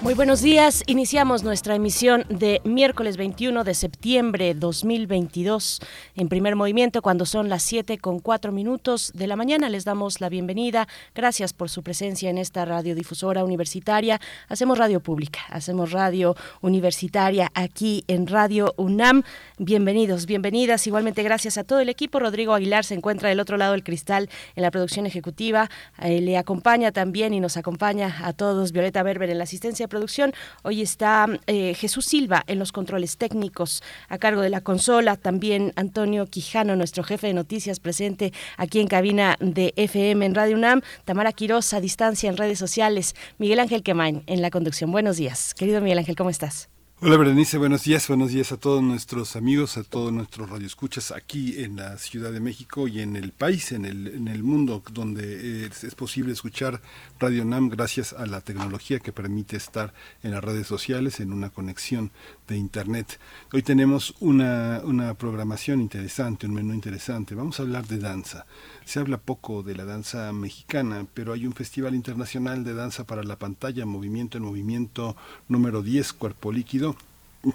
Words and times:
Muy 0.00 0.14
buenos 0.14 0.42
días. 0.42 0.84
Iniciamos 0.86 1.42
nuestra 1.42 1.74
emisión 1.74 2.24
de 2.28 2.60
miércoles 2.64 3.16
21 3.16 3.64
de 3.64 3.74
septiembre 3.74 4.54
2022 4.54 5.80
en 6.14 6.28
primer 6.28 6.54
movimiento 6.54 7.02
cuando 7.02 7.26
son 7.26 7.48
las 7.48 7.64
7 7.64 7.98
con 7.98 8.20
4 8.20 8.52
minutos 8.52 9.10
de 9.16 9.26
la 9.26 9.34
mañana. 9.34 9.68
Les 9.68 9.84
damos 9.84 10.20
la 10.20 10.28
bienvenida. 10.28 10.86
Gracias 11.16 11.52
por 11.52 11.68
su 11.68 11.82
presencia 11.82 12.30
en 12.30 12.38
esta 12.38 12.64
radiodifusora 12.64 13.42
universitaria. 13.42 14.20
Hacemos 14.48 14.78
radio 14.78 15.00
pública, 15.00 15.40
hacemos 15.48 15.90
radio 15.90 16.36
universitaria 16.60 17.50
aquí 17.54 18.04
en 18.06 18.28
Radio 18.28 18.74
UNAM. 18.76 19.24
Bienvenidos, 19.58 20.26
bienvenidas. 20.26 20.86
Igualmente 20.86 21.24
gracias 21.24 21.58
a 21.58 21.64
todo 21.64 21.80
el 21.80 21.88
equipo. 21.88 22.20
Rodrigo 22.20 22.54
Aguilar 22.54 22.84
se 22.84 22.94
encuentra 22.94 23.30
del 23.30 23.40
otro 23.40 23.56
lado 23.56 23.72
del 23.72 23.82
cristal 23.82 24.30
en 24.54 24.62
la 24.62 24.70
producción 24.70 25.06
ejecutiva. 25.06 25.68
Eh, 26.00 26.20
le 26.20 26.38
acompaña 26.38 26.92
también 26.92 27.34
y 27.34 27.40
nos 27.40 27.56
acompaña 27.56 28.16
a 28.22 28.32
todos 28.32 28.70
Violeta 28.70 29.02
Berber 29.02 29.30
en 29.30 29.38
la 29.38 29.44
asistencia 29.44 29.87
producción. 29.88 30.32
Hoy 30.62 30.82
está 30.82 31.26
eh, 31.46 31.74
Jesús 31.74 32.04
Silva 32.06 32.44
en 32.46 32.58
los 32.58 32.72
controles 32.72 33.16
técnicos 33.16 33.82
a 34.08 34.18
cargo 34.18 34.40
de 34.40 34.50
la 34.50 34.60
consola. 34.60 35.16
También 35.16 35.72
Antonio 35.76 36.26
Quijano, 36.26 36.76
nuestro 36.76 37.02
jefe 37.02 37.28
de 37.28 37.34
noticias, 37.34 37.80
presente 37.80 38.32
aquí 38.56 38.80
en 38.80 38.88
cabina 38.88 39.36
de 39.40 39.72
FM 39.76 40.26
en 40.26 40.34
Radio 40.34 40.56
UNAM. 40.56 40.82
Tamara 41.04 41.32
Quiroz 41.32 41.72
a 41.74 41.80
distancia 41.80 42.28
en 42.28 42.36
redes 42.36 42.58
sociales. 42.58 43.14
Miguel 43.38 43.60
Ángel 43.60 43.82
Quemain 43.82 44.22
en 44.26 44.42
la 44.42 44.50
conducción. 44.50 44.90
Buenos 44.90 45.16
días. 45.16 45.54
Querido 45.54 45.80
Miguel 45.80 45.98
Ángel, 45.98 46.16
¿cómo 46.16 46.30
estás? 46.30 46.68
Hola 47.00 47.16
Berenice, 47.16 47.58
buenos 47.58 47.84
días, 47.84 48.08
buenos 48.08 48.32
días 48.32 48.50
a 48.50 48.56
todos 48.56 48.82
nuestros 48.82 49.36
amigos, 49.36 49.76
a 49.76 49.84
todos 49.84 50.12
nuestros 50.12 50.50
radioescuchas 50.50 51.12
aquí 51.12 51.62
en 51.62 51.76
la 51.76 51.96
Ciudad 51.96 52.32
de 52.32 52.40
México 52.40 52.88
y 52.88 52.98
en 53.02 53.14
el 53.14 53.30
país, 53.30 53.70
en 53.70 53.84
el, 53.84 54.08
en 54.08 54.26
el 54.26 54.42
mundo, 54.42 54.82
donde 54.90 55.64
es, 55.64 55.84
es, 55.84 55.94
posible 55.94 56.32
escuchar 56.32 56.82
Radio 57.20 57.44
NAM 57.44 57.68
gracias 57.68 58.12
a 58.12 58.26
la 58.26 58.40
tecnología 58.40 59.00
que 59.00 59.12
permite 59.12 59.56
estar 59.56 59.92
en 60.22 60.30
las 60.30 60.44
redes 60.44 60.68
sociales, 60.68 61.18
en 61.18 61.32
una 61.32 61.50
conexión 61.50 62.12
de 62.46 62.56
Internet. 62.56 63.18
Hoy 63.52 63.62
tenemos 63.62 64.14
una, 64.20 64.82
una 64.84 65.14
programación 65.14 65.80
interesante, 65.80 66.46
un 66.46 66.54
menú 66.54 66.74
interesante. 66.74 67.34
Vamos 67.34 67.58
a 67.58 67.64
hablar 67.64 67.88
de 67.88 67.98
danza. 67.98 68.46
Se 68.84 69.00
habla 69.00 69.18
poco 69.18 69.64
de 69.64 69.74
la 69.74 69.84
danza 69.84 70.32
mexicana, 70.32 71.06
pero 71.12 71.32
hay 71.32 71.44
un 71.44 71.54
festival 71.54 71.96
internacional 71.96 72.62
de 72.62 72.74
danza 72.74 73.04
para 73.04 73.24
la 73.24 73.36
pantalla, 73.36 73.84
Movimiento 73.84 74.38
en 74.38 74.44
Movimiento 74.44 75.16
número 75.48 75.82
10, 75.82 76.12
Cuerpo 76.12 76.52
Líquido, 76.52 76.94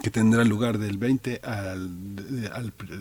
que 0.02 0.10
tendrá 0.10 0.44
lugar 0.44 0.78
del 0.78 0.98
20, 0.98 1.42
al, 1.44 1.90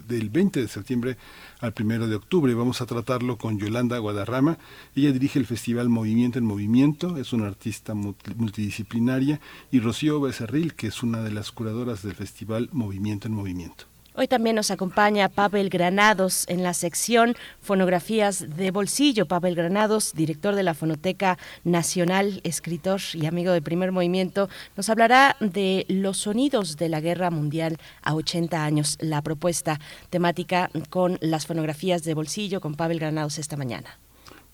del 0.07 0.31
20 0.31 0.61
de 0.61 0.69
septiembre 0.69 1.17
al 1.61 1.73
1 1.79 2.07
de 2.09 2.17
octubre. 2.17 2.53
Vamos 2.55 2.81
a 2.81 2.87
tratarlo 2.87 3.39
con 3.39 3.59
Yolanda 3.59 3.99
Guadarrama. 3.99 4.59
Ella 4.97 5.13
dirige 5.13 5.39
el 5.39 5.47
festival 5.47 5.89
Movimiento 5.89 6.39
en 6.39 6.45
Movimiento, 6.45 7.17
es 7.17 7.33
una 7.33 7.47
artista 7.47 7.95
multidisciplinaria, 7.95 9.41
y 9.71 9.81
Rocío 9.81 10.21
Becerril, 10.21 10.75
que 10.75 10.89
es 10.89 11.03
una 11.03 11.23
de 11.23 11.31
las 11.31 11.53
curadoras 11.53 12.03
del 12.03 12.15
festival 12.15 12.69
Movimiento 12.73 13.29
en 13.29 13.35
Movimiento. 13.35 13.92
Hoy 14.15 14.29
también 14.29 14.57
nos 14.57 14.71
acompaña 14.71 15.31
Pavel 15.31 15.71
Granados 15.71 16.45
en 16.49 16.63
la 16.63 16.75
sección 16.75 17.35
Fonografías 17.63 18.57
de 18.57 18.71
Bolsillo. 18.71 19.25
Pavel 19.25 19.55
Granados, 19.55 20.13
director 20.13 20.55
de 20.55 20.63
la 20.63 20.75
Fonoteca 20.75 21.39
Nacional, 21.65 22.43
escritor 22.45 23.01
y 23.15 23.25
amigo 23.25 23.53
de 23.53 23.63
primer 23.63 23.91
movimiento, 23.91 24.51
nos 24.77 24.91
hablará 24.91 25.37
de 25.41 25.87
los 25.89 26.19
sonidos 26.19 26.77
de 26.77 26.91
la 26.91 27.01
Guerra 27.01 27.31
Mundial 27.31 27.79
a 28.03 28.15
80 28.15 28.63
años, 28.63 28.99
la 29.01 29.23
propuesta 29.23 29.81
temática 30.11 30.71
con 30.91 31.17
las 31.23 31.47
fonografías 31.47 32.05
de 32.05 32.13
bolsillo 32.13 32.61
con 32.61 32.75
Pavel 32.75 32.99
Granados 32.99 33.39
esta 33.39 33.57
mañana. 33.57 33.99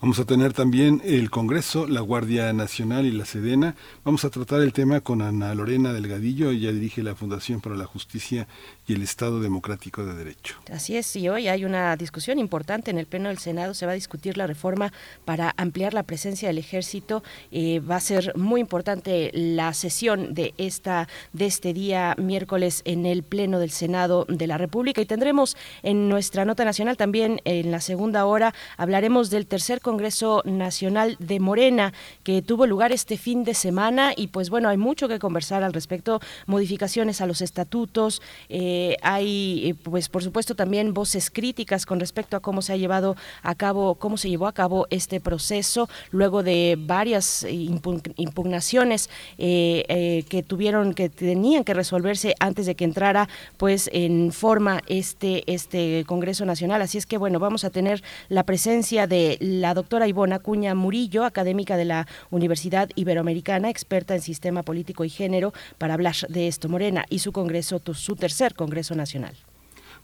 Vamos 0.01 0.21
a 0.21 0.25
tener 0.25 0.53
también 0.53 1.03
el 1.05 1.29
Congreso, 1.29 1.89
la 1.89 2.01
Guardia 2.01 2.53
Nacional 2.53 3.05
y 3.05 3.11
la 3.11 3.25
Sedena. 3.25 3.75
Vamos 4.05 4.25
a 4.25 4.31
tratar 4.31 4.61
el 4.61 4.73
tema 4.73 5.01
con 5.01 5.23
Ana 5.23 5.53
Lorena 5.57 5.93
Delgadillo. 5.93 6.51
Ella 6.51 6.71
dirige 6.71 7.03
la 7.03 7.17
Fundación 7.17 7.61
para 7.61 7.75
la 7.75 7.85
Justicia 7.85 8.47
y 8.87 8.95
el 8.95 9.03
Estado 9.03 9.41
Democrático 9.41 10.07
de 10.07 10.15
Derecho. 10.15 10.55
Así 10.73 10.97
es, 10.97 11.17
y 11.17 11.29
hoy 11.29 11.49
hay 11.49 11.65
una 11.65 11.97
discusión 11.97 12.39
importante 12.39 12.93
en 12.93 12.99
el 12.99 13.07
Pleno 13.07 13.29
del 13.29 13.39
Senado. 13.39 13.75
Se 13.75 13.87
va 13.87 13.93
a 13.93 13.97
discutir 13.97 14.37
la 14.37 14.47
reforma 14.47 14.93
para 15.25 15.53
ampliar 15.57 15.95
la 15.95 16.05
presencia 16.05 16.47
del 16.47 16.59
Ejército. 16.59 17.25
Eh, 17.51 17.81
va 17.81 17.97
a 17.97 18.01
ser 18.01 18.37
muy 18.37 18.61
importante 18.61 19.33
la 19.35 19.75
sesión 19.75 20.33
de 20.33 20.55
esta 20.59 21.09
de 21.33 21.47
este 21.47 21.73
día 21.73 22.15
miércoles 22.19 22.83
en 22.85 23.05
el 23.05 23.25
Pleno 23.25 23.59
del 23.59 23.73
Senado 23.73 24.27
de 24.29 24.47
la 24.47 24.59
República 24.59 25.01
y 25.01 25.07
tendremos 25.07 25.57
en 25.83 26.09
nuestra 26.09 26.45
nota 26.45 26.65
nacional 26.65 26.97
también 26.97 27.41
en 27.45 27.73
la 27.73 27.81
segunda 27.81 28.27
hora 28.27 28.55
hablaremos 28.77 29.29
del 29.31 29.49
tercer 29.49 29.81
Congreso 29.89 30.43
Nacional 30.45 31.17
de 31.19 31.41
Morena 31.41 31.95
que 32.23 32.43
tuvo 32.43 32.67
lugar 32.67 32.93
este 32.93 33.17
fin 33.17 33.43
de 33.43 33.55
semana 33.55 34.13
y 34.15 34.27
pues 34.27 34.51
bueno, 34.51 34.69
hay 34.69 34.77
mucho 34.77 35.09
que 35.09 35.19
conversar 35.19 35.63
al 35.63 35.73
respecto, 35.73 36.21
modificaciones 36.45 37.23
a 37.23 37.27
los 37.27 37.41
estatutos, 37.41 38.21
eh, 38.51 38.97
hay 39.01 39.75
pues 39.85 40.11
por 40.11 40.23
supuesto 40.23 40.55
también 40.55 40.93
voces 40.93 41.31
críticas 41.31 41.87
con 41.87 42.01
respecto 42.01 42.37
a 42.37 42.41
cómo 42.41 42.61
se 42.61 42.75
ha 42.75 42.77
llevado 42.77 43.17
a 43.43 43.55
cabo, 43.55 43.95
cómo 43.95 44.19
se 44.19 44.29
llevó 44.29 44.47
a 44.47 44.53
cabo 44.53 44.87
este 44.91 45.21
proceso 45.21 45.89
luego 46.11 46.43
de 46.43 46.77
varias 46.79 47.47
impugnaciones 47.49 49.09
eh, 49.39 49.85
eh, 49.89 50.25
que 50.29 50.43
tuvieron, 50.43 50.93
que 50.93 51.09
tenían 51.09 51.65
que 51.65 51.73
resolverse 51.73 52.35
antes 52.41 52.67
de 52.67 52.75
que 52.75 52.85
entrara 52.85 53.27
pues 53.57 53.89
en 53.95 54.33
forma 54.33 54.83
este, 54.87 55.51
este 55.51 56.05
Congreso 56.07 56.45
Nacional. 56.45 56.83
Así 56.83 56.99
es 56.99 57.07
que 57.07 57.17
bueno, 57.17 57.39
vamos 57.39 57.65
a 57.65 57.71
tener 57.71 58.03
la 58.29 58.43
presencia 58.43 59.07
de 59.07 59.39
la 59.41 59.78
doctora 59.79 60.09
Ivona 60.09 60.37
Acuña 60.37 60.75
Murillo, 60.75 61.25
académica 61.25 61.77
de 61.77 61.85
la 61.85 62.07
Universidad 62.31 62.91
Iberoamericana, 62.97 63.71
experta 63.71 64.17
en 64.17 64.21
sistema 64.21 64.65
político 64.65 65.05
y 65.05 65.09
género, 65.09 65.53
para 65.79 65.95
hablar 65.95 66.17
de 66.29 66.49
esto, 66.49 66.69
Morena, 66.69 67.05
y 67.09 67.21
su 67.21 67.31
Congreso, 67.31 67.81
su 67.95 68.17
tercer 68.17 68.55
Congreso 68.55 68.97
Nacional. 68.97 69.37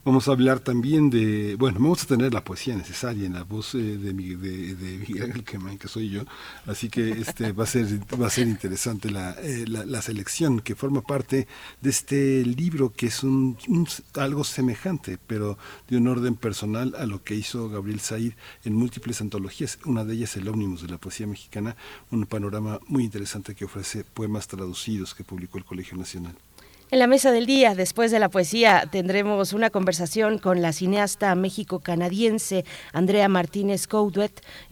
Vamos 0.04 0.28
a 0.28 0.32
hablar 0.32 0.60
también 0.60 1.08
de, 1.08 1.56
bueno, 1.58 1.78
vamos 1.80 2.02
a 2.02 2.06
tener 2.06 2.34
la 2.34 2.44
poesía 2.44 2.76
necesaria 2.76 3.24
en 3.24 3.32
la 3.32 3.42
voz 3.42 3.74
eh, 3.74 3.78
de, 3.78 4.12
Miguel 4.12 5.22
Ángel 5.22 5.44
Quemain, 5.44 5.78
que 5.78 5.88
soy 5.88 6.10
yo, 6.10 6.24
así 6.66 6.90
que 6.90 7.08
este 7.12 7.52
va 7.52 7.64
a 7.64 7.66
ser 7.66 7.86
va 8.20 8.26
a 8.26 8.30
ser 8.30 8.46
interesante 8.46 9.10
la, 9.10 9.30
eh, 9.40 9.64
la, 9.66 10.02
selección 10.02 10.60
que 10.60 10.74
forma 10.74 11.00
parte 11.00 11.48
de 11.80 11.88
este 11.88 12.44
libro 12.44 12.92
que 12.92 13.06
es 13.06 13.22
un, 13.24 13.56
un, 13.66 13.88
algo 14.16 14.44
semejante, 14.44 15.16
pero 15.26 15.56
de 15.88 15.96
un 15.96 16.06
orden 16.06 16.34
personal 16.34 16.94
a 16.98 17.06
lo 17.06 17.24
que 17.24 17.34
hizo 17.34 17.70
Gabriel 17.70 18.00
Said 18.00 18.34
en 18.64 18.74
múltiples 18.74 19.22
antologías, 19.22 19.78
una 19.86 20.04
de 20.04 20.12
ellas 20.16 20.36
el 20.36 20.48
ómnibus 20.48 20.82
de 20.82 20.88
la 20.88 20.98
poesía 20.98 21.26
mexicana, 21.26 21.76
un 22.10 22.26
panorama 22.26 22.78
muy 22.88 23.04
interesante 23.04 23.54
que 23.54 23.64
ofrece 23.64 24.04
poemas 24.04 24.48
traducidos 24.48 25.14
que 25.14 25.24
publicó 25.24 25.56
el 25.56 25.64
Colegio 25.64 25.96
Nacional. 25.96 26.36
En 26.94 27.00
la 27.00 27.08
mesa 27.08 27.32
del 27.32 27.44
día, 27.44 27.74
después 27.74 28.12
de 28.12 28.20
la 28.20 28.28
poesía, 28.28 28.88
tendremos 28.88 29.52
una 29.52 29.70
conversación 29.70 30.38
con 30.38 30.62
la 30.62 30.72
cineasta 30.72 31.34
méxico-canadiense 31.34 32.64
Andrea 32.92 33.26
Martínez 33.26 33.88
Couduet, 33.88 34.30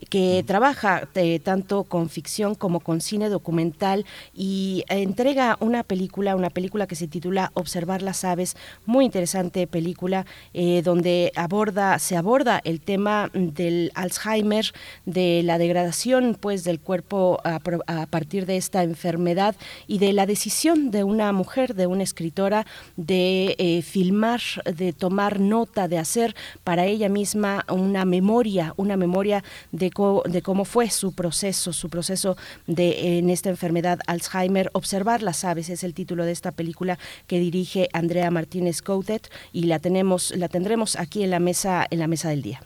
que 0.09 0.45
trabaja 0.47 1.09
eh, 1.17 1.41
tanto 1.41 1.83
con 1.83 2.09
ficción 2.09 2.55
como 2.55 2.79
con 2.79 3.01
cine 3.01 3.29
documental 3.29 4.07
y 4.33 4.85
entrega 4.87 5.57
una 5.59 5.83
película, 5.83 6.37
una 6.37 6.51
película 6.51 6.87
que 6.87 6.95
se 6.95 7.09
titula 7.09 7.51
Observar 7.55 8.03
las 8.03 8.23
aves, 8.23 8.57
muy 8.87 9.05
interesante 9.05 9.67
película 9.67 10.25
eh, 10.55 10.83
donde 10.85 11.33
aborda, 11.35 11.99
se 11.99 12.17
aborda 12.17 12.61
el 12.63 12.81
tema 12.81 13.33
del 13.35 13.91
Alzheimer, 13.97 14.67
de 15.07 15.43
la 15.43 15.59
degradación 15.59 16.37
pues 16.39 16.63
del 16.63 16.79
cuerpo 16.79 17.41
a, 17.43 17.59
a 17.89 18.07
partir 18.07 18.47
de 18.47 18.59
esta 18.59 18.85
enfermedad 18.85 19.57
y 19.89 19.99
de 19.99 20.13
la 20.13 20.25
decisión 20.25 20.93
de 20.93 21.03
una 21.03 21.33
mujer, 21.33 21.75
de 21.75 21.89
una 21.89 22.12
escritora 22.13 22.67
de 22.97 23.57
eh, 23.59 23.81
filmar, 23.83 24.41
de 24.65 24.93
tomar 24.93 25.41
nota, 25.41 25.89
de 25.89 25.99
hacer 25.99 26.37
para 26.63 26.85
ella 26.85 27.09
misma 27.09 27.65
una 27.69 28.05
memoria, 28.05 28.75
una 28.77 28.97
memoria 28.97 29.43
de, 29.73 29.91
co 29.91 30.23
de 30.27 30.43
cómo 30.43 30.65
fue 30.65 30.91
su 30.91 31.13
proceso, 31.13 31.73
su 31.73 31.89
proceso 31.89 32.37
de 32.67 33.19
en 33.19 33.31
esta 33.31 33.49
enfermedad 33.49 33.99
Alzheimer. 34.07 34.71
Observar 34.75 35.23
las 35.23 35.45
aves 35.45 35.71
es 35.71 35.85
el 35.85 35.95
título 35.95 36.25
de 36.25 36.33
esta 36.33 36.53
película 36.53 36.99
que 37.27 37.39
dirige 37.39 37.89
Andrea 37.93 38.31
Martínez 38.31 38.83
Coutet 38.83 39.31
y 39.53 39.65
la 39.65 39.79
tenemos, 39.79 40.33
la 40.37 40.49
tendremos 40.49 40.97
aquí 40.97 41.23
en 41.23 41.31
la 41.31 41.41
mesa, 41.41 41.87
en 41.91 41.99
la 41.99 42.09
mesa 42.09 42.29
del 42.29 42.43
día. 42.43 42.61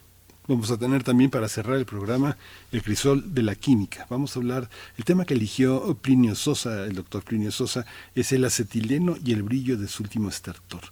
Vamos 0.48 0.70
a 0.70 0.76
tener 0.76 1.02
también 1.02 1.28
para 1.30 1.48
cerrar 1.48 1.76
el 1.76 1.86
programa 1.86 2.36
el 2.76 2.82
crisol 2.82 3.34
de 3.34 3.42
la 3.42 3.54
química. 3.54 4.06
Vamos 4.10 4.36
a 4.36 4.38
hablar, 4.38 4.68
el 4.98 5.04
tema 5.04 5.24
que 5.24 5.32
eligió 5.32 5.96
Plinio 6.02 6.34
Sosa, 6.34 6.84
el 6.84 6.94
doctor 6.94 7.24
Plinio 7.24 7.50
Sosa, 7.50 7.86
es 8.14 8.32
el 8.32 8.44
acetileno 8.44 9.16
y 9.24 9.32
el 9.32 9.42
brillo 9.42 9.78
de 9.78 9.88
su 9.88 10.02
último 10.02 10.28
estertor. 10.28 10.82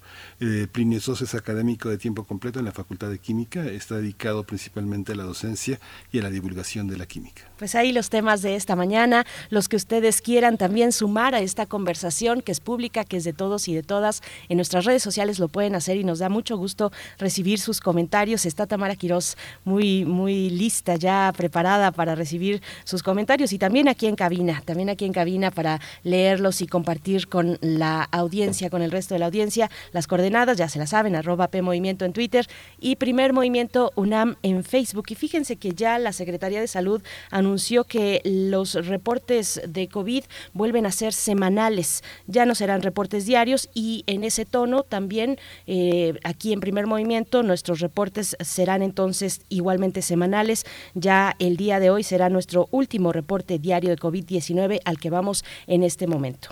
Eh, 0.40 0.66
Plinio 0.72 0.98
Sosa 0.98 1.24
es 1.24 1.34
académico 1.34 1.90
de 1.90 1.98
tiempo 1.98 2.24
completo 2.24 2.58
en 2.58 2.64
la 2.64 2.72
Facultad 2.72 3.10
de 3.10 3.18
Química, 3.18 3.66
está 3.66 3.96
dedicado 3.96 4.44
principalmente 4.44 5.12
a 5.12 5.14
la 5.14 5.24
docencia 5.24 5.78
y 6.10 6.20
a 6.20 6.22
la 6.22 6.30
divulgación 6.30 6.88
de 6.88 6.96
la 6.96 7.04
química. 7.04 7.42
Pues 7.58 7.74
ahí 7.74 7.92
los 7.92 8.08
temas 8.08 8.40
de 8.40 8.56
esta 8.56 8.76
mañana, 8.76 9.26
los 9.50 9.68
que 9.68 9.76
ustedes 9.76 10.22
quieran 10.22 10.56
también 10.56 10.90
sumar 10.90 11.34
a 11.34 11.40
esta 11.40 11.66
conversación 11.66 12.40
que 12.40 12.52
es 12.52 12.60
pública, 12.60 13.04
que 13.04 13.18
es 13.18 13.24
de 13.24 13.34
todos 13.34 13.68
y 13.68 13.74
de 13.74 13.82
todas, 13.82 14.22
en 14.48 14.56
nuestras 14.56 14.86
redes 14.86 15.02
sociales 15.02 15.38
lo 15.38 15.48
pueden 15.48 15.74
hacer 15.74 15.98
y 15.98 16.04
nos 16.04 16.18
da 16.18 16.30
mucho 16.30 16.56
gusto 16.56 16.92
recibir 17.18 17.60
sus 17.60 17.80
comentarios. 17.80 18.46
Está 18.46 18.66
Tamara 18.66 18.96
Quirós 18.96 19.36
muy, 19.64 20.06
muy 20.06 20.48
lista 20.48 20.96
ya, 20.96 21.30
preparada 21.36 21.73
para 21.92 22.14
recibir 22.14 22.62
sus 22.84 23.02
comentarios 23.02 23.52
y 23.52 23.58
también 23.58 23.88
aquí 23.88 24.06
en 24.06 24.16
cabina, 24.16 24.62
también 24.64 24.88
aquí 24.88 25.04
en 25.04 25.12
cabina 25.12 25.50
para 25.50 25.80
leerlos 26.02 26.60
y 26.60 26.66
compartir 26.66 27.28
con 27.28 27.58
la 27.60 28.02
audiencia, 28.12 28.70
con 28.70 28.82
el 28.82 28.90
resto 28.90 29.14
de 29.14 29.18
la 29.18 29.26
audiencia, 29.26 29.70
las 29.92 30.06
coordenadas, 30.06 30.56
ya 30.56 30.68
se 30.68 30.78
las 30.78 30.90
saben, 30.90 31.16
arroba 31.16 31.48
P 31.48 31.58
en 31.58 32.12
Twitter 32.12 32.46
y 32.80 32.96
Primer 32.96 33.32
Movimiento 33.32 33.92
UNAM 33.96 34.36
en 34.42 34.64
Facebook. 34.64 35.06
Y 35.08 35.14
fíjense 35.14 35.56
que 35.56 35.72
ya 35.72 35.98
la 35.98 36.12
Secretaría 36.12 36.60
de 36.60 36.68
Salud 36.68 37.02
anunció 37.30 37.84
que 37.84 38.20
los 38.24 38.74
reportes 38.86 39.60
de 39.66 39.88
COVID 39.88 40.24
vuelven 40.52 40.86
a 40.86 40.92
ser 40.92 41.12
semanales, 41.12 42.02
ya 42.26 42.46
no 42.46 42.54
serán 42.54 42.82
reportes 42.82 43.26
diarios 43.26 43.68
y 43.74 44.04
en 44.06 44.24
ese 44.24 44.44
tono 44.44 44.82
también 44.82 45.38
eh, 45.66 46.14
aquí 46.24 46.52
en 46.52 46.60
Primer 46.60 46.86
Movimiento 46.86 47.42
nuestros 47.42 47.80
reportes 47.80 48.36
serán 48.40 48.82
entonces 48.82 49.42
igualmente 49.48 50.02
semanales. 50.02 50.64
Ya 50.94 51.34
el 51.38 51.53
día 51.56 51.80
de 51.80 51.90
hoy 51.90 52.02
será 52.02 52.28
nuestro 52.28 52.68
último 52.70 53.12
reporte 53.12 53.58
diario 53.58 53.90
de 53.90 53.98
COVID-19 53.98 54.80
al 54.84 54.98
que 54.98 55.10
vamos 55.10 55.44
en 55.66 55.82
este 55.82 56.06
momento. 56.06 56.48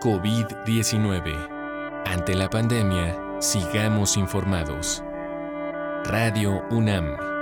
COVID-19. 0.00 2.04
Ante 2.06 2.34
la 2.34 2.48
pandemia, 2.48 3.18
sigamos 3.40 4.16
informados. 4.16 5.02
Radio 6.04 6.62
UNAM. 6.70 7.35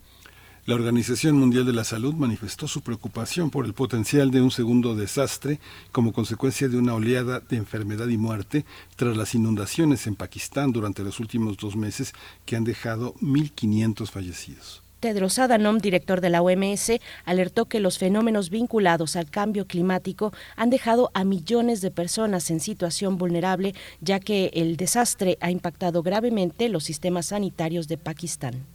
La 0.67 0.77
Organización 0.77 1.37
Mundial 1.37 1.67
de 1.67 1.75
la 1.75 1.85
Salud 1.85 2.15
manifestó 2.15 2.67
su 2.67 2.81
preocupación 2.81 3.51
por 3.51 3.67
el 3.67 3.75
potencial 3.75 4.31
de 4.31 4.41
un 4.41 4.51
segundo 4.51 4.95
desastre 4.95 5.61
como 5.93 6.15
consecuencia 6.15 6.71
de 6.71 6.79
una 6.79 6.95
oleada 6.95 7.41
de 7.41 7.59
enfermedad 7.59 8.09
y 8.09 8.17
muerte 8.17 8.65
tras 8.97 9.15
las 9.15 9.35
inundaciones 9.35 10.07
en 10.07 10.15
Pakistán 10.15 10.73
durante 10.73 11.03
los 11.03 11.21
últimos 11.21 11.59
dos 11.59 11.77
meses 11.77 12.15
que 12.47 12.57
han 12.57 12.65
dejado 12.65 13.13
1.500 13.17 14.11
fallecidos. 14.11 14.83
Tedros 15.01 15.39
Adhanom, 15.39 15.77
director 15.81 16.23
de 16.23 16.31
la 16.31 16.41
OMS, 16.41 16.93
alertó 17.27 17.67
que 17.67 17.79
los 17.79 17.99
fenómenos 17.99 18.49
vinculados 18.49 19.17
al 19.17 19.29
cambio 19.29 19.67
climático 19.67 20.33
han 20.57 20.71
dejado 20.71 21.11
a 21.13 21.25
millones 21.25 21.83
de 21.83 21.91
personas 21.91 22.51
en 22.51 22.61
situación 22.61 23.19
vulnerable, 23.19 23.75
ya 24.01 24.19
que 24.19 24.51
el 24.55 24.79
desastre 24.79 25.37
ha 25.43 25.51
impactado 25.51 26.03
gravemente 26.03 26.71
los 26.71 26.85
sistemas 26.85 27.27
sanitarios 27.27 27.87
de 27.87 27.99
Pakistán. 27.99 28.74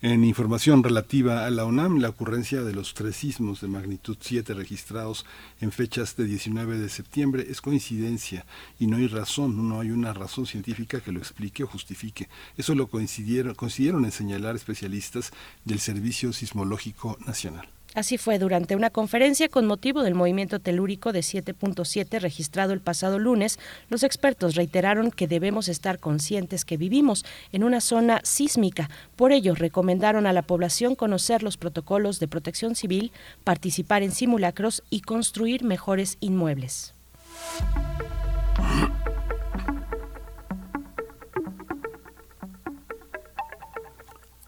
En 0.00 0.22
información 0.22 0.84
relativa 0.84 1.44
a 1.44 1.50
la 1.50 1.64
UNAM, 1.64 1.98
la 1.98 2.10
ocurrencia 2.10 2.62
de 2.62 2.72
los 2.72 2.94
tres 2.94 3.16
sismos 3.16 3.60
de 3.60 3.66
magnitud 3.66 4.16
7 4.20 4.54
registrados 4.54 5.26
en 5.60 5.72
fechas 5.72 6.14
de 6.14 6.22
19 6.22 6.78
de 6.78 6.88
septiembre 6.88 7.46
es 7.50 7.60
coincidencia 7.60 8.46
y 8.78 8.86
no 8.86 8.98
hay 8.98 9.08
razón, 9.08 9.68
no 9.68 9.80
hay 9.80 9.90
una 9.90 10.14
razón 10.14 10.46
científica 10.46 11.00
que 11.00 11.10
lo 11.10 11.18
explique 11.18 11.64
o 11.64 11.66
justifique. 11.66 12.28
Eso 12.56 12.76
lo 12.76 12.86
coincidieron, 12.86 13.56
coincidieron 13.56 14.04
en 14.04 14.12
señalar 14.12 14.54
especialistas 14.54 15.32
del 15.64 15.80
Servicio 15.80 16.32
Sismológico 16.32 17.18
Nacional. 17.26 17.68
Así 17.94 18.18
fue 18.18 18.38
durante 18.38 18.76
una 18.76 18.90
conferencia 18.90 19.48
con 19.48 19.66
motivo 19.66 20.02
del 20.02 20.14
movimiento 20.14 20.60
telúrico 20.60 21.12
de 21.12 21.20
7.7 21.20 22.20
registrado 22.20 22.72
el 22.72 22.80
pasado 22.80 23.18
lunes, 23.18 23.58
los 23.88 24.02
expertos 24.02 24.54
reiteraron 24.54 25.10
que 25.10 25.26
debemos 25.26 25.68
estar 25.68 25.98
conscientes 25.98 26.64
que 26.64 26.76
vivimos 26.76 27.24
en 27.50 27.64
una 27.64 27.80
zona 27.80 28.20
sísmica. 28.24 28.90
Por 29.16 29.32
ello, 29.32 29.54
recomendaron 29.54 30.26
a 30.26 30.32
la 30.32 30.42
población 30.42 30.94
conocer 30.94 31.42
los 31.42 31.56
protocolos 31.56 32.20
de 32.20 32.28
protección 32.28 32.74
civil, 32.74 33.10
participar 33.42 34.02
en 34.02 34.12
simulacros 34.12 34.82
y 34.90 35.00
construir 35.00 35.64
mejores 35.64 36.18
inmuebles. 36.20 36.94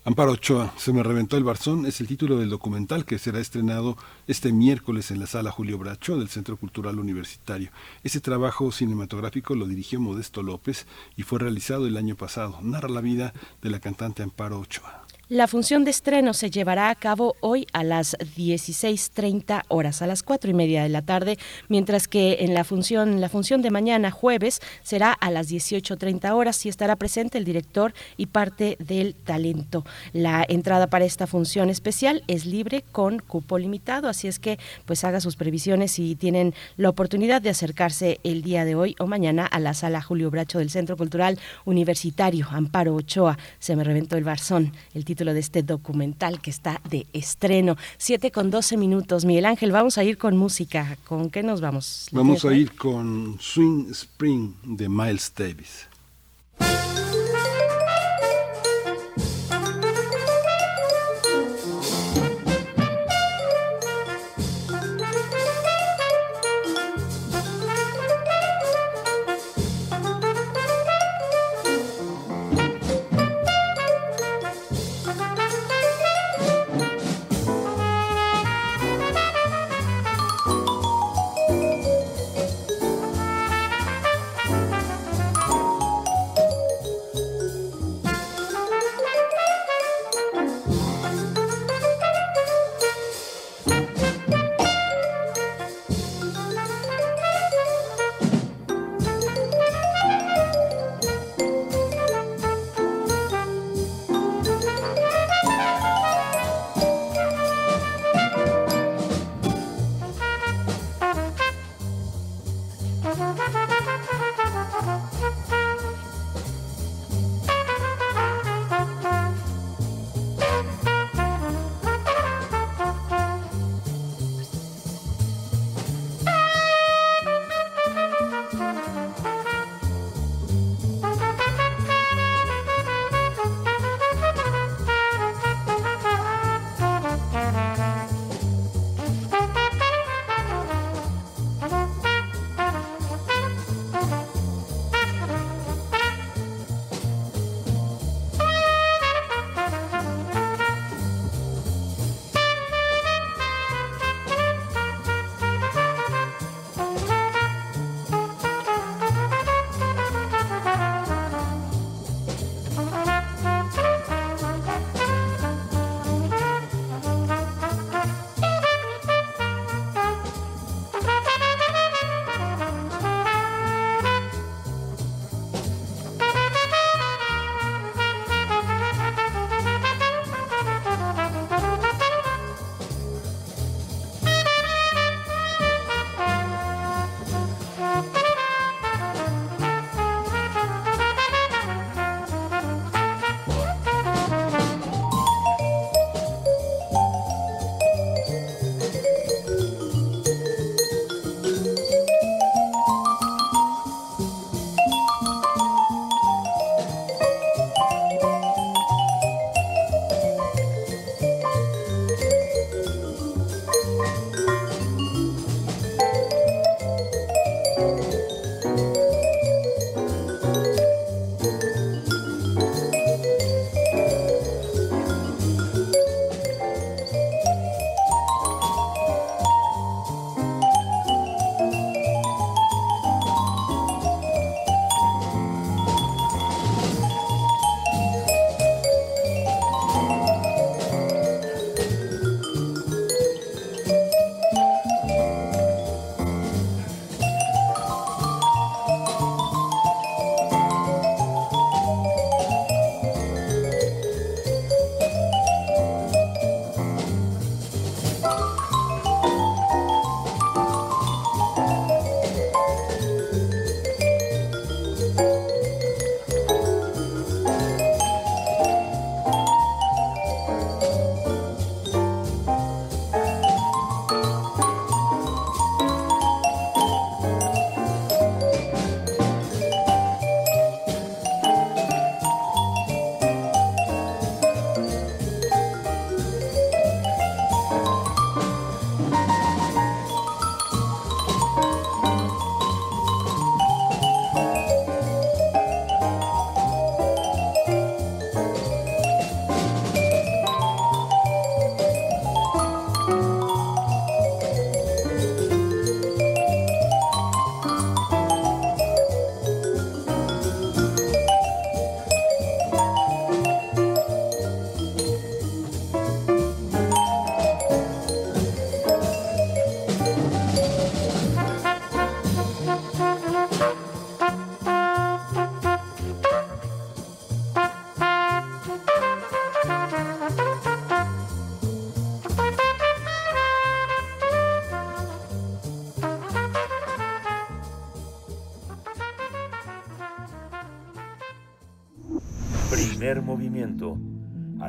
Amparo 0.03 0.33
Ochoa, 0.33 0.73
Se 0.79 0.95
me 0.95 1.03
reventó 1.03 1.37
el 1.37 1.45
barzón 1.45 1.85
es 1.85 2.01
el 2.01 2.07
título 2.07 2.39
del 2.39 2.49
documental 2.49 3.05
que 3.05 3.19
será 3.19 3.39
estrenado 3.39 3.99
este 4.27 4.51
miércoles 4.51 5.11
en 5.11 5.21
la 5.21 5.27
sala 5.27 5.51
Julio 5.51 5.77
Bracho 5.77 6.17
del 6.17 6.31
Centro 6.31 6.57
Cultural 6.57 6.99
Universitario. 6.99 7.71
Ese 8.03 8.21
trabajo 8.21 8.73
cinematográfico 8.73 9.55
lo 9.55 9.67
dirigió 9.67 10.01
Modesto 10.01 10.43
López 10.43 10.87
y 11.19 11.23
fue 11.25 11.41
realizado 11.41 11.87
el 11.87 11.99
año 11.99 12.17
pasado. 12.17 12.61
Narra 12.63 12.89
la 12.89 13.03
vida 13.03 13.35
de 13.61 13.69
la 13.69 13.79
cantante 13.79 14.23
Amparo 14.23 14.59
Ochoa. 14.61 15.00
La 15.31 15.47
función 15.47 15.85
de 15.85 15.93
estreno 15.93 16.35
se 16.35 16.51
llevará 16.51 16.91
a 16.91 16.95
cabo 16.97 17.37
hoy 17.39 17.65
a 17.73 17.85
las 17.85 18.19
16.30 18.19 19.63
horas, 19.69 20.03
a 20.03 20.09
las 20.09 20.25
cuatro 20.25 20.51
y 20.51 20.55
media 20.55 20.83
de 20.83 20.89
la 20.89 21.03
tarde, 21.03 21.39
mientras 21.69 22.09
que 22.09 22.39
en 22.41 22.53
la 22.53 22.65
función, 22.65 23.21
la 23.21 23.29
función 23.29 23.63
de 23.63 23.71
mañana, 23.71 24.11
jueves, 24.11 24.61
será 24.83 25.13
a 25.13 25.31
las 25.31 25.49
18.30 25.49 26.33
horas 26.33 26.67
y 26.67 26.69
estará 26.69 26.97
presente 26.97 27.39
el 27.39 27.45
director 27.45 27.95
y 28.17 28.27
parte 28.27 28.77
del 28.81 29.15
talento. 29.15 29.85
La 30.13 30.45
entrada 30.49 30.89
para 30.89 31.05
esta 31.05 31.29
función 31.29 31.71
especial 31.71 32.25
es 32.27 32.45
libre 32.45 32.83
con 32.91 33.21
cupo 33.21 33.57
limitado, 33.57 34.09
así 34.09 34.27
es 34.27 34.41
que 34.41 34.59
pues 34.85 35.05
haga 35.05 35.21
sus 35.21 35.37
previsiones 35.37 35.93
si 35.93 36.17
tienen 36.17 36.55
la 36.77 36.89
oportunidad 36.89 37.41
de 37.41 37.51
acercarse 37.51 38.19
el 38.25 38.43
día 38.43 38.65
de 38.65 38.75
hoy 38.75 38.97
o 38.99 39.07
mañana 39.07 39.47
a 39.47 39.61
la 39.61 39.75
sala 39.75 40.03
Julio 40.03 40.29
Bracho 40.33 40.59
del 40.59 40.71
Centro 40.71 40.97
Cultural 40.97 41.39
Universitario 41.67 42.49
Amparo 42.51 42.97
Ochoa. 42.97 43.39
Se 43.61 43.77
me 43.77 43.85
reventó 43.85 44.17
el 44.17 44.25
barzón, 44.25 44.73
el 44.93 45.05
título 45.05 45.20
de 45.25 45.41
este 45.41 45.63
documental 45.63 46.41
que 46.41 46.51
está 46.51 46.81
de 46.89 47.07
estreno. 47.13 47.77
Siete 47.99 48.31
con 48.31 48.51
doce 48.51 48.77
minutos. 48.77 49.25
Miguel 49.25 49.47
Ángel, 49.47 49.73
vamos 49.73 49.99
a 49.99 50.05
ir 50.05 50.19
con 50.19 50.37
música. 50.37 50.97
¿Con 51.07 51.31
qué 51.31 51.43
nos 51.43 51.61
vamos? 51.61 52.09
Vamos 52.13 52.45
a 52.45 52.55
ir 52.55 52.75
con 52.75 53.37
Swing 53.39 53.91
Spring 53.91 54.55
de 54.65 54.89
Miles 54.89 55.33
Davis. 55.37 55.87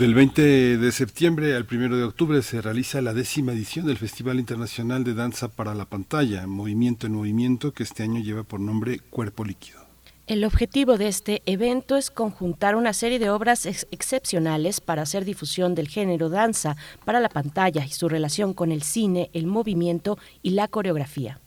Del 0.00 0.14
20 0.14 0.78
de 0.78 0.92
septiembre 0.92 1.54
al 1.54 1.66
1 1.70 1.94
de 1.94 2.04
octubre 2.04 2.40
se 2.40 2.62
realiza 2.62 3.02
la 3.02 3.12
décima 3.12 3.52
edición 3.52 3.86
del 3.86 3.98
Festival 3.98 4.38
Internacional 4.38 5.04
de 5.04 5.12
Danza 5.12 5.48
para 5.48 5.74
la 5.74 5.84
Pantalla, 5.84 6.46
Movimiento 6.46 7.06
en 7.06 7.12
Movimiento, 7.12 7.74
que 7.74 7.82
este 7.82 8.02
año 8.02 8.18
lleva 8.18 8.42
por 8.42 8.60
nombre 8.60 9.00
Cuerpo 9.10 9.44
Líquido. 9.44 9.84
El 10.26 10.44
objetivo 10.44 10.96
de 10.96 11.08
este 11.08 11.42
evento 11.44 11.98
es 11.98 12.10
conjuntar 12.10 12.76
una 12.76 12.94
serie 12.94 13.18
de 13.18 13.28
obras 13.28 13.66
excepcionales 13.66 14.80
para 14.80 15.02
hacer 15.02 15.26
difusión 15.26 15.74
del 15.74 15.88
género 15.88 16.30
danza 16.30 16.78
para 17.04 17.20
la 17.20 17.28
pantalla 17.28 17.84
y 17.84 17.90
su 17.90 18.08
relación 18.08 18.54
con 18.54 18.72
el 18.72 18.82
cine, 18.82 19.28
el 19.34 19.46
movimiento 19.46 20.16
y 20.40 20.52
la 20.52 20.66
coreografía. 20.68 21.40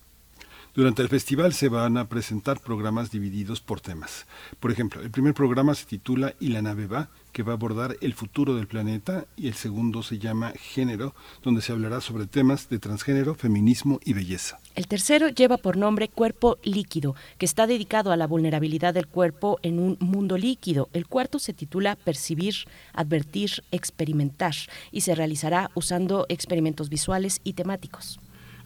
Durante 0.75 1.01
el 1.01 1.09
festival 1.09 1.53
se 1.53 1.69
van 1.69 1.97
a 1.97 2.07
presentar 2.07 2.59
programas 2.59 3.09
divididos 3.09 3.61
por 3.61 3.81
temas. 3.81 4.27
Por 4.59 4.71
ejemplo, 4.71 5.01
el 5.01 5.09
primer 5.09 5.33
programa 5.33 5.73
se 5.73 5.85
titula 5.85 6.33
Y 6.39 6.49
la 6.49 6.63
nave 6.63 6.87
va, 6.87 7.09
que 7.33 7.43
va 7.43 7.51
a 7.51 7.55
abordar 7.55 7.97
el 7.99 8.13
futuro 8.13 8.55
del 8.55 8.67
planeta, 8.67 9.25
y 9.35 9.47
el 9.47 9.55
segundo 9.55 10.03
se 10.03 10.19
llama 10.19 10.53
Género, 10.55 11.13
donde 11.43 11.61
se 11.61 11.73
hablará 11.73 11.99
sobre 11.99 12.27
temas 12.27 12.69
de 12.69 12.79
transgénero, 12.79 13.35
feminismo 13.35 13.99
y 14.05 14.13
belleza. 14.13 14.59
El 14.75 14.87
tercero 14.87 15.27
lleva 15.27 15.57
por 15.57 15.75
nombre 15.75 16.07
Cuerpo 16.07 16.57
Líquido, 16.63 17.15
que 17.37 17.45
está 17.45 17.67
dedicado 17.67 18.11
a 18.11 18.17
la 18.17 18.27
vulnerabilidad 18.27 18.93
del 18.93 19.07
cuerpo 19.07 19.59
en 19.63 19.79
un 19.79 19.97
mundo 19.99 20.37
líquido. 20.37 20.89
El 20.93 21.07
cuarto 21.07 21.39
se 21.39 21.53
titula 21.53 21.95
Percibir, 21.95 22.55
Advertir, 22.93 23.63
Experimentar, 23.71 24.53
y 24.91 25.01
se 25.01 25.15
realizará 25.15 25.71
usando 25.73 26.25
experimentos 26.29 26.89
visuales 26.89 27.41
y 27.43 27.53
temáticos. 27.53 28.19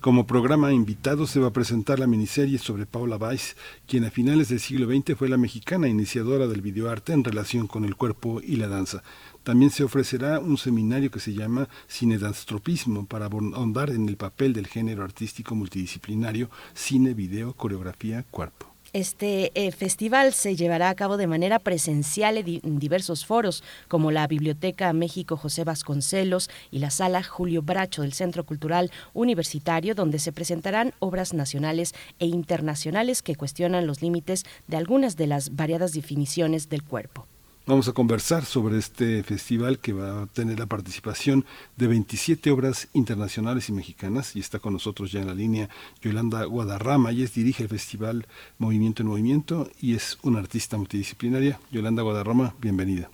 Como 0.08 0.26
programa 0.26 0.72
invitado 0.72 1.28
se 1.28 1.42
va 1.42 1.48
a 1.48 1.52
presentar 1.52 2.00
la 2.00 2.08
miniserie 2.08 2.60
sobre 2.60 2.86
Paula 2.86 3.18
Weiss, 3.18 3.58
quien 3.86 4.06
a 4.06 4.10
finales 4.10 4.48
del 4.48 4.62
siglo 4.62 4.88
XX 4.88 5.18
fue 5.18 5.28
la 5.28 5.36
mexicana 5.36 5.90
iniciadora 5.90 6.48
del 6.48 6.62
videoarte 6.62 7.12
en 7.12 7.26
relación 7.26 7.68
con 7.68 7.84
el 7.84 7.98
cuerpo 7.98 8.40
y 8.42 8.56
la 8.56 8.70
danza. 8.70 9.04
También 9.44 9.70
se 9.70 9.84
ofrecerá 9.84 10.40
un 10.40 10.58
seminario 10.58 11.12
que 11.12 11.20
se 11.20 11.34
llama 11.34 11.68
Cinedanstropismo 11.90 13.06
para 13.06 13.26
ahondar 13.26 13.90
en 13.90 14.08
el 14.08 14.16
papel 14.16 14.54
del 14.54 14.68
género 14.68 15.04
artístico 15.04 15.56
multidisciplinario 15.56 16.50
cine, 16.74 17.14
video, 17.14 17.52
coreografía, 17.52 18.24
cuerpo. 18.32 18.67
Este 18.98 19.52
eh, 19.54 19.72
festival 19.72 20.34
se 20.34 20.56
llevará 20.56 20.90
a 20.90 20.96
cabo 20.96 21.18
de 21.18 21.28
manera 21.28 21.60
presencial 21.60 22.36
en 22.36 22.80
diversos 22.80 23.28
foros, 23.28 23.64
como 23.88 24.10
la 24.10 24.26
Biblioteca 24.26 24.92
México 24.92 25.38
José 25.38 25.64
Vasconcelos 25.64 26.50
y 26.72 26.80
la 26.80 26.90
Sala 26.90 27.22
Julio 27.22 27.62
Bracho 27.62 28.02
del 28.02 28.14
Centro 28.14 28.44
Cultural 28.44 28.90
Universitario, 29.14 29.94
donde 29.94 30.18
se 30.18 30.32
presentarán 30.32 30.96
obras 30.98 31.36
nacionales 31.36 31.94
e 32.18 32.26
internacionales 32.26 33.22
que 33.22 33.36
cuestionan 33.36 33.86
los 33.86 34.02
límites 34.02 34.46
de 34.66 34.78
algunas 34.78 35.16
de 35.16 35.28
las 35.28 35.56
variadas 35.56 35.92
definiciones 35.92 36.68
del 36.68 36.82
cuerpo. 36.82 37.28
Vamos 37.68 37.90
a 37.90 37.92
conversar 37.92 38.44
sobre 38.44 38.78
este 38.78 39.24
festival 39.24 39.80
que 39.80 39.92
va 39.92 40.24
a 40.24 40.26
tener 40.28 40.58
la 40.58 40.68
participación 40.68 41.44
de 41.76 41.88
27 41.88 42.50
obras 42.50 42.88
internacionales 42.94 43.68
y 43.68 43.74
mexicanas 43.74 44.38
y 44.38 44.40
está 44.40 44.60
con 44.60 44.72
nosotros 44.72 45.12
ya 45.12 45.20
en 45.20 45.28
la 45.28 45.34
línea 45.34 45.68
Yolanda 46.02 46.46
Guadarrama. 46.46 47.12
Ella 47.12 47.26
dirige 47.36 47.64
el 47.64 47.70
festival 47.70 48.26
Movimiento 48.58 49.04
en 49.04 49.10
Movimiento 49.10 49.68
y 49.82 49.96
es 49.96 50.18
una 50.24 50.40
artista 50.40 50.78
multidisciplinaria. 50.78 51.60
Yolanda 51.70 52.04
Guadarrama, 52.04 52.56
bienvenida. 52.62 53.10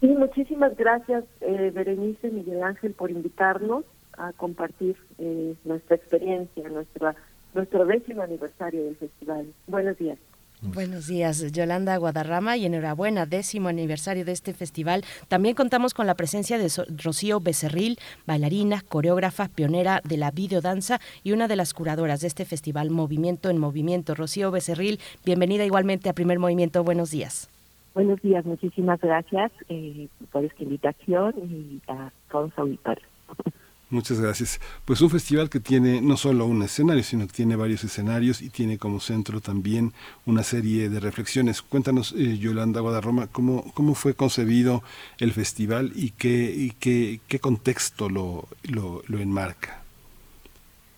Sí, 0.00 0.06
muchísimas 0.06 0.76
gracias 0.76 1.24
eh, 1.40 1.72
Berenice 1.74 2.30
Miguel 2.30 2.62
Ángel 2.62 2.92
por 2.92 3.10
invitarnos 3.10 3.84
a 4.16 4.32
compartir 4.32 4.96
eh, 5.18 5.56
nuestra 5.64 5.96
experiencia, 5.96 6.68
nuestra, 6.68 7.16
nuestro 7.52 7.84
décimo 7.84 8.22
aniversario 8.22 8.84
del 8.84 8.94
festival. 8.94 9.52
Buenos 9.66 9.98
días. 9.98 10.20
Buenos 10.62 11.06
días, 11.06 11.52
Yolanda 11.52 11.96
Guadarrama, 11.96 12.58
y 12.58 12.66
enhorabuena, 12.66 13.24
décimo 13.24 13.68
aniversario 13.68 14.26
de 14.26 14.32
este 14.32 14.52
festival. 14.52 15.04
También 15.28 15.54
contamos 15.54 15.94
con 15.94 16.06
la 16.06 16.14
presencia 16.14 16.58
de 16.58 16.70
Rocío 17.02 17.40
Becerril, 17.40 17.96
bailarina, 18.26 18.82
coreógrafa, 18.86 19.48
pionera 19.48 20.02
de 20.04 20.18
la 20.18 20.30
videodanza 20.30 21.00
y 21.24 21.32
una 21.32 21.48
de 21.48 21.56
las 21.56 21.72
curadoras 21.72 22.20
de 22.20 22.26
este 22.26 22.44
festival 22.44 22.90
Movimiento 22.90 23.48
en 23.48 23.56
Movimiento. 23.56 24.14
Rocío 24.14 24.50
Becerril, 24.50 25.00
bienvenida 25.24 25.64
igualmente 25.64 26.10
a 26.10 26.12
Primer 26.12 26.38
Movimiento. 26.38 26.84
Buenos 26.84 27.10
días. 27.10 27.48
Buenos 27.94 28.20
días, 28.20 28.44
muchísimas 28.44 29.00
gracias 29.00 29.50
eh, 29.70 30.08
por 30.30 30.44
esta 30.44 30.62
invitación 30.62 31.34
y 31.38 31.80
a 31.90 32.12
todos 32.30 32.50
los 32.50 32.58
auditores. 32.58 33.09
Muchas 33.90 34.20
gracias. 34.20 34.60
Pues 34.84 35.00
un 35.00 35.10
festival 35.10 35.50
que 35.50 35.58
tiene 35.58 36.00
no 36.00 36.16
solo 36.16 36.46
un 36.46 36.62
escenario, 36.62 37.02
sino 37.02 37.26
que 37.26 37.32
tiene 37.32 37.56
varios 37.56 37.82
escenarios 37.82 38.40
y 38.40 38.48
tiene 38.48 38.78
como 38.78 39.00
centro 39.00 39.40
también 39.40 39.92
una 40.26 40.44
serie 40.44 40.88
de 40.88 41.00
reflexiones. 41.00 41.60
Cuéntanos, 41.60 42.14
eh, 42.16 42.38
Yolanda 42.38 42.80
Guadarroma, 42.80 43.26
¿cómo, 43.26 43.64
cómo 43.74 43.94
fue 43.94 44.14
concebido 44.14 44.84
el 45.18 45.32
festival 45.32 45.92
y 45.94 46.10
qué, 46.10 46.52
y 46.56 46.70
qué, 46.70 47.20
qué 47.26 47.38
contexto 47.40 48.08
lo, 48.08 48.48
lo, 48.62 49.18
enmarca. 49.18 49.82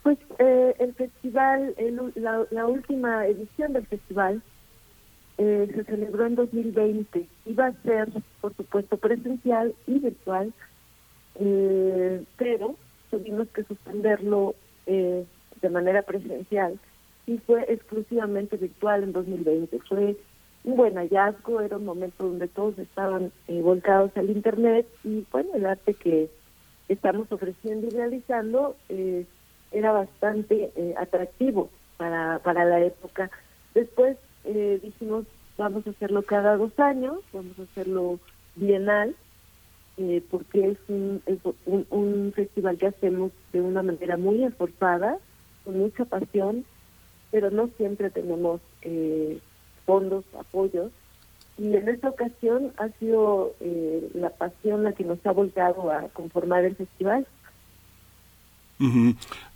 Pues 0.03 0.19
eh, 0.39 0.75
el 0.79 0.95
festival, 0.95 1.75
la, 2.15 2.67
última 2.67 3.27
edición 3.27 3.73
del 3.73 3.87
festival 3.87 4.43
eh, 5.39 5.71
se 5.75 5.85
celebró 5.85 6.27
en 6.27 6.35
2020. 6.35 7.27
Iba 7.47 7.67
a 7.67 7.83
ser, 7.83 8.09
por 8.41 8.55
supuesto, 8.55 8.97
presencial 8.97 9.75
y 9.87 9.99
virtual, 9.99 10.53
eh, 11.37 12.23
pero 12.37 12.77
tuvimos 13.11 13.49
que 13.49 13.65
suspenderlo 13.65 14.55
eh, 14.87 15.25
de 15.61 15.71
manera 15.71 16.03
presencial 16.03 16.79
y 17.27 17.39
fue 17.39 17.65
exclusivamente 17.73 18.57
virtual 18.57 19.05
en 19.05 19.13
2020. 19.13 19.79
Fue 19.89 20.17
un 20.65 20.77
buen 20.77 20.95
hallazgo, 20.95 21.61
era 21.61 21.77
un 21.77 21.85
momento 21.85 22.25
donde 22.25 22.49
todos 22.49 22.79
estaban 22.79 23.33
eh, 23.49 23.61
volcados 23.61 24.11
al 24.17 24.31
Internet 24.31 24.87
y 25.05 25.25
bueno, 25.31 25.51
el 25.55 25.67
arte 25.67 25.95
que 25.95 26.31
estamos 26.89 27.31
ofreciendo 27.31 27.87
y 27.87 27.91
realizando 27.91 28.77
eh, 28.89 29.27
era 29.71 29.93
bastante 29.93 30.71
eh, 30.77 30.95
atractivo 30.99 31.71
para, 31.97 32.39
para 32.41 32.65
la 32.65 32.81
época. 32.81 33.31
Después 33.75 34.17
eh, 34.45 34.81
dijimos, 34.83 35.25
vamos 35.57 35.87
a 35.87 35.91
hacerlo 35.91 36.23
cada 36.23 36.57
dos 36.57 36.79
años, 36.79 37.19
vamos 37.33 37.59
a 37.59 37.63
hacerlo 37.63 38.19
bienal 38.57 39.15
eh, 39.97 40.23
porque 40.31 40.71
es, 40.71 40.79
un, 40.89 41.23
un, 41.91 42.33
festival 42.35 42.79
que 42.79 42.87
hacemos 42.87 43.31
de 43.53 43.61
una 43.61 43.83
manera 43.83 44.17
muy 44.17 44.43
esforzada, 44.45 45.19
con 45.65 45.79
mucha 45.79 46.05
pasión, 46.05 46.65
pero 47.31 47.51
no 47.51 47.69
siempre 47.77 48.11
tenemos 48.11 48.61
eh, 48.83 49.39
fondos, 49.85 50.25
apoyos. 50.39 50.91
Y 51.59 51.75
en 51.75 51.89
esta 51.89 52.09
ocasión 52.09 52.73
ha 52.79 52.89
sido 52.99 53.55
eh, 53.61 54.11
la 54.15 54.31
pasión 54.31 54.85
la 54.85 54.93
que 54.93 55.05
nos 55.05 55.25
ha 55.27 55.33
volcado 55.33 55.91
a 55.91 56.09
conformar 56.09 56.65
el 56.65 56.77
festival 56.77 57.27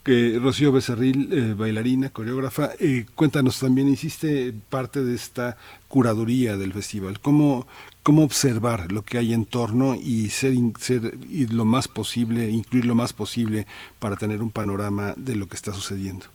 que 0.04 0.38
Rocío 0.40 0.70
Becerril, 0.70 1.32
eh, 1.32 1.54
bailarina, 1.54 2.10
coreógrafa, 2.10 2.70
eh, 2.78 3.06
cuéntanos 3.14 3.58
también, 3.58 3.88
hiciste 3.88 4.54
parte 4.70 5.02
de 5.02 5.14
esta 5.14 5.56
curaduría 5.88 6.56
del 6.56 6.72
festival. 6.72 7.18
¿Cómo, 7.20 7.66
cómo 8.06 8.22
observar 8.22 8.92
lo 8.92 9.02
que 9.02 9.18
hay 9.18 9.32
en 9.32 9.46
torno 9.46 9.96
y 9.96 10.28
ser, 10.28 10.52
ser 10.78 11.14
y 11.28 11.48
lo 11.48 11.64
más 11.64 11.88
posible, 11.88 12.48
incluir 12.48 12.84
lo 12.84 12.94
más 12.94 13.12
posible 13.12 13.66
para 13.98 14.14
tener 14.14 14.42
un 14.42 14.52
panorama 14.52 15.14
de 15.16 15.34
lo 15.34 15.48
que 15.48 15.56
está 15.56 15.72
sucediendo? 15.72 16.26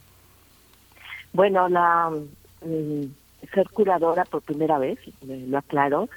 Bueno, 1.32 1.70
la 1.70 2.10
mm, 2.10 3.04
ser 3.54 3.70
curadora 3.70 4.26
por 4.26 4.42
primera 4.42 4.80
vez, 4.80 5.00
lo 5.26 5.58
aclaro, 5.58 6.10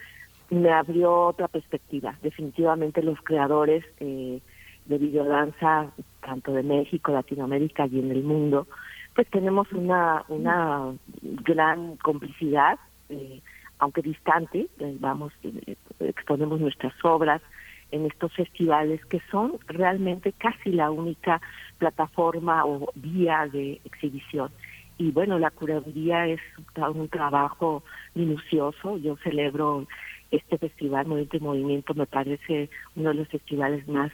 me 0.51 0.73
abrió 0.73 1.27
otra 1.27 1.47
perspectiva. 1.47 2.17
Definitivamente 2.21 3.01
los 3.01 3.21
creadores 3.21 3.85
eh, 4.01 4.41
de 4.87 4.99
videodanza 4.99 5.93
tanto 6.21 6.53
de 6.53 6.65
México, 6.65 7.13
Latinoamérica 7.13 7.87
y 7.87 8.01
en 8.01 8.11
el 8.11 8.25
mundo, 8.25 8.67
pues 9.15 9.29
tenemos 9.31 9.71
una, 9.71 10.25
una 10.27 10.95
gran 11.23 11.95
complicidad, 11.99 12.77
eh, 13.09 13.41
aunque 13.79 14.03
distante, 14.03 14.69
eh, 14.79 14.97
vamos, 15.01 15.33
eh, 15.43 15.77
exponemos 16.01 16.61
nuestras 16.61 16.93
obras 17.05 17.43
en 17.91 18.07
estos 18.07 18.33
festivales 18.33 19.05
que 19.07 19.21
son 19.31 19.59
realmente 19.67 20.33
casi 20.33 20.73
la 20.73 20.91
única 20.91 21.41
plataforma 21.79 22.65
o 22.65 22.91
vía 22.95 23.49
de 23.53 23.81
exhibición. 23.85 24.51
Y 24.97 25.11
bueno, 25.11 25.39
la 25.39 25.51
curaduría 25.51 26.27
es 26.27 26.41
un 26.77 27.09
trabajo 27.09 27.83
minucioso. 28.15 28.97
Yo 28.99 29.17
celebro 29.19 29.87
este 30.31 30.59
festival 30.59 31.07
Movimiento 31.07 31.41
Movimiento, 31.41 31.95
me 31.95 32.07
parece 32.07 32.71
uno 32.97 33.11
de 33.11 33.17
los 33.17 33.29
festivales 33.29 33.87
más 33.89 34.13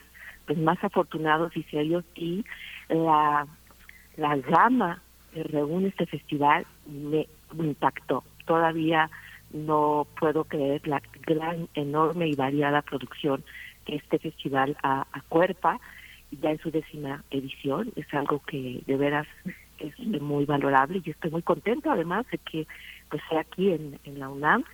pues, 0.51 0.59
más 0.59 0.83
afortunados 0.83 1.57
y 1.57 1.63
serios 1.65 2.05
y 2.17 2.45
la, 2.89 3.47
la 4.17 4.37
gama 4.37 5.01
que 5.33 5.45
reúne 5.45 5.89
este 5.89 6.07
festival 6.07 6.67
me, 6.87 7.29
impactó. 7.57 8.25
Todavía 8.47 9.09
no 9.53 10.07
puedo 10.19 10.45
creer 10.45 10.87
la 10.87 11.03
gran, 11.27 11.69
enorme 11.75 12.29
y 12.29 12.35
variada 12.35 12.83
producción 12.83 13.45
que 13.85 13.97
este 13.97 14.19
festival 14.19 14.77
acuerpa 14.83 15.81
ya 16.31 16.51
en 16.51 16.59
su 16.59 16.71
décima 16.71 17.25
edición. 17.31 17.93
Es 17.97 18.13
algo 18.15 18.41
que 18.47 18.83
de 18.87 18.97
veras 18.97 19.27
es 19.79 19.99
muy 20.21 20.45
valorable 20.45 21.03
y 21.05 21.11
estoy 21.11 21.31
muy 21.31 21.43
contento 21.43 21.91
además 21.91 22.27
de 22.31 22.39
que 22.39 22.67
pues 23.09 23.23
sea 23.29 23.41
aquí 23.41 23.73
en, 23.73 23.99
la 24.19 24.29
UNAM 24.29 24.65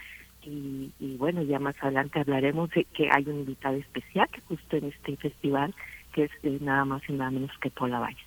y, 0.48 1.16
bueno, 1.18 1.42
ya 1.42 1.58
más 1.58 1.74
adelante 1.82 2.20
hablaremos 2.20 2.70
de 2.70 2.84
que 2.84 3.08
hay 3.10 3.24
un 3.26 3.40
invitado 3.40 3.76
especial 3.76 4.28
justo 4.46 4.76
en 4.76 4.84
este 4.84 5.16
festival 5.16 5.74
que 6.12 6.24
es 6.24 6.30
eh, 6.44 6.58
nada 6.60 6.84
más 6.84 7.02
y 7.08 7.14
nada 7.14 7.32
menos 7.32 7.50
que 7.60 7.70
Paula 7.70 7.98
Valle. 7.98 8.25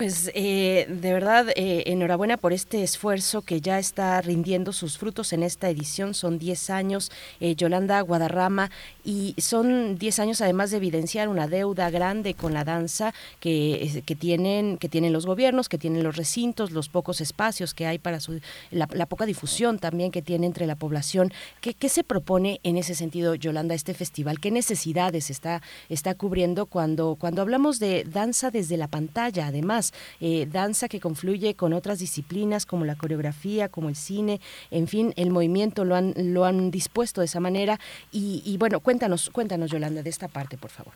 Pues 0.00 0.30
eh, 0.34 0.86
de 0.88 1.12
verdad, 1.12 1.48
eh, 1.56 1.82
enhorabuena 1.84 2.38
por 2.38 2.54
este 2.54 2.82
esfuerzo 2.82 3.42
que 3.42 3.60
ya 3.60 3.78
está 3.78 4.18
rindiendo 4.22 4.72
sus 4.72 4.96
frutos 4.96 5.34
en 5.34 5.42
esta 5.42 5.68
edición. 5.68 6.14
Son 6.14 6.38
10 6.38 6.70
años, 6.70 7.12
eh, 7.38 7.54
Yolanda 7.54 8.00
Guadarrama, 8.00 8.70
y 9.04 9.34
son 9.36 9.98
10 9.98 10.18
años 10.20 10.40
además 10.40 10.70
de 10.70 10.78
evidenciar 10.78 11.28
una 11.28 11.48
deuda 11.48 11.90
grande 11.90 12.32
con 12.32 12.54
la 12.54 12.64
danza 12.64 13.12
que, 13.40 14.02
tienen, 14.18 14.78
que 14.78 14.88
tienen 14.88 15.12
los 15.12 15.26
gobiernos, 15.26 15.68
que 15.68 15.76
tienen 15.76 16.02
los 16.02 16.16
recintos, 16.16 16.70
los 16.70 16.88
pocos 16.88 17.20
espacios 17.20 17.74
que 17.74 17.86
hay 17.86 17.98
para 17.98 18.20
su, 18.20 18.40
la, 18.70 18.86
poca 18.86 19.26
difusión 19.26 19.78
también 19.78 20.12
que 20.12 20.22
tiene 20.22 20.46
entre 20.46 20.66
la 20.66 20.76
población. 20.76 21.30
¿Qué, 21.60 21.74
¿Qué, 21.74 21.90
se 21.90 22.04
propone 22.04 22.60
en 22.62 22.78
ese 22.78 22.94
sentido, 22.94 23.34
Yolanda, 23.34 23.74
este 23.74 23.92
festival? 23.92 24.40
¿Qué 24.40 24.50
necesidades 24.50 25.28
está, 25.28 25.60
está 25.90 26.14
cubriendo 26.14 26.64
cuando, 26.64 27.18
cuando 27.20 27.42
hablamos 27.42 27.78
de 27.80 28.04
danza 28.04 28.50
desde 28.50 28.78
la 28.78 28.88
pantalla, 28.88 29.48
además? 29.48 29.89
Eh, 30.20 30.46
danza 30.50 30.88
que 30.88 31.00
confluye 31.00 31.54
con 31.54 31.72
otras 31.72 31.98
disciplinas 31.98 32.66
como 32.66 32.84
la 32.84 32.96
coreografía, 32.96 33.68
como 33.68 33.88
el 33.88 33.96
cine, 33.96 34.40
en 34.70 34.86
fin, 34.86 35.12
el 35.16 35.30
movimiento 35.30 35.84
lo 35.84 35.94
han, 35.94 36.14
lo 36.16 36.44
han 36.44 36.70
dispuesto 36.70 37.20
de 37.20 37.26
esa 37.26 37.40
manera. 37.40 37.78
Y, 38.12 38.56
bueno, 38.58 38.80
cuéntanos, 38.80 39.30
cuéntanos, 39.30 39.70
Yolanda, 39.70 40.02
de 40.02 40.10
esta 40.10 40.28
parte, 40.28 40.56
por 40.56 40.70
favor. 40.70 40.94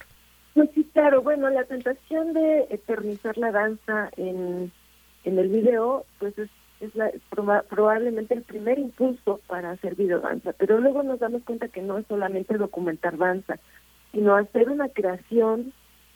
Pues 0.55 0.71
sí, 0.75 0.89
claro, 0.93 1.23
bueno, 1.23 1.51
la 1.51 1.65
tentación 1.65 2.33
de 2.33 2.67
eternizar 2.71 3.37
la 3.39 3.51
danza 3.51 4.11
en, 4.17 4.71
en 5.25 5.39
el 5.39 5.49
video, 5.49 6.05
pues 6.19 6.39
es, 6.39 6.49
es 6.81 6.95
la, 6.95 7.11
probablemente 7.69 8.35
el 8.35 8.43
primer 8.43 8.79
impulso 8.79 9.41
para 9.47 9.73
hacer 9.73 9.97
videodanza, 9.97 10.53
pero 10.53 10.79
luego 10.79 11.03
nos 11.03 11.19
damos 11.19 11.43
cuenta 11.43 11.69
que 11.69 11.83
no 11.83 11.99
es 11.99 12.07
solamente 12.07 12.57
documentar 12.57 13.17
danza, 13.17 13.59
sino 14.13 14.37
hacer 14.37 14.69
una 14.71 14.89
creación 14.89 15.73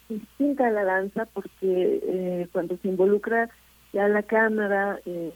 distinta 0.09 0.67
a 0.67 0.71
la 0.71 0.83
danza 0.83 1.25
porque 1.27 2.01
eh, 2.03 2.47
cuando 2.51 2.77
se 2.77 2.87
involucra 2.87 3.49
ya 3.93 4.07
la 4.07 4.23
cámara, 4.23 4.99
eh, 5.05 5.31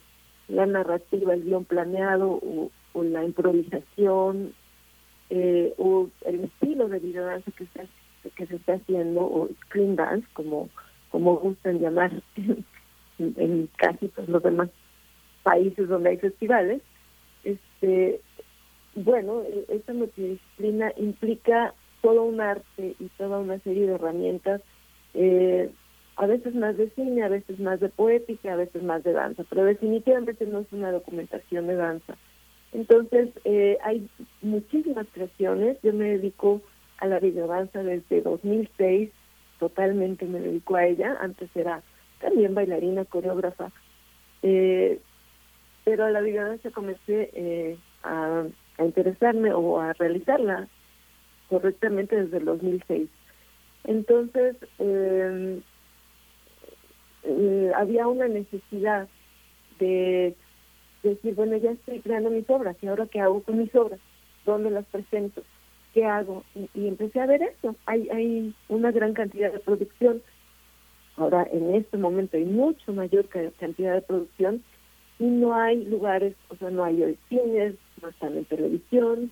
la 0.47 0.65
narrativa, 0.65 1.33
el 1.33 1.43
guion 1.43 1.65
planeado 1.65 2.29
o, 2.29 2.69
la 2.95 3.23
improvisación 3.23 4.53
eh, 5.29 5.73
o 5.77 6.09
el 6.25 6.43
estilo 6.43 6.87
de 6.89 6.99
videodanza 6.99 7.49
que, 7.51 7.63
está, 7.63 7.85
que 8.35 8.45
se 8.45 8.57
está 8.57 8.73
haciendo 8.73 9.21
o 9.21 9.49
screen 9.65 9.95
dance 9.95 10.27
como 10.33 10.69
como 11.09 11.35
gustan 11.37 11.79
llamar 11.79 12.11
en, 13.19 13.69
casi 13.77 14.07
pues, 14.07 14.27
los 14.29 14.41
demás 14.41 14.69
países 15.43 15.87
donde 15.87 16.09
hay 16.09 16.17
festivales 16.17 16.81
este 17.43 18.21
bueno 18.95 19.41
e, 19.41 19.65
esta 19.69 19.93
multidisciplina 19.93 20.91
implica 20.97 21.73
todo 22.03 22.23
un 22.23 22.41
arte 22.41 22.95
y 22.99 23.07
toda 23.17 23.39
una 23.39 23.57
serie 23.59 23.87
de 23.87 23.93
herramientas, 23.93 24.61
eh, 25.13 25.71
a 26.17 26.27
veces 26.27 26.53
más 26.53 26.75
de 26.75 26.89
cine, 26.91 27.23
a 27.23 27.29
veces 27.29 27.59
más 27.59 27.79
de 27.79 27.87
poética, 27.87 28.53
a 28.53 28.57
veces 28.57 28.83
más 28.83 29.03
de 29.05 29.13
danza, 29.13 29.45
pero 29.49 29.63
definitivamente 29.63 30.45
no 30.45 30.59
es 30.59 30.67
una 30.73 30.91
documentación 30.91 31.65
de 31.65 31.75
danza. 31.75 32.17
Entonces, 32.73 33.29
eh, 33.45 33.77
hay 33.83 34.09
muchísimas 34.41 35.07
creaciones. 35.13 35.77
Yo 35.81 35.93
me 35.93 36.17
dedico 36.17 36.61
a 36.97 37.07
la 37.07 37.19
videodanza 37.19 37.81
desde 37.83 38.21
2006, 38.21 39.09
totalmente 39.59 40.25
me 40.25 40.41
dedico 40.41 40.75
a 40.75 40.85
ella. 40.85 41.15
Antes 41.21 41.49
era 41.55 41.83
también 42.19 42.53
bailarina, 42.53 43.05
coreógrafa. 43.05 43.71
Eh, 44.41 44.99
pero 45.85 46.03
a 46.03 46.11
la 46.11 46.19
videodanza 46.19 46.69
comencé 46.71 47.29
eh, 47.33 47.77
a, 48.03 48.43
a 48.77 48.85
interesarme 48.85 49.53
o 49.53 49.79
a 49.79 49.93
realizarla 49.93 50.67
correctamente 51.49 52.15
desde 52.15 52.37
el 52.37 52.45
2006. 52.45 53.09
Entonces, 53.85 54.55
em, 54.79 55.61
eh, 57.23 57.71
había 57.75 58.07
una 58.07 58.27
necesidad 58.27 59.07
de 59.79 60.35
decir, 61.03 61.35
bueno, 61.35 61.57
ya 61.57 61.71
estoy 61.71 61.99
creando 61.99 62.29
mis 62.29 62.49
obras, 62.49 62.77
¿y 62.81 62.87
ahora 62.87 63.07
qué 63.07 63.19
hago 63.19 63.41
con 63.43 63.57
mis 63.57 63.73
obras? 63.75 63.99
¿Dónde 64.45 64.71
las 64.71 64.85
presento? 64.85 65.43
¿Qué 65.93 66.05
hago? 66.05 66.43
Y, 66.55 66.87
empecé 66.87 67.19
a 67.19 67.25
ver 67.25 67.43
eso. 67.43 67.75
Hay, 67.85 68.09
hay 68.09 68.55
una 68.67 68.91
gran 68.91 69.13
cantidad 69.13 69.51
de 69.51 69.59
producción. 69.59 70.21
Ahora, 71.17 71.47
en 71.51 71.75
este 71.75 71.97
momento 71.97 72.37
hay 72.37 72.45
mucho 72.45 72.93
mayor 72.93 73.27
cantidad 73.59 73.93
de 73.93 74.01
producción 74.01 74.63
y 75.19 75.25
no 75.25 75.53
hay 75.53 75.85
lugares, 75.85 76.35
o 76.49 76.55
sea, 76.55 76.71
no 76.71 76.83
hay 76.83 77.17
cines, 77.29 77.75
no 78.01 78.09
están 78.09 78.35
en 78.35 78.45
televisión, 78.45 79.31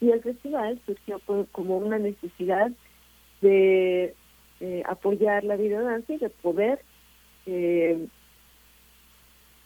y 0.00 0.10
el 0.10 0.22
festival 0.22 0.80
surgió 0.86 1.20
como 1.52 1.78
una 1.78 1.98
necesidad 1.98 2.70
de 3.40 4.14
eh, 4.60 4.82
apoyar 4.86 5.44
la 5.44 5.56
videodanza 5.56 6.12
y 6.12 6.18
de 6.18 6.30
poder 6.30 6.80
eh, 7.46 8.06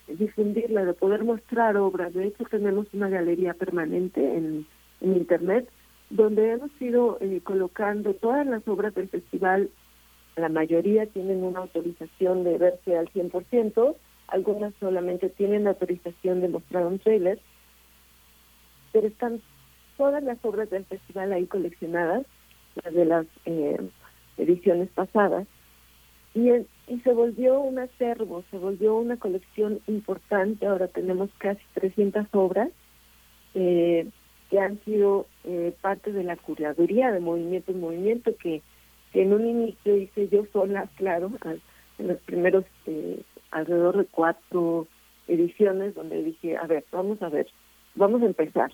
difundirla, 0.09 0.85
de 0.85 0.95
poder 0.95 1.25
mostrar 1.25 1.77
obras. 1.77 2.15
De 2.15 2.27
hecho, 2.27 2.45
tenemos 2.45 2.87
una 2.93 3.09
galería 3.09 3.55
permanente 3.55 4.21
en, 4.21 4.67
en 5.01 5.17
Internet 5.17 5.69
donde 6.13 6.53
hemos 6.53 6.71
ido 6.81 7.17
eh, 7.21 7.41
colocando 7.43 8.13
todas 8.15 8.47
las 8.47 8.67
obras 8.69 8.95
del 8.95 9.09
festival. 9.09 9.71
La 10.37 10.51
mayoría 10.51 11.07
tienen 11.07 11.43
una 11.43 11.61
autorización 11.61 12.45
de 12.45 12.59
verse 12.59 12.97
al 12.97 13.11
100%, 13.13 13.97
algunas 14.29 14.75
solamente 14.79 15.31
tienen 15.31 15.67
autorización 15.67 16.41
de 16.41 16.49
mostrar 16.49 16.87
un 16.87 16.99
trailer, 16.99 17.39
pero 18.93 19.07
están 19.07 19.41
todas 20.03 20.25
las 20.25 20.45
obras 20.45 20.69
del 20.69 20.85
festival 20.87 21.33
ahí 21.33 21.47
coleccionadas, 21.47 22.27
las 22.83 22.93
de 22.93 23.05
las 23.05 23.25
eh, 23.45 23.79
ediciones 24.37 24.89
pasadas, 24.89 25.47
y, 26.35 26.51
y 26.89 27.01
se 27.05 27.13
volvió 27.13 27.61
un 27.61 27.79
acervo, 27.79 28.43
se 28.51 28.59
volvió 28.59 28.97
una 28.97 29.17
colección 29.17 29.79
importante, 29.87 30.67
ahora 30.67 30.89
tenemos 30.89 31.31
casi 31.39 31.63
300 31.75 32.27
obras 32.33 32.71
eh, 33.55 34.09
que 34.51 34.59
han 34.59 34.83
sido 34.85 35.27
eh, 35.45 35.73
parte 35.81 36.11
de 36.11 36.25
la 36.25 36.35
curaduría 36.35 37.13
de 37.13 37.21
Movimiento 37.21 37.71
en 37.71 37.81
Movimiento, 37.81 38.37
que, 38.39 38.61
en 39.15 39.33
un 39.33 39.47
inicio 39.47 39.97
hice 39.97 40.29
yo 40.31 40.47
sola, 40.53 40.89
claro, 40.97 41.31
en 42.01 42.09
los 42.09 42.19
primeros 42.23 42.65
alrededor 43.53 43.99
de 43.99 44.07
cuatro 44.07 44.89
ediciones, 45.29 45.95
donde 45.95 46.25
dije, 46.25 46.57
a 46.57 46.67
ver, 46.67 46.85
vamos 46.91 47.23
a 47.23 47.29
ver, 47.29 47.47
vamos 47.95 48.21
a 48.23 48.27
empezar. 48.27 48.73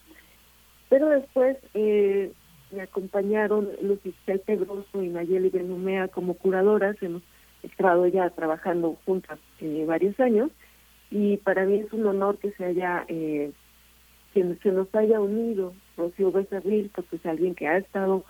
Pero 0.88 1.08
después 1.08 1.56
eh, 1.74 2.32
me 2.70 2.82
acompañaron 2.82 3.68
Lucy 3.82 4.14
Pedroso 4.46 5.02
y 5.02 5.08
Nayeli 5.08 5.50
Benumea 5.50 6.08
como 6.08 6.34
curadoras. 6.34 6.96
Hemos 7.02 7.22
estado 7.62 8.06
ya 8.06 8.30
trabajando 8.30 8.96
juntas 9.04 9.38
eh, 9.60 9.84
varios 9.86 10.18
años 10.20 10.50
y 11.10 11.38
para 11.38 11.64
mí 11.64 11.80
es 11.80 11.92
un 11.92 12.06
honor 12.06 12.38
que 12.38 12.52
se 12.52 12.64
haya 12.64 13.04
eh, 13.08 13.52
que 14.34 14.56
se 14.62 14.72
nos 14.72 14.94
haya 14.94 15.20
unido 15.20 15.72
Rocío 15.96 16.30
Becerril, 16.30 16.90
porque 16.94 17.16
es 17.16 17.26
alguien 17.26 17.54
que 17.54 17.66
ha 17.66 17.78
estado 17.78 18.24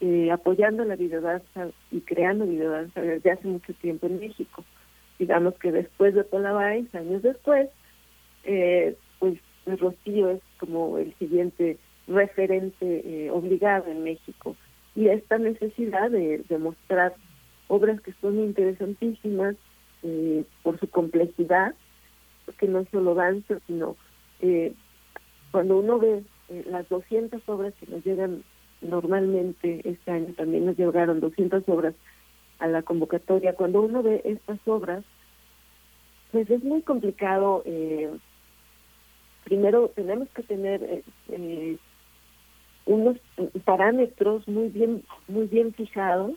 eh, 0.00 0.30
apoyando 0.30 0.84
la 0.84 0.96
videodanza 0.96 1.68
y 1.90 2.00
creando 2.00 2.46
videodanza 2.46 3.00
desde 3.00 3.32
hace 3.32 3.48
mucho 3.48 3.74
tiempo 3.74 4.06
en 4.06 4.20
México. 4.20 4.64
Digamos 5.18 5.54
que 5.58 5.72
después 5.72 6.14
de 6.14 6.24
Polabay, 6.24 6.88
años 6.94 7.22
después, 7.22 7.68
eh, 8.44 8.96
pues 9.18 9.38
Rocío 9.66 10.30
es 10.30 10.40
como 10.58 10.96
el 10.98 11.14
siguiente 11.18 11.76
referente 12.10 13.02
eh, 13.04 13.30
obligado 13.30 13.90
en 13.90 14.04
México. 14.04 14.56
Y 14.94 15.08
esta 15.08 15.38
necesidad 15.38 16.10
de, 16.10 16.44
mostrar 16.58 17.14
obras 17.68 18.00
que 18.00 18.12
son 18.20 18.40
interesantísimas 18.40 19.54
eh, 20.02 20.44
por 20.62 20.78
su 20.80 20.88
complejidad, 20.88 21.74
porque 22.44 22.66
no 22.66 22.84
solo 22.90 23.14
danza, 23.14 23.58
sino 23.66 23.96
eh, 24.40 24.72
cuando 25.52 25.78
uno 25.78 25.98
ve 25.98 26.22
las 26.66 26.88
200 26.88 27.48
obras 27.48 27.72
que 27.78 27.86
nos 27.86 28.04
llegan 28.04 28.42
normalmente 28.80 29.80
este 29.84 30.10
año, 30.10 30.34
también 30.36 30.66
nos 30.66 30.76
llegaron 30.76 31.20
200 31.20 31.62
obras 31.68 31.94
a 32.58 32.66
la 32.66 32.82
convocatoria, 32.82 33.54
cuando 33.54 33.82
uno 33.82 34.02
ve 34.02 34.20
estas 34.24 34.58
obras, 34.66 35.04
pues 36.32 36.50
es 36.50 36.62
muy 36.64 36.82
complicado. 36.82 37.62
primero 39.44 39.88
tenemos 39.94 40.28
que 40.30 40.42
tener 40.42 41.02
unos 42.86 43.16
parámetros 43.64 44.46
muy 44.48 44.68
bien 44.68 45.02
muy 45.28 45.46
bien 45.46 45.72
fijados 45.74 46.32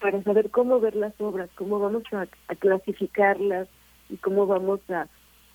para 0.00 0.22
saber 0.22 0.50
cómo 0.50 0.80
ver 0.80 0.96
las 0.96 1.18
obras, 1.20 1.50
cómo 1.54 1.78
vamos 1.78 2.02
a, 2.12 2.26
clasificarlas 2.56 3.68
y 4.08 4.16
cómo 4.16 4.46
vamos 4.46 4.80
a, 4.90 5.06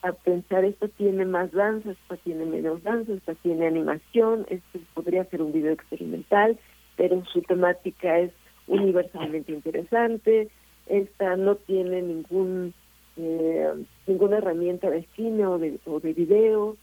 a, 0.03 0.11
pensar 0.13 0.63
esto 0.63 0.87
tiene 0.89 1.25
más 1.25 1.51
danza, 1.51 1.91
esto 1.91 2.17
tiene 2.17 2.45
menos 2.45 2.83
danza, 2.83 3.13
esto 3.13 3.33
tiene 3.41 3.67
animación, 3.67 4.45
esto 4.49 4.79
podría 4.93 5.25
ser 5.25 5.41
un 5.41 5.51
video 5.51 5.71
experimental, 5.73 6.57
pero 6.95 7.25
su 7.25 7.41
temática 7.41 8.19
es 8.19 8.31
universalmente 8.67 9.51
interesante, 9.51 10.49
esta 10.87 11.35
no 11.35 11.55
tiene 11.55 12.03
ningún 12.03 12.73
eh, 13.17 13.71
ninguna 14.07 14.37
herramienta 14.37 14.89
de 14.89 15.07
cine 15.15 15.47
o 15.47 15.57
de, 15.57 15.79
o 15.85 15.99
de 15.99 16.13
video, 16.13 16.77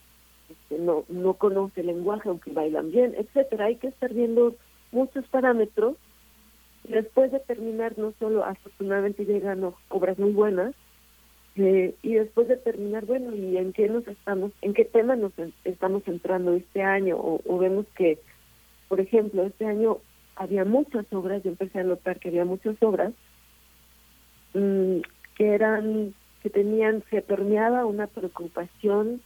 este, 0.51 0.79
no 0.79 1.05
no 1.09 1.35
conoce 1.35 1.81
el 1.81 1.89
lenguaje 1.89 2.29
aunque 2.29 2.53
bailan 2.53 2.91
bien, 2.91 3.15
etcétera. 3.17 3.67
Hay 3.67 3.77
que 3.77 3.89
estar 3.89 4.13
viendo 4.13 4.55
muchos 4.93 5.27
parámetros 5.29 5.97
después 6.85 7.31
de 7.33 7.41
terminar 7.41 7.99
no 7.99 8.13
solo 8.19 8.45
afortunadamente 8.45 9.25
llegan 9.25 9.73
obras 9.89 10.19
muy 10.19 10.33
buenas 10.33 10.75
eh, 11.57 11.95
y 12.03 12.15
después 12.15 12.49
de 12.49 12.57
terminar 12.57 13.05
bueno 13.05 13.35
y 13.35 13.57
en 13.57 13.73
qué 13.73 13.89
nos 13.89 14.07
estamos 14.09 14.53
en 14.63 14.75
qué 14.75 14.85
tema 14.85 15.17
nos 15.17 15.33
estamos 15.65 16.03
entrando 16.07 16.55
este 16.55 16.83
año 16.83 17.17
o, 17.19 17.59
vemos 17.59 17.87
que 17.95 18.19
por 18.89 19.01
ejemplo 19.01 19.45
este 19.45 19.67
año 19.67 19.99
había 20.35 20.65
muchas 20.65 21.07
obras 21.13 21.43
yo 21.43 21.51
empecé 21.51 21.81
a 21.81 21.85
notar 21.85 22.19
que 22.19 22.29
había 22.29 22.45
muchas 22.45 22.77
obras 22.83 23.13
mm, 24.55 24.99
que 25.37 25.49
eran 25.55 26.15
que 26.43 26.51
tenían 26.51 27.05
se 27.11 27.23
permeaba 27.23 27.87
una 27.87 28.09
preocupación 28.09 29.21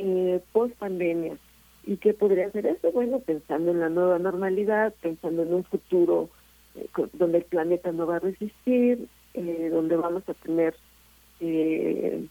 eh, 0.00 0.40
post 0.52 0.74
pandemia 0.76 1.36
y 1.84 1.96
qué 1.96 2.12
podría 2.14 2.50
ser 2.50 2.66
eso 2.66 2.92
bueno 2.92 3.20
pensando 3.20 3.70
en 3.70 3.80
la 3.80 3.88
nueva 3.88 4.18
normalidad 4.18 4.94
pensando 5.00 5.42
en 5.42 5.54
un 5.54 5.64
futuro 5.64 6.30
eh, 6.74 6.88
donde 7.14 7.38
el 7.38 7.44
planeta 7.44 7.90
no 7.92 8.06
va 8.06 8.16
a 8.16 8.20
resistir, 8.20 9.08
eh, 9.34 9.68
donde 9.72 9.96
vamos 9.96 10.22
a 10.28 10.34
tener 10.34 10.74
eh, 11.40 12.26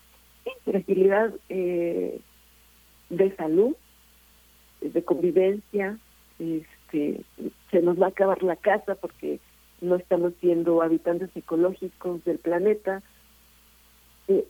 fragilidad 0.63 1.33
eh, 1.49 2.19
de 3.09 3.35
salud, 3.35 3.75
de 4.81 5.03
convivencia, 5.03 5.97
este, 6.39 7.21
se 7.69 7.81
nos 7.81 8.01
va 8.01 8.07
a 8.07 8.09
acabar 8.09 8.41
la 8.43 8.55
casa 8.55 8.95
porque 8.95 9.39
no 9.81 9.95
estamos 9.95 10.33
siendo 10.39 10.81
habitantes 10.81 11.29
ecológicos 11.35 12.23
del 12.23 12.37
planeta, 12.37 13.01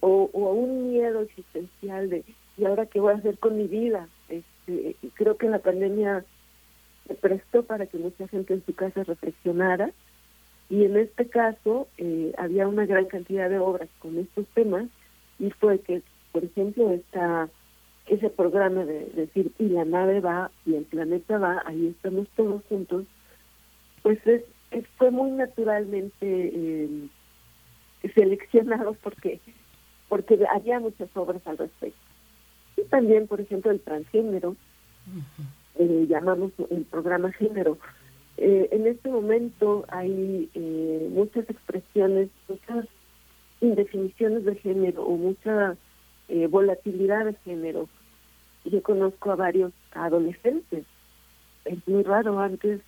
o, 0.01 0.29
o 0.34 0.51
un 0.51 0.91
miedo 0.91 1.21
existencial 1.21 2.10
de 2.10 2.23
¿y 2.60 2.65
ahora 2.65 2.86
qué 2.86 3.00
voy 3.00 3.13
a 3.13 3.17
hacer 3.17 3.38
con 3.38 3.58
mi 3.58 3.67
vida? 3.67 4.08
Este, 4.28 4.95
creo 5.13 5.38
que 5.38 5.48
la 5.48 5.60
pandemia 5.60 6.26
prestó 7.22 7.63
para 7.63 7.86
que 7.86 7.98
mucha 7.98 8.28
gente 8.28 8.54
en 8.54 8.65
su 8.65 8.74
casa 8.74 9.04
reflexionara 9.04 9.91
y 10.69 10.84
en 10.84 10.98
este 10.98 11.28
caso 11.28 11.88
eh, 11.98 12.34
había 12.38 12.67
una 12.67 12.86
gran 12.86 13.06
cantidad 13.06 13.50
de 13.50 13.60
obras 13.60 13.89
con 14.00 14.17
estos 14.17 14.45
temas 14.54 14.86
y 15.39 15.50
fue 15.52 15.80
que, 15.80 16.04
por 16.32 16.43
ejemplo, 16.43 16.91
esta, 16.91 17.50
ese 18.08 18.30
programa 18.30 18.86
de, 18.86 19.06
decir 19.15 19.52
y 19.58 19.69
la 19.69 19.86
nave 19.86 20.19
va 20.19 20.52
y 20.65 20.76
el 20.76 20.84
planeta 20.84 21.39
va, 21.39 21.63
ahí 21.65 21.88
estamos 21.88 22.28
todos 22.36 22.62
juntos, 22.69 23.06
pues 24.04 24.19
es, 24.28 24.43
fue 24.98 25.10
muy 25.10 25.32
naturalmente 25.32 26.17
eh, 26.22 27.08
seleccionado 28.13 28.95
porque 29.02 29.39
porque 30.08 30.39
había 30.52 30.80
muchas 30.80 31.10
obras 31.15 31.45
al 31.45 31.60
respecto. 31.60 32.09
Y 32.79 32.87
también, 32.89 33.27
por 33.27 33.41
ejemplo, 33.41 33.71
el 33.71 33.81
transgénero, 33.81 34.55
eh, 35.75 36.05
llamamos 36.07 36.51
el 36.69 36.85
programa 36.85 37.31
género. 37.31 37.77
Eh, 38.37 38.69
en 38.71 38.87
este 38.87 39.09
momento 39.09 39.85
hay 39.89 40.49
eh, 40.53 41.09
muchas 41.11 41.49
expresiones, 41.49 42.29
muchas 42.47 42.85
indefiniciones 43.61 44.45
de 44.45 44.55
género 44.55 45.03
o 45.03 45.17
mucha 45.17 45.75
volatilidad 46.49 47.25
de 47.25 47.33
género. 47.43 47.89
Yo 48.63 48.83
conozco 48.83 49.31
a 49.31 49.35
varios 49.35 49.73
adolescentes. 49.93 50.85
Es 51.65 51.87
muy 51.87 52.03
raro 52.03 52.39
antes, 52.39 52.81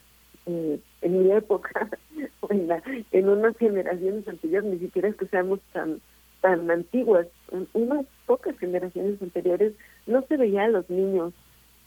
en 0.45 0.83
mi 1.01 1.31
época, 1.31 1.89
en, 2.49 2.69
en 3.11 3.29
unas 3.29 3.57
generaciones 3.57 4.27
anteriores, 4.27 4.71
ni 4.71 4.79
siquiera 4.79 5.09
es 5.09 5.15
que 5.15 5.25
seamos 5.27 5.59
tan 5.73 5.99
tan 6.41 6.69
antiguas, 6.69 7.27
unas 7.73 8.05
pocas 8.25 8.57
generaciones 8.57 9.21
anteriores, 9.21 9.73
no 10.07 10.21
se 10.23 10.37
veía 10.37 10.63
a 10.63 10.69
los 10.69 10.89
niños 10.89 11.33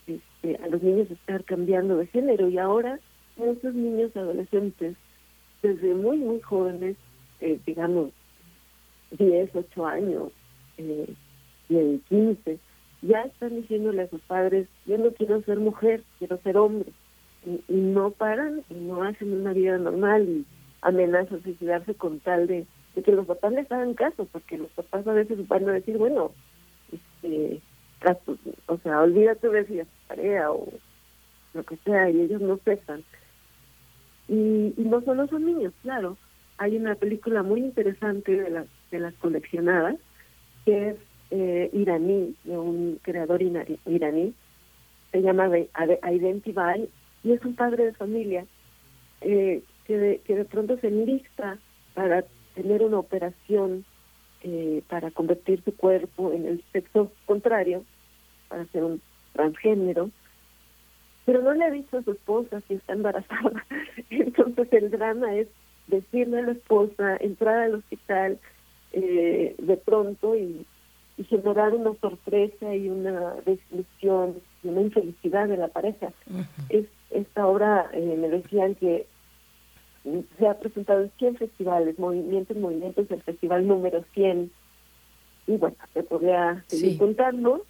este, 0.07 0.57
a 0.63 0.69
los 0.69 0.83
niños 0.83 1.11
estar 1.11 1.45
cambiando 1.45 1.97
de 1.97 2.07
género 2.09 2.49
y 2.49 2.59
ahora 2.59 3.01
muchos 3.37 3.75
niños 3.75 4.15
adolescentes 4.15 4.97
desde 5.63 5.95
muy 5.95 6.19
muy 6.19 6.41
jóvenes 6.43 6.97
eh, 7.41 7.59
digamos 7.65 8.11
10, 9.13 9.51
8 9.55 9.87
años 9.87 10.31
eh, 10.77 11.15
y 11.71 11.99
15 12.11 12.59
ya 13.01 13.23
están 13.23 13.57
diciéndole 13.57 14.03
a 14.03 14.11
sus 14.11 14.21
padres 14.23 14.69
yo 14.85 14.99
no 14.99 15.11
quiero 15.13 15.41
ser 15.45 15.59
mujer 15.59 16.05
quiero 16.19 16.37
ser 16.43 16.59
hombre 16.59 16.93
y, 17.47 17.75
no 17.75 18.11
paran 18.11 18.63
y 18.69 18.75
no 18.75 19.05
hacen 19.05 19.33
una 19.33 19.55
vida 19.55 19.79
normal 19.79 20.29
y 20.29 20.45
amenazan 20.83 21.43
suicidarse 21.43 21.95
con 21.95 22.21
tal 22.21 22.47
de, 22.47 22.67
de 22.95 23.03
que 23.03 23.13
los 23.13 23.27
papás 23.27 23.53
les 23.53 23.71
hagan 23.71 23.95
caso 23.95 24.27
porque 24.31 24.59
los 24.59 24.71
papás 24.71 25.07
a 25.07 25.13
veces 25.13 25.47
van 25.49 25.69
a 25.69 25.73
decir 25.73 25.99
bueno 25.99 26.33
este 26.93 27.61
o 28.67 28.79
sea, 28.79 29.01
olvídate 29.01 29.49
de 29.49 29.67
si 29.67 29.81
es 29.81 29.89
tarea 30.09 30.51
o 30.51 30.69
lo 31.55 31.63
que 31.63 31.77
sea, 31.79 32.11
y 32.11 32.21
ellos 32.21 32.41
no 32.41 32.59
cesan. 32.59 33.03
Y, 34.29 34.75
no 34.79 35.01
solo 35.03 35.27
son 35.29 35.47
niños, 35.47 35.73
claro. 35.83 36.17
Hay 36.59 36.77
una 36.77 36.95
película 36.95 37.43
muy 37.43 37.61
interesante 37.61 38.33
de 38.33 38.51
las, 38.51 38.67
de 38.91 38.99
las 38.99 39.15
coleccionadas, 39.15 39.97
que 40.65 40.91
es 40.91 40.97
eh, 41.31 41.71
iraní, 41.73 42.35
de 42.45 42.59
un 42.59 42.99
creador 43.03 43.43
iraní, 43.43 44.35
se 45.13 45.23
llama 45.23 45.49
Identify, 45.49 46.89
y 47.23 47.33
es 47.33 47.45
un 47.45 47.55
padre 47.55 47.87
de 47.87 47.93
familia 47.95 48.47
eh, 49.21 49.63
que, 49.87 49.99
de, 49.99 50.19
que 50.19 50.37
de 50.37 50.45
pronto 50.45 50.77
se 50.79 50.89
enlista 50.89 51.59
para 51.95 52.25
tener 52.55 52.83
una 52.83 52.99
operación 52.99 53.85
eh, 54.43 54.83
para 54.89 55.11
convertir 55.11 55.63
su 55.65 55.75
cuerpo 55.77 56.33
en 56.33 56.47
el 56.47 56.65
sexo 56.73 57.11
contrario 57.27 57.85
para 58.49 58.67
ser 58.67 58.85
un 58.85 59.01
transgénero, 59.33 60.11
pero 61.25 61.43
no 61.43 61.53
le 61.55 61.65
ha 61.65 61.71
dicho 61.71 61.99
a 61.99 62.03
su 62.03 62.13
esposa 62.13 62.61
si 62.69 62.75
está 62.75 62.93
embarazada. 62.93 63.65
Entonces 64.11 64.69
el 64.73 64.91
drama 64.91 65.35
es 65.35 65.49
decirle 65.87 66.39
a 66.39 66.43
la 66.43 66.53
esposa, 66.53 67.17
entrar 67.17 67.57
al 67.59 67.75
hospital 67.77 68.39
eh, 68.93 69.55
de 69.59 69.77
pronto 69.77 70.37
y, 70.37 70.67
generar 71.29 71.73
una 71.75 71.95
sorpresa 72.01 72.75
y 72.75 72.89
una 72.89 73.37
desilusión 73.47 74.35
y 74.65 74.69
una 74.69 74.81
infelicidad 74.81 75.47
de 75.47 75.57
la 75.57 75.69
pareja. 75.69 76.13
es 76.69 76.87
Esta 77.11 77.47
obra 77.47 77.89
eh, 77.93 78.17
me 78.19 78.29
decían 78.29 78.75
que 78.75 79.07
se 80.39 80.47
ha 80.47 80.59
presentado 80.59 81.03
en 81.03 81.11
100 81.19 81.37
festivales, 81.37 81.99
movimientos, 81.99 82.57
movimientos 82.57 83.09
del 83.09 83.23
festival 83.23 83.67
número 83.67 84.05
100. 84.13 84.51
Y 85.47 85.57
bueno, 85.57 85.77
se 85.93 86.03
podría 86.03 86.65
seguir 86.69 86.99
contando 86.99 87.65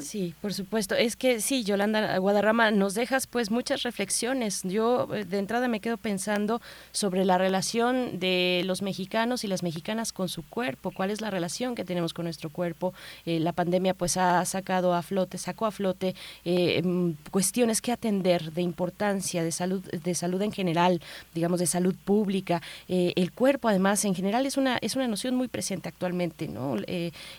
Sí, 0.00 0.34
por 0.40 0.54
supuesto. 0.54 0.94
Es 0.94 1.16
que 1.16 1.40
sí, 1.40 1.64
Yolanda 1.64 2.16
Guadarrama, 2.18 2.70
nos 2.70 2.94
dejas 2.94 3.26
pues 3.26 3.50
muchas 3.50 3.82
reflexiones. 3.82 4.62
Yo 4.62 5.08
eh, 5.14 5.24
de 5.24 5.38
entrada 5.38 5.66
me 5.66 5.80
quedo 5.80 5.96
pensando 5.96 6.60
sobre 6.92 7.24
la 7.24 7.36
relación 7.36 8.20
de 8.20 8.62
los 8.64 8.82
mexicanos 8.82 9.42
y 9.42 9.48
las 9.48 9.62
mexicanas 9.62 10.12
con 10.12 10.28
su 10.28 10.42
cuerpo, 10.48 10.92
cuál 10.92 11.10
es 11.10 11.20
la 11.20 11.30
relación 11.30 11.74
que 11.74 11.84
tenemos 11.84 12.14
con 12.14 12.24
nuestro 12.24 12.50
cuerpo. 12.50 12.94
Eh, 13.26 13.40
la 13.40 13.52
pandemia 13.52 13.94
pues 13.94 14.16
ha 14.16 14.44
sacado 14.44 14.94
a 14.94 15.02
flote, 15.02 15.38
sacó 15.38 15.66
a 15.66 15.72
flote 15.72 16.14
eh, 16.44 16.80
mm, 16.82 17.12
cuestiones 17.30 17.80
que 17.80 17.90
atender 17.90 18.52
de 18.52 18.62
importancia, 18.62 19.42
de 19.42 19.50
salud, 19.50 19.82
de 19.82 20.14
salud 20.14 20.40
en 20.42 20.52
general, 20.52 21.00
digamos 21.34 21.58
de 21.58 21.66
salud 21.66 21.94
pública. 22.04 22.62
el 22.88 23.32
cuerpo 23.32 23.68
además 23.68 24.04
en 24.04 24.14
general 24.14 24.46
es 24.46 24.56
una, 24.56 24.78
es 24.78 24.94
una 24.96 25.08
noción 25.08 25.34
muy 25.34 25.48
presente 25.48 25.88
actualmente, 25.88 26.48
¿no? 26.48 26.76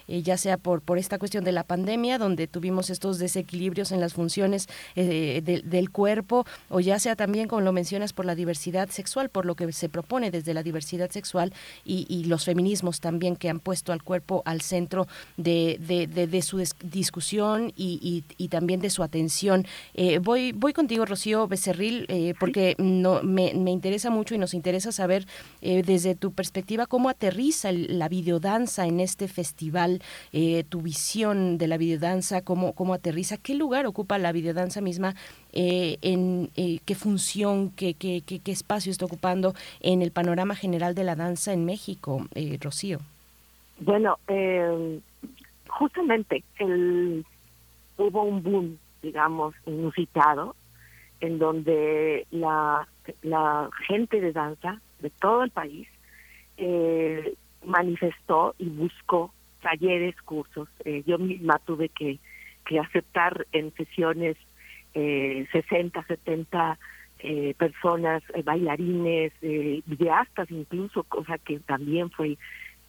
ya 0.07 0.37
sea 0.37 0.57
por, 0.57 0.81
por 0.81 0.97
esta 0.97 1.17
cuestión 1.21 1.43
de 1.43 1.51
la 1.51 1.63
pandemia, 1.63 2.17
donde 2.17 2.47
tuvimos 2.47 2.89
estos 2.89 3.19
desequilibrios 3.19 3.91
en 3.91 3.99
las 3.99 4.13
funciones 4.13 4.67
eh, 4.95 5.61
del 5.63 5.91
cuerpo, 5.91 6.47
o 6.67 6.79
ya 6.79 6.97
sea 6.97 7.15
también, 7.15 7.47
como 7.47 7.61
lo 7.61 7.71
mencionas, 7.71 8.11
por 8.11 8.25
la 8.25 8.33
diversidad 8.33 8.89
sexual, 8.89 9.29
por 9.29 9.45
lo 9.45 9.53
que 9.53 9.71
se 9.71 9.87
propone 9.87 10.31
desde 10.31 10.55
la 10.55 10.63
diversidad 10.63 11.11
sexual 11.11 11.53
y, 11.85 12.23
los 12.31 12.45
feminismos 12.45 13.01
también 13.01 13.35
que 13.35 13.49
han 13.49 13.59
puesto 13.59 13.91
al 13.93 14.01
cuerpo 14.03 14.41
al 14.45 14.61
centro 14.61 15.07
de, 15.37 15.77
de, 15.79 16.41
su 16.41 16.63
discusión 16.83 17.71
y, 17.75 18.23
también 18.49 18.79
de 18.79 18.89
su 18.89 19.03
atención. 19.03 19.67
Eh, 19.93 20.17
voy, 20.17 20.53
voy 20.53 20.73
contigo, 20.73 21.05
Rocío 21.05 21.47
Becerril, 21.47 22.05
eh, 22.07 22.33
porque 22.39 22.75
no, 22.79 23.21
me, 23.21 23.53
me, 23.53 23.69
interesa 23.69 24.09
mucho 24.09 24.33
y 24.33 24.39
nos 24.39 24.55
interesa 24.55 24.91
saber 24.91 25.27
desde 25.61 26.15
tu 26.15 26.31
perspectiva 26.31 26.87
cómo 26.87 27.09
aterriza 27.09 27.71
la 27.71 28.09
videodanza 28.09 28.87
en 28.87 28.99
este 28.99 29.27
festival, 29.27 30.01
tu 30.69 30.81
visión 30.81 31.10
de 31.13 31.67
la 31.67 31.77
videodanza, 31.77 32.41
cómo, 32.41 32.73
cómo 32.73 32.93
aterriza, 32.93 33.35
qué 33.37 33.53
lugar 33.53 33.85
ocupa 33.85 34.17
la 34.17 34.31
videodanza 34.31 34.79
misma, 34.79 35.15
eh, 35.51 35.97
en 36.01 36.49
eh, 36.55 36.79
qué 36.85 36.95
función, 36.95 37.69
qué, 37.71 37.95
qué, 37.95 38.21
qué, 38.25 38.51
espacio 38.51 38.91
está 38.91 39.05
ocupando 39.05 39.53
en 39.81 40.01
el 40.01 40.11
panorama 40.11 40.55
general 40.55 40.95
de 40.95 41.03
la 41.03 41.15
danza 41.15 41.51
en 41.51 41.65
México, 41.65 42.25
eh, 42.33 42.57
Rocío. 42.61 42.99
Bueno, 43.79 44.19
justamente 45.67 46.43
el, 46.59 47.25
hubo 47.97 48.23
un 48.23 48.41
boom, 48.41 48.77
digamos, 49.01 49.53
inusitado, 49.65 50.55
en 51.19 51.39
donde 51.39 52.25
la, 52.31 52.87
la 53.21 53.69
gente 53.85 54.21
de 54.21 54.31
danza 54.31 54.79
de 54.99 55.09
todo 55.09 55.43
el 55.43 55.51
país 55.51 55.89
eh, 56.57 57.35
manifestó 57.65 58.55
y 58.57 58.69
buscó 58.69 59.33
talleres, 59.61 60.15
cursos. 60.23 60.67
Eh, 60.85 61.03
yo 61.05 61.17
misma 61.17 61.59
tuve 61.65 61.89
que, 61.89 62.19
que 62.65 62.79
aceptar 62.79 63.47
en 63.51 63.73
sesiones 63.75 64.37
eh, 64.93 65.47
60, 65.51 66.03
70 66.03 66.79
eh, 67.19 67.53
personas, 67.57 68.23
eh, 68.33 68.41
bailarines, 68.43 69.31
eh, 69.41 69.81
videastas 69.85 70.49
incluso, 70.51 71.03
cosa 71.03 71.37
que 71.37 71.59
también 71.59 72.09
fue, 72.09 72.37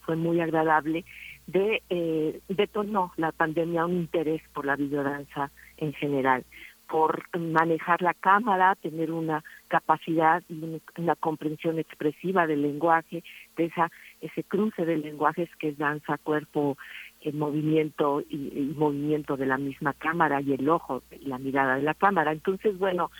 fue 0.04 0.16
muy 0.16 0.40
agradable, 0.40 1.04
de 1.46 1.82
eh, 1.90 2.40
detonó 2.48 3.12
la 3.16 3.32
pandemia 3.32 3.84
un 3.84 3.94
interés 3.94 4.42
por 4.52 4.64
la 4.64 4.76
videodanza 4.76 5.50
en 5.76 5.92
general 5.92 6.44
por 6.92 7.24
manejar 7.38 8.02
la 8.02 8.12
cámara, 8.12 8.74
tener 8.74 9.12
una 9.12 9.42
capacidad 9.68 10.42
y 10.50 10.78
una 10.98 11.16
comprensión 11.16 11.78
expresiva 11.78 12.46
del 12.46 12.60
lenguaje, 12.60 13.24
de 13.56 13.64
esa 13.64 13.90
ese 14.22 14.44
cruce 14.44 14.86
de 14.86 14.96
lenguajes 14.96 15.48
que 15.58 15.68
es 15.68 15.78
danza, 15.78 16.16
cuerpo, 16.16 16.78
el 17.20 17.34
movimiento 17.34 18.22
y, 18.30 18.72
movimiento 18.76 19.36
de 19.36 19.46
la 19.46 19.58
misma 19.58 19.92
cámara 19.92 20.40
y 20.40 20.52
el 20.52 20.68
ojo, 20.68 21.02
la 21.20 21.38
mirada 21.38 21.76
de 21.76 21.82
la 21.82 21.94
cámara. 21.94 22.32
Entonces, 22.32 22.78
bueno, 22.78 23.10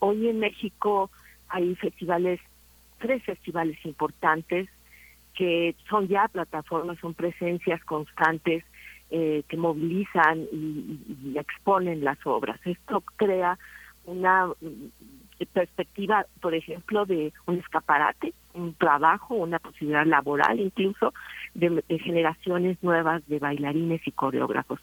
hoy 0.00 0.28
en 0.28 0.40
México 0.40 1.10
hay 1.48 1.74
festivales, 1.76 2.40
tres 2.98 3.22
festivales 3.22 3.78
importantes 3.84 4.68
que 5.34 5.74
son 5.88 6.08
ya 6.08 6.28
plataformas, 6.28 6.98
son 6.98 7.14
presencias 7.14 7.82
constantes 7.84 8.64
eh, 9.10 9.44
que 9.48 9.56
movilizan 9.56 10.46
y, 10.52 11.36
exponen 11.38 12.04
las 12.04 12.18
obras. 12.26 12.60
Esto 12.64 13.02
crea 13.16 13.58
una 14.04 14.48
perspectiva, 15.46 16.26
por 16.40 16.54
ejemplo, 16.54 17.06
de 17.06 17.32
un 17.46 17.58
escaparate, 17.58 18.34
un 18.54 18.74
trabajo, 18.74 19.34
una 19.34 19.58
posibilidad 19.58 20.06
laboral 20.06 20.60
incluso 20.60 21.14
de, 21.54 21.82
generaciones 22.04 22.76
nuevas 22.82 23.26
de 23.28 23.38
bailarines 23.38 24.06
y 24.06 24.12
coreógrafos. 24.12 24.80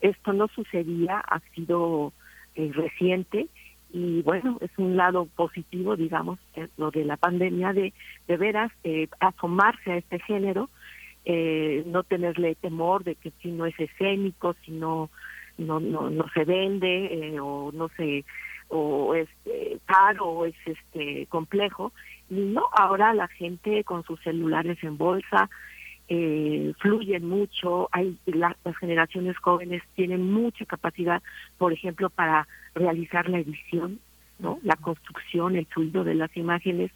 Esto 0.00 0.32
no 0.32 0.48
sucedía, 0.48 1.18
ha 1.18 1.40
sido 1.54 2.12
eh, 2.54 2.70
reciente 2.72 3.48
y 3.92 4.22
bueno, 4.22 4.58
es 4.60 4.70
un 4.76 4.96
lado 4.96 5.26
positivo, 5.36 5.96
digamos, 5.96 6.38
eh, 6.56 6.68
lo 6.76 6.90
de 6.90 7.04
la 7.04 7.16
pandemia, 7.16 7.72
de, 7.72 7.92
de 8.26 8.36
veras 8.36 8.72
asomarse 9.20 9.92
a 9.92 9.96
este 9.96 10.18
género 10.20 10.68
eh, 11.26 11.82
no 11.86 12.02
tenerle 12.02 12.54
temor 12.54 13.02
de 13.02 13.14
que 13.14 13.32
si 13.40 13.50
no 13.50 13.64
es 13.64 13.78
escénico, 13.80 14.54
si 14.64 14.72
no 14.72 15.10
no 15.56 15.80
no, 15.80 16.10
no 16.10 16.26
se 16.34 16.44
vende 16.44 17.06
eh, 17.06 17.40
o 17.40 17.70
no 17.72 17.88
se 17.96 18.26
o 18.68 19.14
es 19.14 19.28
eh, 19.46 19.78
caro 19.86 20.26
o 20.26 20.46
es 20.46 20.54
este 20.64 21.26
complejo. 21.26 21.92
No 22.28 22.64
ahora 22.72 23.14
la 23.14 23.28
gente 23.28 23.84
con 23.84 24.02
sus 24.04 24.20
celulares 24.22 24.78
en 24.82 24.96
bolsa 24.96 25.48
eh, 26.08 26.72
fluyen 26.78 27.28
mucho. 27.28 27.88
Hay 27.92 28.18
las 28.26 28.56
generaciones 28.78 29.36
jóvenes 29.38 29.82
tienen 29.94 30.32
mucha 30.32 30.64
capacidad 30.66 31.22
por 31.58 31.72
ejemplo 31.72 32.10
para 32.10 32.46
realizar 32.74 33.28
la 33.28 33.38
edición 33.38 34.00
no 34.38 34.58
la 34.62 34.76
construcción 34.76 35.56
el 35.56 35.66
fluido 35.66 36.02
de 36.02 36.14
las 36.14 36.36
imágenes 36.36 36.90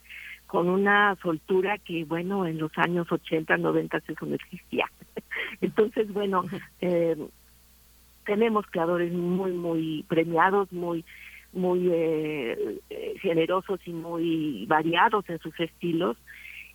con 0.49 0.71
una 0.71 1.15
soltura 1.23 1.77
que, 1.77 2.05
bueno, 2.07 2.47
en 2.47 2.59
los 2.59 2.73
años 2.79 3.07
80, 3.13 3.59
90 3.59 3.99
eso 3.99 4.27
no 4.27 4.35
existía. 4.35 4.91
Entonces, 5.61 6.11
bueno, 6.11 6.43
eh, 6.81 7.17
tenemos 8.25 8.65
creadores 8.71 9.13
muy, 9.13 9.53
muy 9.53 10.07
premiados, 10.09 10.73
muy 10.73 11.05
muy 11.53 11.89
eh, 11.91 12.81
generosos 13.21 13.81
y 13.87 13.93
muy 13.93 14.67
variados 14.67 15.29
en 15.29 15.39
sus 15.39 15.59
estilos 15.59 16.17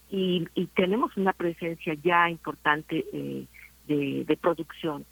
y, 0.10 0.48
y 0.54 0.68
tenemos 0.68 1.16
una 1.18 1.34
presencia 1.34 1.96
ya 2.04 2.30
importante 2.30 3.06
eh, 3.14 3.46
de, 3.88 4.24
de, 4.26 4.38
producción. 4.38 5.06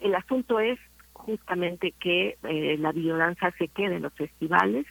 El 0.00 0.14
asunto 0.14 0.58
es 0.58 0.78
justamente 1.12 1.92
que 1.92 2.36
eh, 2.42 2.76
la 2.78 2.92
biodanza 2.92 3.50
se 3.58 3.68
quede 3.68 3.96
en 3.96 4.02
los 4.02 4.12
festivales, 4.14 4.86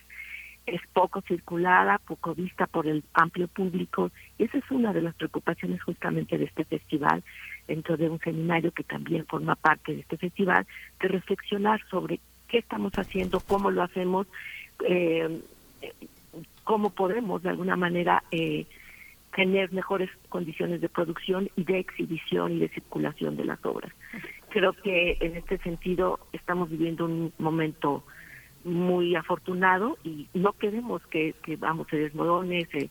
es 0.66 0.82
poco 0.94 1.22
circulada, 1.22 1.98
poco 1.98 2.36
vista 2.36 2.68
por 2.68 2.88
el 2.88 3.04
amplio 3.14 3.48
público. 3.48 4.12
Y 4.38 4.44
esa 4.44 4.60
es 4.60 4.72
una 4.72 4.94
de 4.94 5.02
las 5.02 5.16
preocupaciones 5.16 5.82
justamente 5.82 6.38
de 6.38 6.46
este 6.46 6.64
festival, 6.66 7.24
dentro 7.68 7.98
de 7.98 8.10
un 8.10 8.20
seminario 8.20 8.72
que 8.72 8.84
también 8.84 9.26
forma 9.26 9.56
parte 9.56 9.94
de 9.94 10.02
este 10.02 10.18
festival, 10.18 10.68
de 11.00 11.08
reflexionar 11.08 11.82
sobre 11.90 12.20
qué 12.52 12.58
estamos 12.58 12.92
haciendo, 12.94 13.40
cómo 13.40 13.72
lo 13.72 13.82
hacemos, 13.82 14.28
eh, 14.86 15.42
cómo 16.66 16.90
podemos 16.90 17.42
de 17.42 17.50
alguna 17.50 17.78
manera 17.78 18.24
eh, 18.30 18.66
tener 19.34 19.72
mejores 19.72 20.10
condiciones 20.28 20.82
de 20.82 20.90
producción 20.90 21.50
y 21.56 21.64
de 21.64 21.80
exhibición 21.80 22.52
y 22.52 22.60
de 22.60 22.68
circulación 22.68 23.38
de 23.38 23.46
las 23.46 23.66
obras. 23.66 23.94
Creo 24.50 24.74
que 24.74 25.18
en 25.22 25.38
este 25.38 25.60
sentido 25.60 26.20
estamos 26.34 26.70
viviendo 26.70 27.06
un 27.06 27.32
momento 27.40 28.04
muy 28.66 29.16
afortunado 29.16 29.98
y 30.04 30.28
no 30.34 30.52
queremos 30.52 31.02
que, 31.08 31.34
vamos, 31.58 31.88
se 31.90 31.98
desmorone, 31.98 32.66
se, 32.66 32.90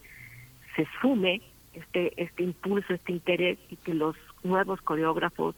se 0.74 0.88
sume 1.02 1.42
este, 1.74 2.14
este 2.16 2.44
impulso, 2.44 2.94
este 2.94 3.12
interés 3.12 3.58
y 3.68 3.76
que 3.76 3.92
los 3.92 4.16
nuevos 4.42 4.80
coreógrafos, 4.80 5.54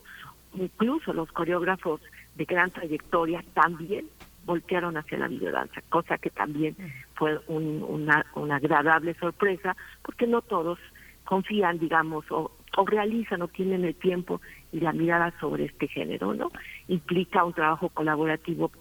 incluso 0.54 1.12
los 1.12 1.30
coreógrafos 1.30 2.00
de 2.34 2.44
gran 2.44 2.70
trayectoria, 2.70 3.44
también 3.54 4.06
voltearon 4.44 4.96
hacia 4.96 5.18
la 5.18 5.28
videodanza, 5.28 5.80
cosa 5.88 6.18
que 6.18 6.30
también 6.30 6.76
fue 7.14 7.38
un, 7.46 7.84
una, 7.86 8.26
una 8.34 8.56
agradable 8.56 9.14
sorpresa, 9.14 9.76
porque 10.02 10.26
no 10.26 10.42
todos 10.42 10.78
confían, 11.24 11.78
digamos, 11.78 12.24
o, 12.30 12.50
o 12.76 12.86
realizan 12.86 13.42
o 13.42 13.48
tienen 13.48 13.84
el 13.84 13.94
tiempo 13.94 14.40
y 14.72 14.80
la 14.80 14.92
mirada 14.92 15.32
sobre 15.38 15.66
este 15.66 15.86
género, 15.86 16.34
¿no? 16.34 16.50
Implica 16.88 17.44
un 17.44 17.52
trabajo 17.52 17.88
colaborativo 17.90 18.72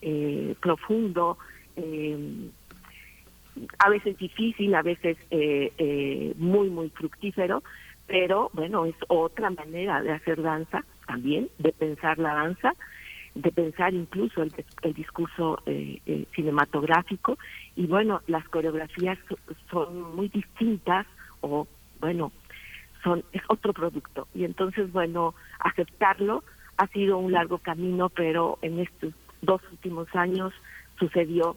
eh, 0.00 0.54
profundo, 0.60 1.36
eh, 1.76 2.48
a 3.78 3.88
veces 3.88 4.16
difícil, 4.18 4.74
a 4.74 4.82
veces 4.82 5.16
eh, 5.30 5.72
eh, 5.78 6.34
muy, 6.36 6.68
muy 6.70 6.90
fructífero, 6.90 7.62
pero 8.06 8.50
bueno, 8.52 8.84
es 8.84 8.94
otra 9.08 9.50
manera 9.50 10.02
de 10.02 10.12
hacer 10.12 10.42
danza 10.42 10.84
también, 11.06 11.48
de 11.58 11.72
pensar 11.72 12.18
la 12.18 12.34
danza, 12.34 12.74
de 13.34 13.52
pensar 13.52 13.92
incluso 13.94 14.42
el, 14.42 14.94
discurso 14.94 15.58
eh, 15.66 16.00
eh, 16.06 16.26
cinematográfico. 16.34 17.38
Y 17.74 17.86
bueno, 17.86 18.22
las 18.26 18.48
coreografías 18.48 19.18
son 19.70 20.16
muy 20.16 20.28
distintas 20.28 21.06
o 21.40 21.66
bueno, 22.00 22.32
son 23.02 23.24
es 23.32 23.42
otro 23.48 23.72
producto. 23.72 24.26
Y 24.34 24.44
entonces 24.44 24.90
bueno, 24.92 25.34
aceptarlo 25.58 26.44
ha 26.78 26.86
sido 26.88 27.18
un 27.18 27.32
largo 27.32 27.58
camino, 27.58 28.08
pero 28.08 28.58
en 28.62 28.80
estos 28.80 29.14
dos 29.42 29.60
últimos 29.70 30.08
años 30.14 30.52
sucedió 30.98 31.56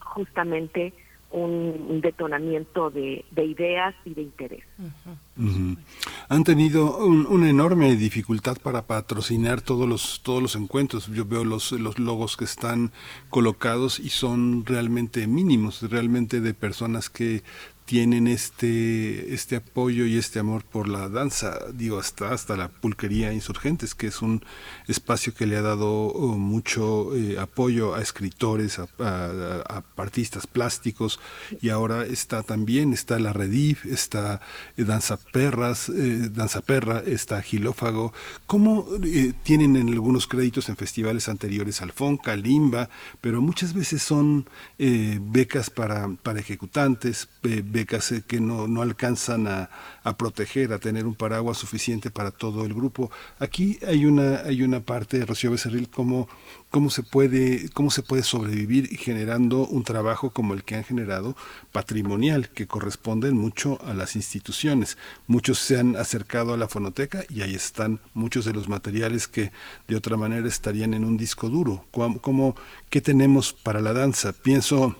justamente 0.00 0.92
un, 1.32 2.00
detonamiento 2.00 2.90
de, 2.90 3.24
ideas 3.36 3.94
y 4.04 4.14
de 4.14 4.22
interés. 4.22 4.64
Han 6.28 6.44
tenido 6.44 6.98
una 6.98 7.48
enorme 7.48 7.96
dificultad 7.96 8.58
para 8.62 8.82
patrocinar 8.82 9.60
todos 9.60 9.88
los 9.88 10.20
todos 10.22 10.42
los 10.42 10.56
encuentros. 10.56 11.08
Yo 11.08 11.24
veo 11.24 11.44
los 11.44 11.72
los 11.72 11.98
logos 11.98 12.36
que 12.36 12.44
están 12.44 12.92
colocados 13.30 13.98
y 13.98 14.10
son 14.10 14.64
realmente 14.66 15.26
mínimos, 15.26 15.82
realmente 15.90 16.40
de 16.40 16.54
personas 16.54 17.08
que 17.08 17.42
tienen 17.92 18.26
este, 18.26 19.34
este 19.34 19.56
apoyo 19.56 20.06
y 20.06 20.16
este 20.16 20.38
amor 20.38 20.64
por 20.64 20.88
la 20.88 21.10
danza, 21.10 21.58
digo, 21.74 21.98
hasta, 21.98 22.32
hasta 22.32 22.56
la 22.56 22.68
pulquería 22.68 23.34
Insurgentes, 23.34 23.94
que 23.94 24.06
es 24.06 24.22
un 24.22 24.42
espacio 24.88 25.34
que 25.34 25.44
le 25.44 25.58
ha 25.58 25.60
dado 25.60 26.06
oh, 26.06 26.38
mucho 26.38 27.14
eh, 27.14 27.38
apoyo 27.38 27.94
a 27.94 28.00
escritores, 28.00 28.78
a, 28.78 29.84
artistas 29.98 30.46
plásticos, 30.46 31.20
y 31.60 31.68
ahora 31.68 32.06
está 32.06 32.42
también, 32.42 32.94
está 32.94 33.18
la 33.18 33.34
Redif, 33.34 33.84
está 33.84 34.40
eh, 34.78 34.84
Danza 34.84 35.18
Perras, 35.18 35.90
eh, 35.90 36.30
Danza 36.32 36.62
Perra, 36.62 37.02
está 37.04 37.42
Gilófago, 37.42 38.14
¿cómo 38.46 38.86
tienen 39.42 39.76
en 39.76 39.90
algunos 39.90 40.26
créditos 40.26 40.70
en 40.70 40.76
festivales 40.76 41.28
anteriores 41.28 41.82
Alfonca, 41.82 42.36
Limba, 42.36 42.88
pero 43.20 43.42
muchas 43.42 43.74
veces 43.74 44.02
son 44.02 44.46
becas 44.78 45.68
para, 45.68 46.08
para 46.22 46.40
ejecutantes, 46.40 47.28
becas 47.42 47.81
becas 47.82 48.14
que 48.26 48.40
no, 48.40 48.68
no 48.68 48.82
alcanzan 48.82 49.46
a, 49.46 49.70
a, 50.04 50.16
proteger, 50.16 50.72
a 50.72 50.78
tener 50.78 51.06
un 51.06 51.14
paraguas 51.14 51.58
suficiente 51.58 52.10
para 52.10 52.30
todo 52.30 52.64
el 52.64 52.74
grupo. 52.74 53.10
Aquí 53.38 53.78
hay 53.86 54.06
una, 54.06 54.40
hay 54.44 54.62
una 54.62 54.80
parte, 54.80 55.24
Rocío 55.24 55.50
Becerril, 55.50 55.88
como 55.88 56.28
cómo 56.70 56.88
se 56.88 57.02
puede, 57.02 57.68
cómo 57.70 57.90
se 57.90 58.02
puede 58.02 58.22
sobrevivir 58.22 58.88
generando 58.96 59.66
un 59.66 59.84
trabajo 59.84 60.30
como 60.30 60.54
el 60.54 60.64
que 60.64 60.74
han 60.74 60.84
generado, 60.84 61.36
patrimonial, 61.70 62.48
que 62.48 62.66
corresponde 62.66 63.30
mucho 63.32 63.78
a 63.84 63.92
las 63.92 64.16
instituciones. 64.16 64.96
Muchos 65.26 65.58
se 65.58 65.78
han 65.78 65.96
acercado 65.96 66.54
a 66.54 66.56
la 66.56 66.68
fonoteca 66.68 67.24
y 67.28 67.42
ahí 67.42 67.54
están 67.54 68.00
muchos 68.14 68.46
de 68.46 68.54
los 68.54 68.68
materiales 68.68 69.28
que 69.28 69.52
de 69.86 69.96
otra 69.96 70.16
manera 70.16 70.48
estarían 70.48 70.94
en 70.94 71.04
un 71.04 71.16
disco 71.16 71.50
duro. 71.50 71.84
¿Cómo, 71.90 72.56
¿Qué 72.88 73.00
tenemos 73.00 73.52
para 73.52 73.80
la 73.80 73.92
danza? 73.92 74.32
Pienso 74.32 74.96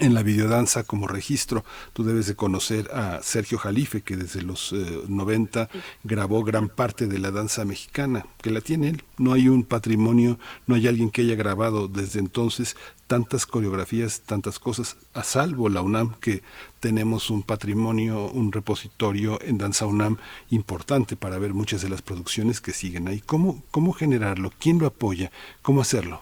en 0.00 0.14
la 0.14 0.22
videodanza 0.22 0.84
como 0.84 1.06
registro. 1.06 1.64
Tú 1.92 2.04
debes 2.04 2.26
de 2.26 2.36
conocer 2.36 2.90
a 2.92 3.20
Sergio 3.22 3.58
Jalife, 3.58 4.02
que 4.02 4.16
desde 4.16 4.42
los 4.42 4.72
90 4.72 5.62
eh, 5.62 5.68
grabó 6.04 6.44
gran 6.44 6.68
parte 6.68 7.06
de 7.06 7.18
la 7.18 7.30
danza 7.30 7.64
mexicana, 7.64 8.26
que 8.42 8.50
la 8.50 8.60
tiene 8.60 8.88
él. 8.88 9.04
No 9.18 9.32
hay 9.32 9.48
un 9.48 9.64
patrimonio, 9.64 10.38
no 10.66 10.74
hay 10.74 10.86
alguien 10.86 11.10
que 11.10 11.22
haya 11.22 11.34
grabado 11.34 11.88
desde 11.88 12.20
entonces 12.20 12.76
tantas 13.06 13.46
coreografías, 13.46 14.20
tantas 14.20 14.58
cosas, 14.58 14.96
a 15.14 15.24
salvo 15.24 15.68
la 15.68 15.80
UNAM, 15.80 16.14
que 16.20 16.42
tenemos 16.78 17.30
un 17.30 17.42
patrimonio, 17.42 18.26
un 18.30 18.52
repositorio 18.52 19.40
en 19.42 19.58
Danza 19.58 19.86
UNAM 19.86 20.18
importante 20.50 21.16
para 21.16 21.38
ver 21.38 21.54
muchas 21.54 21.82
de 21.82 21.88
las 21.88 22.02
producciones 22.02 22.60
que 22.60 22.72
siguen 22.72 23.08
ahí. 23.08 23.20
¿Cómo, 23.20 23.62
cómo 23.70 23.92
generarlo? 23.92 24.52
¿Quién 24.58 24.78
lo 24.78 24.86
apoya? 24.86 25.32
¿Cómo 25.62 25.80
hacerlo? 25.80 26.20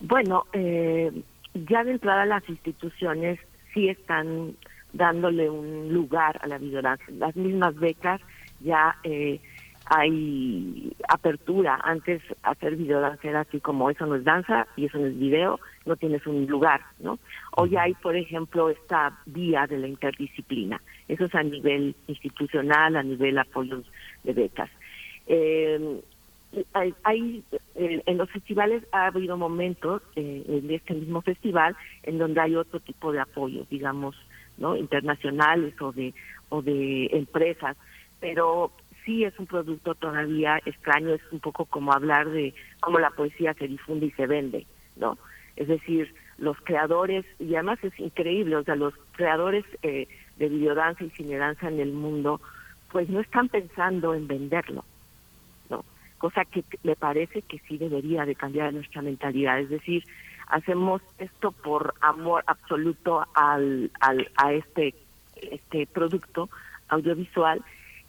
Bueno, 0.00 0.46
eh, 0.54 1.12
ya 1.54 1.84
de 1.84 1.92
entrada 1.92 2.26
las 2.26 2.48
instituciones 2.48 3.38
sí 3.72 3.88
están 3.88 4.56
dándole 4.92 5.48
un 5.48 5.92
lugar 5.92 6.38
a 6.42 6.46
la 6.46 6.58
videodanza. 6.58 7.04
Las 7.08 7.34
mismas 7.36 7.74
becas 7.76 8.20
ya 8.60 8.96
eh, 9.04 9.40
hay 9.86 10.92
apertura. 11.08 11.78
Antes 11.82 12.22
hacer 12.42 12.76
videodanza 12.76 13.28
era 13.28 13.40
así 13.40 13.60
como 13.60 13.90
eso 13.90 14.06
no 14.06 14.16
es 14.16 14.24
danza 14.24 14.66
y 14.76 14.86
eso 14.86 14.98
no 14.98 15.06
es 15.06 15.18
video, 15.18 15.60
no 15.86 15.96
tienes 15.96 16.26
un 16.26 16.46
lugar, 16.46 16.80
¿no? 17.00 17.18
Hoy 17.56 17.76
hay, 17.76 17.94
por 17.94 18.16
ejemplo, 18.16 18.70
esta 18.70 19.18
vía 19.26 19.66
de 19.66 19.78
la 19.78 19.88
interdisciplina. 19.88 20.80
Eso 21.08 21.24
es 21.24 21.34
a 21.34 21.42
nivel 21.42 21.94
institucional, 22.06 22.96
a 22.96 23.02
nivel 23.02 23.38
apoyos 23.38 23.84
de 24.22 24.32
becas. 24.32 24.70
Eh, 25.26 26.00
hay, 27.04 27.44
eh, 27.74 28.02
en 28.06 28.18
los 28.18 28.30
festivales 28.30 28.84
ha 28.92 29.06
habido 29.06 29.36
momentos 29.36 30.02
eh, 30.16 30.44
en 30.48 30.70
este 30.70 30.94
mismo 30.94 31.22
festival 31.22 31.76
en 32.02 32.18
donde 32.18 32.40
hay 32.40 32.56
otro 32.56 32.80
tipo 32.80 33.12
de 33.12 33.20
apoyo, 33.20 33.66
digamos, 33.70 34.16
no 34.58 34.76
internacionales 34.76 35.74
o 35.80 35.92
de 35.92 36.12
o 36.48 36.62
de 36.62 37.06
empresas, 37.12 37.76
pero 38.18 38.72
sí 39.04 39.24
es 39.24 39.38
un 39.38 39.46
producto 39.46 39.94
todavía 39.94 40.60
extraño, 40.64 41.14
es 41.14 41.22
un 41.30 41.40
poco 41.40 41.64
como 41.64 41.92
hablar 41.92 42.28
de 42.28 42.54
cómo 42.80 42.98
la 42.98 43.10
poesía 43.10 43.54
se 43.54 43.68
difunde 43.68 44.06
y 44.06 44.10
se 44.12 44.26
vende, 44.26 44.66
¿no? 44.96 45.16
Es 45.56 45.68
decir, 45.68 46.14
los 46.38 46.56
creadores, 46.62 47.24
y 47.38 47.54
además 47.54 47.78
es 47.82 47.98
increíble, 47.98 48.56
o 48.56 48.64
sea, 48.64 48.76
los 48.76 48.94
creadores 49.12 49.64
eh, 49.82 50.08
de 50.36 50.48
videodanza 50.48 51.04
y 51.04 51.10
cinedanza 51.10 51.68
en 51.68 51.80
el 51.80 51.92
mundo, 51.92 52.40
pues 52.90 53.08
no 53.08 53.20
están 53.20 53.48
pensando 53.48 54.14
en 54.14 54.26
venderlo, 54.26 54.84
cosa 56.20 56.44
que 56.44 56.62
me 56.82 56.96
parece 56.96 57.40
que 57.42 57.58
sí 57.66 57.78
debería 57.78 58.26
de 58.26 58.34
cambiar 58.34 58.74
nuestra 58.74 59.00
mentalidad, 59.00 59.58
es 59.58 59.70
decir, 59.70 60.04
hacemos 60.48 61.00
esto 61.18 61.50
por 61.50 61.94
amor 62.02 62.44
absoluto 62.46 63.26
al, 63.34 63.90
al 64.00 64.30
a 64.36 64.52
este 64.52 64.94
este 65.34 65.86
producto 65.86 66.50
audiovisual 66.88 67.62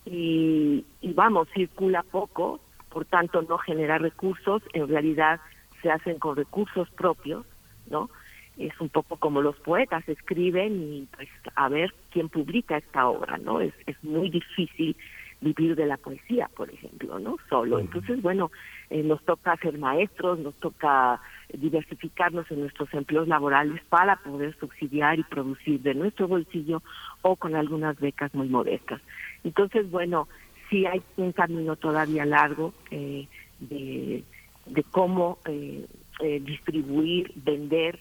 y, 0.06 0.84
y 1.00 1.14
vamos, 1.14 1.48
circula 1.54 2.04
poco, 2.04 2.60
por 2.90 3.06
tanto 3.06 3.42
no 3.44 3.58
genera 3.58 3.98
recursos, 3.98 4.62
en 4.74 4.90
realidad 4.90 5.40
se 5.82 5.90
hacen 5.90 6.20
con 6.20 6.36
recursos 6.36 6.90
propios, 6.90 7.46
¿no? 7.90 8.10
Es 8.58 8.74
un 8.82 8.90
poco 8.90 9.16
como 9.16 9.42
los 9.42 9.56
poetas 9.56 10.08
escriben 10.10 10.82
y 10.82 11.08
pues 11.16 11.30
a 11.56 11.70
ver 11.70 11.94
quién 12.12 12.28
publica 12.28 12.78
esta 12.78 13.08
obra, 13.08 13.38
¿no? 13.38 13.62
Es, 13.62 13.74
es 13.86 14.04
muy 14.04 14.30
difícil 14.30 14.98
vivir 15.42 15.76
de 15.76 15.88
la 15.88 15.98
poesía, 15.98 16.50
por 16.56 16.70
ejemplo, 16.70 17.20
¿no? 17.20 17.38
Solo. 17.50 17.80
Entonces, 17.80 18.22
bueno, 18.22 18.52
eh, 18.92 19.02
nos 19.02 19.24
toca 19.26 19.58
ser 19.58 19.78
maestros, 19.78 20.40
nos 20.40 20.54
toca 20.56 21.20
diversificarnos 21.52 22.50
en 22.52 22.62
nuestros 22.62 22.94
empleos 22.94 23.28
laborales 23.28 23.82
para 23.90 24.18
poder 24.18 24.56
subsidiar 24.60 25.20
y 25.20 25.24
producir 25.24 25.82
de 25.82 25.96
nuestro 25.96 26.28
bolsillo 26.28 26.84
o 27.24 27.36
con 27.36 27.56
algunas 27.56 28.00
becas 28.00 28.34
muy 28.36 28.48
modestas. 28.48 29.02
Entonces, 29.44 29.90
bueno, 29.90 30.28
sí 30.70 30.86
hay 30.86 31.02
un 31.18 31.32
camino 31.32 31.76
todavía 31.76 32.24
largo 32.24 32.74
eh, 32.92 33.28
de, 33.60 34.24
de 34.68 34.84
cómo 34.92 35.40
eh, 35.46 35.86
distribuir, 36.20 37.32
vender 37.36 38.00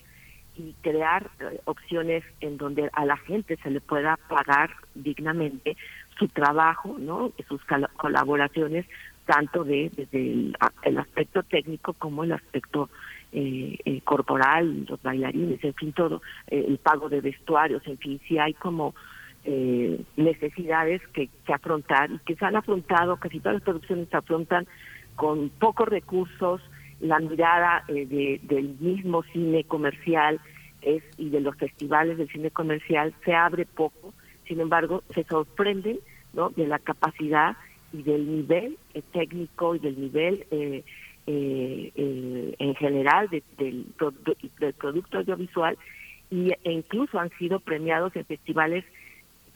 y 0.57 0.75
crear 0.83 1.31
opciones 1.65 2.23
en 2.41 2.59
donde 2.59 2.91
a 2.93 3.07
la 3.07 3.17
gente 3.17 3.57
se 3.63 3.71
le 3.71 3.81
pueda 3.81 4.19
pagar 4.29 4.71
dignamente 4.95 5.77
su 6.21 6.29
trabajo, 6.29 6.97
¿no? 6.99 7.33
sus 7.49 7.61
colaboraciones, 7.97 8.87
tanto 9.25 9.65
de 9.65 9.91
desde 9.97 10.53
el, 10.83 10.99
aspecto 10.99 11.43
técnico 11.43 11.95
como 11.95 12.25
el 12.25 12.33
aspecto 12.33 12.91
eh, 13.33 13.79
eh, 13.85 14.01
corporal, 14.03 14.87
los 14.87 15.03
bailarines, 15.03 15.65
en 15.65 15.75
fin, 15.75 15.93
todo, 15.93 16.21
eh, 16.49 16.65
el 16.69 16.79
pago 16.79 17.09
de 17.09 17.23
vestuarios, 17.23 17.83
en 17.87 17.97
fin, 17.99 18.21
si 18.29 18.39
hay 18.39 18.55
como 18.55 18.95
necesidades 20.17 21.01
que, 21.15 21.31
que 21.47 21.55
afrontar 21.55 22.11
y 22.11 22.19
que 22.19 22.37
se 22.37 22.45
han 22.45 22.57
afrontado, 22.57 23.17
casi 23.17 23.41
todas 23.41 23.55
las 23.55 23.63
producciones 23.63 24.11
se 24.11 24.17
afrontan 24.19 24.67
con 25.17 25.49
pocos 25.49 25.89
recursos, 25.89 26.61
la 27.01 27.19
mirada 27.21 27.83
de, 27.89 28.39
del 28.43 28.77
mismo 28.81 29.23
cine 29.33 29.65
comercial 29.65 30.39
es 30.83 31.03
y 31.17 31.31
de 31.31 31.41
los 31.41 31.57
festivales 31.57 32.19
del 32.19 32.29
cine 32.29 32.51
comercial 32.51 33.15
se 33.25 33.35
abre 33.35 33.65
poco, 33.65 34.13
sin 34.47 34.61
embargo 34.61 35.03
se 35.15 35.25
sorprenden 35.25 36.01
¿no? 36.33 36.51
de 36.51 36.67
la 36.67 36.79
capacidad 36.79 37.57
y 37.93 38.03
del 38.03 38.27
nivel 38.27 38.79
eh, 38.95 39.03
técnico 39.13 39.75
y 39.75 39.79
del 39.81 40.01
nivel 40.01 40.47
eh, 40.51 40.85
eh, 41.27 42.55
en 42.59 42.75
general 42.77 43.29
del, 43.29 43.87
del 44.59 44.75
producto 44.75 45.19
audiovisual 45.19 45.77
y, 46.31 46.53
e 46.65 46.73
incluso 46.73 47.19
han 47.19 47.31
sido 47.39 47.61
premiados 47.61 48.15
en 48.17 48.25
festivales 48.25 48.85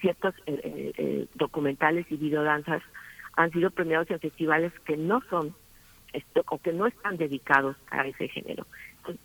ciertos 0.00 0.34
documentales 1.36 2.04
y 2.10 2.16
videodanzas 2.16 2.82
han 3.36 3.50
sido 3.52 3.70
premiados 3.70 4.10
en 4.10 4.20
festivales 4.20 4.72
que 4.84 4.96
no 4.96 5.22
son 5.30 5.54
o 6.48 6.58
que 6.58 6.72
no 6.72 6.86
están 6.86 7.16
dedicados 7.16 7.76
a 7.90 8.06
ese 8.06 8.28
género. 8.28 8.66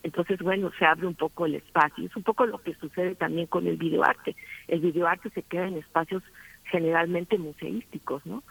Entonces, 0.04 0.40
bueno, 0.40 0.72
se 0.78 0.86
abre 0.86 1.08
un 1.08 1.16
poco 1.16 1.46
el 1.46 1.56
espacio. 1.56 2.06
Es 2.06 2.16
un 2.16 2.24
poco 2.24 2.46
lo 2.46 2.58
que 2.60 2.74
sucede 2.76 3.16
también 3.16 3.48
con 3.48 3.68
el 3.68 3.78
videoarte. 3.78 4.36
El 4.68 4.80
videoarte 4.80 5.30
se 5.30 5.44
queda 5.44 5.68
en 5.68 5.78
espacios 5.78 6.24
generalmente 6.70 7.38
museísticos, 7.38 8.26
¿no? 8.26 8.44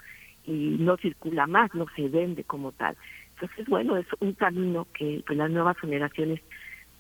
Y 0.45 0.77
no 0.79 0.97
circula 0.97 1.47
más, 1.47 1.75
no 1.75 1.87
se 1.95 2.09
vende 2.09 2.45
como 2.45 2.73
tal. 2.73 2.97
Entonces, 3.35 3.67
bueno, 3.67 3.97
es 3.97 4.07
un 4.21 4.33
camino 4.33 4.87
que 4.95 5.23
pues, 5.27 5.39
las 5.39 5.51
nuevas 5.51 5.77
generaciones 5.79 6.41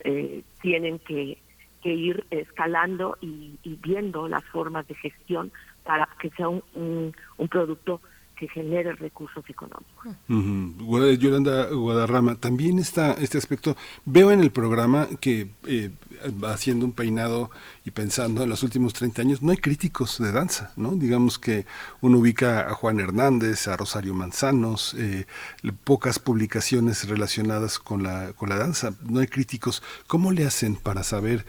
eh, 0.01 0.43
tienen 0.61 0.99
que, 1.01 1.39
ir 1.85 2.27
escalando 2.31 3.17
y, 3.23 3.57
viendo 3.83 4.29
las 4.29 4.45
formas 4.45 4.87
de 4.89 4.95
gestión 4.97 5.51
para 5.85 6.07
que 6.21 6.29
sea 6.31 6.47
un, 6.51 6.63
un 6.75 7.49
producto 7.49 8.03
que 8.39 8.49
genere 8.49 8.93
recursos 8.95 9.45
económicos. 9.49 10.15
Yolanda 11.19 11.67
Guadarrama, 11.71 12.37
también 12.37 12.79
está 12.79 13.13
este 13.15 13.37
aspecto. 13.37 13.77
Veo 14.05 14.31
en 14.31 14.41
el 14.41 14.53
programa 14.53 15.09
que 15.21 15.51
eh, 15.67 15.91
haciendo 16.47 16.87
un 16.87 16.93
peinado 16.93 17.51
y 17.85 17.91
pensando 17.91 18.45
en 18.45 18.49
los 18.49 18.63
últimos 18.63 18.93
30 18.93 19.23
años, 19.23 19.43
no 19.43 19.51
hay 19.51 19.57
críticos 19.57 20.19
de 20.19 20.31
danza, 20.31 20.73
¿no? 20.77 20.93
Digamos 20.93 21.39
que 21.39 21.67
uno 22.01 22.19
ubica 22.19 22.69
a 22.69 22.75
Juan 22.75 23.01
Hernández, 23.01 23.67
a 23.67 23.77
Rosario 23.77 24.15
Manzanos, 24.15 24.95
eh, 24.95 25.27
pocas 25.83 26.19
publicaciones 26.19 27.09
relacionadas 27.09 27.79
con 27.79 28.05
la, 28.05 28.33
con 28.35 28.49
la 28.49 28.57
danza, 28.57 28.95
no 29.03 29.21
hay 29.21 29.27
críticos. 29.27 29.83
¿Cómo 30.07 30.31
le 30.31 30.47
hacen 30.47 30.77
para 30.77 31.03
saber 31.03 31.45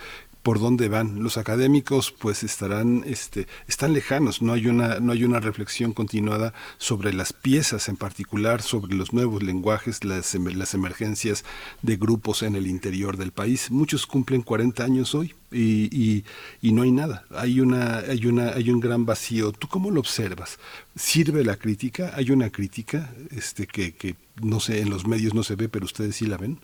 por 0.49 0.59
dónde 0.59 0.89
van. 0.89 1.21
Los 1.21 1.37
académicos 1.37 2.11
pues 2.11 2.41
estarán 2.41 3.03
este 3.05 3.45
están 3.67 3.93
lejanos, 3.93 4.41
no 4.41 4.53
hay 4.53 4.65
una 4.65 4.99
no 4.99 5.11
hay 5.11 5.23
una 5.23 5.39
reflexión 5.39 5.93
continuada 5.93 6.55
sobre 6.79 7.13
las 7.13 7.33
piezas 7.33 7.87
en 7.87 7.97
particular, 7.97 8.63
sobre 8.63 8.95
los 8.95 9.13
nuevos 9.13 9.43
lenguajes, 9.43 10.03
las, 10.03 10.33
las 10.33 10.73
emergencias 10.73 11.45
de 11.83 11.97
grupos 11.97 12.41
en 12.41 12.55
el 12.55 12.65
interior 12.65 13.15
del 13.17 13.31
país. 13.31 13.69
Muchos 13.69 14.07
cumplen 14.07 14.41
40 14.41 14.83
años 14.83 15.13
hoy 15.13 15.35
y, 15.51 16.23
y, 16.63 16.71
no 16.71 16.81
hay 16.81 16.93
nada. 16.93 17.25
Hay 17.29 17.59
una 17.59 17.99
hay 17.99 18.25
una 18.25 18.49
hay 18.49 18.71
un 18.71 18.79
gran 18.79 19.05
vacío. 19.05 19.51
¿Tú 19.51 19.67
cómo 19.67 19.91
lo 19.91 19.99
observas? 19.99 20.57
¿Sirve 20.95 21.43
la 21.43 21.57
crítica? 21.57 22.13
¿Hay 22.15 22.31
una 22.31 22.49
crítica 22.49 23.13
este 23.29 23.67
que 23.67 23.93
que 23.93 24.15
no 24.41 24.59
sé 24.59 24.81
en 24.81 24.89
los 24.89 25.05
medios 25.05 25.35
no 25.35 25.43
se 25.43 25.55
ve, 25.55 25.69
pero 25.69 25.85
ustedes 25.85 26.15
sí 26.15 26.25
la 26.25 26.37
ven? 26.37 26.57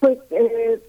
Pues 0.00 0.18
eh, 0.30 0.80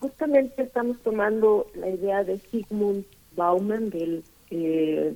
justamente 0.00 0.62
estamos 0.62 0.98
tomando 0.98 1.66
la 1.74 1.88
idea 1.88 2.24
de 2.24 2.38
Sigmund 2.38 3.04
Bauman, 3.36 3.90
de 3.90 4.22
eh, 4.50 5.14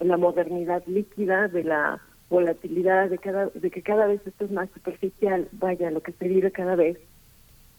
la 0.00 0.16
modernidad 0.16 0.82
líquida, 0.86 1.48
de 1.48 1.64
la 1.64 2.00
volatilidad, 2.28 3.08
de, 3.10 3.18
cada, 3.18 3.46
de 3.46 3.70
que 3.70 3.82
cada 3.82 4.06
vez 4.06 4.20
esto 4.26 4.44
es 4.44 4.50
más 4.50 4.68
superficial, 4.70 5.48
vaya, 5.52 5.90
lo 5.90 6.02
que 6.02 6.12
se 6.12 6.28
vive 6.28 6.50
cada 6.50 6.76
vez, 6.76 6.98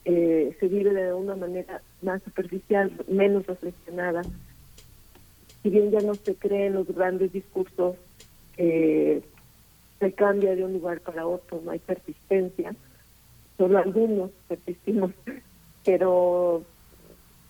eh, 0.06 0.56
se 0.60 0.68
vive 0.68 0.94
de 0.94 1.14
una 1.14 1.36
manera 1.36 1.82
más 2.02 2.22
superficial, 2.24 2.92
menos 3.08 3.46
reflexionada. 3.46 4.22
Si 5.62 5.70
bien 5.70 5.92
ya 5.92 6.00
no 6.00 6.16
se 6.16 6.36
creen 6.36 6.74
los 6.74 6.88
grandes 6.88 7.34
discursos, 7.34 7.98
eh, 8.58 9.22
se 10.00 10.14
cambia 10.14 10.56
de 10.56 10.64
un 10.64 10.74
lugar 10.74 11.02
para 11.02 11.28
otro, 11.28 11.62
no 11.64 11.72
hay 11.72 11.80
persistencia, 11.80 12.74
solo 13.58 13.80
algunos 13.80 14.32
persistimos, 14.48 15.12
pero 15.88 16.64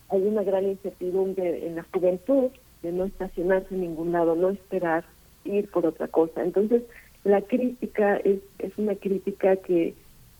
hay 0.09 0.21
una 0.21 0.43
gran 0.43 0.65
incertidumbre 0.65 1.65
en 1.65 1.75
la 1.75 1.85
juventud 1.91 2.51
de 2.83 2.91
no 2.91 3.05
estacionarse 3.05 3.73
en 3.73 3.81
ningún 3.81 4.11
lado, 4.11 4.35
no 4.35 4.51
esperar 4.51 5.05
ir 5.43 5.67
por 5.71 5.87
otra 5.87 6.07
cosa. 6.07 6.43
Entonces, 6.43 6.83
la 7.23 7.41
crítica 7.41 8.17
es, 8.17 8.39
es 8.59 8.77
una 8.77 8.93
crítica 8.93 9.55
que, 9.55 9.95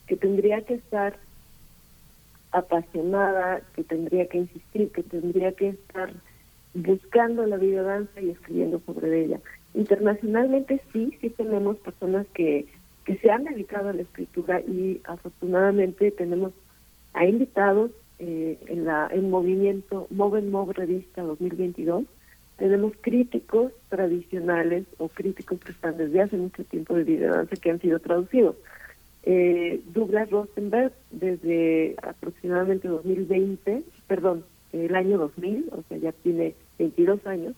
que 0.05 0.15
tendría 0.15 0.61
que 0.61 0.75
estar 0.75 1.17
apasionada, 2.51 3.61
que 3.75 3.83
tendría 3.83 4.27
que 4.27 4.37
insistir, 4.37 4.91
que 4.91 5.01
tendría 5.01 5.51
que 5.53 5.69
estar 5.69 6.13
buscando 6.75 7.47
la 7.47 7.57
videodanza 7.57 8.21
y 8.21 8.29
escribiendo 8.29 8.79
sobre 8.85 9.25
ella. 9.25 9.39
Internacionalmente 9.73 10.81
sí, 10.93 11.17
sí 11.19 11.31
tenemos 11.31 11.77
personas 11.77 12.27
que, 12.35 12.67
que 13.05 13.17
se 13.17 13.31
han 13.31 13.45
dedicado 13.45 13.89
a 13.89 13.93
la 13.93 14.03
escritura 14.03 14.61
y 14.61 15.01
afortunadamente 15.05 16.11
tenemos 16.11 16.53
a 17.17 17.25
invitados 17.25 17.91
eh, 18.19 18.57
en 18.67 18.85
la 18.85 19.09
en 19.11 19.29
movimiento 19.29 20.07
Moven 20.09 20.51
Mov 20.51 20.71
Revista 20.71 21.21
2022 21.23 22.05
tenemos 22.57 22.93
críticos 23.01 23.71
tradicionales 23.89 24.85
o 24.97 25.07
críticos 25.09 25.59
que 25.59 25.71
están 25.71 25.97
desde 25.97 26.21
hace 26.21 26.37
mucho 26.37 26.63
tiempo 26.63 26.95
de 26.95 27.03
videodanza 27.03 27.55
que 27.55 27.69
han 27.69 27.79
sido 27.79 27.99
traducidos. 27.99 28.55
Eh, 29.23 29.81
Douglas 29.93 30.29
Rosenberg 30.31 30.91
desde 31.11 31.95
aproximadamente 32.01 32.87
2020, 32.87 33.83
perdón, 34.07 34.43
el 34.73 34.95
año 34.95 35.17
2000, 35.19 35.69
o 35.71 35.83
sea, 35.87 35.97
ya 35.97 36.11
tiene 36.11 36.55
22 36.79 37.25
años, 37.27 37.53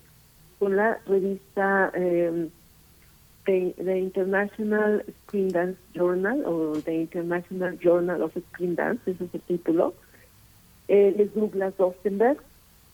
con 0.58 0.76
la 0.76 1.00
revista 1.06 1.92
eh, 1.96 2.50
The, 3.50 3.98
International 3.98 5.04
Screen 5.24 5.50
Dance 5.50 5.80
Journal 5.96 6.44
o 6.46 6.80
The 6.86 6.94
International 6.94 7.80
Journal 7.80 8.22
of 8.22 8.38
Screen 8.52 8.76
Dance, 8.76 9.02
ese 9.10 9.24
es 9.24 9.34
el 9.34 9.42
título. 9.42 9.96
Él 10.88 11.16
es 11.20 11.34
Douglas 11.34 11.74
Rosenberg, 11.80 12.38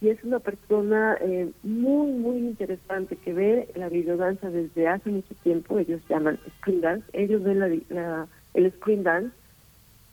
y 0.00 0.08
es 0.08 0.22
una 0.24 0.38
persona 0.38 1.18
eh, 1.20 1.50
muy, 1.62 2.12
muy 2.12 2.38
interesante 2.38 3.16
que 3.16 3.34
ve 3.34 3.68
la 3.74 3.88
videodanza 3.90 4.50
desde 4.50 4.88
hace 4.88 5.10
mucho 5.10 5.34
tiempo, 5.42 5.78
ellos 5.78 6.00
llaman 6.08 6.38
screen 6.58 6.80
dance, 6.80 7.06
ellos 7.12 7.42
ven 7.42 7.82
la, 7.90 8.26
el 8.54 8.72
screen 8.72 9.02
dance 9.02 9.34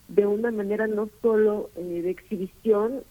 de 0.09 0.25
una 0.25 0.51
manera 0.51 0.87
no 0.87 1.09
solo 1.21 1.69
eh, 1.77 2.01
de 2.01 2.09
exhibición 2.09 3.01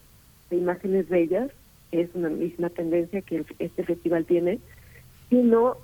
de 0.51 0.57
imágenes 0.57 1.09
bellas, 1.09 1.51
es 1.93 2.09
una 2.15 2.29
misma 2.29 2.69
tendencia 2.71 3.23
que 3.23 3.45
este 3.59 3.85
festival 3.85 4.25
tiene, 4.25 4.59
sino 5.29 5.77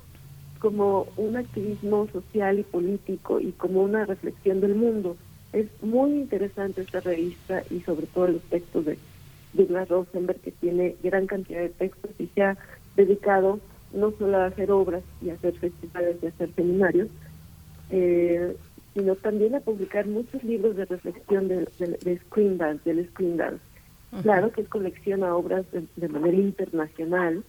como 0.59 1.07
un 1.17 1.37
activismo 1.37 2.07
social 2.11 2.59
y 2.59 2.63
político 2.63 3.39
y 3.39 3.51
como 3.53 3.81
una 3.81 4.05
reflexión 4.05 4.61
del 4.61 4.75
mundo. 4.75 5.15
Es 5.53 5.67
muy 5.81 6.11
interesante 6.11 6.81
esta 6.81 6.99
revista 6.99 7.63
y 7.69 7.79
sobre 7.81 8.05
todo 8.07 8.27
los 8.27 8.41
textos 8.43 8.85
de 8.85 8.97
Douglas 9.53 9.89
Rosenberg, 9.89 10.39
que 10.41 10.51
tiene 10.51 10.95
gran 11.01 11.25
cantidad 11.25 11.61
de 11.61 11.69
textos 11.69 12.11
y 12.19 12.27
se 12.27 12.43
ha 12.43 12.57
dedicado 12.95 13.59
no 13.93 14.11
solo 14.11 14.37
a 14.37 14.45
hacer 14.45 14.71
obras 14.71 15.03
y 15.21 15.29
a 15.29 15.33
hacer 15.33 15.55
festivales 15.57 16.17
y 16.21 16.27
a 16.27 16.29
hacer 16.29 16.53
seminarios, 16.53 17.07
eh, 17.89 18.55
sino 18.93 19.15
también 19.15 19.55
a 19.55 19.59
publicar 19.59 20.05
muchos 20.05 20.43
libros 20.43 20.75
de 20.75 20.85
reflexión 20.85 21.47
de, 21.47 21.65
screen 22.25 22.57
dance, 22.57 22.93
del 22.93 23.07
screen 23.09 23.37
dance. 23.37 23.63
Claro 24.23 24.51
que 24.51 24.65
colecciona 24.65 25.35
obras 25.35 25.65
de, 25.71 26.09
manera 26.09 26.37
internacional, 26.37 27.43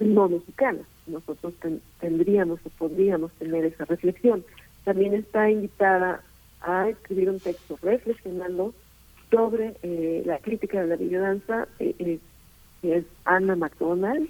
no 0.00 0.28
mexicanas. 0.28 0.86
Nosotros 1.08 1.54
tendríamos 2.00 2.60
o 2.64 2.70
podríamos 2.70 3.32
tener 3.32 3.64
esa 3.64 3.84
reflexión. 3.84 4.44
También 4.84 5.14
está 5.14 5.50
invitada 5.50 6.22
a 6.60 6.88
escribir 6.88 7.30
un 7.30 7.40
texto 7.40 7.78
reflexionando 7.82 8.74
sobre 9.30 9.76
eh, 9.82 10.22
la 10.24 10.38
crítica 10.38 10.80
de 10.80 10.86
la 10.86 10.96
videodanza, 10.96 11.68
eh, 11.78 11.94
eh, 11.98 12.18
es 12.82 13.04
Ana 13.24 13.56
McDonald. 13.56 14.28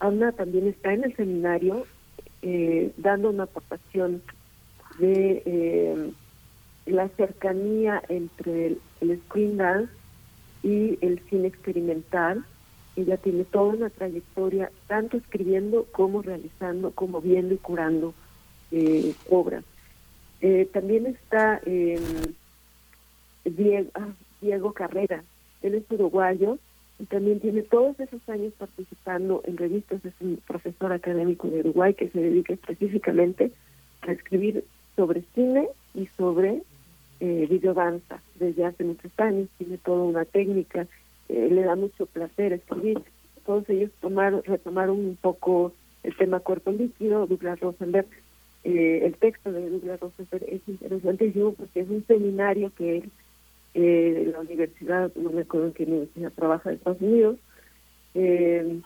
Ana 0.00 0.32
también 0.32 0.68
está 0.68 0.92
en 0.92 1.04
el 1.04 1.16
seminario 1.16 1.86
dando 2.98 3.30
una 3.30 3.44
aportación 3.44 4.22
de 5.00 6.12
la 6.86 7.08
cercanía 7.08 8.00
entre 8.08 8.76
el, 9.00 9.20
screen 9.22 9.56
dance 9.56 9.92
y 10.62 10.98
el 11.04 11.20
cine 11.28 11.48
experimental. 11.48 12.44
Ella 13.00 13.16
tiene 13.16 13.44
toda 13.44 13.74
una 13.74 13.90
trayectoria, 13.90 14.70
tanto 14.86 15.16
escribiendo 15.16 15.84
como 15.92 16.22
realizando, 16.22 16.90
como 16.90 17.20
viendo 17.20 17.54
y 17.54 17.58
curando 17.58 18.14
obras. 19.30 19.64
también 20.72 21.06
está 21.06 21.60
Diego, 23.44 23.90
ah, 23.94 24.08
Diego 24.40 24.72
Carrera. 24.72 25.22
Él 25.62 25.74
es 25.74 25.84
uruguayo 25.90 26.58
y 26.98 27.04
también 27.04 27.40
tiene 27.40 27.62
todos 27.62 27.98
esos 28.00 28.26
años 28.28 28.52
participando 28.58 29.42
en 29.44 29.56
revistas. 29.56 30.04
Es 30.04 30.14
un 30.20 30.40
profesor 30.46 30.92
académico 30.92 31.48
de 31.48 31.60
Uruguay 31.60 31.94
que 31.94 32.08
se 32.08 32.20
dedica 32.20 32.52
específicamente 32.54 33.52
a 34.02 34.12
escribir 34.12 34.64
sobre 34.96 35.22
cine 35.34 35.68
y 35.94 36.06
sobre 36.16 36.62
eh, 37.20 37.46
videodanza 37.48 38.20
desde 38.36 38.64
hace 38.64 38.84
muchos 38.84 39.12
años. 39.18 39.48
Tiene 39.58 39.78
toda 39.78 40.02
una 40.02 40.24
técnica, 40.24 40.86
eh, 41.28 41.48
le 41.50 41.62
da 41.62 41.76
mucho 41.76 42.06
placer 42.06 42.52
escribir. 42.52 43.00
Todos 43.46 43.68
ellos 43.68 43.90
tomaron, 44.00 44.42
retomaron 44.44 44.98
un 44.98 45.16
poco 45.16 45.72
el 46.02 46.16
tema 46.16 46.40
cuerpo 46.40 46.70
líquido, 46.70 47.26
Douglas 47.26 47.60
Rosenberg. 47.60 48.08
Eh, 48.64 49.00
el 49.04 49.14
texto 49.14 49.52
de 49.52 49.70
Douglas 49.70 50.00
Rosenberg 50.00 50.44
es 50.48 50.60
interesantísimo 50.66 51.52
porque 51.52 51.80
es 51.80 51.88
un 51.88 52.04
seminario 52.06 52.72
que 52.76 52.98
él 52.98 53.10
eh, 53.74 54.30
la 54.32 54.40
universidad, 54.40 55.12
no 55.14 55.30
me 55.30 55.42
acuerdo 55.42 55.68
en 55.68 55.72
qué 55.72 55.84
universidad 55.84 56.32
trabaja 56.32 56.70
de 56.70 56.76
Estados 56.76 57.00
Unidos, 57.00 57.36
eh, 58.14 58.80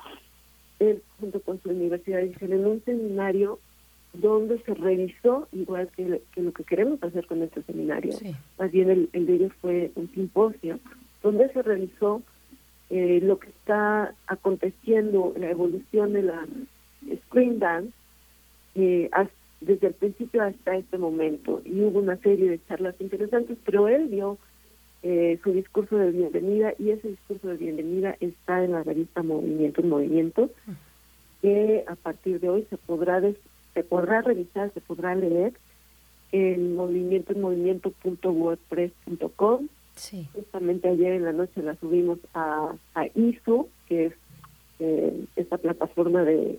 él 0.80 1.02
junto 1.20 1.40
con 1.40 1.62
su 1.62 1.70
universidad 1.70 2.20
hicieron 2.20 2.58
en 2.58 2.66
un 2.66 2.84
seminario 2.84 3.58
donde 4.12 4.60
se 4.64 4.74
revisó, 4.74 5.48
igual 5.52 5.88
que, 5.96 6.20
lo 6.36 6.52
que 6.52 6.64
queremos 6.64 7.02
hacer 7.02 7.26
con 7.26 7.42
este 7.42 7.62
seminario, 7.62 8.12
más 8.58 8.70
bien 8.70 9.08
el, 9.12 9.26
de 9.26 9.34
ellos 9.34 9.52
fue 9.60 9.90
un 9.94 10.10
simposio, 10.12 10.78
donde 11.22 11.50
se 11.52 11.62
revisó 11.62 12.20
eh, 12.92 13.20
lo 13.22 13.38
que 13.38 13.48
está 13.48 14.14
aconteciendo, 14.26 15.32
la 15.38 15.48
evolución 15.48 16.12
de 16.12 16.24
la 16.24 16.46
screen 17.26 17.58
dance, 17.58 17.90
eh, 18.74 19.08
desde 19.62 19.86
el 19.86 19.94
principio 19.94 20.42
hasta 20.42 20.76
este 20.76 20.98
momento. 20.98 21.62
Y 21.64 21.80
hubo 21.80 22.00
una 22.00 22.18
serie 22.18 22.50
de 22.50 22.60
charlas 22.68 22.94
interesantes, 23.00 23.56
pero 23.64 23.88
él 23.88 24.08
vio 24.08 24.36
eh, 25.02 25.40
su 25.42 25.52
discurso 25.52 25.96
de 25.96 26.10
bienvenida 26.10 26.74
y 26.78 26.90
ese 26.90 27.08
discurso 27.08 27.48
de 27.48 27.56
bienvenida 27.56 28.14
está 28.20 28.62
en 28.62 28.72
la 28.72 28.82
revista 28.82 29.22
Movimiento 29.22 29.80
en 29.80 29.88
Movimiento 29.88 30.50
que 31.40 31.84
a 31.88 31.96
partir 31.96 32.40
de 32.40 32.50
hoy 32.50 32.66
se 32.68 32.76
podrá 32.76 33.22
se 33.72 33.84
podrá 33.84 34.20
revisar, 34.20 34.70
se 34.74 34.82
podrá 34.82 35.14
leer 35.14 35.54
en 36.30 36.76
movimiento 36.76 37.32
en 37.32 37.40
movimiento.wordpress.com. 37.40 39.68
Sí. 39.96 40.28
Justamente 40.34 40.88
ayer 40.88 41.12
en 41.12 41.24
la 41.24 41.32
noche 41.32 41.62
la 41.62 41.74
subimos 41.76 42.18
a, 42.34 42.74
a 42.94 43.06
ISO, 43.14 43.68
que 43.86 44.06
es 44.06 44.14
eh, 44.78 45.24
esta 45.36 45.58
plataforma 45.58 46.22
de, 46.22 46.58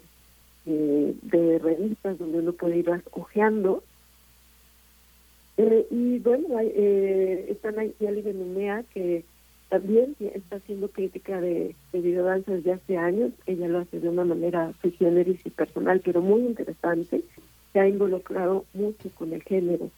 eh, 0.66 1.16
de 1.22 1.60
revistas 1.60 2.18
donde 2.20 2.40
uno 2.40 2.54
puede 2.54 2.78
ir 2.78 2.90
ojeando 3.12 3.84
eh, 5.58 5.88
y 5.92 6.20
bueno, 6.20 6.48
eh, 6.60 7.46
están 7.50 7.78
ahí 7.78 7.94
Ali 8.08 8.22
Benumea, 8.22 8.84
que 8.94 9.24
también 9.70 10.16
está 10.20 10.58
haciendo 10.58 10.88
crítica 10.90 11.40
de, 11.42 11.76
de 11.92 12.02
videodanza 12.02 12.54
desde 12.54 12.74
hace 12.74 12.98
años. 12.98 13.32
Ella 13.46 13.68
lo 13.68 13.80
hace 13.80 14.00
de 14.00 14.10
una 14.10 14.26
manera 14.26 14.74
generis 14.98 15.46
y 15.46 15.50
personal, 15.50 16.02
pero 16.04 16.22
muy 16.22 16.42
interesante. 16.42 17.24
Se 17.72 17.80
ha 17.80 17.88
involucrado 17.88 18.66
mucho 18.74 19.10
con 19.16 19.34
el 19.34 19.44
género. 19.44 19.90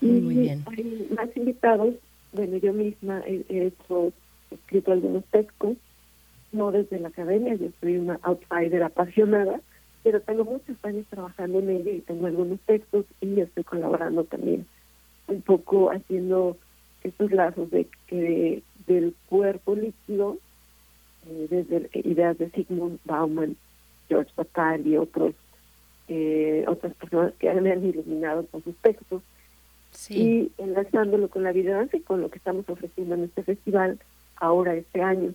y 0.00 0.06
muy 0.06 0.34
bien. 0.36 0.64
hay 0.66 1.08
más 1.14 1.36
invitados. 1.36 1.94
Bueno, 2.32 2.56
yo 2.58 2.72
misma 2.72 3.22
he, 3.26 3.66
hecho, 3.66 4.12
escrito 4.50 4.92
algunos 4.92 5.24
textos, 5.26 5.76
no 6.52 6.70
desde 6.70 7.00
la 7.00 7.08
academia, 7.08 7.54
yo 7.54 7.68
soy 7.80 7.96
una 7.98 8.18
outsider 8.22 8.82
apasionada, 8.82 9.60
pero 10.02 10.20
tengo 10.20 10.44
muchos 10.44 10.76
años 10.84 11.06
trabajando 11.10 11.58
en 11.58 11.70
ella 11.70 11.90
y 11.92 12.00
tengo 12.00 12.26
algunos 12.26 12.60
textos 12.60 13.04
y 13.20 13.40
estoy 13.40 13.64
colaborando 13.64 14.24
también 14.24 14.66
un 15.28 15.42
poco 15.42 15.90
haciendo 15.90 16.56
estos 17.02 17.32
lazos 17.32 17.70
de 17.70 17.86
que 18.06 18.62
del 18.86 19.14
cuerpo 19.28 19.74
líquido 19.74 20.38
eh, 21.28 21.46
desde 21.50 21.90
ideas 22.08 22.38
de 22.38 22.50
Sigmund 22.50 23.00
Bauman, 23.04 23.56
George 24.08 24.30
Bataille 24.36 24.90
y 24.90 24.96
otros, 24.96 25.34
eh, 26.08 26.64
otras 26.68 26.94
personas 26.94 27.32
que 27.38 27.48
han 27.48 27.66
iluminado 27.84 28.46
con 28.46 28.62
sus 28.62 28.76
textos. 28.76 29.22
Y 30.08 30.52
enlazándolo 30.58 31.28
con 31.28 31.42
la 31.42 31.52
vida 31.52 31.76
danza 31.76 31.96
y 31.96 32.00
con 32.00 32.20
lo 32.20 32.30
que 32.30 32.38
estamos 32.38 32.68
ofreciendo 32.68 33.14
en 33.14 33.24
este 33.24 33.42
festival 33.42 33.98
ahora 34.36 34.74
este 34.74 35.02
año. 35.02 35.32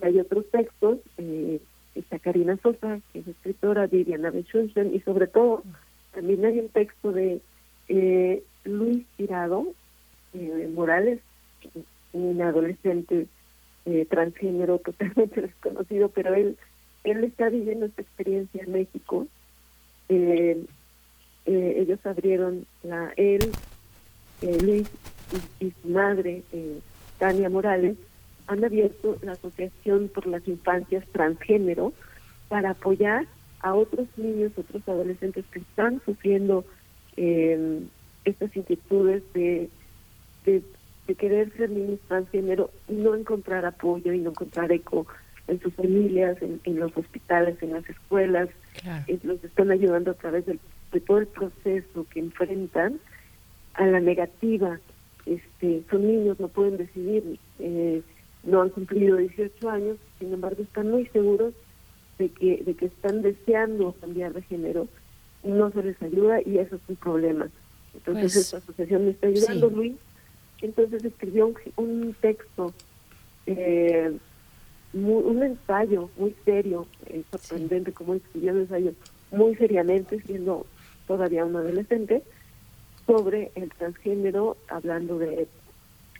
Y 0.00 0.06
hay 0.06 0.20
otros 0.20 0.44
textos, 0.50 0.98
eh, 1.18 1.60
está 1.94 2.18
Karina 2.18 2.56
Sosa, 2.62 3.00
que 3.12 3.20
es 3.20 3.28
escritora, 3.28 3.86
Viviana 3.86 4.30
Bechunchen, 4.30 4.94
y 4.94 5.00
sobre 5.00 5.26
todo 5.26 5.62
también 6.12 6.44
hay 6.44 6.60
un 6.60 6.68
texto 6.68 7.12
de 7.12 7.40
eh, 7.88 8.42
Luis 8.64 9.04
Tirado 9.16 9.66
eh, 10.32 10.70
Morales, 10.72 11.20
un 12.12 12.40
adolescente 12.40 13.26
eh, 13.86 14.06
transgénero 14.08 14.78
totalmente 14.78 15.40
desconocido, 15.42 16.08
pero 16.08 16.34
él 16.34 16.56
él 17.04 17.22
está 17.24 17.50
viviendo 17.50 17.86
esta 17.86 18.02
experiencia 18.02 18.62
en 18.62 18.72
México. 18.72 19.26
Eh, 20.08 20.64
eh, 21.46 21.74
ellos 21.78 22.04
abrieron 22.04 22.66
la 22.82 23.12
él, 23.16 23.52
Luis 24.42 24.88
y, 25.60 25.72
su 25.82 25.88
madre, 25.88 26.42
Tania 27.18 27.48
Morales, 27.48 27.96
han 28.46 28.64
abierto 28.64 29.16
la 29.22 29.32
Asociación 29.32 30.08
por 30.08 30.26
las 30.26 30.46
Infancias 30.46 31.04
Transgénero 31.12 31.92
para 32.48 32.70
apoyar 32.70 33.26
a 33.60 33.74
otros 33.74 34.06
niños, 34.16 34.52
otros 34.56 34.86
adolescentes 34.86 35.44
que 35.50 35.60
están 35.60 36.02
sufriendo 36.04 36.64
estas 37.16 38.56
inquietudes 38.56 39.22
de, 39.32 39.70
de 40.44 40.62
de 41.06 41.14
querer 41.14 41.52
ser 41.56 41.70
niños 41.70 42.00
transgénero 42.08 42.70
y 42.88 42.94
no 42.94 43.14
encontrar 43.14 43.64
apoyo 43.64 44.12
y 44.12 44.18
no 44.18 44.30
encontrar 44.30 44.72
eco 44.72 45.06
en 45.46 45.60
sus 45.60 45.74
familias, 45.74 46.38
en, 46.40 46.80
los 46.80 46.96
hospitales, 46.96 47.62
en 47.62 47.74
las 47.74 47.88
escuelas. 47.88 48.48
Eh, 49.06 49.18
los 49.22 49.42
están 49.44 49.70
ayudando 49.70 50.12
a 50.12 50.14
través 50.14 50.46
de 50.46 50.58
todo 51.00 51.18
el 51.18 51.26
proceso 51.26 52.06
que 52.10 52.20
enfrentan 52.20 52.98
a 53.74 53.86
la 53.86 54.00
negativa. 54.00 54.80
Este, 55.26 55.82
son 55.90 56.06
niños, 56.06 56.38
no 56.38 56.48
pueden 56.48 56.76
decidir, 56.76 57.38
eh, 57.58 58.02
no 58.42 58.62
han 58.62 58.70
cumplido 58.70 59.16
18 59.16 59.70
años, 59.70 59.96
sin 60.18 60.32
embargo 60.32 60.62
están 60.62 60.90
muy 60.90 61.06
seguros 61.06 61.54
de 62.18 62.28
que, 62.28 62.62
de 62.64 62.74
que 62.74 62.86
están 62.86 63.22
deseando 63.22 63.94
cambiar 64.00 64.34
de 64.34 64.42
género, 64.42 64.86
no 65.42 65.70
se 65.70 65.82
les 65.82 66.00
ayuda 66.02 66.40
y 66.42 66.58
eso 66.58 66.76
es 66.76 66.82
un 66.88 66.96
problema. 66.96 67.48
Entonces 67.94 68.32
pues, 68.32 68.36
esta 68.36 68.58
asociación 68.58 69.04
me 69.06 69.10
está 69.12 69.28
ayudando, 69.28 69.70
Luis, 69.70 69.94
entonces 70.60 71.04
escribió 71.04 71.52
un, 71.76 72.14
texto, 72.20 72.72
eh, 73.46 74.12
un 74.92 75.42
ensayo 75.42 76.10
muy 76.16 76.34
serio, 76.44 76.86
eh, 77.06 77.22
sorprendente 77.30 77.92
como 77.92 78.14
escribió 78.14 78.52
un 78.52 78.60
ensayo 78.60 78.92
muy 79.30 79.54
seriamente, 79.56 80.20
siendo 80.22 80.66
todavía 81.06 81.44
un 81.44 81.56
adolescente, 81.56 82.22
sobre 83.06 83.52
el 83.54 83.70
transgénero, 83.70 84.56
hablando 84.68 85.18
de 85.18 85.48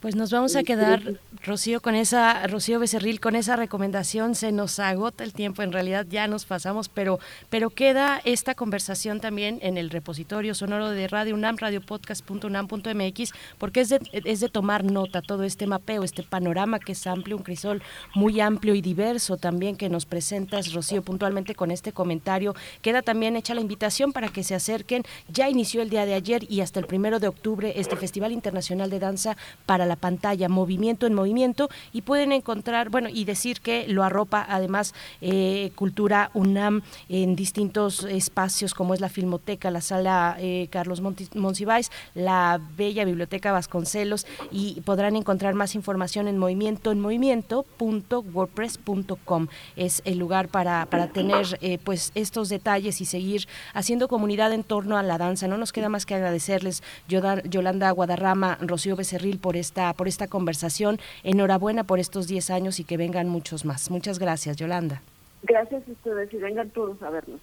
pues 0.05 0.17
nos 0.17 0.31
vamos 0.31 0.55
a 0.55 0.63
quedar, 0.63 1.19
Rocío, 1.47 1.81
con 1.81 1.95
esa, 1.95 2.47
Rocío 2.47 2.79
Becerril, 2.79 3.21
con 3.21 3.37
esa 3.37 3.57
recomendación. 3.57 4.35
Se 4.35 4.53
nos 4.53 4.79
agota 4.79 5.25
el 5.25 5.33
tiempo, 5.33 5.63
en 5.63 5.73
realidad 5.73 6.05
ya 6.07 6.29
nos 6.29 6.45
pasamos, 6.45 6.91
pero, 6.91 7.21
pero 7.49 7.71
queda 7.71 8.21
esta 8.27 8.55
conversación 8.55 9.21
también 9.21 9.59
en 9.63 9.79
el 9.79 9.89
repositorio 9.89 10.55
sonoro 10.55 10.91
de 10.91 11.09
Radio 11.09 11.35
UNAM, 11.35 11.57
radiopodcast.unam.mx, 11.57 13.33
porque 13.57 13.81
es 13.81 13.89
de, 13.89 13.99
es 14.13 14.41
de 14.41 14.51
tomar 14.51 14.85
nota 14.85 15.23
todo 15.23 15.43
este 15.43 15.67
mapeo, 15.67 16.03
este 16.03 16.23
panorama 16.23 16.81
que 16.81 16.93
es 16.93 17.07
amplio, 17.07 17.39
un 17.39 17.43
crisol 17.43 17.83
muy 18.15 18.41
amplio 18.41 18.75
y 18.75 18.83
diverso 18.83 19.39
también 19.39 19.75
que 19.75 19.89
nos 19.89 20.05
presentas, 20.05 20.75
Rocío, 20.75 21.01
puntualmente 21.01 21.55
con 21.55 21.71
este 21.71 21.93
comentario. 21.93 22.55
Queda 22.83 23.01
también 23.01 23.37
hecha 23.37 23.55
la 23.55 23.63
invitación 23.63 24.13
para 24.13 24.29
que 24.29 24.45
se 24.45 24.55
acerquen. 24.55 25.03
Ya 25.33 25.49
inició 25.49 25.81
el 25.81 25.89
día 25.89 26.05
de 26.05 26.13
ayer 26.13 26.45
y 26.51 26.61
hasta 26.61 26.79
el 26.79 26.87
primero 26.87 27.21
de 27.21 27.29
octubre 27.29 27.73
este 27.77 27.97
Festival 27.97 28.33
Internacional 28.33 28.91
de 28.91 28.99
Danza 28.99 29.39
para 29.65 29.87
la 29.87 29.94
pantalla, 29.97 30.49
Movimiento 30.49 31.07
en 31.07 31.15
Movimiento, 31.15 31.69
y 31.93 32.03
pueden 32.03 32.33
encontrar, 32.33 32.91
bueno, 32.91 33.09
y 33.09 33.25
decir 33.25 33.61
que 33.61 33.87
lo 33.89 34.05
arropa 34.05 34.45
además 34.49 34.95
eh, 35.21 35.73
Cultura 35.75 36.31
UNAM 36.35 36.83
en 37.09 37.37
distintos 37.37 38.05
espacios 38.05 38.75
como 38.75 38.95
es 38.95 39.01
la 39.01 39.09
Filmoteca, 39.09 39.71
la 39.71 39.81
Sala 39.81 40.37
eh, 40.39 40.69
Carlos 40.71 41.01
Monsiváis, 41.35 41.91
la 42.15 42.61
Bella 42.77 43.05
Biblioteca 43.05 43.53
Vasconcelos, 43.53 44.27
y 44.51 44.81
podrán 44.83 45.17
encontrar 45.17 45.55
más 45.55 45.75
información 45.75 46.29
en 46.29 46.39
movimiento 46.39 46.93
en 46.93 47.01
movimiento.wordpress.com. 47.01 49.49
Es 49.77 50.03
el 50.05 50.19
lugar 50.19 50.49
para, 50.49 50.87
para 50.87 51.09
tener 51.09 51.59
eh, 51.61 51.79
pues 51.83 52.13
estos 52.15 52.49
detalles 52.49 53.01
y 53.01 53.05
seguir 53.05 53.49
haciendo 53.73 54.09
comunidad 54.09 54.53
en 54.53 54.65
torno 54.65 54.97
a 54.97 55.03
la 55.03 55.19
danza. 55.19 55.49
No 55.49 55.59
nos 55.59 55.73
queda 55.73 55.89
más 55.89 56.07
que 56.07 56.15
agradecerles 56.15 56.83
Yolanda 57.09 57.91
Guadarrama, 57.91 58.59
Rocío 58.61 58.95
Becerril 58.97 59.39
por 59.39 59.57
esta 59.57 59.84
por 59.93 60.09
esta 60.09 60.29
conversación. 60.29 60.99
Enhorabuena 61.23 61.85
por 61.85 61.99
estos 61.99 62.27
10 62.27 62.51
años 62.51 62.81
y 62.81 62.85
que 62.85 62.97
vengan 62.97 63.29
muchos 63.29 63.65
más. 63.65 63.91
Muchas 63.91 64.19
gracias, 64.19 64.57
Yolanda. 64.57 65.03
Gracias 65.43 65.83
a 65.87 65.93
ustedes 65.93 66.33
y 66.33 66.39
vengan 66.39 66.71
todos 66.71 67.03
a 67.03 67.11
vernos. 67.11 67.41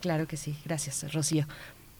Claro 0.00 0.28
que 0.28 0.36
sí, 0.36 0.56
gracias, 0.64 1.12
Rocío. 1.12 1.46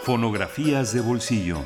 Fonografías 0.04 0.94
de 0.94 1.02
bolsillo. 1.02 1.58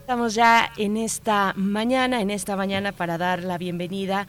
Estamos 0.00 0.34
ya 0.34 0.70
en 0.78 0.96
esta 0.96 1.52
mañana, 1.54 2.22
en 2.22 2.30
esta 2.30 2.56
mañana 2.56 2.92
para 2.92 3.18
dar 3.18 3.42
la 3.42 3.58
bienvenida 3.58 4.22
a 4.22 4.26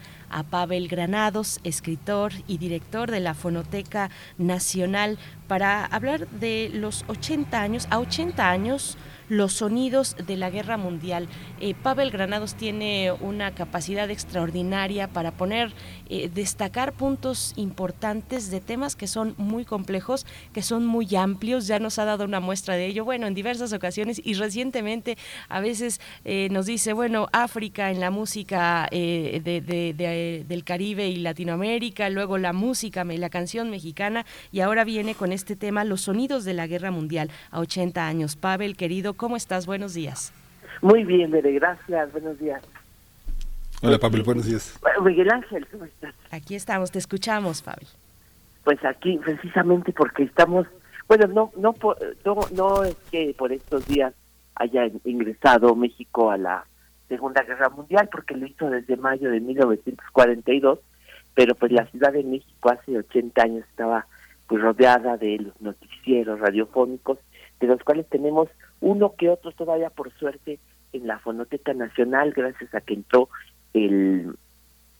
Pavel 0.50 0.88
Granados, 0.88 1.60
escritor 1.64 2.32
y 2.46 2.58
director 2.58 3.10
de 3.10 3.20
la 3.20 3.34
Fonoteca 3.34 4.10
Nacional, 4.38 5.18
para 5.48 5.84
hablar 5.84 6.28
de 6.28 6.70
los 6.72 7.04
80 7.08 7.60
años, 7.60 7.86
a 7.90 7.98
80 7.98 8.48
años 8.48 8.96
los 9.30 9.54
sonidos 9.54 10.16
de 10.26 10.36
la 10.36 10.50
guerra 10.50 10.76
mundial. 10.76 11.28
Eh, 11.60 11.74
Pavel 11.74 12.10
Granados 12.10 12.54
tiene 12.54 13.12
una 13.20 13.52
capacidad 13.54 14.10
extraordinaria 14.10 15.08
para 15.08 15.30
poner, 15.30 15.72
eh, 16.08 16.28
destacar 16.34 16.92
puntos 16.92 17.54
importantes 17.56 18.50
de 18.50 18.60
temas 18.60 18.96
que 18.96 19.06
son 19.06 19.34
muy 19.38 19.64
complejos, 19.64 20.26
que 20.52 20.62
son 20.62 20.84
muy 20.84 21.14
amplios. 21.14 21.68
Ya 21.68 21.78
nos 21.78 21.98
ha 22.00 22.04
dado 22.04 22.24
una 22.24 22.40
muestra 22.40 22.74
de 22.74 22.86
ello, 22.86 23.04
bueno, 23.04 23.28
en 23.28 23.34
diversas 23.34 23.72
ocasiones 23.72 24.20
y 24.22 24.34
recientemente 24.34 25.16
a 25.48 25.60
veces 25.60 26.00
eh, 26.24 26.48
nos 26.50 26.66
dice, 26.66 26.92
bueno, 26.92 27.28
África 27.32 27.90
en 27.92 28.00
la 28.00 28.10
música 28.10 28.88
del 28.90 30.64
Caribe 30.64 31.08
y 31.08 31.16
Latinoamérica, 31.16 32.10
luego 32.10 32.36
la 32.36 32.52
música, 32.52 33.04
la 33.04 33.30
canción 33.30 33.70
mexicana 33.70 34.26
y 34.50 34.60
ahora 34.60 34.82
viene 34.82 35.14
con 35.14 35.32
este 35.32 35.54
tema, 35.54 35.84
los 35.84 36.02
sonidos 36.02 36.44
de 36.44 36.54
la 36.54 36.66
guerra 36.66 36.90
mundial 36.90 37.30
a 37.52 37.60
80 37.60 38.04
años. 38.04 38.34
Pavel, 38.34 38.76
querido, 38.76 39.14
¿Cómo 39.20 39.36
estás? 39.36 39.66
Buenos 39.66 39.92
días. 39.92 40.32
Muy 40.80 41.04
bien, 41.04 41.30
Bere, 41.30 41.52
gracias. 41.52 42.10
Buenos 42.10 42.38
días. 42.38 42.62
Hola, 43.82 43.98
Pablo, 43.98 44.24
buenos 44.24 44.46
días. 44.46 44.80
Miguel 45.02 45.30
Ángel, 45.30 45.66
¿cómo 45.66 45.84
estás? 45.84 46.14
Aquí 46.30 46.54
estamos, 46.54 46.90
te 46.90 47.00
escuchamos, 47.00 47.60
Pablo. 47.60 47.86
Pues 48.64 48.82
aquí, 48.82 49.18
precisamente 49.22 49.92
porque 49.92 50.22
estamos, 50.22 50.66
bueno, 51.06 51.26
no, 51.26 51.52
no, 51.58 51.74
no, 52.24 52.38
no 52.52 52.82
es 52.82 52.96
que 53.10 53.34
por 53.36 53.52
estos 53.52 53.86
días 53.86 54.14
haya 54.54 54.90
ingresado 55.04 55.76
México 55.76 56.30
a 56.30 56.38
la 56.38 56.64
Segunda 57.06 57.42
Guerra 57.42 57.68
Mundial, 57.68 58.08
porque 58.10 58.34
lo 58.34 58.46
hizo 58.46 58.70
desde 58.70 58.96
mayo 58.96 59.30
de 59.30 59.40
1942, 59.40 60.78
pero 61.34 61.54
pues 61.56 61.72
la 61.72 61.84
Ciudad 61.88 62.14
de 62.14 62.24
México 62.24 62.70
hace 62.70 62.96
80 62.96 63.42
años 63.42 63.66
estaba 63.68 64.06
pues 64.46 64.62
rodeada 64.62 65.18
de 65.18 65.40
los 65.40 65.60
noticieros 65.60 66.40
radiofónicos, 66.40 67.18
de 67.60 67.66
los 67.66 67.84
cuales 67.84 68.08
tenemos 68.08 68.48
uno 68.80 69.14
que 69.16 69.28
otro 69.28 69.52
todavía 69.52 69.90
por 69.90 70.12
suerte 70.14 70.58
en 70.92 71.06
la 71.06 71.18
Fonoteca 71.18 71.74
Nacional, 71.74 72.32
gracias 72.32 72.74
a 72.74 72.80
que 72.80 72.94
entró 72.94 73.28
el 73.74 74.34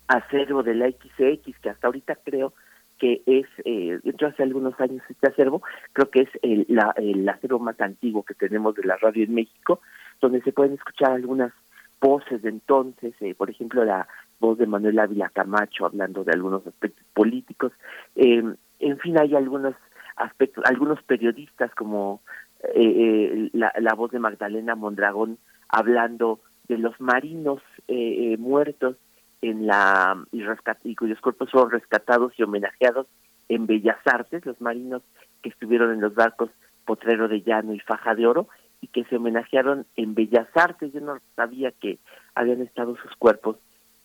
acervo 0.08 0.62
de 0.62 0.74
la 0.74 0.88
XX, 0.88 1.58
que 1.60 1.70
hasta 1.70 1.86
ahorita 1.86 2.16
creo 2.24 2.52
que 2.98 3.22
es, 3.26 3.46
eh, 3.64 3.98
entró 4.04 4.28
hace 4.28 4.42
algunos 4.42 4.78
años 4.78 5.02
este 5.08 5.28
acervo, 5.28 5.62
creo 5.92 6.10
que 6.10 6.20
es 6.20 6.28
el, 6.42 6.66
la, 6.68 6.92
el 6.96 7.26
acervo 7.28 7.58
más 7.58 7.80
antiguo 7.80 8.22
que 8.22 8.34
tenemos 8.34 8.74
de 8.74 8.84
la 8.84 8.96
radio 8.96 9.24
en 9.24 9.34
México, 9.34 9.80
donde 10.20 10.42
se 10.42 10.52
pueden 10.52 10.74
escuchar 10.74 11.12
algunas 11.12 11.52
voces 12.00 12.42
de 12.42 12.50
entonces, 12.50 13.14
eh, 13.20 13.34
por 13.34 13.50
ejemplo, 13.50 13.84
la 13.84 14.06
voz 14.38 14.58
de 14.58 14.66
Manuel 14.66 14.98
Ávila 14.98 15.30
Camacho 15.30 15.86
hablando 15.86 16.24
de 16.24 16.32
algunos 16.32 16.66
aspectos 16.66 17.04
políticos. 17.14 17.72
Eh, 18.16 18.42
en 18.80 18.98
fin, 18.98 19.18
hay 19.18 19.34
algunos 19.34 19.74
aspectos, 20.16 20.64
algunos 20.66 21.02
periodistas 21.02 21.74
como 21.74 22.22
eh, 22.62 22.72
eh 22.74 23.50
la, 23.52 23.72
la, 23.78 23.94
voz 23.94 24.10
de 24.10 24.18
Magdalena 24.18 24.74
Mondragón 24.74 25.38
hablando 25.68 26.40
de 26.68 26.78
los 26.78 27.00
marinos 27.00 27.62
eh, 27.88 28.36
muertos 28.38 28.96
en 29.42 29.66
la 29.66 30.24
y, 30.32 30.44
y 30.84 30.94
cuyos 30.94 31.20
cuerpos 31.20 31.50
fueron 31.50 31.70
rescatados 31.70 32.32
y 32.36 32.42
homenajeados 32.42 33.06
en 33.48 33.66
Bellas 33.66 33.98
Artes, 34.04 34.46
los 34.46 34.60
marinos 34.60 35.02
que 35.42 35.48
estuvieron 35.48 35.92
en 35.92 36.00
los 36.00 36.14
barcos 36.14 36.50
Potrero 36.84 37.28
de 37.28 37.42
Llano 37.42 37.74
y 37.74 37.80
Faja 37.80 38.14
de 38.14 38.26
Oro, 38.26 38.48
y 38.80 38.88
que 38.88 39.04
se 39.04 39.16
homenajearon 39.16 39.86
en 39.96 40.14
Bellas 40.14 40.48
Artes. 40.54 40.92
Yo 40.92 41.00
no 41.00 41.18
sabía 41.36 41.72
que 41.72 41.98
habían 42.34 42.62
estado 42.62 42.96
sus 42.96 43.14
cuerpos 43.16 43.56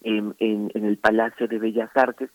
en, 0.02 0.36
en, 0.40 0.70
el 0.74 0.98
Palacio 0.98 1.48
de 1.48 1.60
Bellas 1.60 1.90
Artes. 1.96 2.30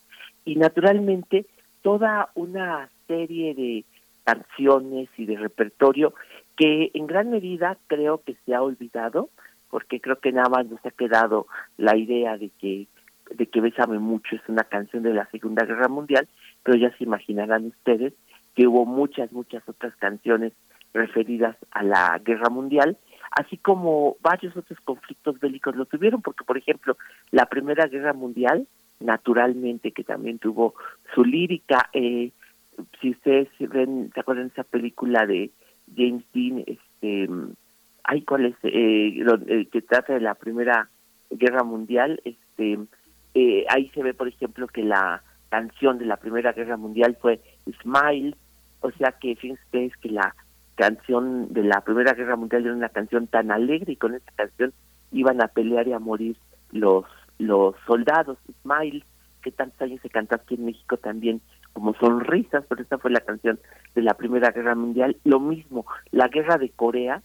Y 0.45 0.57
naturalmente 0.57 1.47
toda 1.83 2.31
una 2.35 2.89
serie 3.07 3.55
de 3.55 3.85
canciones 4.25 5.09
y 5.17 5.27
de 5.27 5.37
repertorio 5.37 6.15
que 6.57 6.91
en 6.95 7.07
gran 7.07 7.31
medida 7.31 7.79
creo 7.87 8.23
que 8.23 8.37
se 8.45 8.55
ha 8.55 8.63
olvidado, 8.63 9.31
porque 9.71 10.01
creo 10.01 10.21
que 10.21 10.33
nada 10.33 10.49
más 10.49 10.67
nos 10.67 10.85
ha 10.85 10.91
quedado 10.91 11.47
la 11.77 11.97
idea 11.97 12.37
de 12.37 12.51
que 12.61 12.87
de 13.31 13.47
que 13.47 13.61
Bésame 13.61 13.99
mucho 13.99 14.35
es 14.35 14.43
una 14.49 14.65
canción 14.65 15.05
de 15.05 15.15
la 15.15 15.25
Segunda 15.31 15.65
Guerra 15.65 15.89
Mundial, 15.89 16.29
pero 16.65 16.77
ya 16.77 16.91
se 16.97 17.05
imaginarán 17.05 17.67
ustedes 17.67 18.13
que 18.55 18.67
hubo 18.67 18.85
muchas, 18.85 19.31
muchas 19.33 19.63
otras 19.69 19.95
canciones 19.97 20.53
referidas 20.93 21.57
a 21.71 21.85
la 21.85 22.21
guerra 22.25 22.51
mundial, 22.51 22.99
así 23.31 23.57
como 23.57 24.17
varios 24.21 24.57
otros 24.57 24.79
conflictos 24.81 25.39
bélicos 25.39 25.77
lo 25.77 25.87
tuvieron, 25.87 26.21
porque 26.21 26.45
por 26.45 26.59
ejemplo, 26.59 26.97
la 27.31 27.47
Primera 27.47 27.87
Guerra 27.87 28.13
Mundial, 28.13 28.67
naturalmente 28.99 29.93
que 29.93 30.05
también 30.05 30.39
tuvo 30.39 30.75
su 31.15 31.25
lírica, 31.25 31.89
eh, 31.93 32.33
si 33.01 33.11
ustedes 33.11 33.49
ven, 33.59 34.11
se 34.15 34.21
acuerdan 34.21 34.49
de 34.49 34.53
esa 34.53 34.65
película 34.65 35.27
de 35.27 35.51
James 35.97 36.25
Dean, 36.33 36.65
este, 36.67 37.29
ay, 38.05 38.23
¿cuál 38.23 38.47
es? 38.47 38.57
Eh, 38.63 39.23
eh, 39.49 39.69
que 39.71 39.83
trata 39.83 40.15
de 40.15 40.21
la 40.21 40.35
Primera 40.35 40.89
Guerra 41.31 41.63
Mundial, 41.63 42.21
este, 42.25 42.79
eh, 43.35 43.65
ahí 43.69 43.89
se 43.91 44.03
ve, 44.03 44.15
por 44.15 44.29
ejemplo, 44.29 44.67
que 44.67 44.83
la 44.83 45.23
canción 45.49 45.99
de 45.99 46.07
la 46.07 46.17
Primera 46.17 46.53
Guerra 46.53 46.77
Mundial 46.77 47.17
fue 47.21 47.41
Smile, 47.83 48.37
o 48.81 48.91
sea 48.93 49.13
que 49.13 49.37
fíjense 49.37 49.93
que 50.01 50.11
la 50.11 50.35
canción 50.75 51.53
de 51.53 51.65
la 51.65 51.83
Primera 51.83 52.15
Guerra 52.15 52.37
Mundial 52.37 52.65
era 52.65 52.75
una 52.75 52.89
canción 52.89 53.27
tan 53.27 53.51
alegre 53.51 53.93
y 53.93 53.97
con 53.97 54.15
esta 54.15 54.33
canción 54.33 54.73
iban 55.13 55.43
a 55.43 55.49
pelear 55.49 55.87
y 55.89 55.93
a 55.93 55.99
morir 55.99 56.37
los 56.73 57.05
los 57.39 57.75
soldados. 57.87 58.39
Smile, 58.63 59.05
que 59.43 59.51
tantos 59.51 59.81
años 59.81 60.01
se 60.03 60.11
cantó 60.11 60.37
aquí 60.37 60.55
en 60.55 60.67
México 60.67 60.97
también 60.97 61.41
como 61.73 61.95
sonrisas, 61.95 62.65
pero 62.69 62.83
esta 62.83 62.99
fue 62.99 63.11
la 63.11 63.21
canción 63.21 63.59
de 63.95 64.03
la 64.03 64.15
Primera 64.15 64.51
Guerra 64.51 64.75
Mundial. 64.75 65.17
Lo 65.25 65.41
mismo, 65.41 65.87
la 66.11 66.29
Guerra 66.29 66.59
de 66.59 66.71
Corea 66.71 67.23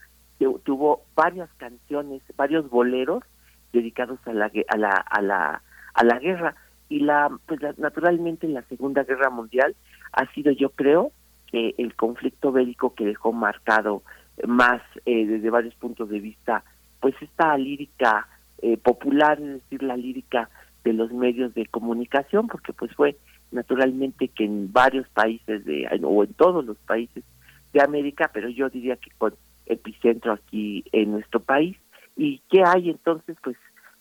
tuvo 0.63 1.03
varias 1.15 1.49
canciones, 1.57 2.21
varios 2.35 2.69
boleros 2.69 3.23
dedicados 3.71 4.19
a 4.25 4.33
la 4.33 4.51
a 4.67 4.77
la 4.77 4.89
a 4.89 5.21
la 5.21 5.61
a 5.93 6.03
la 6.03 6.19
guerra 6.19 6.55
y 6.89 6.99
la 6.99 7.31
pues 7.45 7.59
naturalmente 7.77 8.47
la 8.47 8.61
Segunda 8.63 9.03
Guerra 9.03 9.29
Mundial 9.29 9.75
ha 10.11 10.31
sido 10.33 10.51
yo 10.51 10.69
creo 10.69 11.11
el 11.51 11.95
conflicto 11.95 12.51
bélico 12.51 12.93
que 12.95 13.05
dejó 13.05 13.31
marcado 13.31 14.03
más 14.45 14.81
eh, 15.05 15.25
desde 15.25 15.49
varios 15.49 15.75
puntos 15.75 16.09
de 16.09 16.19
vista, 16.19 16.63
pues 16.99 17.15
esta 17.21 17.57
lírica 17.57 18.27
eh, 18.61 18.77
popular, 18.77 19.39
es 19.39 19.61
decir, 19.61 19.83
la 19.83 19.95
lírica 19.95 20.49
de 20.83 20.93
los 20.93 21.11
medios 21.11 21.53
de 21.53 21.65
comunicación, 21.65 22.47
porque 22.47 22.73
pues 22.73 22.93
fue 22.95 23.17
naturalmente 23.51 24.27
que 24.29 24.45
en 24.45 24.71
varios 24.71 25.07
países 25.09 25.65
de 25.65 25.87
o 26.03 26.23
en 26.23 26.33
todos 26.33 26.65
los 26.65 26.77
países 26.77 27.23
de 27.73 27.81
América, 27.81 28.29
pero 28.33 28.49
yo 28.49 28.69
diría 28.69 28.95
que 28.95 29.11
con 29.17 29.33
epicentro 29.65 30.33
aquí 30.33 30.83
en 30.91 31.11
nuestro 31.11 31.39
país. 31.39 31.77
¿Y 32.15 32.41
qué 32.49 32.63
hay 32.65 32.89
entonces? 32.89 33.35
Pues, 33.43 33.57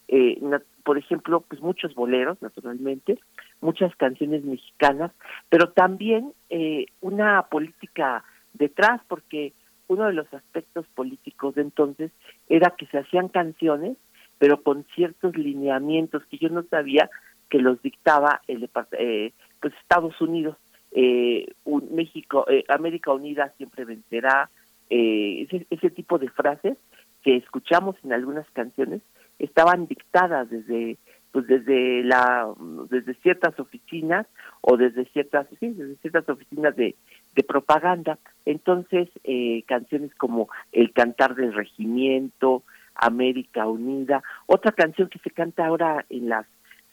eh, 0.08 0.40
por 0.84 0.98
ejemplo, 0.98 1.40
pues 1.40 1.60
muchos 1.60 1.94
boleros, 1.94 2.40
naturalmente, 2.42 3.18
muchas 3.60 3.94
canciones 3.96 4.44
mexicanas, 4.44 5.10
pero 5.48 5.70
también 5.70 6.32
eh, 6.50 6.86
una 7.00 7.42
política 7.42 8.24
detrás, 8.52 9.00
porque 9.08 9.52
uno 9.88 10.06
de 10.06 10.12
los 10.12 10.32
aspectos 10.32 10.86
políticos 10.94 11.54
de 11.54 11.62
entonces 11.62 12.12
era 12.48 12.74
que 12.76 12.86
se 12.86 12.98
hacían 12.98 13.28
canciones, 13.28 13.96
pero 14.38 14.62
con 14.62 14.84
ciertos 14.94 15.36
lineamientos 15.36 16.24
que 16.26 16.38
yo 16.38 16.48
no 16.48 16.62
sabía 16.64 17.10
que 17.48 17.58
los 17.58 17.80
dictaba 17.82 18.42
el 18.48 18.68
eh, 18.92 19.32
pues 19.60 19.74
Estados 19.80 20.20
Unidos, 20.20 20.56
eh, 20.92 21.46
México, 21.90 22.46
eh, 22.48 22.64
América 22.68 23.12
Unida 23.12 23.52
siempre 23.56 23.84
vencerá, 23.84 24.50
eh, 24.90 25.46
ese, 25.48 25.66
ese 25.70 25.90
tipo 25.90 26.18
de 26.18 26.28
frases 26.30 26.76
que 27.22 27.36
escuchamos 27.36 27.96
en 28.04 28.12
algunas 28.12 28.48
canciones 28.50 29.02
estaban 29.38 29.86
dictadas 29.86 30.48
desde 30.50 30.98
pues 31.32 31.48
desde 31.48 32.04
la 32.04 32.52
desde 32.90 33.14
ciertas 33.14 33.58
oficinas 33.58 34.26
o 34.60 34.76
desde 34.76 35.04
ciertas 35.06 35.48
sí, 35.58 35.70
desde 35.70 35.96
ciertas 35.96 36.28
oficinas 36.28 36.76
de, 36.76 36.94
de 37.34 37.42
propaganda. 37.42 38.18
Entonces 38.44 39.08
eh, 39.24 39.64
canciones 39.66 40.14
como 40.14 40.48
el 40.70 40.92
cantar 40.92 41.34
del 41.34 41.52
regimiento 41.52 42.62
América 42.94 43.66
Unida 43.66 44.22
otra 44.46 44.70
canción 44.70 45.08
que 45.08 45.18
se 45.18 45.30
canta 45.30 45.66
ahora 45.66 46.06
en 46.08 46.28
las 46.28 46.46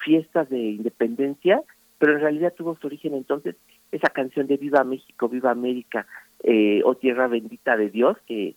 fiestas 0.04 0.50
de 0.50 0.60
independencia 0.60 1.62
pero 1.98 2.14
en 2.14 2.22
realidad 2.22 2.54
tuvo 2.56 2.78
su 2.78 2.88
origen 2.88 3.14
entonces 3.14 3.56
esa 3.92 4.10
canción 4.10 4.48
de 4.48 4.58
Viva 4.58 4.84
México 4.84 5.30
Viva 5.30 5.52
América 5.52 6.08
eh, 6.44 6.82
o 6.84 6.96
Tierra 6.96 7.28
Bendita 7.28 7.78
de 7.78 7.90
Dios 7.90 8.18
que 8.26 8.56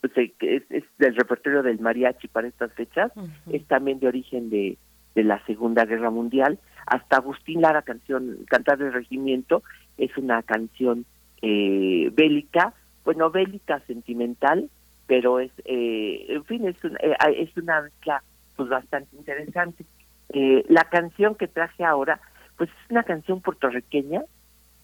pues, 0.00 0.12
eh, 0.16 0.32
es, 0.40 0.62
es, 0.70 0.84
del 0.98 1.16
repertorio 1.16 1.62
del 1.62 1.80
mariachi 1.80 2.28
para 2.28 2.48
estas 2.48 2.72
fechas, 2.74 3.12
es 3.50 3.64
también 3.66 3.98
de 3.98 4.08
origen 4.08 4.50
de, 4.50 4.76
de 5.16 5.24
la 5.24 5.44
Segunda 5.46 5.84
Guerra 5.84 6.10
Mundial. 6.10 6.58
Hasta 6.86 7.16
Agustín 7.16 7.62
Lara, 7.62 7.82
canción 7.82 8.44
Cantar 8.48 8.78
del 8.78 8.92
Regimiento, 8.92 9.64
es 9.98 10.16
una 10.16 10.42
canción 10.42 11.04
eh, 11.42 12.10
bélica, 12.14 12.74
bueno, 13.04 13.30
bélica, 13.30 13.80
sentimental, 13.86 14.70
pero 15.06 15.40
es, 15.40 15.50
eh, 15.64 16.26
en 16.28 16.44
fin, 16.44 16.68
es, 16.68 16.82
un, 16.84 16.96
eh, 16.96 17.16
es 17.36 17.56
una 17.56 17.82
mezcla 17.82 18.22
pues 18.54 18.68
bastante 18.68 19.16
interesante. 19.16 19.84
Eh, 20.30 20.64
la 20.68 20.84
canción 20.84 21.34
que 21.34 21.48
traje 21.48 21.84
ahora, 21.84 22.20
pues 22.56 22.70
es 22.70 22.90
una 22.90 23.02
canción 23.02 23.40
puertorriqueña, 23.40 24.22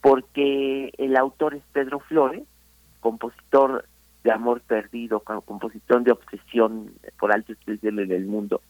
porque 0.01 0.93
el 0.99 1.17
autor 1.17 1.55
es 1.55 1.63
Pedro 1.73 2.01
Flores, 2.01 2.43
compositor 3.01 3.87
de 4.25 4.33
Amor 4.33 4.61
Perdido, 4.61 5.21
compositor 5.21 6.03
de 6.03 6.13
Obsesión 6.13 6.93
por 7.19 7.33
Alto 7.33 7.55
Cielo 7.65 8.03
en 8.03 8.13
el 8.13 8.27
Mundo, 8.27 8.61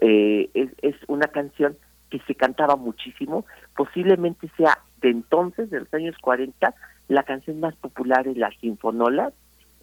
eh, 0.00 0.50
es, 0.54 0.70
es 0.82 0.96
una 1.08 1.28
canción 1.28 1.76
que 2.10 2.18
se 2.26 2.34
cantaba 2.34 2.76
muchísimo, 2.76 3.46
posiblemente 3.74 4.50
sea 4.56 4.78
de 5.00 5.08
entonces, 5.08 5.70
de 5.70 5.80
los 5.80 5.94
años 5.94 6.16
40, 6.20 6.74
la 7.08 7.22
canción 7.22 7.60
más 7.60 7.74
popular 7.76 8.28
es 8.28 8.36
la 8.36 8.50
Sinfonola, 8.60 9.32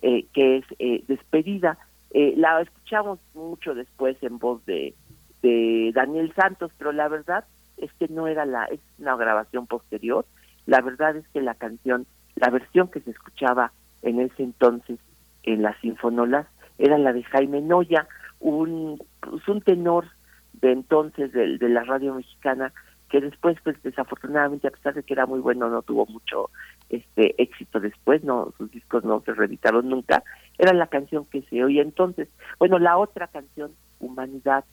eh, 0.01 0.25
que 0.33 0.57
es 0.57 0.65
eh, 0.79 1.03
Despedida. 1.07 1.77
Eh, 2.11 2.33
la 2.37 2.61
escuchamos 2.61 3.19
mucho 3.33 3.75
después 3.75 4.15
en 4.21 4.39
voz 4.39 4.65
de, 4.65 4.93
de 5.41 5.91
Daniel 5.93 6.33
Santos, 6.35 6.71
pero 6.77 6.91
la 6.91 7.07
verdad 7.07 7.45
es 7.77 7.91
que 7.93 8.07
no 8.07 8.27
era 8.27 8.45
la, 8.45 8.65
es 8.65 8.79
una 8.97 9.15
grabación 9.15 9.67
posterior. 9.67 10.25
La 10.65 10.81
verdad 10.81 11.15
es 11.15 11.27
que 11.29 11.41
la 11.41 11.55
canción, 11.55 12.05
la 12.35 12.49
versión 12.49 12.89
que 12.89 12.99
se 13.01 13.11
escuchaba 13.11 13.71
en 14.01 14.19
ese 14.19 14.43
entonces 14.43 14.99
en 15.43 15.61
las 15.61 15.77
sinfonolas 15.79 16.47
era 16.77 16.97
la 16.97 17.13
de 17.13 17.23
Jaime 17.23 17.61
Noya, 17.61 18.07
un, 18.39 19.01
pues, 19.19 19.47
un 19.47 19.61
tenor 19.61 20.05
de 20.53 20.71
entonces 20.71 21.31
de, 21.31 21.57
de 21.57 21.69
la 21.69 21.83
radio 21.83 22.15
mexicana 22.15 22.73
que 23.09 23.21
después 23.21 23.57
pues 23.63 23.81
desafortunadamente 23.81 24.67
a 24.67 24.71
pesar 24.71 24.93
de 24.93 25.03
que 25.03 25.13
era 25.13 25.25
muy 25.25 25.39
bueno 25.39 25.69
no 25.69 25.81
tuvo 25.81 26.05
mucho 26.05 26.49
este 26.89 27.41
éxito 27.41 27.79
después 27.79 28.23
no 28.23 28.53
sus 28.57 28.69
discos 28.71 29.03
no 29.03 29.21
se 29.21 29.33
reeditaron 29.33 29.89
nunca 29.89 30.23
era 30.57 30.73
la 30.73 30.87
canción 30.87 31.25
que 31.25 31.41
se 31.43 31.63
oía 31.63 31.81
entonces 31.81 32.29
bueno 32.59 32.77
la 32.77 32.97
otra 32.97 33.27
canción 33.27 33.71
humanidad 33.99 34.63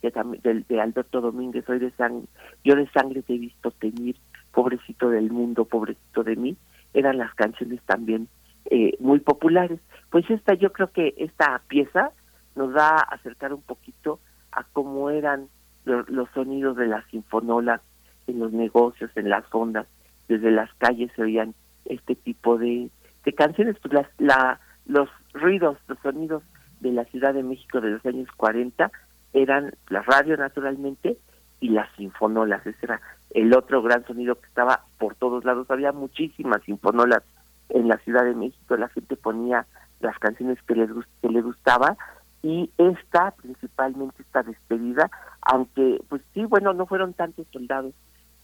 que 0.00 0.12
de, 0.42 0.64
de 0.68 0.80
Alberto 0.80 1.20
Domínguez 1.20 1.68
hoy 1.68 1.78
de 1.78 1.90
sangre 1.92 2.26
yo 2.64 2.74
de 2.74 2.88
sangre 2.90 3.22
te 3.22 3.34
he 3.34 3.38
visto 3.38 3.70
teñir 3.70 4.16
pobrecito 4.52 5.10
del 5.10 5.30
mundo 5.30 5.64
pobrecito 5.64 6.22
de 6.24 6.36
mí 6.36 6.56
eran 6.94 7.18
las 7.18 7.34
canciones 7.34 7.80
también 7.86 8.28
eh, 8.66 8.96
muy 9.00 9.20
populares. 9.20 9.80
Pues 10.10 10.28
esta 10.30 10.54
yo 10.54 10.72
creo 10.72 10.90
que 10.92 11.14
esta 11.18 11.60
pieza 11.68 12.12
nos 12.56 12.74
va 12.74 12.88
a 12.88 13.14
acercar 13.14 13.52
un 13.52 13.62
poquito 13.62 14.20
a 14.52 14.64
cómo 14.72 15.10
eran 15.10 15.48
los 15.84 16.28
sonidos 16.34 16.76
de 16.76 16.86
las 16.86 17.04
sinfonolas 17.06 17.80
en 18.26 18.38
los 18.38 18.52
negocios, 18.52 19.10
en 19.16 19.30
las 19.30 19.44
ondas, 19.50 19.86
desde 20.28 20.50
las 20.50 20.72
calles 20.74 21.10
se 21.16 21.22
oían 21.22 21.54
este 21.84 22.14
tipo 22.14 22.58
de, 22.58 22.90
de 23.24 23.32
canciones, 23.32 23.76
pues 23.80 23.94
las, 23.94 24.06
la, 24.18 24.60
los 24.86 25.08
ruidos, 25.32 25.78
los 25.88 25.98
sonidos 26.00 26.42
de 26.80 26.92
la 26.92 27.04
Ciudad 27.06 27.34
de 27.34 27.42
México 27.42 27.80
de 27.80 27.90
los 27.90 28.06
años 28.06 28.28
40 28.36 28.92
eran 29.32 29.74
la 29.88 30.02
radio 30.02 30.36
naturalmente 30.36 31.16
y 31.60 31.70
las 31.70 31.88
sinfonolas. 31.96 32.66
Ese 32.66 32.78
era 32.82 33.00
el 33.30 33.54
otro 33.54 33.82
gran 33.82 34.04
sonido 34.06 34.34
que 34.36 34.46
estaba 34.46 34.84
por 34.98 35.14
todos 35.14 35.44
lados. 35.44 35.70
Había 35.70 35.92
muchísimas 35.92 36.62
sinfonolas 36.62 37.22
en 37.68 37.88
la 37.88 37.98
Ciudad 37.98 38.24
de 38.24 38.34
México. 38.34 38.76
La 38.76 38.88
gente 38.88 39.16
ponía 39.16 39.66
las 40.00 40.18
canciones 40.18 40.58
que 40.62 40.74
les, 40.74 40.90
que 41.20 41.28
le 41.28 41.42
gustaba 41.42 41.96
y 42.42 42.70
esta, 42.78 43.32
principalmente 43.32 44.22
esta 44.22 44.42
despedida, 44.42 45.10
aunque 45.42 46.00
pues 46.08 46.22
sí, 46.32 46.44
bueno, 46.44 46.72
no 46.72 46.86
fueron 46.86 47.12
tantos 47.12 47.46
soldados 47.52 47.94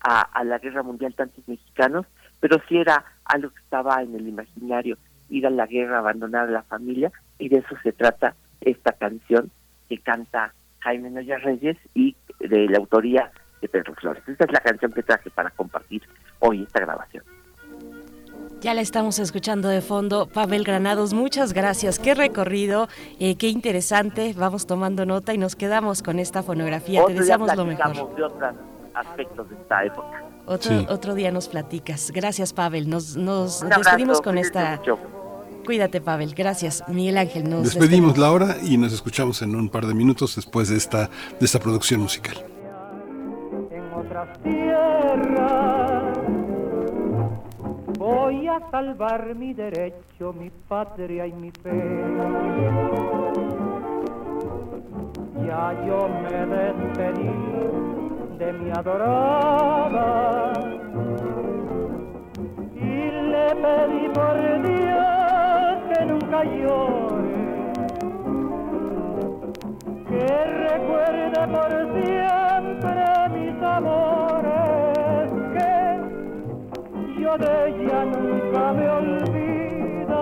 a, 0.01 0.21
a 0.21 0.45
la 0.45 0.59
guerra 0.59 0.83
mundial, 0.83 1.15
tantos 1.15 1.47
mexicanos, 1.49 2.07
pero 2.41 2.59
sí 2.69 2.77
era 2.77 3.05
algo 3.25 3.51
que 3.51 3.61
estaba 3.61 4.03
en 4.03 4.15
el 4.15 4.29
imaginario, 4.29 4.99
ir 5.31 5.47
a 5.47 5.51
la 5.51 5.67
guerra, 5.67 5.99
abandonar 5.99 6.49
a 6.49 6.53
la 6.53 6.63
familia, 6.63 7.11
y 7.39 7.49
de 7.49 7.59
eso 7.59 7.75
se 7.83 7.93
trata 7.93 8.35
esta 8.61 8.93
canción 8.93 9.51
que 9.89 9.99
canta 9.99 10.53
Jaime 10.87 11.11
Noya 11.11 11.39
Reyes 11.39 11.77
y 11.95 12.15
de 12.39 12.69
la 12.69 12.79
autoría 12.79 13.33
de 13.61 13.69
Pedro 13.69 13.93
Flores. 13.95 14.23
Esta 14.29 14.45
es 14.45 14.53
la 14.53 14.61
canción 14.61 14.93
que 14.93 15.03
traje 15.03 15.31
para 15.31 15.51
compartir 15.51 16.03
hoy 16.39 16.63
esta 16.63 16.79
grabación. 16.79 17.25
Ya 18.61 18.73
la 18.73 18.83
estamos 18.83 19.19
escuchando 19.19 19.69
de 19.69 19.81
fondo. 19.81 20.29
Pavel 20.29 20.63
Granados, 20.63 21.13
muchas 21.13 21.53
gracias. 21.53 21.99
Qué 21.99 22.15
recorrido, 22.15 22.89
eh, 23.19 23.37
qué 23.37 23.49
interesante. 23.49 24.33
Vamos 24.37 24.67
tomando 24.67 25.05
nota 25.07 25.35
y 25.35 25.39
nos 25.39 25.57
quedamos 25.57 26.05
con 26.05 26.21
esta 26.21 26.45
fonografía. 26.45 27.05
Te 27.05 27.15
deseamos 27.15 27.55
lo 27.57 27.65
mejor. 27.65 28.15
de 28.15 28.23
otros 28.23 28.55
aspectos 28.95 29.51
de 29.51 29.57
esta 29.57 29.85
época. 29.85 30.23
Otro, 30.47 30.87
otro 30.89 31.15
día 31.15 31.33
nos 31.33 31.49
platicas. 31.49 32.13
Gracias, 32.13 32.53
Pavel. 32.53 32.89
Nos, 32.89 33.17
nos 33.17 33.69
despedimos 33.69 34.21
con 34.23 34.39
esta... 34.39 34.81
Cuídate, 35.67 36.01
Pavel. 36.01 36.33
Gracias, 36.33 36.85
Miguel 36.87 37.19
Ángel. 37.19 37.51
Nos 37.51 37.65
despedimos 37.65 38.17
la 38.17 38.31
hora 38.31 38.57
y 38.63 38.79
nos 38.79 38.93
escuchamos 38.93 39.43
en 39.43 39.57
un 39.57 39.69
par 39.69 39.85
de 39.87 39.95
minutos 39.95 40.37
después 40.37 40.69
de 40.69 40.77
esta, 40.77 41.11
de 41.41 41.45
esta 41.45 41.59
producción 41.59 42.01
musical. 42.01 42.37
En 43.73 43.93
otras 43.93 44.29
tierras 44.45 46.03
voy 47.99 48.47
a 48.47 48.61
salvar 48.71 49.35
mi 49.35 49.55
derecho, 49.55 50.33
mi 50.33 50.51
patria 50.69 51.27
y 51.27 51.33
mi 51.33 51.51
fe. 51.51 51.83
Ya 55.45 55.75
yo 55.85 56.09
me 56.23 56.47
despedí 56.47 57.31
de 58.39 58.53
mi 58.53 58.71
adorada 58.71 60.53
y 62.77 63.11
le 63.33 63.49
pedí 63.57 64.09
por 64.15 64.63
Dios 64.63 65.16
que 65.97 66.05
nunca 66.05 66.45
llore, 66.45 67.37
que 70.09 70.27
recuerde 70.69 71.41
por 71.55 71.71
siempre 71.95 73.05
mis 73.35 73.63
amores, 73.63 75.31
que 75.55 75.73
yo 77.21 77.39
de 77.39 77.69
ella 77.69 78.05
nunca 78.05 78.73
me 78.73 78.89
olvidaré. 78.91 80.17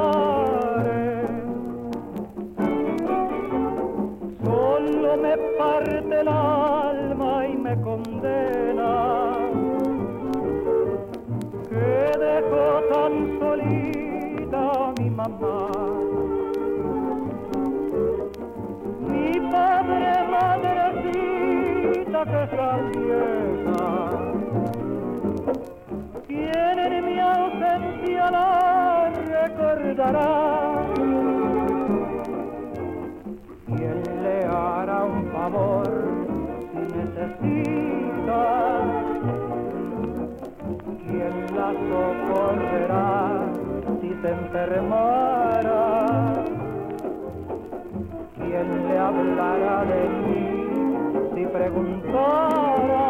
Solo 4.44 5.16
me 5.16 5.36
parte 5.58 6.20
el 6.20 6.28
alma 6.28 7.46
y 7.48 7.56
me 7.56 7.80
condena 7.80 8.92
que 11.68 12.18
dejó 12.18 12.64
tan 12.92 13.33
Mi 15.24 15.30
padre, 19.50 20.12
madrecita 20.30 22.20
que 22.26 22.38
es 22.42 22.52
la 22.52 22.72
vieja, 22.92 23.84
quien 26.26 26.78
en 26.78 27.06
mi 27.06 27.18
ausencia 27.18 28.30
la 28.30 29.10
recordará. 29.24 30.32
Quien 33.66 33.98
le 34.22 34.44
hará 34.44 35.04
un 35.04 35.24
favor 35.32 35.88
si 36.70 36.80
necesita, 36.98 38.42
quien 41.06 41.34
la 41.56 41.68
socorrerá 41.88 43.33
se? 44.24 45.34
¿Quién 48.36 48.88
le 48.88 48.98
hablará 48.98 49.84
de 49.84 50.08
mí 50.24 50.46
si 51.34 51.44
preguntara 51.46 53.06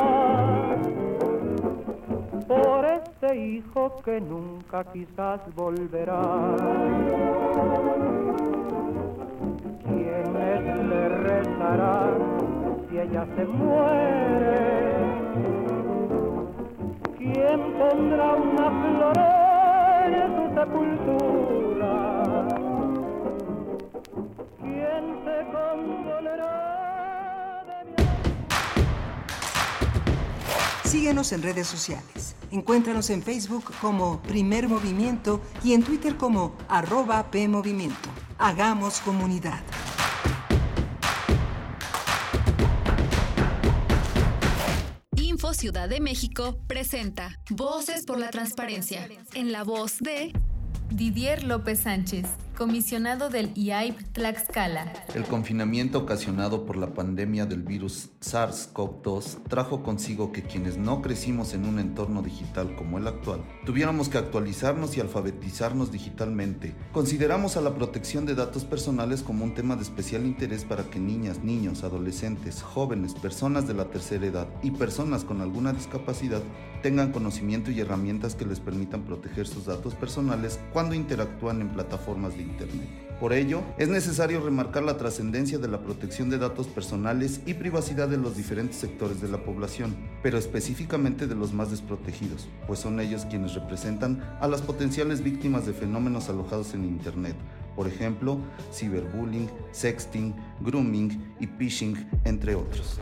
por 2.49 2.85
ese 2.85 3.37
hijo 3.37 4.03
que 4.05 4.21
nunca 4.21 4.83
quizás 4.93 5.41
volverá? 5.55 6.21
¿Quién 9.85 10.89
le 10.91 11.09
rezará 11.09 12.11
si 12.89 12.99
ella 12.99 13.25
se 13.37 13.45
muere? 13.45 14.57
¿Quién 17.19 17.61
pondrá 17.79 18.35
una 18.35 18.71
flor? 18.83 19.44
Sepultura. 20.65 22.47
¿Quién 24.61 25.05
se 25.25 25.37
condolerá 25.53 26.57
de 27.69 27.79
mi 27.91 27.97
Síguenos 30.89 31.33
en 31.33 31.43
redes 31.43 31.67
sociales. 31.67 32.37
Encuéntranos 32.51 33.11
en 33.11 33.23
Facebook 33.23 33.65
como 33.81 34.23
Primer 34.23 34.69
Movimiento 34.69 35.41
y 35.63 35.75
en 35.75 35.83
Twitter 35.83 36.17
como 36.17 36.55
arroba 36.69 37.31
PMovimiento. 37.31 38.09
Hagamos 38.39 39.01
comunidad. 39.01 39.63
Ciudad 45.55 45.89
de 45.89 46.01
México 46.01 46.59
presenta 46.67 47.39
Voces 47.49 48.05
por 48.05 48.19
la 48.19 48.29
Transparencia, 48.31 49.09
en 49.35 49.53
la 49.53 49.63
voz 49.63 49.99
de 49.99 50.33
Didier 50.91 51.43
López 51.45 51.81
Sánchez 51.81 52.27
comisionado 52.55 53.31
del 53.31 53.51
IAIP 53.57 53.99
Tlaxcala. 54.13 54.93
El 55.15 55.25
confinamiento 55.25 55.99
ocasionado 55.99 56.65
por 56.65 56.77
la 56.77 56.95
pandemia 56.95 57.47
del 57.47 57.63
virus 57.63 58.11
SARS-CoV-2 58.21 59.43
trajo 59.49 59.83
consigo 59.83 60.31
que 60.33 60.43
quienes 60.43 60.79
no 60.79 61.03
crecimos 61.03 61.53
en 61.53 61.67
un 61.67 61.79
entorno 61.79 62.23
digital 62.23 62.77
como 62.77 62.99
el 62.99 63.09
actual, 63.09 63.45
tuviéramos 63.67 64.09
que 64.09 64.19
actualizarnos 64.19 64.97
y 64.97 65.01
alfabetizarnos 65.01 65.91
digitalmente. 65.91 66.75
Consideramos 66.93 67.57
a 67.57 67.61
la 67.61 67.75
protección 67.75 68.25
de 68.25 68.37
datos 68.37 68.65
personales 68.65 69.23
como 69.23 69.45
un 69.45 69.55
tema 69.55 69.75
de 69.75 69.83
especial 69.83 70.25
interés 70.25 70.65
para 70.65 70.85
que 70.85 71.01
niñas, 71.01 71.43
niños, 71.43 71.83
adolescentes, 71.83 72.63
jóvenes, 72.63 73.15
personas 73.15 73.67
de 73.67 73.75
la 73.75 73.91
tercera 73.91 74.27
edad 74.27 74.49
y 74.63 74.71
personas 74.71 75.25
con 75.25 75.41
alguna 75.41 75.73
discapacidad 75.73 76.43
tengan 76.83 77.13
conocimiento 77.13 77.71
y 77.71 77.81
herramientas 77.81 78.35
que 78.35 78.45
les 78.45 78.61
permitan 78.61 79.05
proteger 79.05 79.47
sus 79.47 79.65
datos 79.65 79.95
personales 79.95 80.61
cuando 80.75 80.95
interactúan 80.95 81.63
en 81.63 81.71
plataformas 81.71 82.37
digitales 82.37 82.44
Internet. 82.45 83.05
Por 83.21 83.33
ello, 83.33 83.63
es 83.79 83.89
necesario 83.89 84.41
remarcar 84.41 84.83
la 84.83 84.97
trascendencia 84.97 85.59
de 85.59 85.69
la 85.69 85.83
protección 85.83 86.31
de 86.31 86.39
datos 86.39 86.67
personales 86.67 87.41
y 87.47 87.55
privacidad 87.55 88.09
de 88.09 88.17
los 88.17 88.37
diferentes 88.37 88.77
sectores 88.77 89.21
de 89.21 89.29
la 89.29 89.45
población, 89.45 89.97
pero 90.23 90.37
específicamente 90.37 91.27
de 91.27 91.37
los 91.37 91.53
más 91.53 91.71
desprotegidos, 91.71 92.49
pues 92.67 92.81
son 92.81 92.99
ellos 92.99 93.25
quienes 93.25 93.55
representan 93.55 94.23
a 94.41 94.49
las 94.49 94.63
potenciales 94.63 95.23
víctimas 95.23 95.65
de 95.65 95.73
fenómenos 95.73 96.29
alojados 96.29 96.75
en 96.75 96.85
Internet, 96.85 97.37
por 97.77 97.87
ejemplo, 97.87 98.39
ciberbullying, 98.73 99.49
sexting, 99.73 100.35
grooming 100.61 101.35
y 101.41 101.47
phishing, 101.47 101.97
entre 102.25 102.55
otros. 102.55 102.99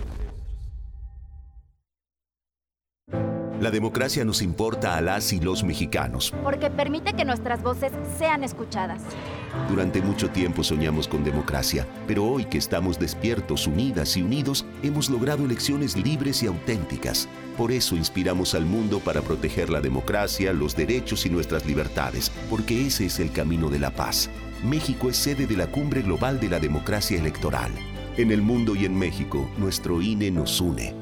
La 3.62 3.70
democracia 3.70 4.24
nos 4.24 4.42
importa 4.42 4.96
a 4.96 5.00
las 5.00 5.32
y 5.32 5.38
los 5.38 5.62
mexicanos. 5.62 6.34
Porque 6.42 6.68
permite 6.68 7.12
que 7.12 7.24
nuestras 7.24 7.62
voces 7.62 7.92
sean 8.18 8.42
escuchadas. 8.42 9.00
Durante 9.68 10.02
mucho 10.02 10.30
tiempo 10.30 10.64
soñamos 10.64 11.06
con 11.06 11.22
democracia, 11.22 11.86
pero 12.08 12.24
hoy 12.24 12.44
que 12.44 12.58
estamos 12.58 12.98
despiertos, 12.98 13.68
unidas 13.68 14.16
y 14.16 14.22
unidos, 14.22 14.66
hemos 14.82 15.08
logrado 15.08 15.44
elecciones 15.44 15.96
libres 15.96 16.42
y 16.42 16.48
auténticas. 16.48 17.28
Por 17.56 17.70
eso 17.70 17.94
inspiramos 17.94 18.56
al 18.56 18.66
mundo 18.66 18.98
para 18.98 19.20
proteger 19.20 19.70
la 19.70 19.80
democracia, 19.80 20.52
los 20.52 20.74
derechos 20.74 21.24
y 21.24 21.30
nuestras 21.30 21.64
libertades, 21.64 22.32
porque 22.50 22.88
ese 22.88 23.06
es 23.06 23.20
el 23.20 23.30
camino 23.30 23.70
de 23.70 23.78
la 23.78 23.92
paz. 23.92 24.28
México 24.64 25.08
es 25.08 25.16
sede 25.16 25.46
de 25.46 25.56
la 25.56 25.68
Cumbre 25.68 26.02
Global 26.02 26.40
de 26.40 26.48
la 26.48 26.58
Democracia 26.58 27.16
Electoral. 27.16 27.70
En 28.16 28.32
el 28.32 28.42
mundo 28.42 28.74
y 28.74 28.86
en 28.86 28.98
México, 28.98 29.48
nuestro 29.56 30.02
INE 30.02 30.32
nos 30.32 30.60
une 30.60 31.01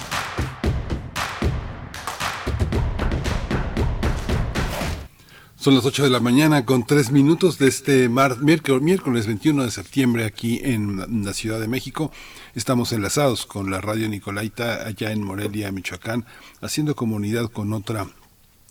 Son 5.61 5.75
las 5.75 5.85
8 5.85 6.05
de 6.05 6.09
la 6.09 6.19
mañana 6.19 6.65
con 6.65 6.87
3 6.87 7.11
minutos 7.11 7.59
de 7.59 7.67
este 7.67 8.09
miércoles, 8.09 8.81
miércoles 8.81 9.27
21 9.27 9.65
de 9.65 9.69
septiembre 9.69 10.25
aquí 10.25 10.59
en 10.63 11.23
la 11.23 11.33
Ciudad 11.33 11.59
de 11.59 11.67
México. 11.67 12.11
Estamos 12.55 12.91
enlazados 12.93 13.45
con 13.45 13.69
la 13.69 13.79
radio 13.79 14.09
Nicolaita 14.09 14.87
allá 14.87 15.11
en 15.11 15.23
Morelia, 15.23 15.71
Michoacán, 15.71 16.25
haciendo 16.61 16.95
comunidad 16.95 17.51
con 17.51 17.73
otra 17.73 18.07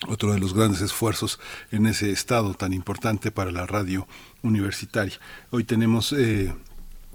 otro 0.09 0.33
de 0.33 0.41
los 0.41 0.53
grandes 0.53 0.81
esfuerzos 0.81 1.39
en 1.71 1.87
ese 1.87 2.11
estado 2.11 2.55
tan 2.55 2.73
importante 2.73 3.31
para 3.31 3.53
la 3.53 3.67
radio 3.67 4.09
universitaria. 4.43 5.15
Hoy 5.51 5.63
tenemos 5.63 6.13
eh, 6.13 6.53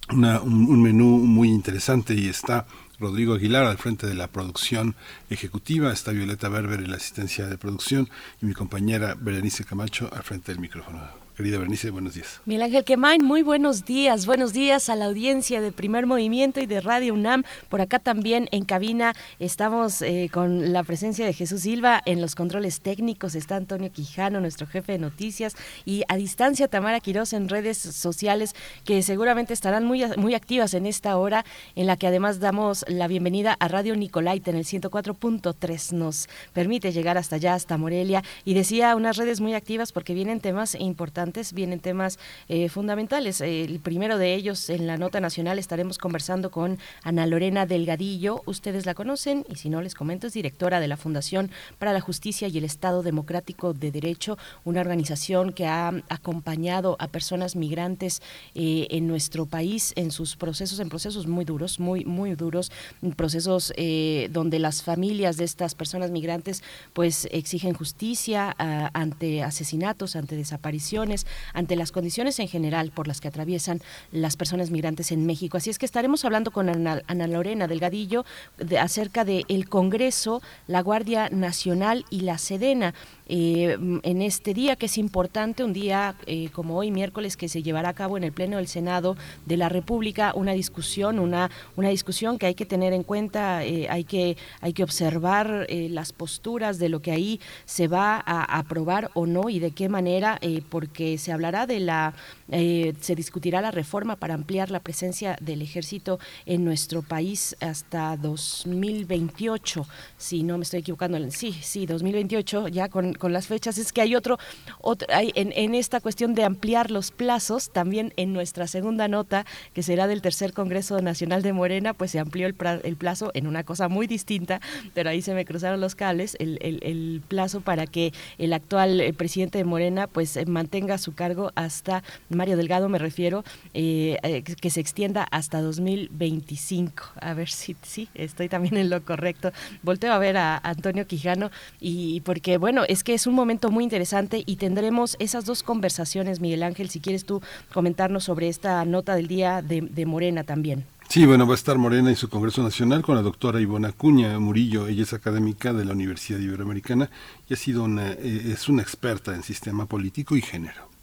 una, 0.09 0.39
un, 0.39 0.69
un 0.69 0.83
menú 0.83 1.17
muy 1.17 1.49
interesante 1.49 2.13
y 2.13 2.29
está 2.29 2.65
Rodrigo 2.99 3.33
Aguilar 3.33 3.65
al 3.65 3.77
frente 3.77 4.07
de 4.07 4.13
la 4.13 4.27
producción 4.27 4.95
ejecutiva, 5.29 5.91
está 5.91 6.11
Violeta 6.11 6.49
Berber 6.49 6.79
en 6.79 6.91
la 6.91 6.97
asistencia 6.97 7.47
de 7.47 7.57
producción 7.57 8.09
y 8.41 8.45
mi 8.45 8.53
compañera 8.53 9.15
Berenice 9.19 9.65
Camacho 9.65 10.09
al 10.13 10.23
frente 10.23 10.51
del 10.51 10.61
micrófono. 10.61 11.24
Querida 11.35 11.59
Bernice, 11.59 11.89
buenos 11.89 12.13
días. 12.13 12.39
Miguel 12.45 12.61
Ángel 12.61 12.85
Quemain, 12.85 13.21
muy 13.21 13.41
buenos 13.41 13.83
días. 13.83 14.25
Buenos 14.25 14.53
días 14.53 14.87
a 14.87 14.95
la 14.95 15.03
audiencia 15.05 15.59
de 15.59 15.73
Primer 15.73 16.05
Movimiento 16.05 16.61
y 16.61 16.65
de 16.65 16.79
Radio 16.79 17.13
UNAM. 17.13 17.43
Por 17.67 17.81
acá 17.81 17.99
también 17.99 18.47
en 18.53 18.63
cabina 18.63 19.13
estamos 19.39 20.01
eh, 20.01 20.29
con 20.31 20.71
la 20.71 20.83
presencia 20.83 21.25
de 21.25 21.33
Jesús 21.33 21.63
Silva 21.63 22.01
en 22.05 22.21
los 22.21 22.35
controles 22.35 22.79
técnicos. 22.79 23.35
Está 23.35 23.57
Antonio 23.57 23.91
Quijano, 23.91 24.39
nuestro 24.39 24.65
jefe 24.65 24.93
de 24.93 24.97
noticias. 24.97 25.57
Y 25.83 26.03
a 26.07 26.15
distancia 26.15 26.69
Tamara 26.69 27.01
Quirós 27.01 27.33
en 27.33 27.49
redes 27.49 27.79
sociales 27.79 28.55
que 28.85 29.03
seguramente 29.03 29.53
estarán 29.53 29.83
muy, 29.83 30.05
muy 30.15 30.35
activas 30.35 30.73
en 30.73 30.85
esta 30.85 31.17
hora 31.17 31.43
en 31.75 31.85
la 31.85 31.97
que 31.97 32.07
además 32.07 32.39
damos 32.39 32.85
la 32.87 33.09
bienvenida 33.09 33.57
a 33.59 33.67
Radio 33.67 33.97
Nicolaita 33.97 34.51
en 34.51 34.57
el 34.57 34.63
104.3. 34.63 35.91
Nos 35.91 36.29
permite 36.53 36.93
llegar 36.93 37.17
hasta 37.17 37.35
allá, 37.35 37.55
hasta 37.55 37.77
Morelia. 37.77 38.23
Y 38.45 38.53
decía 38.53 38.95
unas 38.95 39.17
redes 39.17 39.41
muy 39.41 39.53
activas 39.53 39.91
porque 39.91 40.13
vienen 40.13 40.39
temas 40.39 40.75
importantes 40.75 41.24
vienen 41.53 41.79
temas 41.79 42.19
eh, 42.47 42.69
fundamentales. 42.69 43.41
El 43.41 43.79
primero 43.79 44.17
de 44.17 44.33
ellos, 44.33 44.69
en 44.69 44.87
la 44.87 44.97
nota 44.97 45.19
nacional, 45.19 45.59
estaremos 45.59 45.97
conversando 45.97 46.51
con 46.51 46.77
Ana 47.03 47.25
Lorena 47.25 47.65
Delgadillo. 47.65 48.41
Ustedes 48.45 48.85
la 48.85 48.93
conocen 48.93 49.45
y 49.49 49.55
si 49.55 49.69
no 49.69 49.81
les 49.81 49.95
comento, 49.95 50.27
es 50.27 50.33
directora 50.33 50.79
de 50.79 50.87
la 50.87 50.97
Fundación 50.97 51.51
para 51.79 51.93
la 51.93 52.01
Justicia 52.01 52.47
y 52.47 52.57
el 52.57 52.65
Estado 52.65 53.03
Democrático 53.03 53.73
de 53.73 53.91
Derecho, 53.91 54.37
una 54.63 54.81
organización 54.81 55.53
que 55.53 55.65
ha 55.65 55.93
acompañado 56.09 56.95
a 56.99 57.07
personas 57.07 57.55
migrantes 57.55 58.21
eh, 58.53 58.87
en 58.91 59.07
nuestro 59.07 59.45
país 59.45 59.93
en 59.95 60.11
sus 60.11 60.35
procesos, 60.35 60.79
en 60.79 60.89
procesos 60.89 61.27
muy 61.27 61.45
duros, 61.45 61.79
muy, 61.79 62.05
muy 62.05 62.35
duros, 62.35 62.71
procesos 63.15 63.73
eh, 63.77 64.29
donde 64.31 64.59
las 64.59 64.83
familias 64.83 65.37
de 65.37 65.45
estas 65.45 65.75
personas 65.75 66.11
migrantes 66.11 66.63
pues 66.93 67.27
exigen 67.31 67.73
justicia 67.73 68.55
ah, 68.57 68.89
ante 68.93 69.43
asesinatos, 69.43 70.15
ante 70.15 70.35
desapariciones 70.35 71.14
ante 71.53 71.75
las 71.75 71.91
condiciones 71.91 72.39
en 72.39 72.47
general 72.47 72.91
por 72.91 73.07
las 73.07 73.21
que 73.21 73.27
atraviesan 73.27 73.81
las 74.11 74.35
personas 74.37 74.71
migrantes 74.71 75.11
en 75.11 75.25
México. 75.25 75.57
Así 75.57 75.69
es 75.69 75.79
que 75.79 75.85
estaremos 75.85 76.25
hablando 76.25 76.51
con 76.51 76.69
Ana, 76.69 77.27
Lorena 77.27 77.67
Delgadillo 77.67 78.25
de, 78.57 78.79
acerca 78.79 79.25
del 79.25 79.69
Congreso, 79.69 80.41
la 80.67 80.81
Guardia 80.81 81.29
Nacional 81.29 82.05
y 82.09 82.21
la 82.21 82.37
Sedena. 82.37 82.93
Eh, 83.27 83.77
en 84.03 84.21
este 84.21 84.53
día 84.53 84.75
que 84.75 84.85
es 84.85 84.97
importante, 84.97 85.63
un 85.63 85.73
día 85.73 86.15
eh, 86.27 86.49
como 86.51 86.77
hoy, 86.77 86.91
miércoles, 86.91 87.37
que 87.37 87.49
se 87.49 87.63
llevará 87.63 87.89
a 87.89 87.93
cabo 87.93 88.17
en 88.17 88.23
el 88.23 88.31
Pleno 88.31 88.57
del 88.57 88.67
Senado 88.67 89.17
de 89.45 89.57
la 89.57 89.69
República 89.69 90.33
una 90.35 90.51
discusión, 90.53 91.19
una, 91.19 91.49
una 91.75 91.89
discusión 91.89 92.37
que 92.37 92.45
hay 92.45 92.55
que 92.55 92.65
tener 92.65 92.93
en 92.93 93.03
cuenta, 93.03 93.63
eh, 93.63 93.87
hay, 93.89 94.03
que, 94.03 94.37
hay 94.61 94.73
que 94.73 94.83
observar 94.83 95.67
las 95.69 96.13
posturas 96.13 96.77
de 96.79 96.89
lo 96.89 97.01
que 97.01 97.11
ahí 97.11 97.39
se 97.65 97.87
va 97.87 98.21
a 98.25 98.57
aprobar 98.57 99.09
o 99.13 99.25
no 99.25 99.49
y 99.49 99.59
de 99.59 99.71
qué 99.71 99.89
manera, 99.89 100.39
porque 100.69 101.17
se 101.17 101.31
hablará 101.31 101.65
de 101.65 101.79
la, 101.79 102.13
se 102.49 103.15
discutirá 103.15 103.61
la 103.61 103.71
reforma 103.71 104.15
para 104.15 104.33
ampliar 104.33 104.71
la 104.71 104.79
presencia 104.79 105.35
del 105.41 105.61
ejército 105.61 106.19
en 106.45 106.63
nuestro 106.63 107.01
país 107.01 107.55
hasta 107.59 108.15
2028, 108.17 109.85
si 110.17 110.43
no 110.43 110.57
me 110.57 110.63
estoy 110.63 110.81
equivocando, 110.81 111.19
sí, 111.31 111.53
sí, 111.53 111.85
2028, 111.85 112.67
ya 112.67 112.89
con 112.89 113.13
con 113.13 113.33
las 113.33 113.47
fechas. 113.47 113.77
Es 113.77 113.91
que 113.91 114.01
hay 114.01 114.15
otro, 114.15 114.37
otro 114.81 115.07
hay 115.11 115.31
en, 115.35 115.51
en, 115.55 115.75
esta 115.75 115.99
cuestión 115.99 116.35
de 116.35 116.43
ampliar 116.43 116.91
los 116.91 117.11
plazos, 117.11 117.71
también 117.71 118.13
en 118.17 118.33
nuestra 118.33 118.67
segunda 118.67 119.07
nota, 119.07 119.45
que 119.73 119.83
será 119.83 120.07
del 120.07 120.21
tercer 120.21 120.53
Congreso 120.53 121.01
Nacional 121.01 121.41
de 121.41 121.53
Morena, 121.53 121.93
pues 121.93 122.11
se 122.11 122.19
amplió 122.19 122.47
el, 122.47 122.55
el 122.83 122.95
plazo 122.97 123.31
en 123.33 123.47
una 123.47 123.63
cosa 123.63 123.89
muy 123.89 124.07
distinta, 124.07 124.61
pero 124.93 125.09
ahí 125.09 125.21
se 125.21 125.33
me 125.33 125.45
cruzaron 125.45 125.81
los 125.81 125.95
cables, 125.95 126.37
el, 126.39 126.59
el, 126.61 126.79
el 126.83 127.21
plazo 127.27 127.61
para 127.61 127.87
que 127.87 128.13
el 128.37 128.53
actual 128.53 129.01
eh, 129.01 129.13
presidente 129.13 129.57
de 129.57 129.63
Morena 129.63 130.07
pues 130.07 130.37
eh, 130.37 130.45
mantenga 130.45 130.97
su 130.97 131.13
cargo 131.13 131.51
hasta, 131.55 132.03
Mario 132.35 132.57
Delgado 132.57 132.89
me 132.89 132.99
refiero, 132.99 133.43
eh, 133.73 134.17
eh, 134.23 134.43
que 134.43 134.69
se 134.69 134.79
extienda 134.79 135.27
hasta 135.31 135.61
2025. 135.61 137.03
A 137.19 137.33
ver 137.33 137.49
si 137.49 137.75
sí, 137.81 138.09
estoy 138.13 138.49
también 138.49 138.77
en 138.77 138.89
lo 138.89 139.03
correcto. 139.03 139.51
Volteo 139.83 140.13
a 140.13 140.19
ver 140.19 140.37
a 140.37 140.57
Antonio 140.57 141.07
Quijano 141.07 141.51
y 141.79 142.21
porque, 142.21 142.57
bueno, 142.57 142.83
es 142.87 143.03
que 143.03 143.13
es 143.13 143.27
un 143.27 143.33
momento 143.33 143.71
muy 143.71 143.83
interesante 143.83 144.43
y 144.45 144.57
tendremos 144.57 145.15
esas 145.19 145.45
dos 145.45 145.63
conversaciones, 145.63 146.39
Miguel 146.39 146.63
Ángel, 146.63 146.89
si 146.89 146.99
quieres 146.99 147.25
tú 147.25 147.41
comentarnos 147.73 148.23
sobre 148.23 148.47
esta 148.47 148.83
nota 148.85 149.15
del 149.15 149.27
día 149.27 149.61
de, 149.61 150.05
Morena 150.05 150.43
también. 150.43 150.85
Sí, 151.09 151.25
bueno, 151.25 151.47
va 151.47 151.53
a 151.53 151.55
estar 151.55 151.77
Morena 151.77 152.11
y 152.11 152.15
su 152.15 152.29
Congreso 152.29 152.63
Nacional 152.63 153.01
con 153.01 153.15
la 153.15 153.21
doctora 153.21 153.59
Ivona 153.59 153.91
Cuña 153.91 154.39
Murillo. 154.39 154.87
Ella 154.87 155.03
es 155.03 155.13
académica 155.13 155.73
de 155.73 155.85
la 155.85 155.93
Universidad 155.93 156.39
Iberoamericana 156.39 157.09
y 157.47 157.53
ha 157.53 157.57
sido 157.57 157.83
una, 157.83 158.11
eh, 158.11 158.51
es 158.53 158.69
una 158.69 158.81
experta 158.81 159.33
en 159.33 159.43
sistema 159.43 159.85
político 159.85 160.35
y 160.35 160.41
género. 160.41 160.94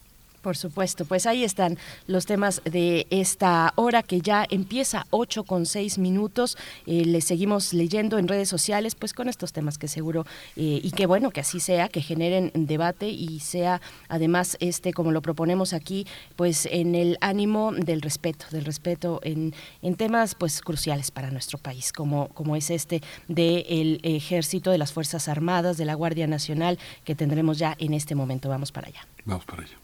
Por 0.42 0.56
supuesto, 0.56 1.04
pues 1.04 1.26
ahí 1.26 1.44
están 1.44 1.78
los 2.06 2.26
temas 2.26 2.60
de 2.64 3.06
esta 3.10 3.72
hora 3.76 4.02
que 4.02 4.20
ya 4.20 4.44
empieza 4.50 5.06
8 5.10 5.44
con 5.44 5.66
6 5.66 5.98
minutos. 5.98 6.58
Eh, 6.86 7.04
les 7.04 7.24
seguimos 7.24 7.72
leyendo 7.72 8.18
en 8.18 8.26
redes 8.26 8.48
sociales, 8.48 8.96
pues 8.96 9.14
con 9.14 9.28
estos 9.28 9.52
temas 9.52 9.78
que 9.78 9.86
seguro, 9.86 10.26
eh, 10.56 10.80
y 10.82 10.90
que 10.90 11.06
bueno, 11.06 11.30
que 11.30 11.40
así 11.40 11.60
sea, 11.60 11.88
que 11.88 12.02
generen 12.02 12.50
debate 12.54 13.08
y 13.08 13.40
sea 13.40 13.80
además 14.08 14.56
este, 14.60 14.92
como 14.92 15.12
lo 15.12 15.22
proponemos 15.22 15.72
aquí, 15.72 16.06
pues 16.36 16.66
en 16.70 16.94
el 16.94 17.18
ánimo 17.20 17.72
del 17.72 18.02
respeto, 18.02 18.46
del 18.50 18.64
respeto 18.64 19.20
en, 19.22 19.54
temas 19.96 20.34
pues 20.34 20.60
cruciales 20.60 21.10
para 21.10 21.30
nuestro 21.30 21.58
país, 21.58 21.92
como, 21.92 22.28
como 22.28 22.56
es 22.56 22.70
este 22.70 23.00
del 23.28 24.00
ejército, 24.02 24.70
de 24.70 24.78
las 24.78 24.92
Fuerzas 24.92 25.28
Armadas, 25.28 25.76
de 25.76 25.84
la 25.84 25.94
Guardia 25.94 26.26
Nacional, 26.26 26.78
que 27.04 27.14
tendremos 27.14 27.58
ya 27.58 27.76
en 27.78 27.94
este 27.94 28.14
momento. 28.14 28.48
Vamos 28.48 28.72
para 28.72 28.88
allá. 28.88 29.06
Vamos 29.24 29.44
para 29.44 29.62
allá. 29.62 29.81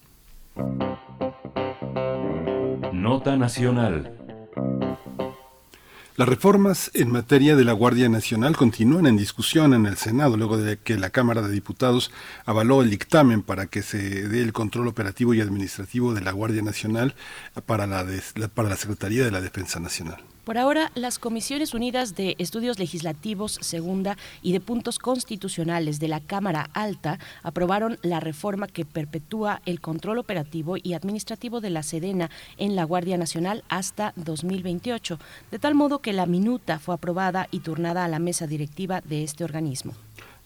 Nota 2.93 3.37
Nacional. 3.37 4.15
Las 6.17 6.29
reformas 6.29 6.91
en 6.95 7.13
materia 7.13 7.55
de 7.55 7.65
la 7.65 7.73
Guardia 7.73 8.09
Nacional 8.09 8.57
continúan 8.57 9.07
en 9.07 9.17
discusión 9.17 9.73
en 9.73 9.87
el 9.87 9.97
Senado 9.97 10.37
luego 10.37 10.57
de 10.57 10.77
que 10.77 10.99
la 10.99 11.11
Cámara 11.11 11.43
de 11.43 11.53
Diputados 11.53 12.11
avaló 12.45 12.83
el 12.83 12.91
dictamen 12.91 13.43
para 13.43 13.67
que 13.67 13.83
se 13.83 14.29
dé 14.29 14.43
el 14.43 14.53
control 14.53 14.89
operativo 14.89 15.33
y 15.33 15.41
administrativo 15.41 16.15
de 16.15 16.23
la 16.23 16.33
Guardia 16.33 16.63
Nacional 16.63 17.15
para 17.67 17.87
la, 17.87 18.05
la 18.05 18.77
Secretaría 18.77 19.25
de 19.25 19.31
la 19.31 19.41
Defensa 19.41 19.79
Nacional. 19.79 20.25
Por 20.49 20.57
ahora, 20.57 20.91
las 20.95 21.19
Comisiones 21.19 21.75
Unidas 21.75 22.15
de 22.15 22.35
Estudios 22.39 22.79
Legislativos 22.79 23.59
Segunda 23.61 24.17
y 24.41 24.53
de 24.53 24.61
Puntos 24.61 24.99
Constitucionales 24.99 26.01
de 26.01 26.09
la 26.09 26.21
Cámara 26.21 26.71
Alta 26.73 27.19
aprobaron 27.43 27.99
la 28.01 28.19
reforma 28.19 28.67
que 28.67 28.87
perpetúa 28.87 29.61
el 29.67 29.83
control 29.83 30.17
operativo 30.17 30.79
y 30.83 30.95
administrativo 30.95 31.61
de 31.61 31.69
la 31.69 31.83
Sedena 31.83 32.31
en 32.57 32.77
la 32.77 32.85
Guardia 32.85 33.19
Nacional 33.19 33.63
hasta 33.69 34.15
2028, 34.17 35.19
de 35.51 35.59
tal 35.59 35.75
modo 35.75 35.99
que 35.99 36.15
la 36.15 36.25
minuta 36.25 36.79
fue 36.79 36.95
aprobada 36.95 37.47
y 37.51 37.61
turnada 37.61 38.07
a 38.07 38.09
la 38.09 38.19
mesa 38.19 38.47
directiva 38.47 39.03
de 39.03 39.25
este 39.25 39.45
organismo. 39.45 39.97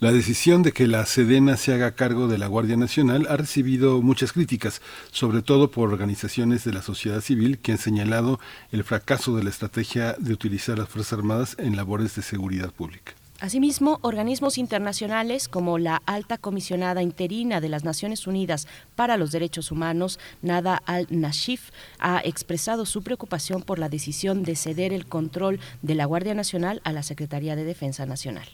La 0.02 0.10
decisión 0.10 0.64
de 0.64 0.72
que 0.72 0.88
la 0.88 1.06
Sedena 1.06 1.56
se 1.56 1.72
haga 1.72 1.94
cargo 1.94 2.26
de 2.26 2.36
la 2.36 2.48
Guardia 2.48 2.76
Nacional 2.76 3.28
ha 3.30 3.36
recibido 3.36 4.02
muchas 4.02 4.32
críticas, 4.32 4.82
sobre 5.12 5.42
todo 5.42 5.70
por 5.70 5.92
organizaciones 5.92 6.64
de 6.64 6.72
la 6.72 6.82
sociedad 6.82 7.20
civil 7.20 7.60
que 7.60 7.70
han 7.70 7.78
señalado 7.78 8.40
el 8.72 8.82
fracaso 8.82 9.36
de 9.36 9.44
la 9.44 9.50
estrategia 9.50 10.16
de 10.18 10.32
utilizar 10.32 10.76
las 10.76 10.88
Fuerzas 10.88 11.12
Armadas 11.12 11.54
en 11.56 11.76
labores 11.76 12.16
de 12.16 12.22
seguridad 12.22 12.72
pública. 12.72 13.12
Asimismo, 13.38 14.00
organismos 14.02 14.58
internacionales 14.58 15.46
como 15.46 15.78
la 15.78 16.02
alta 16.04 16.36
comisionada 16.36 17.00
interina 17.04 17.60
de 17.60 17.68
las 17.68 17.84
Naciones 17.84 18.26
Unidas 18.26 18.66
para 18.96 19.16
los 19.16 19.30
Derechos 19.30 19.70
Humanos, 19.70 20.18
Nada 20.42 20.82
al-Nashif, 20.84 21.70
ha 22.00 22.20
expresado 22.24 22.86
su 22.86 23.04
preocupación 23.04 23.62
por 23.62 23.78
la 23.78 23.88
decisión 23.88 24.42
de 24.42 24.56
ceder 24.56 24.92
el 24.92 25.06
control 25.06 25.60
de 25.82 25.94
la 25.94 26.06
Guardia 26.06 26.34
Nacional 26.34 26.80
a 26.82 26.90
la 26.90 27.04
Secretaría 27.04 27.54
de 27.54 27.62
Defensa 27.62 28.04
Nacional. 28.04 28.48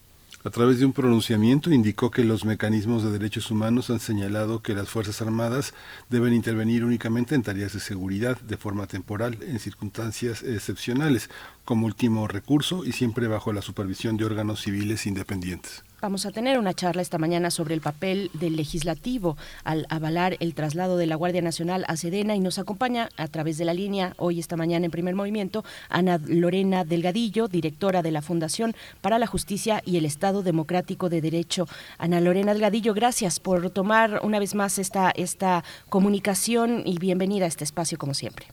A 0.49 0.51
través 0.51 0.79
de 0.79 0.87
un 0.87 0.95
pronunciamiento 0.95 1.71
indicó 1.71 2.11
que 2.11 2.25
los 2.25 2.47
mecanismos 2.47 3.03
de 3.03 3.11
derechos 3.11 3.51
humanos 3.51 3.91
han 3.91 4.01
señalado 4.01 4.63
que 4.63 4.73
las 4.73 4.89
Fuerzas 4.89 5.21
Armadas 5.21 5.75
deben 6.09 6.33
intervenir 6.33 6.87
únicamente 6.87 7.35
en 7.35 7.43
tareas 7.43 7.75
de 7.75 7.81
seguridad 7.81 8.41
de 8.41 8.57
forma 8.57 8.87
temporal 8.87 9.37
en 9.43 9.59
circunstancias 9.59 10.43
excepcionales 10.43 11.29
como 11.67 11.85
último 11.85 12.27
recurso 12.29 12.87
y 12.87 12.93
siempre 12.93 13.29
bajo 13.29 13.53
la 13.53 13.61
supervisión 13.61 14.17
de 14.17 14.25
órganos 14.25 14.63
civiles 14.63 15.07
independientes. 15.07 15.85
Vamos 16.01 16.27
a 16.27 16.31
tener 16.31 16.61
una 16.61 16.75
charla 16.75 17.03
esta 17.03 17.19
mañana 17.19 17.51
sobre 17.51 17.75
el 17.75 17.81
papel 17.81 18.31
del 18.33 18.55
legislativo 18.55 19.37
al 19.65 19.85
avalar 19.89 20.37
el 20.39 20.55
traslado 20.55 20.97
de 20.97 21.07
la 21.07 21.17
Guardia 21.17 21.43
Nacional 21.43 21.85
a 21.89 21.97
Sedena 21.97 22.37
y 22.37 22.41
nos 22.41 22.61
acompaña 22.61 23.09
a 23.17 23.27
través 23.27 23.59
de 23.59 23.65
la 23.65 23.75
línea 23.75 24.13
hoy 24.17 24.39
esta 24.39 24.57
mañana 24.57 24.85
en 24.85 24.93
primer 24.93 25.17
movimiento 25.17 25.65
Ana 25.89 26.21
Lorena 26.25 26.85
Delgadillo, 26.85 27.49
directora 27.49 28.03
de 28.03 28.13
la 28.13 28.23
Fundación 28.23 28.75
para 29.01 29.19
la 29.19 29.27
Justicia 29.27 29.83
y 29.85 29.97
el 29.97 30.05
Estado 30.05 30.45
Democrático 30.45 31.09
de 31.09 31.21
Derecho. 31.21 31.67
Ana 31.99 32.21
Lorena 32.21 32.53
Delgadillo, 32.53 32.95
gracias 32.95 33.41
por 33.41 33.69
tomar 33.71 34.21
una 34.23 34.39
vez 34.39 34.55
más 34.55 34.79
esta, 34.79 35.11
esta 35.11 35.65
comunicación 35.89 36.83
y 36.85 37.01
bienvenida 37.01 37.45
a 37.45 37.49
este 37.49 37.65
espacio 37.65 37.99
como 37.99 38.15
siempre. 38.15 38.47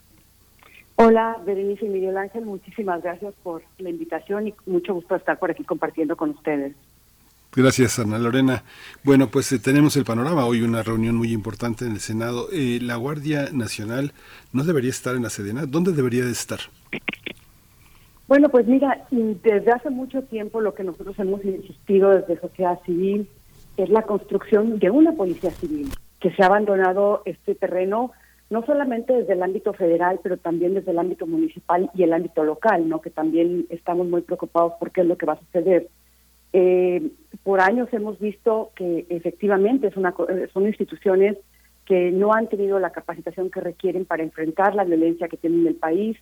Hola, 0.95 1.37
Berenice 1.45 1.85
y 1.85 1.89
Miguel 1.89 2.17
Ángel, 2.17 2.43
muchísimas 2.43 3.03
gracias 3.03 3.35
por 3.43 3.61
la 3.77 3.91
invitación 3.91 4.47
y 4.47 4.55
mucho 4.65 4.95
gusto 4.95 5.15
estar 5.15 5.37
por 5.37 5.51
aquí 5.51 5.63
compartiendo 5.63 6.17
con 6.17 6.31
ustedes. 6.31 6.73
Gracias, 7.55 7.99
Ana 7.99 8.19
Lorena. 8.19 8.63
Bueno, 9.05 9.29
pues 9.31 9.49
eh, 9.53 9.59
tenemos 9.59 9.95
el 9.95 10.03
panorama. 10.03 10.45
Hoy 10.45 10.61
una 10.61 10.83
reunión 10.83 11.15
muy 11.15 11.31
importante 11.31 11.85
en 11.85 11.93
el 11.93 11.99
Senado. 11.99 12.47
Eh, 12.51 12.79
la 12.81 12.97
Guardia 12.97 13.47
Nacional 13.53 14.11
no 14.51 14.65
debería 14.65 14.89
estar 14.89 15.15
en 15.15 15.23
la 15.23 15.29
Sedena. 15.29 15.65
¿Dónde 15.65 15.93
debería 15.93 16.25
de 16.25 16.31
estar? 16.31 16.59
Bueno, 18.27 18.49
pues 18.49 18.67
mira, 18.67 19.05
desde 19.09 19.71
hace 19.71 19.89
mucho 19.89 20.23
tiempo 20.23 20.59
lo 20.59 20.73
que 20.73 20.83
nosotros 20.83 21.17
hemos 21.17 21.45
insistido 21.45 22.09
desde 22.09 22.41
sociedad 22.41 22.77
civil 22.85 23.29
es 23.77 23.89
la 23.89 24.01
construcción 24.01 24.77
de 24.77 24.89
una 24.89 25.13
policía 25.13 25.51
civil, 25.51 25.89
que 26.19 26.31
se 26.31 26.43
ha 26.43 26.47
abandonado 26.47 27.21
este 27.25 27.55
terreno 27.55 28.11
no 28.49 28.65
solamente 28.65 29.13
desde 29.13 29.33
el 29.33 29.43
ámbito 29.43 29.73
federal, 29.73 30.19
pero 30.21 30.37
también 30.37 30.73
desde 30.73 30.91
el 30.91 30.99
ámbito 30.99 31.25
municipal 31.25 31.89
y 31.95 32.03
el 32.03 32.13
ámbito 32.13 32.43
local, 32.43 32.87
¿no? 32.87 33.01
Que 33.01 33.09
también 33.09 33.65
estamos 33.69 34.07
muy 34.07 34.21
preocupados 34.21 34.73
por 34.79 34.91
qué 34.91 35.01
es 35.01 35.07
lo 35.07 35.17
que 35.17 35.25
va 35.25 35.33
a 35.33 35.39
suceder. 35.39 35.87
Eh, 36.57 37.11
por 37.43 37.59
años 37.59 37.89
hemos 37.91 38.17
visto 38.17 38.71
que 38.77 39.05
efectivamente 39.09 39.87
es 39.87 39.97
una, 39.97 40.15
son 40.53 40.65
instituciones 40.65 41.35
que 41.83 42.11
no 42.11 42.31
han 42.33 42.47
tenido 42.47 42.79
la 42.79 42.93
capacitación 42.93 43.51
que 43.51 43.59
requieren 43.59 44.05
para 44.05 44.23
enfrentar 44.23 44.73
la 44.73 44.85
violencia 44.85 45.27
que 45.27 45.35
tienen 45.35 45.59
en 45.61 45.67
el 45.67 45.75
país, 45.75 46.15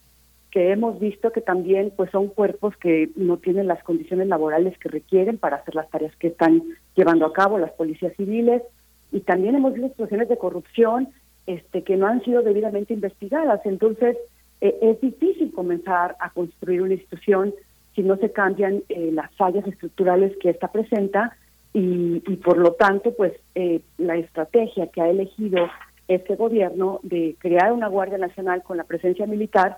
que 0.49 0.71
hemos 0.71 0.99
visto 0.99 1.31
que 1.31 1.41
también 1.41 1.93
pues 1.95 2.09
son 2.09 2.29
cuerpos 2.29 2.75
que 2.77 3.11
no 3.15 3.37
tienen 3.37 3.67
las 3.67 3.83
condiciones 3.83 4.27
laborales 4.27 4.75
que 4.79 4.89
requieren 4.89 5.37
para 5.37 5.57
hacer 5.57 5.75
las 5.75 5.87
tareas 5.91 6.15
que 6.15 6.29
están 6.29 6.63
llevando 6.95 7.27
a 7.27 7.33
cabo 7.33 7.59
las 7.59 7.71
policías 7.73 8.15
civiles. 8.17 8.63
Y 9.11 9.19
también 9.19 9.53
hemos 9.53 9.73
visto 9.73 9.89
situaciones 9.89 10.29
de 10.29 10.39
corrupción 10.39 11.09
este 11.45 11.83
que 11.83 11.95
no 11.95 12.07
han 12.07 12.23
sido 12.23 12.41
debidamente 12.41 12.91
investigadas. 12.91 13.61
Entonces 13.65 14.17
eh, 14.61 14.75
es 14.81 14.99
difícil 14.99 15.51
comenzar 15.53 16.15
a 16.19 16.31
construir 16.31 16.81
una 16.81 16.95
institución 16.95 17.53
si 17.95 18.01
no 18.01 18.17
se 18.17 18.31
cambian 18.31 18.83
eh, 18.89 19.11
las 19.13 19.33
fallas 19.35 19.65
estructurales 19.67 20.35
que 20.37 20.49
esta 20.49 20.71
presenta 20.71 21.35
y, 21.75 22.19
por 22.43 22.59
lo 22.59 22.73
tanto, 22.73 23.15
pues 23.15 23.33
eh, 23.55 23.81
la 23.97 24.15
estrategia 24.15 24.87
que 24.87 25.01
ha 25.01 25.09
elegido 25.09 25.67
este 26.07 26.35
gobierno 26.35 26.99
de 27.01 27.35
crear 27.39 27.73
una 27.73 27.87
Guardia 27.87 28.19
Nacional 28.19 28.61
con 28.61 28.77
la 28.77 28.83
presencia 28.83 29.25
militar, 29.25 29.77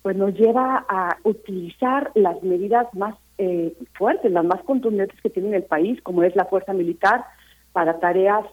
pues 0.00 0.16
nos 0.16 0.32
lleva 0.32 0.86
a 0.88 1.18
utilizar 1.22 2.10
las 2.14 2.42
medidas 2.42 2.86
más 2.94 3.14
eh, 3.36 3.74
fuertes, 3.92 4.32
las 4.32 4.44
más 4.44 4.62
contundentes 4.62 5.20
que 5.20 5.28
tiene 5.28 5.54
el 5.54 5.64
país, 5.64 6.00
como 6.02 6.22
es 6.22 6.34
la 6.34 6.46
fuerza 6.46 6.72
militar, 6.72 7.24
para 7.72 7.98
tareas 7.98 8.46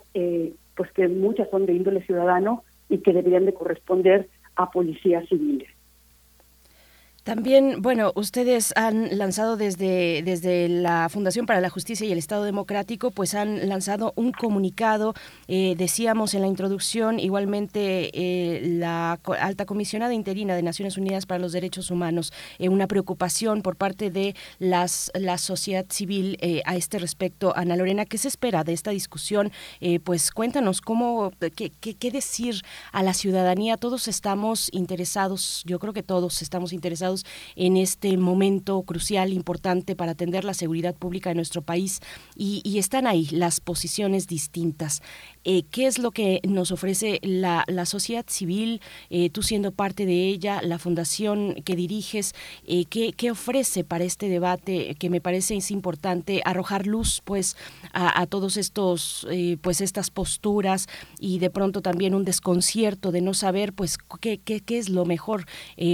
pues 0.75 0.91
que 0.93 1.07
muchas 1.07 1.49
son 1.49 1.67
de 1.67 1.73
índole 1.73 2.01
ciudadano 2.01 2.63
y 2.89 2.97
que 2.97 3.13
deberían 3.13 3.45
de 3.45 3.53
corresponder 3.53 4.27
a 4.55 4.71
policías 4.71 5.27
civiles. 5.29 5.69
También, 7.31 7.81
bueno, 7.81 8.11
ustedes 8.15 8.73
han 8.75 9.17
lanzado 9.17 9.55
desde, 9.55 10.21
desde 10.21 10.67
la 10.67 11.07
Fundación 11.07 11.45
para 11.45 11.61
la 11.61 11.69
Justicia 11.69 12.05
y 12.05 12.11
el 12.11 12.17
Estado 12.17 12.43
Democrático, 12.43 13.09
pues 13.11 13.35
han 13.35 13.69
lanzado 13.69 14.11
un 14.17 14.33
comunicado, 14.33 15.13
eh, 15.47 15.75
decíamos 15.77 16.33
en 16.33 16.41
la 16.41 16.47
introducción, 16.47 17.21
igualmente 17.21 18.11
eh, 18.13 18.67
la 18.67 19.17
alta 19.39 19.65
comisionada 19.65 20.13
interina 20.13 20.57
de 20.57 20.61
Naciones 20.61 20.97
Unidas 20.97 21.25
para 21.25 21.39
los 21.39 21.53
Derechos 21.53 21.89
Humanos, 21.89 22.33
eh, 22.59 22.67
una 22.67 22.87
preocupación 22.87 23.61
por 23.61 23.77
parte 23.77 24.11
de 24.11 24.35
las, 24.59 25.09
la 25.13 25.37
sociedad 25.37 25.85
civil 25.87 26.37
a 26.65 26.75
este 26.75 26.99
respecto. 26.99 27.53
Ana 27.55 27.77
Lorena, 27.77 28.03
¿qué 28.03 28.17
se 28.17 28.27
espera 28.27 28.65
de 28.65 28.73
esta 28.73 28.91
discusión? 28.91 29.53
pues 30.03 30.31
cuéntanos 30.31 30.81
cómo, 30.81 31.31
qué, 31.55 31.69
qué, 31.69 31.93
qué 31.93 32.11
decir 32.11 32.61
a 32.91 33.03
la 33.03 33.13
ciudadanía. 33.13 33.77
Todos 33.77 34.09
estamos 34.09 34.67
interesados, 34.73 35.63
yo 35.65 35.79
creo 35.79 35.93
que 35.93 36.03
todos 36.03 36.41
estamos 36.41 36.73
interesados 36.73 37.20
en 37.55 37.77
este 37.77 38.17
momento 38.17 38.81
crucial, 38.83 39.33
importante 39.33 39.95
para 39.95 40.13
atender 40.13 40.43
la 40.43 40.53
seguridad 40.53 40.95
pública 40.95 41.29
de 41.29 41.35
nuestro 41.35 41.61
país 41.61 41.99
y, 42.35 42.61
están 42.81 43.05
ahí 43.05 43.27
las 43.31 43.59
posiciones 43.59 44.25
distintas. 44.25 45.03
Eh, 45.43 45.63
¿Qué 45.71 45.87
es 45.87 45.97
lo 45.97 46.11
que 46.11 46.39
nos 46.47 46.71
ofrece 46.71 47.19
la, 47.23 47.65
sociedad 47.85 48.25
civil, 48.27 48.81
eh, 49.09 49.29
tú 49.29 49.41
siendo 49.41 49.71
parte 49.71 50.05
de 50.05 50.27
ella, 50.27 50.61
la 50.61 50.77
fundación 50.77 51.55
que 51.65 51.75
diriges? 51.75 52.33
Eh, 52.65 52.85
¿qué, 52.85 53.31
ofrece 53.31 53.83
para 53.83 54.03
este 54.03 54.27
debate 54.29 54.95
que 54.95 55.09
me 55.09 55.21
parece 55.21 55.55
es 55.55 55.71
importante 55.71 56.41
arrojar 56.43 56.85
luz 56.85 57.21
pues 57.23 57.55
a, 57.93 58.25
todos 58.27 58.57
estos 58.57 59.25
pues 59.61 59.79
estas 59.79 60.09
posturas 60.09 60.87
y 61.19 61.39
de 61.39 61.49
pronto 61.49 61.81
también 61.81 62.13
un 62.13 62.25
desconcierto 62.25 63.11
de 63.11 63.21
no 63.21 63.33
saber 63.33 63.71
pues 63.71 63.97
qué, 64.19 64.37
qué, 64.37 64.59
qué 64.59 64.77
es 64.79 64.89
lo 64.89 65.05
mejor 65.05 65.45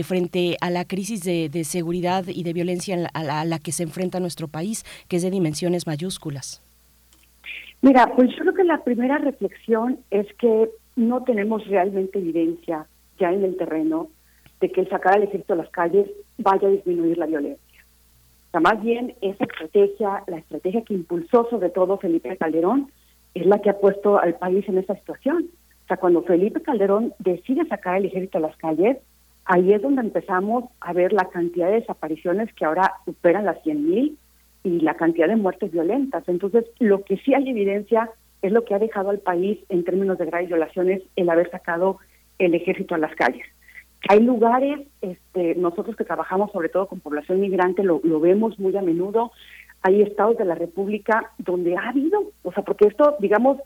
frente 0.03 0.57
a 0.61 0.71
la 0.71 0.85
crisis 0.85 1.21
de, 1.21 1.63
seguridad 1.63 2.25
y 2.27 2.41
de 2.43 2.53
violencia 2.53 3.09
a 3.13 3.45
la, 3.45 3.59
que 3.59 3.71
se 3.71 3.83
enfrenta 3.83 4.19
nuestro 4.19 4.47
país, 4.47 4.83
que 5.07 5.17
es 5.17 5.21
de 5.21 5.29
dimensiones 5.29 5.85
mayúsculas? 5.85 6.61
Mira, 7.81 8.11
pues 8.15 8.29
yo 8.31 8.37
creo 8.39 8.53
que 8.53 8.63
la 8.63 8.83
primera 8.83 9.17
reflexión 9.17 9.99
es 10.09 10.27
que 10.35 10.69
no 10.95 11.23
tenemos 11.23 11.65
realmente 11.67 12.19
evidencia 12.19 12.87
ya 13.19 13.31
en 13.31 13.43
el 13.43 13.55
terreno 13.55 14.09
de 14.59 14.71
que 14.71 14.81
el 14.81 14.89
sacar 14.89 15.15
al 15.15 15.23
ejército 15.23 15.53
a 15.53 15.57
las 15.57 15.69
calles 15.69 16.09
vaya 16.37 16.67
a 16.67 16.71
disminuir 16.71 17.17
la 17.17 17.27
violencia. 17.27 17.85
O 18.47 18.51
sea, 18.51 18.59
más 18.61 18.81
bien 18.81 19.13
esa 19.21 19.43
estrategia, 19.43 20.23
la 20.27 20.37
estrategia 20.37 20.81
que 20.81 20.95
impulsó 20.95 21.47
sobre 21.49 21.69
todo 21.69 21.97
Felipe 21.97 22.35
Calderón, 22.37 22.91
es 23.35 23.45
la 23.45 23.59
que 23.59 23.69
ha 23.69 23.79
puesto 23.79 24.19
al 24.19 24.35
país 24.35 24.67
en 24.67 24.79
esa 24.79 24.95
situación. 24.95 25.49
O 25.83 25.87
sea, 25.87 25.97
cuando 25.97 26.23
Felipe 26.23 26.61
Calderón 26.61 27.13
decide 27.19 27.67
sacar 27.67 27.95
al 27.95 28.05
ejército 28.05 28.39
a 28.39 28.41
las 28.41 28.57
calles, 28.57 28.97
ahí 29.45 29.71
es 29.71 29.81
donde 29.81 30.01
empezamos 30.01 30.65
a 30.81 30.93
ver 30.93 31.13
la 31.13 31.29
cantidad 31.29 31.67
de 31.67 31.81
desapariciones 31.81 32.51
que 32.53 32.65
ahora 32.65 32.93
superan 33.05 33.45
las 33.45 33.57
100.000 33.63 34.15
y 34.67 34.81
la 34.81 34.95
cantidad 34.95 35.27
de 35.27 35.35
muertes 35.35 35.71
violentas. 35.71 36.23
Entonces, 36.27 36.65
lo 36.79 37.03
que 37.03 37.17
sí 37.17 37.33
hay 37.33 37.49
evidencia 37.49 38.09
es 38.41 38.51
lo 38.51 38.65
que 38.65 38.75
ha 38.75 38.79
dejado 38.79 39.09
al 39.09 39.19
país 39.19 39.59
en 39.69 39.83
términos 39.83 40.17
de 40.17 40.25
graves 40.25 40.49
violaciones 40.49 41.01
el 41.15 41.29
haber 41.29 41.49
sacado 41.49 41.97
el 42.37 42.53
ejército 42.53 42.95
a 42.95 42.99
las 42.99 43.15
calles. 43.15 43.45
Hay 44.09 44.19
lugares, 44.21 44.81
este, 45.01 45.55
nosotros 45.55 45.95
que 45.95 46.03
trabajamos 46.03 46.51
sobre 46.51 46.69
todo 46.69 46.87
con 46.87 46.99
población 46.99 47.39
migrante, 47.39 47.83
lo, 47.83 47.99
lo 48.03 48.19
vemos 48.19 48.59
muy 48.59 48.75
a 48.77 48.81
menudo, 48.81 49.31
hay 49.81 50.01
estados 50.01 50.37
de 50.37 50.45
la 50.45 50.55
República 50.55 51.31
donde 51.39 51.75
ha 51.75 51.89
habido, 51.89 52.31
o 52.43 52.51
sea, 52.51 52.63
porque 52.63 52.87
esto, 52.87 53.15
digamos, 53.19 53.57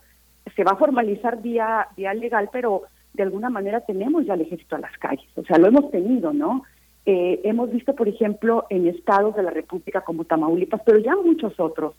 se 0.56 0.64
va 0.64 0.72
a 0.72 0.76
formalizar 0.76 1.42
vía, 1.42 1.88
vía 1.96 2.14
legal, 2.14 2.48
pero 2.52 2.82
de 3.12 3.22
alguna 3.22 3.50
manera 3.50 3.80
tenemos 3.80 4.24
ya 4.24 4.34
el 4.34 4.42
ejército 4.42 4.76
a 4.76 4.80
las 4.80 4.96
calles, 4.98 5.28
o 5.36 5.44
sea, 5.44 5.58
lo 5.58 5.68
hemos 5.68 5.90
tenido, 5.90 6.32
¿no? 6.32 6.62
Eh, 7.04 7.40
hemos 7.44 7.70
visto, 7.70 7.94
por 7.94 8.08
ejemplo, 8.08 8.66
en 8.70 8.86
estados 8.86 9.34
de 9.34 9.42
la 9.42 9.50
República 9.50 10.02
como 10.02 10.24
Tamaulipas, 10.24 10.82
pero 10.84 10.98
ya 10.98 11.16
muchos 11.16 11.58
otros, 11.58 11.94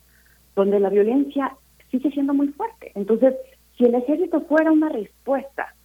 donde 0.56 0.80
la 0.80 0.90
violencia 0.90 1.56
sigue 1.92 2.12
siendo 2.12 2.34
muy 2.34 2.48
fuerte. 2.50 2.92
Entonces, 2.96 3.36
si 3.78 3.86
el 3.86 3.96
ejército 3.96 4.42
fuera 4.42 4.72
una 4.72 4.90
respuesta 4.90 5.76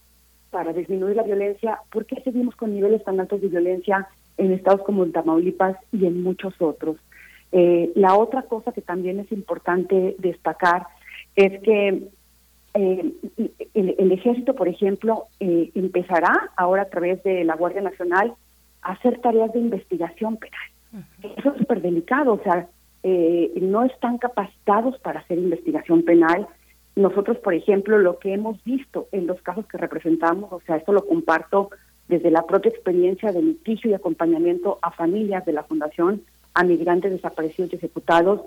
para 0.50 0.72
disminuir 0.72 1.16
la 1.16 1.24
violencia, 1.24 1.80
¿por 1.90 2.06
qué 2.06 2.20
seguimos 2.22 2.54
con 2.54 2.74
niveles 2.74 3.02
tan 3.04 3.18
altos 3.18 3.40
de 3.40 3.48
violencia 3.48 4.08
en 4.36 4.52
estados 4.52 4.82
como 4.82 5.06
Tamaulipas 5.06 5.76
y 5.92 6.06
en 6.06 6.22
muchos 6.22 6.54
otros? 6.60 6.96
Eh, 7.50 7.92
la 7.94 8.16
otra 8.16 8.42
cosa 8.42 8.72
que 8.72 8.82
también 8.82 9.20
es 9.20 9.32
importante 9.32 10.14
destacar 10.18 10.86
es 11.34 11.60
que 11.62 12.08
eh, 12.74 13.12
el, 13.74 14.12
ejército, 14.12 14.54
por 14.54 14.68
ejemplo, 14.68 15.24
eh, 15.40 15.70
empezará 15.74 16.50
ahora 16.56 16.82
a 16.82 16.88
través 16.90 17.22
de 17.22 17.44
la 17.44 17.56
Guardia 17.56 17.80
Nacional 17.80 18.34
hacer 18.82 19.20
tareas 19.20 19.52
de 19.52 19.60
investigación 19.60 20.36
penal. 20.36 21.04
Eso 21.36 21.50
es 21.52 21.58
súper 21.58 21.82
delicado, 21.82 22.34
o 22.34 22.42
sea, 22.42 22.68
no 23.60 23.84
están 23.84 24.18
capacitados 24.18 24.98
para 25.00 25.20
hacer 25.20 25.38
investigación 25.38 26.02
penal. 26.02 26.46
Nosotros, 26.96 27.38
por 27.38 27.54
ejemplo, 27.54 27.98
lo 27.98 28.18
que 28.18 28.32
hemos 28.32 28.62
visto 28.64 29.08
en 29.12 29.26
los 29.26 29.40
casos 29.42 29.66
que 29.66 29.78
representamos, 29.78 30.52
o 30.52 30.60
sea, 30.66 30.76
esto 30.76 30.92
lo 30.92 31.06
comparto 31.06 31.70
desde 32.08 32.30
la 32.30 32.42
propia 32.42 32.70
experiencia 32.70 33.30
de 33.32 33.42
litigio 33.42 33.90
y 33.90 33.94
acompañamiento 33.94 34.78
a 34.82 34.90
familias 34.90 35.44
de 35.44 35.52
la 35.52 35.62
Fundación, 35.62 36.22
a 36.54 36.64
migrantes 36.64 37.12
desaparecidos 37.12 37.72
y 37.72 37.76
ejecutados. 37.76 38.40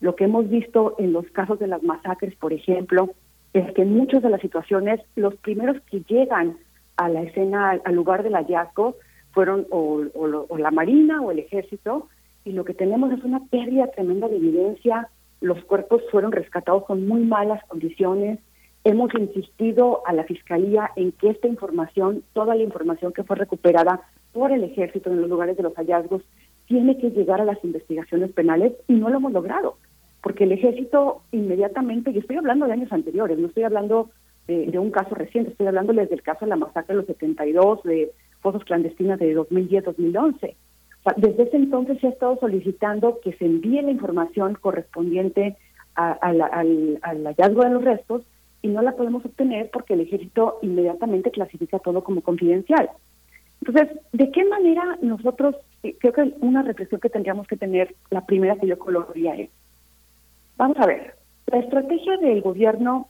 Lo 0.00 0.14
que 0.14 0.24
hemos 0.24 0.48
visto 0.48 0.94
en 0.98 1.12
los 1.12 1.26
casos 1.32 1.58
de 1.58 1.66
las 1.66 1.82
masacres, 1.82 2.34
por 2.36 2.52
ejemplo, 2.52 3.10
es 3.52 3.72
que 3.72 3.82
en 3.82 3.96
muchas 3.96 4.22
de 4.22 4.30
las 4.30 4.40
situaciones 4.40 5.00
los 5.16 5.34
primeros 5.36 5.80
que 5.90 6.00
llegan 6.08 6.56
a 6.96 7.08
la 7.08 7.22
escena, 7.22 7.80
al 7.84 7.94
lugar 7.94 8.22
del 8.22 8.34
hallazgo, 8.34 8.96
fueron 9.32 9.66
o, 9.70 10.04
la 10.58 10.70
Marina 10.70 11.20
o 11.22 11.30
el 11.30 11.38
Ejército, 11.38 12.08
y 12.44 12.52
lo 12.52 12.64
que 12.64 12.74
tenemos 12.74 13.12
es 13.12 13.22
una 13.24 13.44
pérdida 13.46 13.88
tremenda 13.88 14.28
de 14.28 14.36
evidencia. 14.36 15.08
Los 15.40 15.62
cuerpos 15.64 16.02
fueron 16.10 16.32
rescatados 16.32 16.84
con 16.84 17.06
muy 17.06 17.20
malas 17.20 17.62
condiciones. 17.68 18.38
Hemos 18.84 19.12
insistido 19.14 20.02
a 20.06 20.12
la 20.12 20.24
Fiscalía 20.24 20.90
en 20.96 21.12
que 21.12 21.30
esta 21.30 21.48
información, 21.48 22.22
toda 22.32 22.54
la 22.54 22.62
información 22.62 23.12
que 23.12 23.24
fue 23.24 23.36
recuperada 23.36 24.00
por 24.32 24.50
el 24.52 24.64
Ejército 24.64 25.10
en 25.10 25.20
los 25.20 25.28
lugares 25.28 25.56
de 25.56 25.62
los 25.62 25.74
hallazgos, 25.74 26.22
tiene 26.68 26.98
que 26.98 27.10
llegar 27.10 27.40
a 27.40 27.44
las 27.44 27.62
investigaciones 27.64 28.30
penales 28.32 28.74
y 28.86 28.92
no 28.92 29.08
lo 29.08 29.16
hemos 29.16 29.32
logrado, 29.32 29.78
porque 30.22 30.44
el 30.44 30.52
ejército 30.52 31.22
inmediatamente, 31.32 32.10
y 32.10 32.18
estoy 32.18 32.36
hablando 32.36 32.66
de 32.66 32.74
años 32.74 32.92
anteriores, 32.92 33.38
no 33.38 33.48
estoy 33.48 33.64
hablando 33.64 34.10
de, 34.46 34.78
un 34.78 34.90
caso 34.90 35.14
reciente, 35.14 35.50
estoy 35.50 35.66
hablando 35.66 35.92
desde 35.92 36.14
el 36.14 36.22
caso 36.22 36.44
de 36.44 36.50
la 36.50 36.56
masacre 36.56 36.94
de 36.94 37.00
los 37.00 37.06
72, 37.06 37.82
de 37.82 38.12
fosas 38.40 38.64
clandestinas 38.64 39.18
de 39.18 39.36
2010-2011. 39.36 40.54
desde 41.16 41.42
ese 41.42 41.56
entonces 41.56 41.98
se 42.00 42.06
ha 42.06 42.10
estado 42.10 42.38
solicitando 42.38 43.20
que 43.22 43.32
se 43.34 43.46
envíe 43.46 43.82
la 43.82 43.90
información 43.90 44.54
correspondiente 44.54 45.56
al, 45.94 46.40
al 46.40 47.24
hallazgo 47.24 47.62
de 47.62 47.70
los 47.70 47.84
restos 47.84 48.22
y 48.62 48.68
no 48.68 48.82
la 48.82 48.92
podemos 48.92 49.24
obtener 49.24 49.70
porque 49.70 49.94
el 49.94 50.00
ejército 50.00 50.58
inmediatamente 50.62 51.30
clasifica 51.30 51.78
todo 51.78 52.02
como 52.02 52.22
confidencial. 52.22 52.90
Entonces, 53.60 53.98
¿de 54.12 54.30
qué 54.30 54.44
manera 54.44 54.98
nosotros, 55.02 55.56
eh, 55.82 55.96
creo 55.98 56.12
que 56.12 56.34
una 56.40 56.62
reflexión 56.62 57.00
que 57.00 57.10
tendríamos 57.10 57.46
que 57.46 57.56
tener, 57.56 57.94
la 58.10 58.24
primera 58.24 58.56
que 58.56 58.66
yo 58.66 58.78
colocaría 58.78 59.34
es, 59.36 59.50
vamos 60.56 60.76
a 60.78 60.86
ver, 60.86 61.14
la 61.46 61.58
estrategia 61.58 62.16
del 62.18 62.40
gobierno 62.42 63.08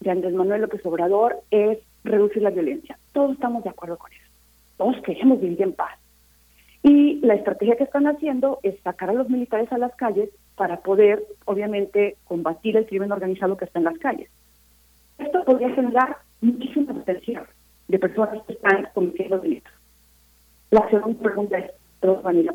de 0.00 0.10
Andrés 0.10 0.34
Manuel 0.34 0.62
López 0.62 0.84
Obrador 0.84 1.40
es 1.50 1.78
reducir 2.04 2.42
la 2.42 2.50
violencia. 2.50 2.98
Todos 3.12 3.32
estamos 3.32 3.64
de 3.64 3.70
acuerdo 3.70 3.98
con 3.98 4.12
eso. 4.12 4.27
Todos 4.78 4.96
queremos 5.02 5.40
vivir 5.40 5.60
en 5.60 5.74
paz. 5.74 5.98
Y 6.82 7.16
la 7.20 7.34
estrategia 7.34 7.76
que 7.76 7.84
están 7.84 8.06
haciendo 8.06 8.60
es 8.62 8.80
sacar 8.80 9.10
a 9.10 9.12
los 9.12 9.28
militares 9.28 9.70
a 9.72 9.78
las 9.78 9.94
calles 9.96 10.30
para 10.56 10.78
poder, 10.78 11.22
obviamente, 11.44 12.16
combatir 12.24 12.76
el 12.76 12.86
crimen 12.86 13.12
organizado 13.12 13.58
que 13.58 13.66
está 13.66 13.80
en 13.80 13.84
las 13.84 13.98
calles. 13.98 14.30
Esto 15.18 15.44
podría 15.44 15.70
generar 15.74 16.16
muchísima 16.40 16.92
atención 16.92 17.44
de 17.88 17.98
personas 17.98 18.42
que 18.44 18.54
están 18.54 18.88
cometiendo 18.94 19.38
delitos. 19.38 19.72
La 20.70 20.88
segunda 20.88 21.22
pregunta 21.22 21.58
es, 21.58 21.72
¿todos 22.00 22.22
van 22.22 22.36
a 22.36 22.40
ir 22.40 22.50
a 22.50 22.52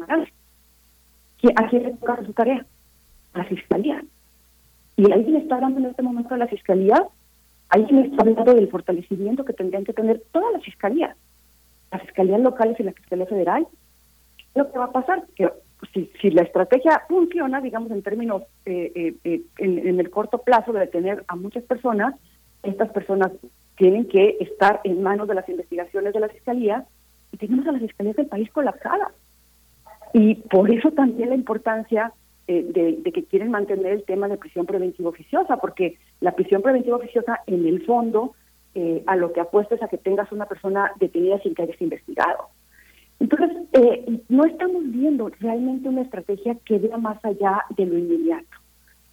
¿A 1.55 1.67
quién 1.67 1.83
le 1.83 1.91
toca 1.91 2.23
su 2.25 2.33
tarea? 2.33 2.65
A 3.33 3.39
la 3.39 3.45
Fiscalía. 3.45 4.03
¿Y 4.95 5.11
alguien 5.11 5.35
está 5.35 5.55
hablando 5.55 5.79
en 5.79 5.87
este 5.87 6.01
momento 6.01 6.33
de 6.33 6.39
la 6.39 6.47
Fiscalía? 6.47 7.07
¿Alguien 7.69 8.05
está 8.05 8.21
hablando 8.21 8.53
del 8.53 8.69
fortalecimiento 8.69 9.43
que 9.43 9.53
tendrían 9.53 9.83
que 9.83 9.93
tener 9.93 10.23
todas 10.31 10.53
las 10.53 10.63
Fiscalías? 10.63 11.17
Las 11.93 12.01
Fiscalías 12.01 12.41
locales 12.41 12.79
y 12.79 12.83
la 12.83 12.91
Fiscalía 12.91 13.25
Federal. 13.27 13.67
Lo 14.55 14.71
que 14.71 14.77
va 14.77 14.85
a 14.85 14.91
pasar, 14.91 15.23
que 15.35 15.49
si, 15.93 16.11
si 16.21 16.31
la 16.31 16.41
estrategia 16.41 17.03
funciona, 17.07 17.61
digamos, 17.61 17.91
en 17.91 18.03
términos, 18.03 18.43
eh, 18.65 18.91
eh, 18.95 19.15
eh, 19.23 19.41
en, 19.59 19.87
en 19.87 19.99
el 19.99 20.09
corto 20.09 20.39
plazo 20.39 20.73
de 20.73 20.81
detener 20.81 21.23
a 21.27 21.35
muchas 21.35 21.63
personas, 21.63 22.15
estas 22.63 22.91
personas 22.91 23.31
tienen 23.77 24.07
que 24.07 24.37
estar 24.39 24.81
en 24.83 25.01
manos 25.01 25.27
de 25.27 25.35
las 25.35 25.47
investigaciones 25.47 26.13
de 26.13 26.19
la 26.19 26.29
Fiscalía 26.29 26.85
y 27.31 27.37
tenemos 27.37 27.67
a 27.67 27.71
las 27.71 27.81
fiscalías 27.81 28.15
del 28.15 28.27
país 28.27 28.49
colapsadas. 28.51 29.11
Y 30.13 30.35
por 30.35 30.71
eso 30.71 30.91
también 30.91 31.29
la 31.29 31.35
importancia 31.35 32.13
eh, 32.47 32.63
de, 33.03 33.11
que 33.11 33.23
quieren 33.23 33.51
mantener 33.51 33.93
el 33.93 34.03
tema 34.03 34.27
de 34.27 34.37
prisión 34.37 34.65
preventiva 34.65 35.09
oficiosa, 35.09 35.57
porque 35.57 35.97
la 36.19 36.33
prisión 36.33 36.61
preventiva 36.61 36.97
oficiosa 36.97 37.39
en 37.47 37.65
el 37.65 37.83
fondo 37.85 38.33
eh, 38.75 39.03
a 39.05 39.15
lo 39.15 39.33
que 39.33 39.41
apuesta 39.41 39.75
es 39.75 39.83
a 39.83 39.87
que 39.87 39.97
tengas 39.97 40.31
una 40.31 40.45
persona 40.45 40.91
detenida 40.99 41.39
sin 41.39 41.53
que 41.53 41.63
hayas 41.63 41.81
investigado. 41.81 42.49
Entonces, 43.19 43.51
eh, 43.73 44.21
no 44.29 44.45
estamos 44.45 44.83
viendo 44.91 45.29
realmente 45.39 45.87
una 45.87 46.01
estrategia 46.01 46.57
que 46.65 46.79
vea 46.79 46.97
más 46.97 47.23
allá 47.23 47.63
de 47.77 47.85
lo 47.85 47.97
inmediato. 47.97 48.57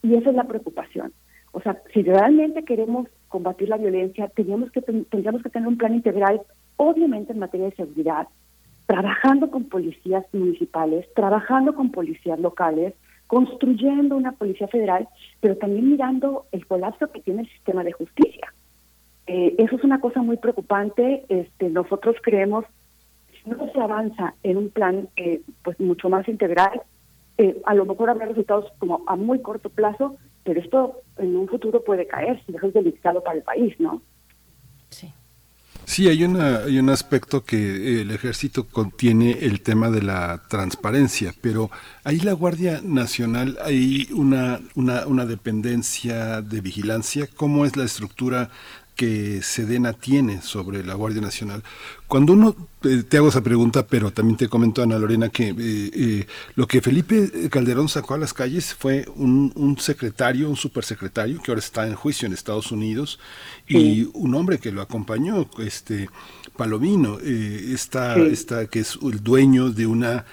Y 0.03 0.15
esa 0.15 0.31
es 0.31 0.37
la 0.37 0.45
preocupación. 0.45 1.13
O 1.53 1.61
sea, 1.61 1.81
si 1.93 2.03
realmente 2.03 2.65
queremos 2.65 3.09
combatir 3.29 3.69
la 3.69 3.77
violencia, 3.77 4.29
teníamos 4.29 4.71
que, 4.73 4.83
tendríamos 4.83 5.43
que 5.43 5.51
tener 5.51 5.69
un 5.69 5.77
plan 5.77 5.95
integral, 5.95 6.41
obviamente 6.77 7.33
en 7.33 7.39
materia 7.39 7.67
de 7.67 7.77
seguridad, 7.77 8.29
trabajando 8.87 9.51
con 9.51 9.65
policías 9.65 10.25
municipales, 10.33 11.07
trabajando 11.15 11.75
con 11.75 11.91
policías 11.91 12.41
locales, 12.41 12.95
construyendo 13.27 14.17
una 14.17 14.33
policía 14.33 14.67
federal, 14.67 15.09
pero 15.41 15.57
también 15.57 15.89
mirando 15.91 16.47
el 16.51 16.67
colapso 16.67 17.13
que 17.13 17.21
tiene 17.21 17.43
el 17.43 17.49
sistema 17.51 17.85
de 17.85 17.93
justicia. 17.93 18.53
Eh, 19.33 19.55
eso 19.59 19.77
es 19.77 19.85
una 19.85 20.01
cosa 20.01 20.23
muy 20.23 20.39
preocupante. 20.39 21.25
Este, 21.29 21.69
nosotros 21.71 22.17
creemos 22.21 22.65
que 23.31 23.39
si 23.45 23.51
no 23.51 23.71
se 23.73 23.81
avanza 23.81 24.35
en 24.43 24.57
un 24.57 24.71
plan 24.71 25.09
eh, 25.15 25.41
pues 25.63 25.79
mucho 25.79 26.09
más 26.09 26.27
integral, 26.27 26.83
eh, 27.39 27.63
a 27.65 27.75
lo 27.75 27.87
mejor 27.87 28.11
habrá 28.11 28.27
resultados 28.27 28.65
como 28.79 29.05
a 29.07 29.15
muy 29.15 29.41
corto 29.41 29.69
plazo, 29.69 30.17
pero 30.43 30.59
esto 30.59 31.03
en 31.17 31.37
un 31.37 31.47
futuro 31.47 31.85
puede 31.85 32.09
caer 32.09 32.43
si 32.45 32.57
es 32.57 32.75
delicado 32.75 33.23
para 33.23 33.37
el 33.37 33.45
país, 33.45 33.79
¿no? 33.79 34.03
Sí. 34.89 35.13
Sí, 35.85 36.09
hay, 36.09 36.25
una, 36.25 36.59
hay 36.65 36.79
un 36.79 36.91
aspecto 36.91 37.45
que 37.45 38.01
el 38.01 38.11
ejército 38.11 38.67
contiene 38.67 39.39
el 39.43 39.61
tema 39.61 39.91
de 39.91 40.03
la 40.03 40.43
transparencia, 40.49 41.35
pero 41.41 41.71
ahí 42.05 42.19
la 42.19 42.33
Guardia 42.33 42.81
Nacional, 42.83 43.59
hay 43.65 44.09
una, 44.13 44.61
una, 44.75 45.07
una 45.07 45.25
dependencia 45.25 46.43
de 46.43 46.61
vigilancia. 46.61 47.29
¿Cómo 47.35 47.65
es 47.65 47.77
la 47.77 47.85
estructura 47.85 48.51
que 49.01 49.41
Sedena 49.41 49.95
tiene 49.95 50.43
sobre 50.43 50.85
la 50.85 50.93
Guardia 50.93 51.23
Nacional? 51.23 51.63
cuando 52.11 52.33
uno 52.33 52.57
eh, 52.83 53.05
te 53.09 53.19
hago 53.19 53.29
esa 53.29 53.41
pregunta, 53.41 53.87
pero 53.87 54.13
también 54.13 54.37
te 54.37 54.49
comento, 54.49 54.83
Ana 54.83 54.99
Lorena, 54.99 55.29
que 55.29 55.51
eh, 55.51 55.55
eh, 55.57 56.27
lo 56.57 56.67
que 56.67 56.83
Felipe 56.83 57.49
Calderón 57.49 57.89
sacó 57.89 58.15
a 58.15 58.19
las 58.19 58.35
calles 58.35 58.75
fue 58.75 59.07
un, 59.15 59.53
un, 59.55 59.79
secretario, 59.79 60.51
un 60.51 60.57
supersecretario, 60.57 61.41
que 61.41 61.53
ahora 61.53 61.61
está 61.61 61.87
en 61.87 61.95
juicio 61.95 62.27
en 62.27 62.33
Estados 62.33 62.73
Unidos, 62.73 63.21
y 63.69 64.11
un 64.13 64.35
hombre 64.35 64.59
que 64.59 64.73
lo 64.73 64.83
acompañó, 64.83 65.49
este 65.61 66.11
Palomino, 66.61 67.19
eh, 67.23 67.73
está, 67.73 68.15
que 68.67 68.81
es 68.81 68.99
el 69.03 69.23
dueño 69.23 69.71
de 69.71 69.87
una, 69.87 70.27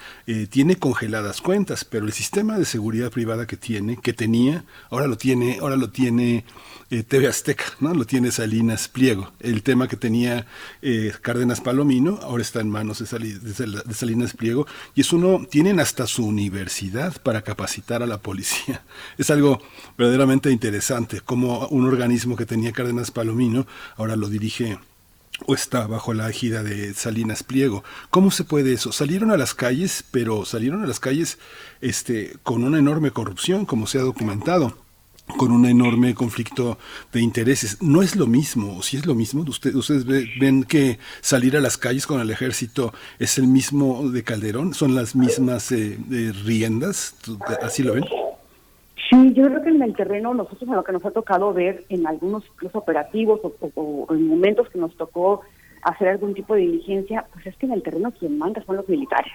tiene 0.50 0.76
congeladas 0.76 1.40
cuentas, 1.40 1.86
pero 1.86 2.04
el 2.04 2.12
sistema 2.12 2.58
de 2.58 2.66
seguridad 2.66 3.10
privada 3.10 3.46
que 3.46 3.56
tiene, 3.56 3.96
que 3.96 4.12
tenía, 4.12 4.64
ahora 4.90 5.06
lo 5.06 5.16
tiene, 5.16 5.58
ahora 5.60 5.76
lo 5.76 5.88
tiene 5.90 6.44
eh, 6.90 7.02
TV 7.02 7.28
Azteca, 7.28 7.64
¿no? 7.80 7.92
Lo 7.92 8.06
tiene 8.06 8.30
Salinas 8.30 8.88
Pliego. 8.88 9.30
El 9.40 9.62
tema 9.62 9.88
que 9.88 9.96
tenía 9.96 10.46
eh, 10.80 11.12
Cárdenas 11.20 11.60
Palomino 11.60 12.18
ahora 12.22 12.40
está 12.40 12.60
en 12.60 12.70
manos 12.70 12.98
de, 13.00 13.94
Salinas 13.94 14.32
Pliego 14.32 14.66
y 14.94 15.02
eso 15.02 15.18
no, 15.18 15.44
tienen 15.44 15.80
hasta 15.80 16.06
su 16.06 16.24
universidad 16.24 17.20
para 17.22 17.42
capacitar 17.42 18.02
a 18.02 18.06
la 18.06 18.18
policía. 18.18 18.82
Es 19.18 19.30
algo 19.30 19.60
verdaderamente 19.98 20.50
interesante, 20.50 21.20
como 21.20 21.66
un 21.68 21.86
organismo 21.86 22.36
que 22.36 22.46
tenía 22.46 22.72
Cárdenas 22.72 23.10
Palomino 23.10 23.66
ahora 23.96 24.16
lo 24.16 24.28
dirige 24.28 24.78
o 25.46 25.54
está 25.54 25.86
bajo 25.86 26.14
la 26.14 26.28
égida 26.28 26.62
de 26.62 26.94
Salinas 26.94 27.42
Pliego. 27.42 27.84
¿Cómo 28.10 28.30
se 28.30 28.44
puede 28.44 28.72
eso? 28.72 28.92
Salieron 28.92 29.30
a 29.30 29.36
las 29.36 29.54
calles, 29.54 30.04
pero 30.10 30.44
salieron 30.44 30.82
a 30.82 30.86
las 30.86 31.00
calles 31.00 31.38
este, 31.80 32.36
con 32.42 32.64
una 32.64 32.78
enorme 32.78 33.10
corrupción, 33.10 33.66
como 33.66 33.86
se 33.86 33.98
ha 33.98 34.02
documentado 34.02 34.76
con 35.36 35.52
un 35.52 35.66
enorme 35.66 36.14
conflicto 36.14 36.78
de 37.12 37.20
intereses. 37.20 37.82
No 37.82 38.02
es 38.02 38.16
lo 38.16 38.26
mismo, 38.26 38.78
o 38.78 38.82
si 38.82 38.96
es 38.96 39.06
lo 39.06 39.14
mismo, 39.14 39.44
ustedes, 39.46 40.06
ven 40.06 40.64
que 40.64 40.98
salir 41.20 41.56
a 41.56 41.60
las 41.60 41.76
calles 41.76 42.06
con 42.06 42.20
el 42.20 42.30
ejército 42.30 42.94
es 43.18 43.38
el 43.38 43.46
mismo 43.46 44.10
de 44.10 44.24
Calderón, 44.24 44.74
son 44.74 44.94
las 44.94 45.14
mismas 45.14 45.70
eh, 45.72 45.98
riendas, 46.44 47.14
¿así 47.62 47.82
lo 47.82 47.94
ven? 47.94 48.04
Sí, 49.10 49.32
yo 49.32 49.46
creo 49.46 49.62
que 49.62 49.70
en 49.70 49.82
el 49.82 49.96
terreno 49.96 50.34
nosotros 50.34 50.68
a 50.68 50.74
lo 50.74 50.84
que 50.84 50.92
nos 50.92 51.04
ha 51.04 51.10
tocado 51.10 51.54
ver 51.54 51.84
en 51.88 52.06
algunos 52.06 52.44
operativos 52.72 53.40
o, 53.42 54.06
en 54.10 54.28
momentos 54.28 54.68
que 54.68 54.78
nos 54.78 54.94
tocó 54.96 55.40
hacer 55.82 56.08
algún 56.08 56.34
tipo 56.34 56.54
de 56.54 56.60
diligencia, 56.60 57.24
pues 57.32 57.46
es 57.46 57.56
que 57.56 57.66
en 57.66 57.72
el 57.72 57.82
terreno 57.82 58.12
quien 58.12 58.36
manda 58.36 58.62
son 58.64 58.76
los 58.76 58.88
militares, 58.88 59.32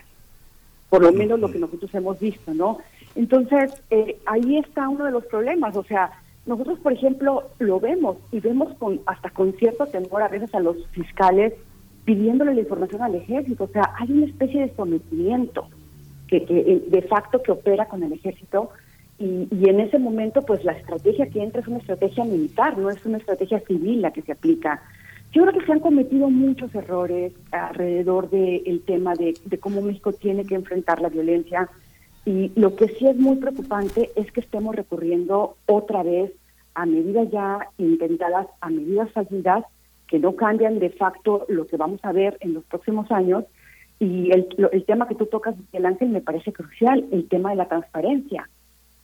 por 0.90 1.02
lo 1.02 1.12
menos 1.12 1.40
lo 1.40 1.52
que 1.52 1.58
nosotros 1.58 1.94
hemos 1.96 2.20
visto, 2.20 2.54
¿no? 2.54 2.78
Entonces, 3.16 3.82
eh, 3.90 4.20
ahí 4.28 4.58
está 4.58 4.90
uno 4.90 5.06
de 5.06 5.12
los 5.12 5.26
problemas. 5.26 5.76
O 5.76 5.84
sea, 5.84 6.12
nosotros, 6.46 6.78
por 6.80 6.94
ejemplo, 6.94 7.50
lo 7.58 7.80
vemos 7.80 8.18
y 8.32 8.42
vemos 8.42 8.76
con 8.78 9.00
hasta 9.08 9.32
con 9.32 9.54
cierto 9.54 9.88
temor 9.88 10.22
a 10.22 10.28
veces 10.28 10.54
a 10.54 10.60
los 10.60 10.86
fiscales 10.90 11.54
pidiéndole 12.06 12.54
la 12.54 12.62
información 12.62 13.02
al 13.02 13.16
ejército. 13.16 13.64
O 13.64 13.70
sea, 13.70 13.92
hay 13.98 14.12
una 14.12 14.26
especie 14.28 14.62
de 14.62 14.76
sometimiento 14.76 15.68
que, 16.28 16.46
que 16.46 16.60
eh, 16.60 16.84
de 16.88 17.02
facto 17.04 17.42
que 17.42 17.52
opera 17.52 17.88
con 17.88 18.04
el 18.04 18.14
ejército 18.14 18.70
y, 19.24 19.48
y, 19.52 19.70
en 19.70 19.80
ese 19.80 20.00
momento, 20.00 20.42
pues 20.42 20.66
la 20.66 20.74
estrategia 20.74 21.30
que 21.30 21.42
entra 21.42 21.62
es 21.62 21.68
una 21.68 21.78
estrategia 21.78 22.26
militar, 22.26 22.78
no 22.78 22.90
es 22.90 23.06
una 23.06 23.20
estrategia 23.20 23.60
civil 23.62 24.02
la 24.02 24.12
que 24.12 24.22
se 24.22 24.34
aplica. 24.34 24.84
Yo 25.32 25.44
creo 25.44 25.60
que 25.60 25.66
se 25.66 25.72
han 25.72 25.80
cometido 25.80 26.30
muchos 26.30 26.76
errores 26.76 27.32
alrededor 27.52 28.30
del 28.30 28.82
tema 28.86 29.14
de, 29.16 29.34
de 29.46 29.58
cómo 29.58 29.82
México 29.82 30.12
tiene 30.12 30.46
que 30.46 30.56
enfrentar 30.56 31.02
la 31.02 31.10
violencia 31.10 31.70
y 32.26 32.52
lo 32.56 32.76
que 32.76 32.88
sí 32.88 33.08
es 33.08 33.18
muy 33.18 33.38
preocupante 33.38 34.12
es 34.16 34.32
que 34.32 34.42
estemos 34.42 34.76
recurriendo 34.76 35.58
otra 35.66 36.04
vez 36.04 36.32
a 36.76 36.86
medidas 36.86 37.30
ya 37.32 37.68
intentadas, 37.78 38.48
a 38.62 38.70
medidas 38.70 39.12
fallidas, 39.12 39.66
que 40.08 40.20
no 40.20 40.36
cambian 40.36 40.80
de 40.80 40.90
facto 40.90 41.46
lo 41.50 41.66
que 41.68 41.78
vamos 41.78 42.00
a 42.04 42.12
ver 42.12 42.38
en 42.42 42.54
los 42.54 42.64
próximos 42.66 43.12
años. 43.12 43.46
Y 44.00 44.32
el, 44.32 44.48
el 44.72 44.86
tema 44.86 45.08
que 45.08 45.16
tú 45.16 45.26
tocas, 45.26 45.56
Miguel 45.58 45.86
Ángel, 45.86 46.10
me 46.10 46.22
parece 46.22 46.54
crucial, 46.54 47.06
el 47.12 47.28
tema 47.28 47.52
de 47.52 47.56
la 47.56 47.68
transparencia. 47.68 48.50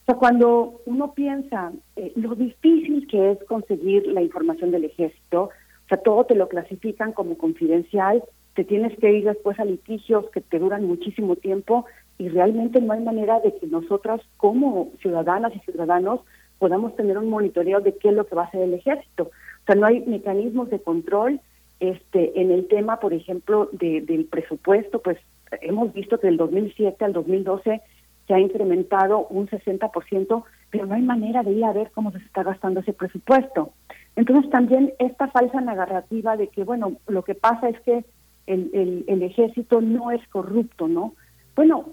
Sea, 0.10 0.18
cuando 0.18 0.82
uno 0.88 1.14
piensa 1.14 1.72
eh, 1.96 2.12
lo 2.16 2.34
difícil 2.34 3.06
que 3.06 3.34
es 3.34 3.44
conseguir 3.44 4.08
la 4.08 4.24
información 4.24 4.72
del 4.72 4.86
ejército, 4.86 5.44
o 5.44 5.88
sea, 5.88 6.00
todo 6.00 6.24
te 6.24 6.34
lo 6.34 6.50
clasifican 6.50 7.12
como 7.12 7.38
confidencial, 7.38 8.24
te 8.56 8.64
tienes 8.64 8.98
que 8.98 9.14
ir 9.14 9.26
después 9.26 9.60
a 9.60 9.66
litigios 9.66 10.26
que 10.32 10.42
te 10.42 10.58
duran 10.58 10.86
muchísimo 10.86 11.36
tiempo 11.36 11.86
y 12.18 12.28
realmente 12.28 12.82
no 12.82 12.94
hay 12.94 13.02
manera 13.02 13.40
de 13.40 13.56
que 13.58 13.68
nosotras 13.68 14.20
como 14.38 14.90
ciudadanas 15.00 15.56
y 15.56 15.60
ciudadanos 15.60 16.22
podamos 16.58 16.96
tener 16.96 17.16
un 17.20 17.30
monitoreo 17.30 17.80
de 17.80 17.96
qué 17.96 18.10
es 18.10 18.16
lo 18.16 18.26
que 18.26 18.34
va 18.34 18.46
a 18.46 18.48
hacer 18.48 18.64
el 18.64 18.74
ejército. 18.74 19.26
O 19.26 19.66
sea, 19.68 19.76
no 19.76 19.86
hay 19.86 20.00
mecanismos 20.08 20.72
de 20.72 20.80
control 20.80 21.40
este 21.80 22.42
en 22.42 22.50
el 22.50 22.68
tema, 22.68 23.00
por 23.00 23.14
ejemplo, 23.14 23.70
de, 23.74 24.02
del 24.02 24.26
presupuesto, 24.26 25.04
pues 25.04 25.20
hemos 25.62 25.94
visto 25.94 26.20
que 26.20 26.26
del 26.26 26.38
2007 26.38 27.06
al 27.06 27.14
2012 27.14 27.80
se 28.30 28.36
ha 28.36 28.40
incrementado 28.40 29.26
un 29.32 29.48
60%, 29.48 30.44
pero 30.70 30.86
no 30.86 30.94
hay 30.94 31.02
manera 31.02 31.42
de 31.42 31.52
ir 31.52 31.66
a 31.66 31.74
ver 31.74 31.90
cómo 31.96 32.12
se 32.12 32.20
está 32.20 32.44
gastando 32.44 32.82
ese 32.82 32.94
presupuesto. 32.94 33.74
Entonces 34.16 34.52
también 34.52 34.94
esta 35.00 35.30
falsa 35.30 35.60
narrativa 35.62 36.38
de 36.38 36.50
que, 36.50 36.64
bueno, 36.64 36.94
lo 37.08 37.24
que 37.24 37.34
pasa 37.34 37.70
es 37.70 37.80
que 37.82 38.06
el, 38.46 38.70
el, 38.72 39.04
el 39.08 39.24
ejército 39.24 39.82
no 39.82 40.12
es 40.12 40.22
corrupto, 40.28 40.88
¿no? 40.88 41.16
Bueno, 41.56 41.90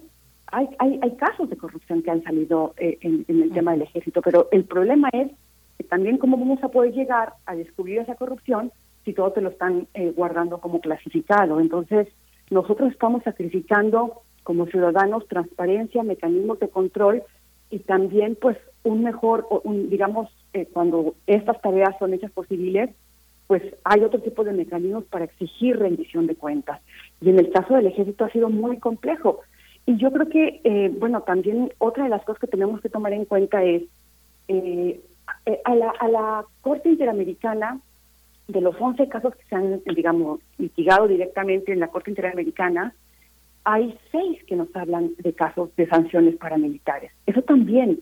hay, 0.48 0.68
hay, 0.78 1.00
hay 1.00 1.16
casos 1.16 1.48
de 1.48 1.56
corrupción 1.56 2.02
que 2.02 2.10
han 2.10 2.22
salido 2.22 2.74
eh, 2.76 2.98
en, 3.00 3.24
el 3.28 3.50
tema 3.52 3.72
del 3.72 3.82
ejército, 3.82 4.20
pero 4.20 4.48
el 4.52 4.64
problema 4.64 5.08
es 5.14 5.30
que 5.78 5.84
también 5.84 6.18
cómo 6.18 6.36
vamos 6.36 6.62
a 6.62 6.68
poder 6.68 6.92
llegar 6.92 7.32
a 7.46 7.54
descubrir 7.54 8.00
esa 8.00 8.14
corrupción 8.14 8.72
si 9.06 9.14
todo 9.14 9.32
te 9.32 9.40
lo 9.40 9.48
están 9.48 9.88
eh, 9.94 10.12
guardando 10.14 10.58
como 10.58 10.82
clasificado. 10.82 11.60
Entonces, 11.60 12.08
nosotros 12.50 12.92
estamos 12.92 13.22
sacrificando 13.22 14.20
como 14.46 14.66
ciudadanos 14.66 15.26
transparencia, 15.26 16.04
mecanismos 16.04 16.60
de 16.60 16.68
control 16.68 17.24
y 17.68 17.80
también 17.80 18.38
pues 18.40 18.56
un 18.84 19.02
mejor, 19.02 19.44
un, 19.64 19.90
digamos, 19.90 20.30
eh, 20.52 20.68
cuando 20.72 21.16
estas 21.26 21.60
tareas 21.60 21.98
son 21.98 22.14
hechas 22.14 22.30
por 22.30 22.46
civiles, 22.46 22.90
pues 23.48 23.62
hay 23.82 24.04
otro 24.04 24.20
tipo 24.20 24.44
de 24.44 24.52
mecanismos 24.52 25.02
para 25.06 25.24
exigir 25.24 25.76
rendición 25.80 26.28
de 26.28 26.36
cuentas. 26.36 26.80
Y 27.20 27.30
en 27.30 27.40
el 27.40 27.50
caso 27.50 27.74
del 27.74 27.88
ejército 27.88 28.24
ha 28.24 28.30
sido 28.30 28.48
muy 28.48 28.78
complejo 28.78 29.40
y 29.84 29.96
yo 29.96 30.12
creo 30.12 30.28
que, 30.28 30.60
eh, 30.62 30.92
bueno, 30.96 31.22
también 31.22 31.72
otra 31.78 32.04
de 32.04 32.10
las 32.10 32.24
cosas 32.24 32.40
que 32.40 32.46
tenemos 32.46 32.80
que 32.80 32.88
tomar 32.88 33.12
en 33.12 33.24
cuenta 33.24 33.64
es 33.64 33.82
eh, 34.46 35.00
a, 35.64 35.74
la, 35.74 35.90
a 35.90 36.08
la 36.08 36.44
Corte 36.60 36.88
Interamericana, 36.88 37.80
de 38.46 38.60
los 38.60 38.76
11 38.78 39.08
casos 39.08 39.34
que 39.34 39.44
se 39.48 39.56
han, 39.56 39.82
digamos, 39.84 40.38
litigado 40.58 41.08
directamente 41.08 41.72
en 41.72 41.80
la 41.80 41.88
Corte 41.88 42.10
Interamericana, 42.10 42.94
hay 43.66 43.98
seis 44.12 44.38
que 44.46 44.54
nos 44.54 44.74
hablan 44.76 45.10
de 45.18 45.32
casos 45.32 45.74
de 45.74 45.88
sanciones 45.88 46.36
paramilitares. 46.36 47.10
Eso 47.26 47.42
también 47.42 47.98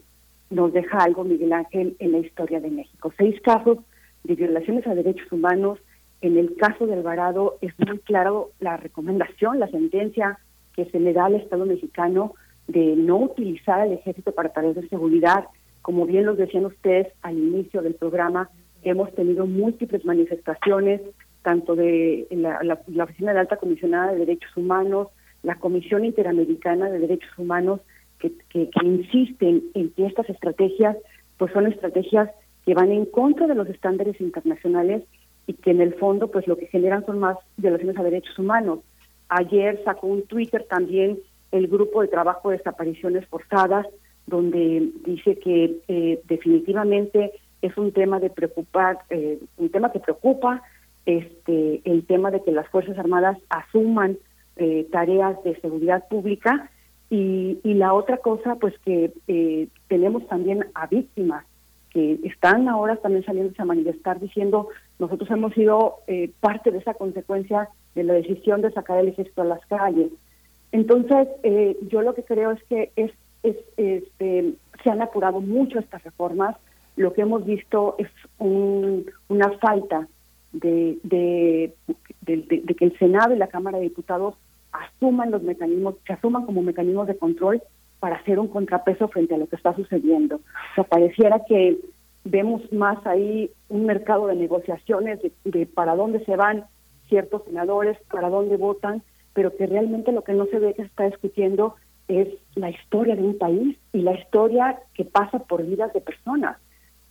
nos 0.50 0.74
deja 0.74 0.98
algo, 0.98 1.24
Miguel 1.24 1.54
Ángel, 1.54 1.96
en 2.00 2.12
la 2.12 2.18
historia 2.18 2.60
de 2.60 2.70
México. 2.70 3.14
Seis 3.16 3.40
casos 3.40 3.78
de 4.24 4.34
violaciones 4.34 4.86
a 4.86 4.94
derechos 4.94 5.32
humanos. 5.32 5.78
En 6.20 6.36
el 6.36 6.54
caso 6.56 6.86
de 6.86 6.92
Alvarado 6.92 7.56
es 7.62 7.72
muy 7.78 7.98
claro 8.00 8.50
la 8.60 8.76
recomendación, 8.76 9.58
la 9.58 9.68
sentencia 9.68 10.38
que 10.76 10.84
se 10.84 11.00
le 11.00 11.14
da 11.14 11.24
al 11.24 11.36
Estado 11.36 11.64
mexicano 11.64 12.34
de 12.68 12.94
no 12.94 13.16
utilizar 13.16 13.80
al 13.80 13.92
ejército 13.92 14.32
para 14.32 14.50
tareas 14.50 14.74
de 14.74 14.86
seguridad. 14.90 15.46
Como 15.80 16.04
bien 16.04 16.26
los 16.26 16.36
decían 16.36 16.66
ustedes 16.66 17.08
al 17.22 17.38
inicio 17.38 17.80
del 17.80 17.94
programa, 17.94 18.50
hemos 18.82 19.14
tenido 19.14 19.46
múltiples 19.46 20.04
manifestaciones, 20.04 21.00
tanto 21.40 21.74
de 21.74 22.26
la, 22.32 22.78
Oficina 23.02 23.32
de 23.32 23.40
Alta 23.40 23.56
Comisionada 23.56 24.12
de 24.12 24.18
Derechos 24.18 24.54
Humanos, 24.58 25.08
la 25.44 25.56
Comisión 25.56 26.04
Interamericana 26.04 26.90
de 26.90 26.98
Derechos 26.98 27.30
Humanos, 27.38 27.80
que, 28.18 28.32
que, 28.48 28.68
insisten 28.82 29.62
en 29.74 29.90
que 29.90 30.06
estas 30.06 30.28
estrategias 30.30 30.96
pues 31.36 31.52
son 31.52 31.66
estrategias 31.66 32.30
que 32.64 32.74
van 32.74 32.90
en 32.90 33.04
contra 33.04 33.46
de 33.46 33.54
los 33.54 33.68
estándares 33.68 34.20
internacionales 34.20 35.02
y 35.46 35.52
que 35.52 35.72
en 35.72 35.80
el 35.80 35.94
fondo 35.94 36.28
pues 36.28 36.46
lo 36.46 36.56
que 36.56 36.66
generan 36.66 37.04
son 37.04 37.18
más 37.18 37.36
violaciones 37.56 37.98
a 37.98 38.02
derechos 38.02 38.38
humanos. 38.38 38.80
Ayer 39.28 39.80
sacó 39.84 40.06
un 40.06 40.22
Twitter 40.22 40.64
también 40.68 41.18
el 41.52 41.68
grupo 41.68 42.02
de 42.02 42.08
trabajo 42.08 42.50
de 42.50 42.58
desapariciones 42.58 43.26
forzadas, 43.26 43.86
donde 44.26 44.90
dice 45.04 45.38
que 45.38 45.76
eh, 45.86 46.20
definitivamente 46.26 47.32
es 47.62 47.76
un 47.76 47.92
tema 47.92 48.18
de 48.18 48.30
preocupar, 48.30 48.98
eh, 49.10 49.38
un 49.56 49.68
tema 49.68 49.92
que 49.92 50.00
preocupa, 50.00 50.62
este, 51.06 51.82
el 51.84 52.06
tema 52.06 52.30
de 52.30 52.42
que 52.42 52.50
las 52.50 52.68
fuerzas 52.68 52.98
armadas 52.98 53.38
asuman 53.50 54.18
eh, 54.56 54.86
tareas 54.90 55.42
de 55.44 55.60
seguridad 55.60 56.06
pública 56.08 56.70
y, 57.10 57.58
y, 57.62 57.74
la 57.74 57.94
otra 57.94 58.18
cosa, 58.18 58.56
pues 58.56 58.74
que 58.80 59.12
tenemos 59.88 60.26
también 60.26 60.66
a 60.74 60.86
víctimas 60.86 61.44
que 61.90 62.18
están 62.24 62.68
ahora 62.68 62.96
también 62.96 63.24
saliendo 63.24 63.52
a 63.56 63.64
manifestar 63.64 64.18
diciendo 64.18 64.68
nosotros 64.98 65.30
hemos 65.30 65.54
sido 65.54 65.98
parte 66.40 66.72
de 66.72 66.78
esa 66.78 66.94
consecuencia 66.94 67.68
de 67.94 68.04
la 68.04 68.14
decisión 68.14 68.62
de 68.62 68.72
sacar 68.72 68.98
el 68.98 69.08
ejército 69.08 69.42
a 69.42 69.46
las 69.46 69.64
calles. 69.66 70.10
Entonces, 70.72 71.28
eh, 71.44 71.76
yo 71.88 72.02
lo 72.02 72.14
que 72.14 72.24
creo 72.24 72.50
es 72.50 72.62
que 72.64 72.90
es, 72.96 73.12
es, 73.44 73.56
este, 73.76 74.54
se 74.82 74.90
han 74.90 75.02
apurado 75.02 75.40
mucho 75.40 75.78
estas 75.78 76.02
reformas. 76.02 76.56
Lo 76.96 77.12
que 77.12 77.22
hemos 77.22 77.44
visto 77.44 77.94
es 77.98 78.08
una 78.38 79.50
falta 79.58 80.08
de, 80.52 80.98
de, 81.04 81.72
que 82.26 82.84
el 82.84 82.98
Senado 82.98 83.34
y 83.34 83.38
la 83.38 83.46
Cámara 83.46 83.78
de 83.78 83.84
Diputados 83.84 84.34
asuman 84.74 85.30
los 85.30 85.42
mecanismos, 85.42 85.96
que 86.04 86.12
asuman 86.12 86.44
como 86.44 86.62
mecanismos 86.62 87.06
de 87.06 87.16
control 87.16 87.62
para 88.00 88.16
hacer 88.16 88.38
un 88.38 88.48
contrapeso 88.48 89.08
frente 89.08 89.34
a 89.34 89.38
lo 89.38 89.46
que 89.46 89.56
está 89.56 89.74
sucediendo. 89.74 90.36
O 90.36 90.74
sea, 90.74 90.84
pareciera 90.84 91.44
que 91.48 91.78
vemos 92.24 92.60
más 92.72 92.98
ahí 93.06 93.50
un 93.68 93.86
mercado 93.86 94.26
de 94.26 94.34
negociaciones 94.34 95.20
de, 95.44 95.66
para 95.66 95.94
dónde 95.94 96.24
se 96.24 96.36
van 96.36 96.64
ciertos 97.08 97.44
senadores, 97.44 97.96
para 98.10 98.28
dónde 98.30 98.56
votan, 98.56 99.02
pero 99.32 99.56
que 99.56 99.66
realmente 99.66 100.12
lo 100.12 100.22
que 100.22 100.32
no 100.32 100.46
se 100.46 100.58
ve 100.58 100.74
que 100.74 100.82
se 100.82 100.88
está 100.88 101.04
discutiendo 101.04 101.76
es 102.08 102.28
la 102.54 102.70
historia 102.70 103.16
de 103.16 103.22
un 103.22 103.38
país 103.38 103.78
y 103.92 104.00
la 104.00 104.12
historia 104.12 104.80
que 104.94 105.04
pasa 105.04 105.38
por 105.38 105.64
vidas 105.64 105.92
de 105.92 106.00
personas. 106.00 106.58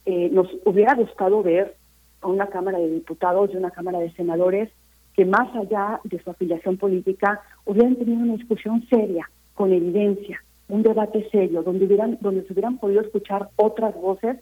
Eh, 0.05 0.29
nos 0.31 0.47
hubiera 0.65 0.95
gustado 0.95 1.41
ver 1.41 1.75
a 2.21 2.27
una 2.27 2.47
Cámara 2.47 2.77
de 2.77 2.89
Diputados 2.89 3.49
y 3.53 3.57
una 3.57 3.71
Cámara 3.71 3.99
de 3.99 4.11
Senadores 4.13 4.69
que 5.15 5.25
más 5.25 5.53
allá 5.55 5.99
de 6.03 6.21
su 6.21 6.29
afiliación 6.29 6.77
política 6.77 7.41
hubieran 7.65 7.95
tenido 7.95 8.23
una 8.23 8.35
discusión 8.35 8.85
seria, 8.89 9.29
con 9.53 9.71
evidencia, 9.71 10.43
un 10.69 10.81
debate 10.83 11.27
serio, 11.31 11.61
donde 11.63 11.85
hubieran, 11.85 12.17
donde 12.21 12.43
se 12.43 12.53
hubieran 12.53 12.77
podido 12.77 13.01
escuchar 13.01 13.49
otras 13.55 13.93
voces 13.95 14.37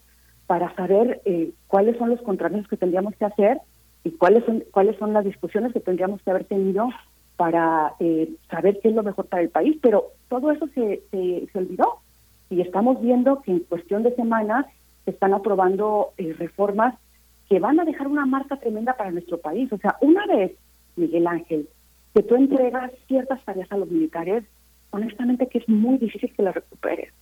para 0.47 0.73
saber 0.75 1.21
eh, 1.25 1.51
cuáles 1.67 1.97
son 1.97 2.09
los 2.09 2.21
contrapesos 2.21 2.67
que 2.67 2.77
tendríamos 2.77 3.15
que 3.15 3.25
hacer 3.25 3.59
y 4.03 4.11
cuáles 4.11 4.43
son 4.45 4.63
cuáles 4.71 4.97
son 4.97 5.13
las 5.13 5.25
discusiones 5.25 5.73
que 5.73 5.79
tendríamos 5.79 6.21
que 6.21 6.29
haber 6.29 6.45
tenido 6.45 6.89
para 7.37 7.93
eh, 7.99 8.29
saber 8.49 8.79
qué 8.81 8.89
es 8.89 8.95
lo 8.95 9.03
mejor 9.03 9.25
para 9.25 9.41
el 9.41 9.49
país, 9.49 9.77
pero 9.81 10.07
todo 10.29 10.51
eso 10.51 10.67
se, 10.75 11.01
se, 11.11 11.47
se 11.51 11.57
olvidó 11.57 11.99
y 12.49 12.61
estamos 12.61 13.01
viendo 13.01 13.41
que 13.41 13.51
en 13.51 13.59
cuestión 13.61 14.03
de 14.03 14.15
semanas 14.15 14.65
se 15.05 15.11
están 15.11 15.33
aprobando 15.33 16.11
eh, 16.17 16.35
reformas 16.37 16.95
que 17.51 17.59
van 17.59 17.77
a 17.81 17.83
dejar 17.83 18.07
una 18.07 18.25
marca 18.25 18.55
tremenda 18.55 18.95
para 18.95 19.11
nuestro 19.11 19.37
país. 19.37 19.69
O 19.73 19.77
sea, 19.77 19.97
una 19.99 20.25
vez, 20.25 20.53
Miguel 20.95 21.27
Ángel, 21.27 21.67
que 22.13 22.23
tú 22.23 22.35
entregas 22.35 22.93
ciertas 23.09 23.43
tareas 23.43 23.69
a 23.73 23.75
los 23.75 23.91
militares, 23.91 24.45
honestamente 24.91 25.47
que 25.47 25.57
es 25.57 25.67
muy 25.67 25.97
difícil 25.97 26.31
que 26.31 26.43
las 26.43 26.55
recuperes. 26.55 27.13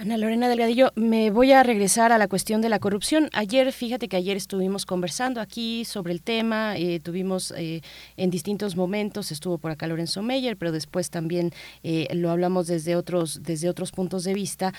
Ana 0.00 0.16
Lorena 0.16 0.48
Delgadillo, 0.48 0.92
me 0.94 1.30
voy 1.30 1.52
a 1.52 1.62
regresar 1.62 2.10
a 2.10 2.16
la 2.16 2.26
cuestión 2.26 2.62
de 2.62 2.70
la 2.70 2.78
corrupción. 2.78 3.28
Ayer, 3.34 3.70
fíjate 3.70 4.08
que 4.08 4.16
ayer 4.16 4.34
estuvimos 4.34 4.86
conversando 4.86 5.42
aquí 5.42 5.84
sobre 5.84 6.14
el 6.14 6.22
tema, 6.22 6.78
eh, 6.78 7.00
tuvimos 7.00 7.52
eh, 7.54 7.82
en 8.16 8.30
distintos 8.30 8.76
momentos, 8.76 9.30
estuvo 9.30 9.58
por 9.58 9.70
acá 9.70 9.86
Lorenzo 9.86 10.22
Meyer, 10.22 10.56
pero 10.56 10.72
después 10.72 11.10
también 11.10 11.52
eh, 11.82 12.08
lo 12.14 12.30
hablamos 12.30 12.66
desde 12.66 12.96
otros, 12.96 13.42
desde 13.42 13.68
otros 13.68 13.92
puntos 13.92 14.24
de 14.24 14.32
vista. 14.32 14.72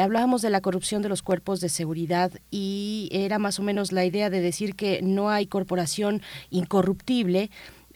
hablábamos 0.00 0.40
de 0.40 0.50
la 0.50 0.60
corrupción 0.60 1.02
de 1.02 1.08
los 1.08 1.22
cuerpos 1.22 1.60
de 1.60 1.68
seguridad 1.68 2.30
y 2.52 3.08
era 3.10 3.40
más 3.40 3.58
o 3.58 3.64
menos 3.64 3.90
la 3.90 4.04
idea 4.04 4.30
de 4.30 4.40
decir 4.40 4.76
que 4.76 5.00
no 5.02 5.30
hay 5.30 5.46
corporación 5.46 6.22
incorruptible 6.50 7.50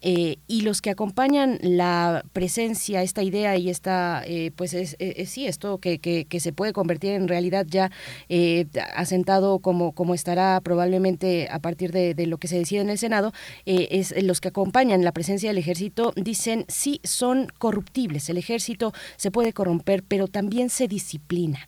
eh, 0.07 0.37
y 0.47 0.61
los 0.61 0.83
que 0.83 0.91
acompañan 0.91 1.59
la 1.63 2.27
presencia, 2.35 3.03
esta 3.03 3.23
idea 3.23 3.57
y 3.57 3.71
esta, 3.71 4.23
eh, 4.27 4.51
pues 4.55 4.75
es, 4.75 4.97
sí, 5.27 5.47
esto 5.47 5.79
que, 5.79 5.99
que, 5.99 6.41
se 6.41 6.53
puede 6.53 6.75
convertir 6.75 7.13
en 7.13 7.27
realidad 7.27 7.65
ya 7.67 7.91
eh, 8.29 8.67
asentado 8.95 9.61
como, 9.61 9.93
como 9.93 10.15
estará 10.15 10.61
probablemente 10.61 11.49
a 11.51 11.59
partir 11.59 11.91
de, 11.91 12.13
de 12.13 12.27
lo 12.27 12.37
que 12.37 12.49
se 12.49 12.59
decide 12.59 12.83
en 12.83 12.91
el 12.91 12.99
Senado, 12.99 13.33
es 13.65 14.15
los 14.23 14.43
que 14.43 14.49
acompañan 14.49 15.05
la 15.05 15.13
presencia 15.13 15.49
del 15.49 15.57
ejército 15.57 16.13
dicen 16.17 16.67
sí 16.69 17.01
son 17.03 17.49
corruptibles, 17.59 18.29
el 18.29 18.37
ejército 18.37 18.93
se 19.17 19.31
puede 19.31 19.55
corromper, 19.55 20.03
pero 20.07 20.29
también 20.29 20.69
se 20.69 20.87
disciplina. 20.87 21.67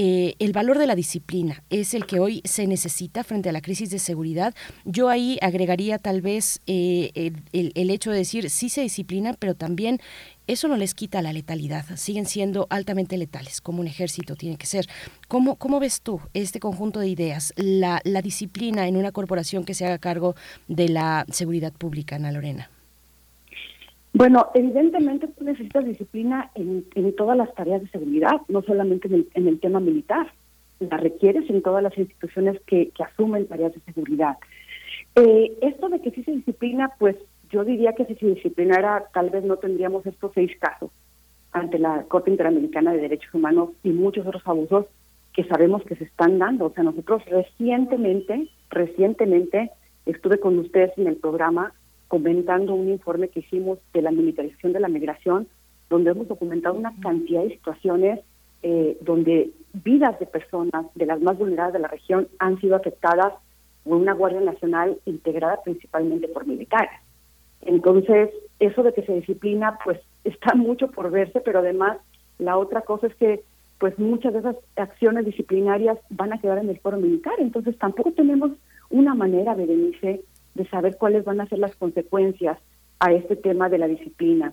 Eh, 0.00 0.36
el 0.38 0.52
valor 0.52 0.78
de 0.78 0.86
la 0.86 0.94
disciplina 0.94 1.64
es 1.70 1.92
el 1.92 2.06
que 2.06 2.20
hoy 2.20 2.40
se 2.44 2.68
necesita 2.68 3.24
frente 3.24 3.48
a 3.48 3.52
la 3.52 3.60
crisis 3.60 3.90
de 3.90 3.98
seguridad. 3.98 4.54
Yo 4.84 5.08
ahí 5.08 5.38
agregaría 5.42 5.98
tal 5.98 6.20
vez 6.20 6.60
eh, 6.68 7.32
el, 7.52 7.90
hecho 7.90 8.12
de 8.12 8.18
decir 8.18 8.48
sí 8.48 8.68
se 8.68 8.82
disciplina, 8.82 9.34
pero 9.36 9.56
también 9.56 9.98
eso 10.46 10.68
no 10.68 10.76
les 10.76 10.94
quita 10.94 11.20
la 11.20 11.32
letalidad, 11.32 11.84
siguen 11.96 12.26
siendo 12.26 12.68
altamente 12.70 13.18
letales, 13.18 13.60
como 13.60 13.80
un 13.80 13.88
ejército 13.88 14.36
tiene 14.36 14.56
que 14.56 14.66
ser. 14.66 14.86
¿Cómo, 15.26 15.56
cómo 15.56 15.80
ves 15.80 16.00
tú 16.00 16.20
este 16.32 16.60
conjunto 16.60 17.00
de 17.00 17.08
ideas, 17.08 17.52
la, 17.56 18.00
la 18.04 18.22
disciplina 18.22 18.86
en 18.86 18.96
una 18.96 19.10
corporación 19.10 19.64
que 19.64 19.74
se 19.74 19.84
haga 19.84 19.98
cargo 19.98 20.36
de 20.68 20.90
la 20.90 21.26
seguridad 21.32 21.72
pública, 21.72 22.14
Ana 22.14 22.30
Lorena? 22.30 22.70
Bueno, 24.12 24.48
evidentemente 24.54 25.28
tú 25.28 25.44
necesitas 25.44 25.84
disciplina 25.84 26.50
en, 26.54 26.84
todas 27.16 27.36
las 27.36 27.54
tareas 27.54 27.82
de 27.82 27.88
seguridad, 27.88 28.40
no 28.48 28.62
solamente 28.62 29.08
en 29.08 29.46
el, 29.46 29.60
tema 29.60 29.80
militar. 29.80 30.32
La 30.80 30.96
requieres 30.96 31.48
en 31.50 31.62
todas 31.62 31.82
las 31.82 31.96
instituciones 31.98 32.60
que, 32.66 32.90
asumen 32.98 33.46
tareas 33.46 33.74
de 33.74 33.80
seguridad. 33.92 34.36
Eh, 35.14 35.56
esto 35.62 35.88
de 35.88 36.00
que 36.00 36.10
sí 36.10 36.22
se 36.24 36.32
disciplina, 36.32 36.92
pues 36.98 37.16
yo 37.50 37.64
diría 37.64 37.92
que 37.92 38.06
si 38.06 38.14
se 38.14 38.26
disciplinara, 38.26 39.04
tal 39.12 39.30
vez 39.30 39.44
no 39.44 39.56
tendríamos 39.56 40.06
estos 40.06 40.32
seis 40.34 40.52
casos 40.58 40.90
ante 41.52 41.78
la 41.78 42.04
Corte 42.04 42.30
Interamericana 42.30 42.92
de 42.92 43.00
Derechos 43.00 43.32
Humanos 43.34 43.70
y 43.82 43.90
muchos 43.90 44.26
otros 44.26 44.42
abusos 44.46 44.86
que 45.32 45.44
sabemos 45.44 45.82
que 45.84 45.96
se 45.96 46.04
están 46.04 46.38
dando. 46.38 46.66
O 46.66 46.70
sea, 46.70 46.84
nosotros 46.84 47.24
recientemente, 47.26 48.48
recientemente 48.70 49.70
estuve 50.06 50.38
con 50.38 50.58
ustedes 50.58 50.96
en 50.96 51.06
el 51.06 51.16
programa 51.16 51.72
comentando 52.08 52.74
un 52.74 52.88
informe 52.88 53.28
que 53.28 53.40
hicimos 53.40 53.78
de 53.92 54.02
la 54.02 54.10
militarización 54.10 54.72
de 54.72 54.80
la 54.80 54.88
migración, 54.88 55.46
donde 55.90 56.10
hemos 56.10 56.28
documentado 56.28 56.74
una 56.74 56.94
cantidad 57.00 57.42
de 57.42 57.50
situaciones 57.50 58.20
eh, 58.62 58.96
donde 59.02 59.50
vidas 59.72 60.18
de 60.18 60.26
personas 60.26 60.86
de 60.94 61.06
las 61.06 61.20
más 61.20 61.38
vulneradas 61.38 61.72
de 61.72 61.78
la 61.78 61.88
región 61.88 62.28
han 62.38 62.60
sido 62.60 62.76
afectadas 62.76 63.34
por 63.84 63.96
una 63.96 64.14
Guardia 64.14 64.40
Nacional 64.40 64.98
integrada 65.06 65.62
principalmente 65.62 66.28
por 66.28 66.46
militares. 66.46 66.90
Entonces, 67.62 68.30
eso 68.58 68.82
de 68.82 68.92
que 68.92 69.02
se 69.02 69.14
disciplina, 69.14 69.78
pues 69.84 70.00
está 70.24 70.54
mucho 70.54 70.90
por 70.90 71.10
verse, 71.10 71.40
pero 71.40 71.60
además 71.60 71.98
la 72.38 72.56
otra 72.56 72.82
cosa 72.82 73.06
es 73.06 73.14
que 73.16 73.42
pues 73.78 73.96
muchas 73.98 74.32
de 74.32 74.40
esas 74.40 74.56
acciones 74.76 75.24
disciplinarias 75.24 75.98
van 76.10 76.32
a 76.32 76.40
quedar 76.40 76.58
en 76.58 76.68
el 76.68 76.80
foro 76.80 76.98
militar, 76.98 77.34
entonces 77.38 77.78
tampoco 77.78 78.10
tenemos 78.12 78.50
una 78.90 79.14
manera, 79.14 79.54
Berenice, 79.54 80.22
de 80.58 80.68
saber 80.68 80.98
cuáles 80.98 81.24
van 81.24 81.40
a 81.40 81.46
ser 81.46 81.58
las 81.58 81.74
consecuencias 81.76 82.58
a 83.00 83.12
este 83.12 83.36
tema 83.36 83.70
de 83.70 83.78
la 83.78 83.88
disciplina. 83.88 84.52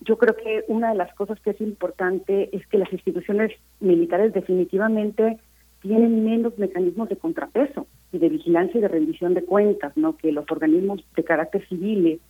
Yo 0.00 0.16
creo 0.16 0.34
que 0.34 0.64
una 0.68 0.90
de 0.90 0.94
las 0.94 1.12
cosas 1.14 1.38
que 1.40 1.50
es 1.50 1.60
importante 1.60 2.48
es 2.56 2.66
que 2.68 2.78
las 2.78 2.90
instituciones 2.90 3.52
militares 3.80 4.32
definitivamente 4.32 5.38
tienen 5.82 6.24
menos 6.24 6.58
mecanismos 6.58 7.08
de 7.08 7.16
contrapeso 7.16 7.86
y 8.12 8.18
de 8.18 8.28
vigilancia 8.28 8.78
y 8.78 8.82
de 8.82 8.88
rendición 8.88 9.34
de 9.34 9.44
cuentas, 9.44 9.96
¿no? 9.96 10.16
Que 10.16 10.32
los 10.32 10.50
organismos 10.50 11.04
de 11.16 11.24
carácter 11.24 11.66
civil. 11.68 12.20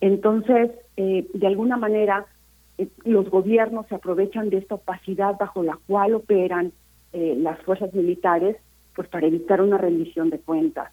Entonces, 0.00 0.70
eh, 0.96 1.26
de 1.32 1.46
alguna 1.46 1.76
manera, 1.76 2.26
eh, 2.78 2.88
los 3.04 3.30
gobiernos 3.30 3.86
se 3.88 3.94
aprovechan 3.94 4.50
de 4.50 4.58
esta 4.58 4.74
opacidad 4.74 5.36
bajo 5.38 5.62
la 5.62 5.78
cual 5.86 6.14
operan 6.14 6.72
eh, 7.12 7.34
las 7.38 7.60
fuerzas 7.62 7.94
militares, 7.94 8.56
pues 8.94 9.08
para 9.08 9.26
evitar 9.26 9.60
una 9.60 9.78
rendición 9.78 10.30
de 10.30 10.38
cuentas. 10.38 10.92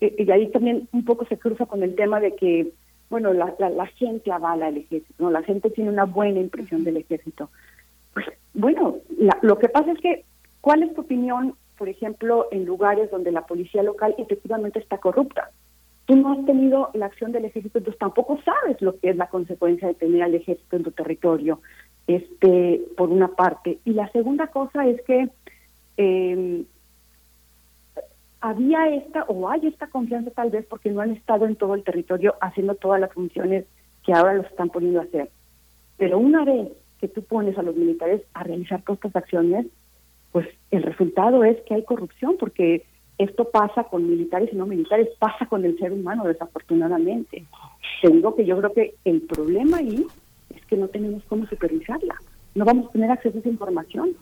Eh, 0.00 0.14
y 0.18 0.30
ahí 0.30 0.48
también 0.50 0.88
un 0.92 1.04
poco 1.04 1.24
se 1.26 1.38
cruza 1.38 1.66
con 1.66 1.82
el 1.82 1.94
tema 1.94 2.20
de 2.20 2.34
que, 2.34 2.72
bueno, 3.08 3.32
la, 3.32 3.54
la, 3.58 3.86
gente 3.86 4.32
avala 4.32 4.68
el 4.68 4.78
ejército, 4.78 5.14
¿no? 5.18 5.30
La 5.30 5.42
gente 5.42 5.70
tiene 5.70 5.90
una 5.90 6.04
buena 6.04 6.40
impresión 6.40 6.84
del 6.84 6.96
ejército. 6.96 7.50
Pues, 8.14 8.26
bueno, 8.54 8.96
lo 9.42 9.58
que 9.58 9.68
pasa 9.68 9.92
es 9.92 9.98
que, 9.98 10.24
¿cuál 10.60 10.82
es 10.82 10.94
tu 10.94 11.02
opinión, 11.02 11.54
por 11.78 11.88
ejemplo, 11.88 12.48
en 12.50 12.64
lugares 12.64 13.10
donde 13.10 13.32
la 13.32 13.46
policía 13.46 13.82
local 13.82 14.14
efectivamente 14.18 14.78
está 14.78 14.98
corrupta? 14.98 15.50
Tú 16.06 16.16
no 16.16 16.32
has 16.32 16.44
tenido 16.44 16.90
la 16.94 17.06
acción 17.06 17.30
del 17.30 17.44
ejército, 17.44 17.78
entonces 17.78 17.98
tampoco 18.00 18.40
sabes 18.44 18.80
lo 18.82 18.98
que 18.98 19.10
es 19.10 19.16
la 19.16 19.28
consecuencia 19.28 19.86
de 19.86 19.94
tener 19.94 20.22
al 20.22 20.34
ejército 20.34 20.76
en 20.76 20.82
tu 20.82 20.90
territorio, 20.90 21.60
este, 22.08 22.82
por 22.96 23.10
una 23.10 23.28
parte. 23.28 23.78
Y 23.84 23.92
la 23.92 24.10
segunda 24.10 24.48
cosa 24.48 24.88
es 24.88 25.00
que 25.02 25.28
eh, 25.96 26.64
había 28.40 28.88
esta 28.88 29.24
o 29.24 29.48
hay 29.48 29.66
esta 29.66 29.88
confianza 29.88 30.30
tal 30.30 30.50
vez 30.50 30.66
porque 30.66 30.90
no 30.90 31.00
han 31.00 31.12
estado 31.12 31.46
en 31.46 31.56
todo 31.56 31.74
el 31.74 31.84
territorio 31.84 32.36
haciendo 32.40 32.74
todas 32.74 33.00
las 33.00 33.12
funciones 33.12 33.66
que 34.04 34.12
ahora 34.12 34.34
los 34.34 34.46
están 34.46 34.70
poniendo 34.70 35.00
a 35.00 35.04
hacer. 35.04 35.30
Pero 35.98 36.18
una 36.18 36.44
vez 36.44 36.68
que 37.00 37.08
tú 37.08 37.22
pones 37.22 37.58
a 37.58 37.62
los 37.62 37.76
militares 37.76 38.22
a 38.34 38.42
realizar 38.42 38.82
todas 38.82 38.98
estas 38.98 39.16
acciones, 39.16 39.66
pues 40.32 40.46
el 40.70 40.82
resultado 40.82 41.44
es 41.44 41.60
que 41.62 41.74
hay 41.74 41.84
corrupción 41.84 42.36
porque 42.38 42.84
esto 43.18 43.50
pasa 43.50 43.84
con 43.84 44.08
militares 44.08 44.48
y 44.52 44.56
no 44.56 44.64
militares, 44.64 45.08
pasa 45.18 45.44
con 45.46 45.64
el 45.64 45.78
ser 45.78 45.92
humano 45.92 46.24
desafortunadamente. 46.24 47.44
Te 48.00 48.08
digo 48.08 48.34
que 48.34 48.46
yo 48.46 48.56
creo 48.58 48.72
que 48.72 48.94
el 49.04 49.20
problema 49.22 49.78
ahí 49.78 50.06
es 50.54 50.64
que 50.66 50.76
no 50.76 50.88
tenemos 50.88 51.22
cómo 51.24 51.46
supervisarla, 51.46 52.14
no 52.54 52.64
vamos 52.64 52.88
a 52.88 52.92
tener 52.92 53.10
acceso 53.10 53.36
a 53.36 53.40
esa 53.40 53.48
información. 53.50 54.16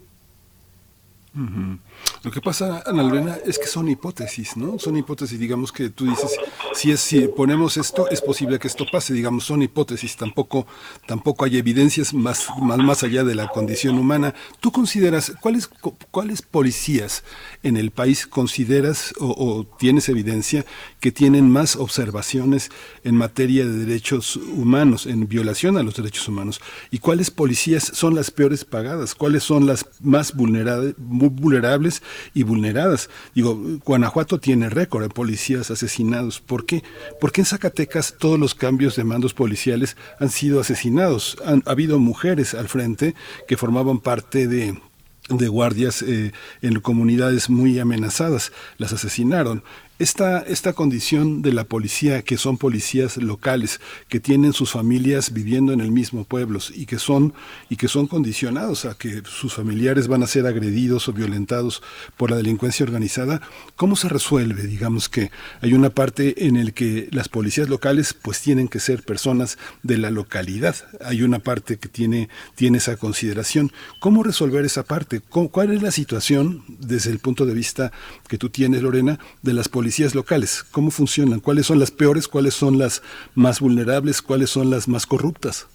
Lo 2.25 2.31
que 2.31 2.41
pasa, 2.41 2.83
Ana 2.87 3.03
Lorena, 3.03 3.37
es 3.45 3.59
que 3.59 3.67
son 3.67 3.89
hipótesis, 3.89 4.57
¿no? 4.57 4.79
Son 4.79 4.97
hipótesis, 4.97 5.39
digamos 5.39 5.73
que 5.73 5.91
tú 5.91 6.07
dices, 6.07 6.37
si 6.75 6.91
es 6.91 7.01
si 7.01 7.29
ponemos 7.29 7.77
esto, 7.77 8.09
es 8.09 8.21
posible 8.21 8.59
que 8.59 8.67
esto 8.67 8.87
pase, 8.91 9.13
digamos, 9.13 9.45
son 9.45 9.63
hipótesis, 9.63 10.17
tampoco 10.17 10.67
tampoco 11.07 11.45
hay 11.45 11.59
evidencias 11.59 12.15
más 12.15 12.49
más, 12.61 13.03
allá 13.03 13.25
de 13.25 13.35
la 13.35 13.49
condición 13.49 13.99
humana. 13.99 14.35
¿Tú 14.61 14.73
consideras 14.73 15.33
cuáles 15.41 15.69
cuáles 16.11 16.43
policías 16.43 17.25
en 17.63 17.77
el 17.77 17.91
país 17.91 18.27
consideras 18.27 19.15
o, 19.21 19.27
o 19.27 19.65
tienes 19.79 20.09
evidencia 20.09 20.65
que 21.01 21.13
tienen 21.13 21.51
más 21.51 21.77
observaciones 21.77 22.71
en 23.05 23.17
materia 23.17 23.65
de 23.65 23.85
derechos 23.85 24.37
humanos, 24.37 25.07
en 25.07 25.29
violación 25.29 25.77
a 25.77 25.83
los 25.83 25.95
derechos 25.95 26.27
humanos? 26.29 26.61
¿Y 26.91 26.99
cuáles 26.99 27.31
policías 27.31 27.85
son 27.85 28.15
las 28.15 28.31
peores 28.31 28.65
pagadas? 28.65 29.15
¿Cuáles 29.15 29.43
son 29.43 29.67
las 29.67 29.87
más 30.01 30.35
vulnerables 30.35 30.95
vulnerables 31.19 32.03
y 32.35 32.43
vulneradas. 32.43 33.11
Digo, 33.35 33.59
Guanajuato 33.85 34.39
tiene 34.39 34.69
récord 34.71 35.03
de 35.03 35.09
policías 35.09 35.71
asesinados. 35.71 36.41
¿Por 36.41 36.65
qué? 36.67 36.83
Porque 37.21 37.41
en 37.41 37.47
Zacatecas 37.47 38.15
todos 38.19 38.39
los 38.39 38.55
cambios 38.55 38.97
de 38.97 39.05
mandos 39.05 39.35
policiales 39.35 39.97
han 40.19 40.31
sido 40.31 40.61
asesinados. 40.61 41.37
Han 41.45 41.63
ha 41.67 41.73
habido 41.73 41.99
mujeres 41.99 42.55
al 42.55 42.69
frente 42.69 43.15
que 43.47 43.57
formaban 43.57 43.99
parte 43.99 44.47
de 44.47 44.81
de 45.29 45.49
guardias 45.49 46.03
eh, 46.03 46.33
en 46.63 46.81
comunidades 46.81 47.51
muy 47.51 47.79
amenazadas. 47.79 48.51
Las 48.79 48.93
asesinaron 48.93 49.63
esta, 49.99 50.39
esta 50.41 50.75
condición 50.75 51.43
de 51.43 51.53
la 51.53 51.65
policía, 51.65 52.23
que 52.23 52.37
son 52.37 52.57
policías 52.57 53.17
locales, 53.17 53.81
que 54.09 54.21
tienen 54.21 54.53
sus 54.53 54.71
familias 54.71 55.33
viviendo 55.33 55.73
en 55.73 55.81
el 55.81 55.91
mismo 55.91 56.25
pueblo 56.25 56.61
y 56.73 56.87
que 56.87 56.99
son, 56.99 57.35
y 57.69 57.77
que 57.77 57.89
son 57.89 58.07
condicionados 58.07 58.85
a 58.85 58.97
que 58.97 59.23
sus 59.25 59.55
familiares 59.55 60.07
van 60.07 60.23
a 60.23 60.29
ser 60.29 60.47
agredidos 60.47 61.09
o 61.09 61.13
violentados 61.13 61.83
por 62.17 62.31
la 62.31 62.37
delincuencia 62.37 62.85
organizada, 62.85 63.41
¿cómo 63.75 63.97
se 63.97 64.09
resuelve? 64.09 64.63
Digamos 64.69 65.09
que 65.09 65.33
hay 65.61 65.75
una 65.75 65.91
parte 65.91 66.47
en 66.47 66.57
el 66.57 66.75
que 66.75 67.09
las 67.11 67.29
policías 67.29 67.69
locales 67.69 68.15
pues 68.15 68.41
tienen 68.41 68.69
que 68.69 68.79
ser 68.79 69.03
personas 69.03 69.59
de 69.83 69.99
la 69.99 70.11
localidad. 70.11 70.77
Hay 71.05 71.23
una 71.23 71.41
parte 71.41 71.77
que 71.79 71.89
tiene, 71.89 72.29
tiene 72.55 72.79
esa 72.79 72.97
consideración. 72.97 73.73
¿Cómo 73.99 74.23
resolver 74.23 74.65
esa 74.65 74.85
parte? 74.85 75.21
¿Cuál 75.21 75.73
es 75.73 75.83
la 75.83 75.91
situación 75.91 76.63
desde 76.69 77.11
el 77.11 77.19
punto 77.19 77.47
de 77.47 77.55
vista 77.55 77.91
que 78.29 78.39
tú 78.39 78.49
tienes, 78.49 78.83
Lorena, 78.83 79.19
de 79.43 79.55
las 79.55 79.69
policías 79.69 79.88
policías 79.89 80.15
locales? 80.15 80.65
¿Cómo 80.71 80.91
funcionan? 80.91 81.41
¿Cuáles 81.41 81.65
son 81.65 81.79
las 81.79 81.91
peores? 81.91 82.29
¿Cuáles 82.29 82.53
son 82.53 82.77
las 82.77 83.03
más 83.35 83.59
vulnerables? 83.59 84.21
¿Cuáles 84.21 84.51
son 84.51 84.69
las 84.69 84.87
más 84.87 85.07
corruptas? 85.07 85.67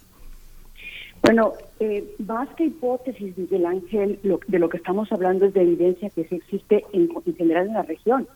Bueno, 1.20 1.54
eh, 1.80 2.14
más 2.24 2.48
que 2.54 2.66
hipótesis, 2.66 3.36
Miguel 3.36 3.66
Ángel, 3.66 4.20
de 4.22 4.58
lo 4.60 4.68
que 4.68 4.76
estamos 4.76 5.10
hablando 5.10 5.46
es 5.46 5.54
de 5.54 5.62
evidencia 5.62 6.10
que 6.10 6.28
sí 6.28 6.36
existe 6.36 6.84
en, 6.92 7.08
en 7.26 7.34
general 7.34 7.66
en 7.66 7.72
la 7.72 7.82
región. 7.82 8.28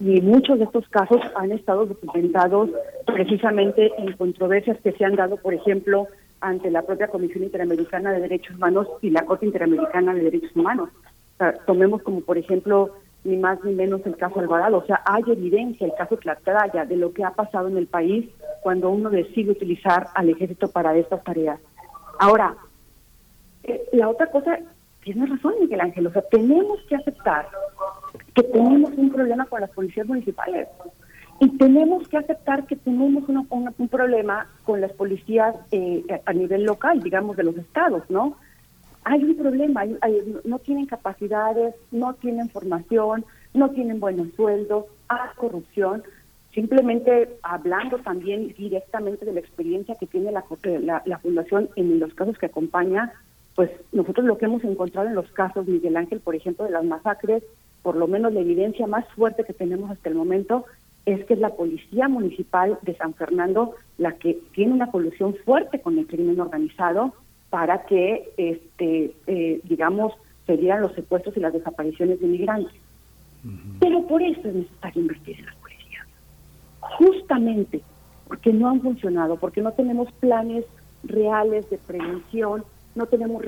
Y 0.00 0.20
muchos 0.20 0.58
de 0.58 0.64
estos 0.64 0.88
casos 0.88 1.20
han 1.36 1.52
estado 1.52 1.86
documentados 1.86 2.70
precisamente 3.06 3.92
en 3.96 4.14
controversias 4.14 4.80
que 4.82 4.90
se 4.90 5.04
han 5.04 5.14
dado, 5.14 5.36
por 5.36 5.54
ejemplo, 5.54 6.08
ante 6.40 6.72
la 6.72 6.82
propia 6.82 7.06
Comisión 7.06 7.44
Interamericana 7.44 8.10
de 8.10 8.18
Derechos 8.18 8.56
Humanos 8.56 8.88
y 9.00 9.10
la 9.10 9.24
Corte 9.24 9.46
Interamericana 9.46 10.12
de 10.12 10.24
Derechos 10.24 10.56
Humanos. 10.56 10.88
tomemos 11.66 12.02
como, 12.02 12.20
por 12.22 12.36
ejemplo, 12.36 12.90
ni 13.24 13.36
más 13.36 13.62
ni 13.64 13.72
menos 13.72 14.02
el 14.04 14.16
caso 14.16 14.40
Alvarado. 14.40 14.78
O 14.78 14.86
sea, 14.86 15.02
hay 15.04 15.22
evidencia, 15.26 15.86
el 15.86 15.94
caso 15.94 16.16
Tlatlaya, 16.16 16.84
de 16.84 16.96
lo 16.96 17.12
que 17.12 17.24
ha 17.24 17.30
pasado 17.30 17.68
en 17.68 17.76
el 17.76 17.86
país 17.86 18.28
cuando 18.62 18.90
uno 18.90 19.10
decide 19.10 19.50
utilizar 19.50 20.08
al 20.14 20.28
ejército 20.28 20.68
para 20.68 20.96
estas 20.96 21.24
tareas. 21.24 21.58
Ahora, 22.18 22.54
eh, 23.64 23.82
la 23.92 24.08
otra 24.08 24.26
cosa, 24.26 24.58
tiene 25.02 25.26
razón 25.26 25.54
Miguel 25.60 25.80
Ángel, 25.80 26.06
o 26.06 26.12
sea, 26.12 26.22
tenemos 26.22 26.80
que 26.88 26.96
aceptar 26.96 27.48
que 28.34 28.42
tenemos 28.42 28.92
un 28.96 29.10
problema 29.10 29.46
con 29.46 29.60
las 29.60 29.70
policías 29.70 30.06
municipales 30.06 30.68
y 31.40 31.48
tenemos 31.58 32.06
que 32.08 32.16
aceptar 32.16 32.66
que 32.66 32.76
tenemos 32.76 33.28
un 33.28 33.88
problema 33.88 34.46
con 34.64 34.80
las 34.80 34.92
policías 34.92 35.54
eh, 35.72 36.04
a 36.24 36.32
nivel 36.32 36.64
local, 36.64 37.00
digamos, 37.00 37.36
de 37.36 37.42
los 37.42 37.56
estados, 37.56 38.02
¿no? 38.08 38.36
Hay 39.04 39.22
un 39.22 39.36
problema, 39.36 39.84
no 40.44 40.58
tienen 40.60 40.86
capacidades, 40.86 41.74
no 41.90 42.14
tienen 42.14 42.48
formación, 42.48 43.24
no 43.52 43.70
tienen 43.70 44.00
buenos 44.00 44.28
sueldos, 44.34 44.86
hay 45.08 45.28
corrupción. 45.36 46.02
Simplemente 46.52 47.36
hablando 47.42 47.98
también 47.98 48.54
directamente 48.56 49.24
de 49.24 49.32
la 49.32 49.40
experiencia 49.40 49.96
que 49.98 50.06
tiene 50.06 50.32
la, 50.32 50.44
la, 51.04 51.18
Fundación 51.18 51.68
en 51.76 51.98
los 51.98 52.14
casos 52.14 52.38
que 52.38 52.46
acompaña, 52.46 53.12
pues 53.54 53.70
nosotros 53.92 54.24
lo 54.24 54.38
que 54.38 54.46
hemos 54.46 54.64
encontrado 54.64 55.08
en 55.08 55.14
los 55.14 55.30
casos, 55.32 55.66
Miguel 55.66 55.96
Ángel, 55.96 56.20
por 56.20 56.34
ejemplo, 56.34 56.64
de 56.64 56.70
las 56.70 56.84
masacres, 56.84 57.42
por 57.82 57.96
lo 57.96 58.06
menos 58.06 58.32
la 58.32 58.40
evidencia 58.40 58.86
más 58.86 59.06
fuerte 59.14 59.44
que 59.44 59.52
tenemos 59.52 59.90
hasta 59.90 60.08
el 60.08 60.14
momento 60.14 60.64
es 61.04 61.24
que 61.26 61.34
es 61.34 61.40
la 61.40 61.50
Policía 61.50 62.08
Municipal 62.08 62.78
de 62.82 62.96
San 62.96 63.12
Fernando 63.14 63.74
la 63.98 64.12
que 64.12 64.38
tiene 64.54 64.72
una 64.72 64.90
colusión 64.90 65.34
fuerte 65.44 65.80
con 65.80 65.98
el 65.98 66.06
crimen 66.06 66.40
organizado 66.40 67.12
para 67.54 67.84
que, 67.84 68.32
este, 68.36 69.14
eh, 69.28 69.60
digamos, 69.62 70.12
se 70.44 70.56
dieran 70.56 70.80
los 70.82 70.92
secuestros 70.94 71.36
y 71.36 71.40
las 71.40 71.52
desapariciones 71.52 72.18
de 72.18 72.26
inmigrantes. 72.26 72.74
Pero 73.78 74.04
por 74.08 74.20
eso 74.20 74.40
es 74.48 74.54
necesario 74.56 75.02
invertir 75.02 75.38
en 75.38 75.46
las 75.46 75.54
policías. 75.54 76.04
Justamente 76.80 77.80
porque 78.26 78.52
no 78.52 78.70
han 78.70 78.80
funcionado, 78.80 79.36
porque 79.36 79.62
no 79.62 79.70
tenemos 79.70 80.10
planes 80.14 80.64
reales 81.04 81.70
de 81.70 81.78
prevención, 81.78 82.64
no 82.96 83.06
tenemos 83.06 83.40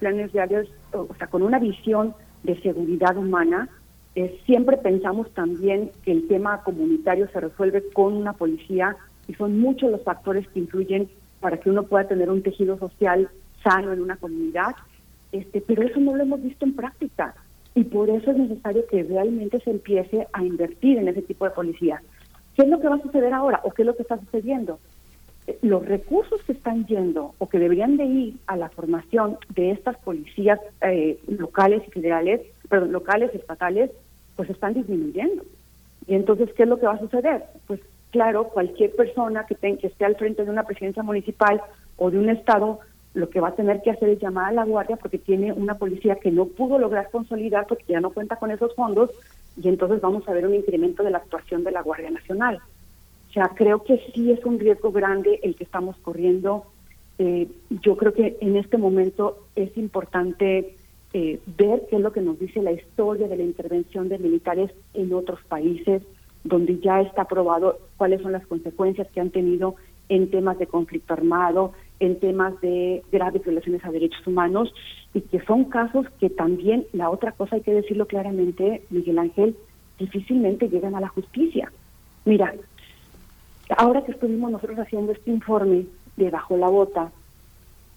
planes 0.00 0.32
reales, 0.32 0.68
o 0.92 1.14
sea, 1.16 1.28
con 1.28 1.42
una 1.42 1.60
visión 1.60 2.14
de 2.42 2.60
seguridad 2.62 3.16
humana, 3.16 3.68
eh, 4.16 4.40
siempre 4.44 4.76
pensamos 4.76 5.30
también 5.34 5.92
que 6.02 6.10
el 6.10 6.26
tema 6.26 6.64
comunitario 6.64 7.28
se 7.28 7.38
resuelve 7.38 7.84
con 7.92 8.12
una 8.12 8.32
policía 8.32 8.96
y 9.28 9.34
son 9.34 9.60
muchos 9.60 9.92
los 9.92 10.02
factores 10.02 10.48
que 10.48 10.58
influyen 10.58 11.08
para 11.40 11.58
que 11.58 11.70
uno 11.70 11.84
pueda 11.84 12.08
tener 12.08 12.30
un 12.30 12.42
tejido 12.42 12.78
social 12.78 13.28
sano 13.62 13.92
en 13.92 14.00
una 14.00 14.16
comunidad, 14.16 14.74
este, 15.32 15.60
pero 15.60 15.82
eso 15.82 16.00
no 16.00 16.16
lo 16.16 16.22
hemos 16.22 16.42
visto 16.42 16.64
en 16.64 16.74
práctica 16.74 17.34
y 17.74 17.84
por 17.84 18.08
eso 18.08 18.30
es 18.30 18.38
necesario 18.38 18.86
que 18.86 19.02
realmente 19.02 19.60
se 19.60 19.70
empiece 19.70 20.26
a 20.32 20.44
invertir 20.44 20.98
en 20.98 21.08
ese 21.08 21.22
tipo 21.22 21.44
de 21.44 21.50
policía. 21.50 22.02
¿Qué 22.54 22.62
es 22.62 22.68
lo 22.68 22.80
que 22.80 22.88
va 22.88 22.96
a 22.96 23.02
suceder 23.02 23.34
ahora 23.34 23.60
o 23.64 23.70
qué 23.70 23.82
es 23.82 23.86
lo 23.86 23.94
que 23.94 24.02
está 24.02 24.18
sucediendo? 24.18 24.78
Eh, 25.46 25.58
los 25.60 25.84
recursos 25.84 26.42
que 26.44 26.52
están 26.52 26.86
yendo 26.86 27.34
o 27.38 27.48
que 27.48 27.58
deberían 27.58 27.98
de 27.98 28.04
ir 28.04 28.36
a 28.46 28.56
la 28.56 28.70
formación 28.70 29.36
de 29.54 29.72
estas 29.72 29.98
policías 29.98 30.58
eh, 30.80 31.18
locales 31.28 31.82
y 31.86 31.90
federales, 31.90 32.40
perdón, 32.68 32.92
locales 32.92 33.34
estatales, 33.34 33.90
pues 34.36 34.48
están 34.48 34.72
disminuyendo. 34.72 35.44
Y 36.06 36.14
entonces, 36.14 36.50
¿qué 36.54 36.62
es 36.62 36.68
lo 36.68 36.78
que 36.78 36.86
va 36.86 36.94
a 36.94 37.00
suceder? 37.00 37.44
Pues 37.66 37.80
claro, 38.16 38.44
cualquier 38.44 38.96
persona 38.96 39.44
que, 39.44 39.56
que 39.56 39.86
esté 39.88 40.06
al 40.06 40.16
frente 40.16 40.42
de 40.42 40.50
una 40.50 40.62
presidencia 40.62 41.02
municipal 41.02 41.60
o 41.98 42.10
de 42.10 42.18
un 42.18 42.30
estado, 42.30 42.80
lo 43.12 43.28
que 43.28 43.40
va 43.40 43.48
a 43.48 43.54
tener 43.54 43.82
que 43.82 43.90
hacer 43.90 44.08
es 44.08 44.18
llamar 44.18 44.46
a 44.46 44.52
la 44.52 44.64
guardia 44.64 44.96
porque 44.96 45.18
tiene 45.18 45.52
una 45.52 45.74
policía 45.74 46.16
que 46.16 46.30
no 46.30 46.46
pudo 46.46 46.78
lograr 46.78 47.10
consolidar 47.10 47.66
porque 47.66 47.84
ya 47.92 48.00
no 48.00 48.08
cuenta 48.08 48.36
con 48.36 48.50
esos 48.50 48.74
fondos 48.74 49.10
y 49.62 49.68
entonces 49.68 50.00
vamos 50.00 50.26
a 50.26 50.32
ver 50.32 50.46
un 50.46 50.54
incremento 50.54 51.02
de 51.02 51.10
la 51.10 51.18
actuación 51.18 51.62
de 51.62 51.72
la 51.72 51.82
Guardia 51.82 52.10
Nacional. 52.10 52.58
O 53.28 53.32
sea, 53.34 53.50
creo 53.54 53.84
que 53.84 54.00
sí 54.14 54.30
es 54.32 54.42
un 54.46 54.58
riesgo 54.58 54.92
grande 54.92 55.38
el 55.42 55.54
que 55.54 55.64
estamos 55.64 55.94
corriendo. 55.98 56.64
Eh, 57.18 57.48
yo 57.82 57.98
creo 57.98 58.14
que 58.14 58.38
en 58.40 58.56
este 58.56 58.78
momento 58.78 59.44
es 59.56 59.76
importante 59.76 60.74
eh, 61.12 61.38
ver 61.58 61.82
qué 61.90 61.96
es 61.96 62.02
lo 62.02 62.12
que 62.12 62.22
nos 62.22 62.38
dice 62.38 62.62
la 62.62 62.72
historia 62.72 63.28
de 63.28 63.36
la 63.36 63.42
intervención 63.42 64.08
de 64.08 64.18
militares 64.18 64.70
en 64.94 65.12
otros 65.12 65.40
países 65.44 66.02
donde 66.46 66.78
ya 66.78 67.00
está 67.00 67.24
probado 67.24 67.78
cuáles 67.96 68.22
son 68.22 68.32
las 68.32 68.46
consecuencias 68.46 69.08
que 69.12 69.20
han 69.20 69.30
tenido 69.30 69.76
en 70.08 70.30
temas 70.30 70.58
de 70.58 70.66
conflicto 70.66 71.12
armado, 71.14 71.72
en 71.98 72.20
temas 72.20 72.60
de 72.60 73.02
graves 73.10 73.42
violaciones 73.44 73.84
a 73.84 73.90
derechos 73.90 74.24
humanos, 74.26 74.72
y 75.14 75.20
que 75.22 75.40
son 75.40 75.64
casos 75.64 76.06
que 76.20 76.30
también, 76.30 76.86
la 76.92 77.10
otra 77.10 77.32
cosa 77.32 77.56
hay 77.56 77.62
que 77.62 77.74
decirlo 77.74 78.06
claramente, 78.06 78.82
Miguel 78.90 79.18
Ángel, 79.18 79.56
difícilmente 79.98 80.68
llegan 80.68 80.94
a 80.94 81.00
la 81.00 81.08
justicia. 81.08 81.72
Mira, 82.24 82.54
ahora 83.76 84.04
que 84.04 84.12
estuvimos 84.12 84.50
nosotros 84.50 84.78
haciendo 84.78 85.12
este 85.12 85.30
informe 85.30 85.86
de 86.16 86.30
Bajo 86.30 86.56
la 86.56 86.68
Bota, 86.68 87.10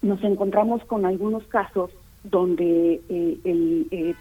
nos 0.02 0.22
encontramos 0.24 0.82
con 0.84 1.04
algunos 1.04 1.44
casos 1.44 1.90
donde, 2.24 3.00
eh, 3.08 3.38
el, 3.44 3.86
eh, 3.90 4.14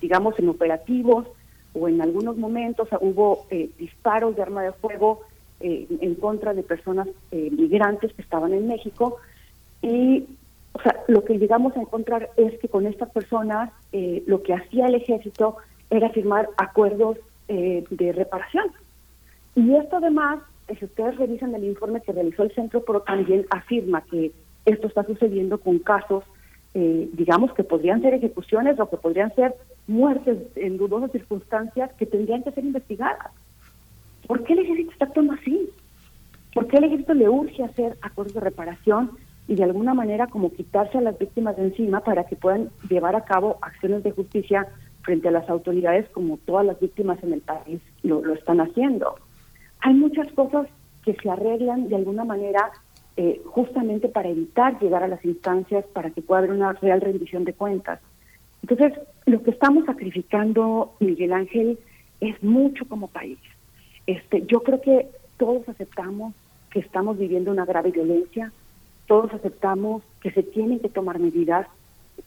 digamos, 0.00 0.38
en 0.38 0.48
operativos, 0.48 1.26
o 1.74 1.88
en 1.88 2.00
algunos 2.00 2.36
momentos 2.36 2.88
hubo 3.00 3.46
eh, 3.50 3.70
disparos 3.78 4.36
de 4.36 4.42
arma 4.42 4.62
de 4.62 4.72
fuego 4.72 5.20
eh, 5.60 5.86
en 6.00 6.14
contra 6.14 6.54
de 6.54 6.62
personas 6.62 7.08
eh, 7.30 7.50
migrantes 7.50 8.12
que 8.12 8.22
estaban 8.22 8.54
en 8.54 8.68
México 8.68 9.16
y 9.82 10.24
o 10.72 10.82
sea, 10.82 11.04
lo 11.06 11.24
que 11.24 11.38
llegamos 11.38 11.76
a 11.76 11.80
encontrar 11.80 12.30
es 12.36 12.58
que 12.58 12.68
con 12.68 12.86
estas 12.86 13.08
personas 13.10 13.70
lo 14.26 14.42
que 14.42 14.54
hacía 14.54 14.86
el 14.86 14.96
ejército 14.96 15.56
era 15.88 16.10
firmar 16.10 16.48
acuerdos 16.56 17.16
de 17.46 18.12
reparación. 18.12 18.72
Y 19.54 19.72
esto 19.76 19.98
además, 19.98 20.40
si 20.76 20.84
ustedes 20.84 21.16
revisan 21.16 21.54
el 21.54 21.62
informe 21.62 22.00
que 22.00 22.10
realizó 22.10 22.42
el 22.42 22.52
centro, 22.56 22.84
pero 22.84 23.02
también 23.02 23.46
afirma 23.50 24.00
que 24.00 24.32
esto 24.64 24.88
está 24.88 25.04
sucediendo 25.04 25.58
con 25.58 25.78
casos 25.78 26.24
eh, 26.74 27.08
digamos 27.12 27.54
que 27.54 27.62
podrían 27.62 28.02
ser 28.02 28.14
ejecuciones 28.14 28.78
o 28.80 28.90
que 28.90 28.96
podrían 28.96 29.32
ser 29.36 29.54
muertes 29.86 30.38
en 30.56 30.76
dudosas 30.76 31.12
circunstancias 31.12 31.92
que 31.94 32.06
tendrían 32.06 32.42
que 32.42 32.50
ser 32.50 32.64
investigadas. 32.64 33.30
¿Por 34.26 34.42
qué 34.42 34.54
el 34.54 34.60
ejército 34.60 34.90
está 34.90 35.04
actuando 35.04 35.34
así? 35.34 35.70
¿Por 36.52 36.66
qué 36.66 36.78
el 36.78 36.84
ejército 36.84 37.14
le 37.14 37.28
urge 37.28 37.62
hacer 37.62 37.96
acuerdos 38.02 38.34
de 38.34 38.40
reparación 38.40 39.12
y 39.46 39.54
de 39.54 39.64
alguna 39.64 39.94
manera 39.94 40.26
como 40.26 40.52
quitarse 40.52 40.98
a 40.98 41.02
las 41.02 41.18
víctimas 41.18 41.56
de 41.56 41.64
encima 41.64 42.00
para 42.00 42.24
que 42.24 42.34
puedan 42.34 42.70
llevar 42.88 43.14
a 43.14 43.24
cabo 43.24 43.58
acciones 43.60 44.02
de 44.02 44.10
justicia 44.10 44.66
frente 45.02 45.28
a 45.28 45.32
las 45.32 45.48
autoridades 45.48 46.08
como 46.10 46.38
todas 46.38 46.66
las 46.66 46.80
víctimas 46.80 47.22
en 47.22 47.34
el 47.34 47.40
país 47.40 47.80
lo, 48.02 48.20
lo 48.24 48.34
están 48.34 48.60
haciendo? 48.60 49.14
Hay 49.80 49.94
muchas 49.94 50.32
cosas 50.32 50.66
que 51.04 51.14
se 51.14 51.30
arreglan 51.30 51.88
de 51.88 51.96
alguna 51.96 52.24
manera 52.24 52.72
eh, 53.16 53.40
justamente 53.46 54.08
para 54.08 54.28
evitar 54.28 54.80
llegar 54.80 55.02
a 55.02 55.08
las 55.08 55.24
instancias 55.24 55.84
para 55.92 56.10
que 56.10 56.22
pueda 56.22 56.40
haber 56.40 56.50
una 56.50 56.72
real 56.72 57.00
rendición 57.00 57.44
de 57.44 57.52
cuentas. 57.52 58.00
Entonces, 58.62 58.92
lo 59.26 59.42
que 59.42 59.50
estamos 59.50 59.84
sacrificando, 59.84 60.94
Miguel 61.00 61.32
Ángel, 61.32 61.78
es 62.20 62.42
mucho 62.42 62.86
como 62.88 63.08
país. 63.08 63.38
Este, 64.06 64.44
yo 64.46 64.62
creo 64.62 64.80
que 64.80 65.08
todos 65.36 65.68
aceptamos 65.68 66.34
que 66.70 66.80
estamos 66.80 67.18
viviendo 67.18 67.50
una 67.52 67.64
grave 67.64 67.92
violencia, 67.92 68.52
todos 69.06 69.32
aceptamos 69.32 70.02
que 70.20 70.32
se 70.32 70.42
tienen 70.42 70.80
que 70.80 70.88
tomar 70.88 71.18
medidas, 71.18 71.66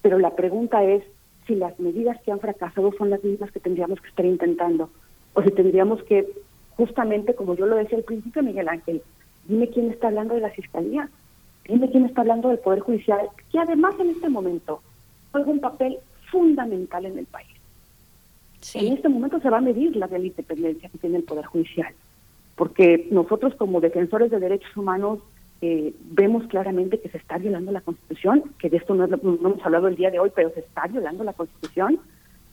pero 0.01 0.19
la 0.19 0.35
pregunta 0.35 0.83
es 0.83 1.03
si 1.47 1.55
las 1.55 1.79
medidas 1.79 2.21
que 2.21 2.31
han 2.31 2.39
fracasado 2.39 2.91
son 2.97 3.09
las 3.09 3.23
mismas 3.23 3.51
que 3.51 3.59
tendríamos 3.59 3.99
que 3.99 4.09
estar 4.09 4.25
intentando, 4.25 4.89
o 5.33 5.41
si 5.41 5.49
tendríamos 5.51 6.03
que, 6.03 6.27
justamente 6.75 7.35
como 7.35 7.55
yo 7.55 7.65
lo 7.65 7.75
decía 7.75 7.97
al 7.97 8.03
principio, 8.03 8.43
Miguel 8.43 8.69
Ángel, 8.69 9.01
dime 9.47 9.69
quién 9.69 9.91
está 9.91 10.07
hablando 10.07 10.35
de 10.35 10.41
la 10.41 10.49
Fiscalía, 10.49 11.09
dime 11.67 11.89
quién 11.89 12.05
está 12.05 12.21
hablando 12.21 12.49
del 12.49 12.59
Poder 12.59 12.79
Judicial, 12.79 13.29
que 13.51 13.59
además 13.59 13.95
en 13.99 14.11
este 14.11 14.29
momento 14.29 14.81
juega 15.31 15.51
un 15.51 15.59
papel 15.59 15.97
fundamental 16.31 17.05
en 17.05 17.17
el 17.17 17.25
país. 17.25 17.47
En 18.73 18.93
este 18.93 19.09
momento 19.09 19.39
se 19.39 19.49
va 19.49 19.57
a 19.57 19.61
medir 19.61 19.95
la 19.95 20.07
real 20.07 20.25
independencia 20.25 20.89
que 20.89 20.97
tiene 20.97 21.17
el 21.17 21.23
Poder 21.23 21.45
Judicial, 21.45 21.93
porque 22.55 23.07
nosotros 23.11 23.55
como 23.55 23.81
defensores 23.81 24.31
de 24.31 24.39
derechos 24.39 24.75
humanos 24.75 25.19
eh, 25.61 25.93
vemos 26.11 26.45
claramente 26.47 26.99
que 26.99 27.09
se 27.09 27.17
está 27.17 27.37
violando 27.37 27.71
la 27.71 27.81
Constitución, 27.81 28.43
que 28.59 28.69
de 28.69 28.77
esto 28.77 28.95
no, 28.95 29.05
hemos 29.05 29.65
hablado 29.65 29.87
el 29.87 29.95
día 29.95 30.11
de 30.11 30.19
hoy, 30.19 30.31
pero 30.35 30.49
se 30.51 30.61
está 30.61 30.87
violando 30.87 31.23
la 31.23 31.33
Constitución, 31.33 31.99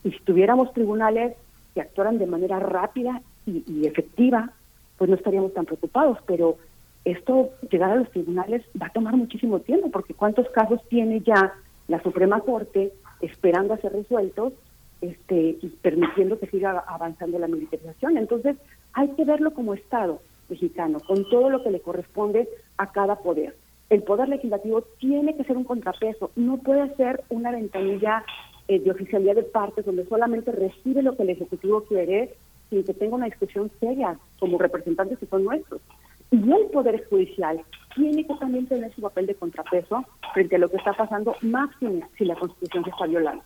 y 0.04 0.10
si 0.10 0.18
tuviéramos 0.20 0.72
tribunales 0.72 1.34
que 1.74 1.80
actuaran 1.80 2.18
de 2.18 2.26
manera 2.26 2.60
rápida 2.60 3.22
y, 3.46 3.64
y 3.66 3.86
efectiva, 3.86 4.52
pues 4.98 5.10
no 5.10 5.16
estaríamos 5.16 5.52
tan 5.54 5.64
preocupados, 5.64 6.18
pero 6.26 6.56
esto 7.04 7.50
llegar 7.70 7.90
a 7.90 7.96
los 7.96 8.10
tribunales 8.10 8.62
va 8.80 8.86
a 8.86 8.92
tomar 8.92 9.16
muchísimo 9.16 9.60
tiempo, 9.60 9.90
porque 9.90 10.14
¿cuántos 10.14 10.48
casos 10.50 10.80
tiene 10.88 11.20
ya 11.20 11.54
la 11.88 12.02
Suprema 12.02 12.40
Corte 12.40 12.92
esperando 13.20 13.74
a 13.74 13.78
ser 13.78 13.92
resueltos 13.92 14.54
este, 15.00 15.58
y 15.60 15.68
permitiendo 15.82 16.38
que 16.38 16.46
siga 16.46 16.82
avanzando 16.86 17.38
la 17.38 17.48
militarización? 17.48 18.16
Entonces, 18.16 18.56
hay 18.94 19.08
que 19.08 19.24
verlo 19.24 19.52
como 19.52 19.74
Estado 19.74 20.20
mexicano, 20.48 21.00
con 21.00 21.28
todo 21.28 21.50
lo 21.50 21.62
que 21.62 21.70
le 21.70 21.80
corresponde 21.80 22.48
a 22.78 22.90
cada 22.92 23.16
poder. 23.16 23.56
El 23.90 24.02
poder 24.02 24.28
legislativo 24.28 24.82
tiene 24.98 25.36
que 25.36 25.44
ser 25.44 25.56
un 25.56 25.64
contrapeso, 25.64 26.30
no 26.36 26.56
puede 26.58 26.94
ser 26.96 27.22
una 27.28 27.50
ventanilla 27.50 28.24
eh, 28.66 28.80
de 28.80 28.90
oficialidad 28.90 29.34
de 29.34 29.42
partes 29.42 29.84
donde 29.84 30.06
solamente 30.06 30.50
recibe 30.52 31.02
lo 31.02 31.16
que 31.16 31.22
el 31.24 31.30
Ejecutivo 31.30 31.84
quiere 31.84 32.34
sin 32.70 32.82
que 32.82 32.94
tenga 32.94 33.16
una 33.16 33.26
discusión 33.26 33.70
seria 33.78 34.18
como 34.38 34.56
representantes 34.58 35.18
que 35.18 35.26
son 35.26 35.44
nuestros. 35.44 35.82
Y 36.30 36.36
el 36.36 36.66
Poder 36.72 37.06
Judicial 37.08 37.62
tiene 37.94 38.26
que 38.26 38.34
también 38.34 38.66
tener 38.66 38.92
su 38.94 39.02
papel 39.02 39.26
de 39.26 39.34
contrapeso 39.34 40.04
frente 40.32 40.56
a 40.56 40.58
lo 40.58 40.68
que 40.68 40.76
está 40.76 40.92
pasando, 40.92 41.36
máximo 41.42 42.08
si 42.18 42.24
la 42.24 42.34
Constitución 42.34 42.84
se 42.84 42.90
está 42.90 43.06
violando. 43.06 43.44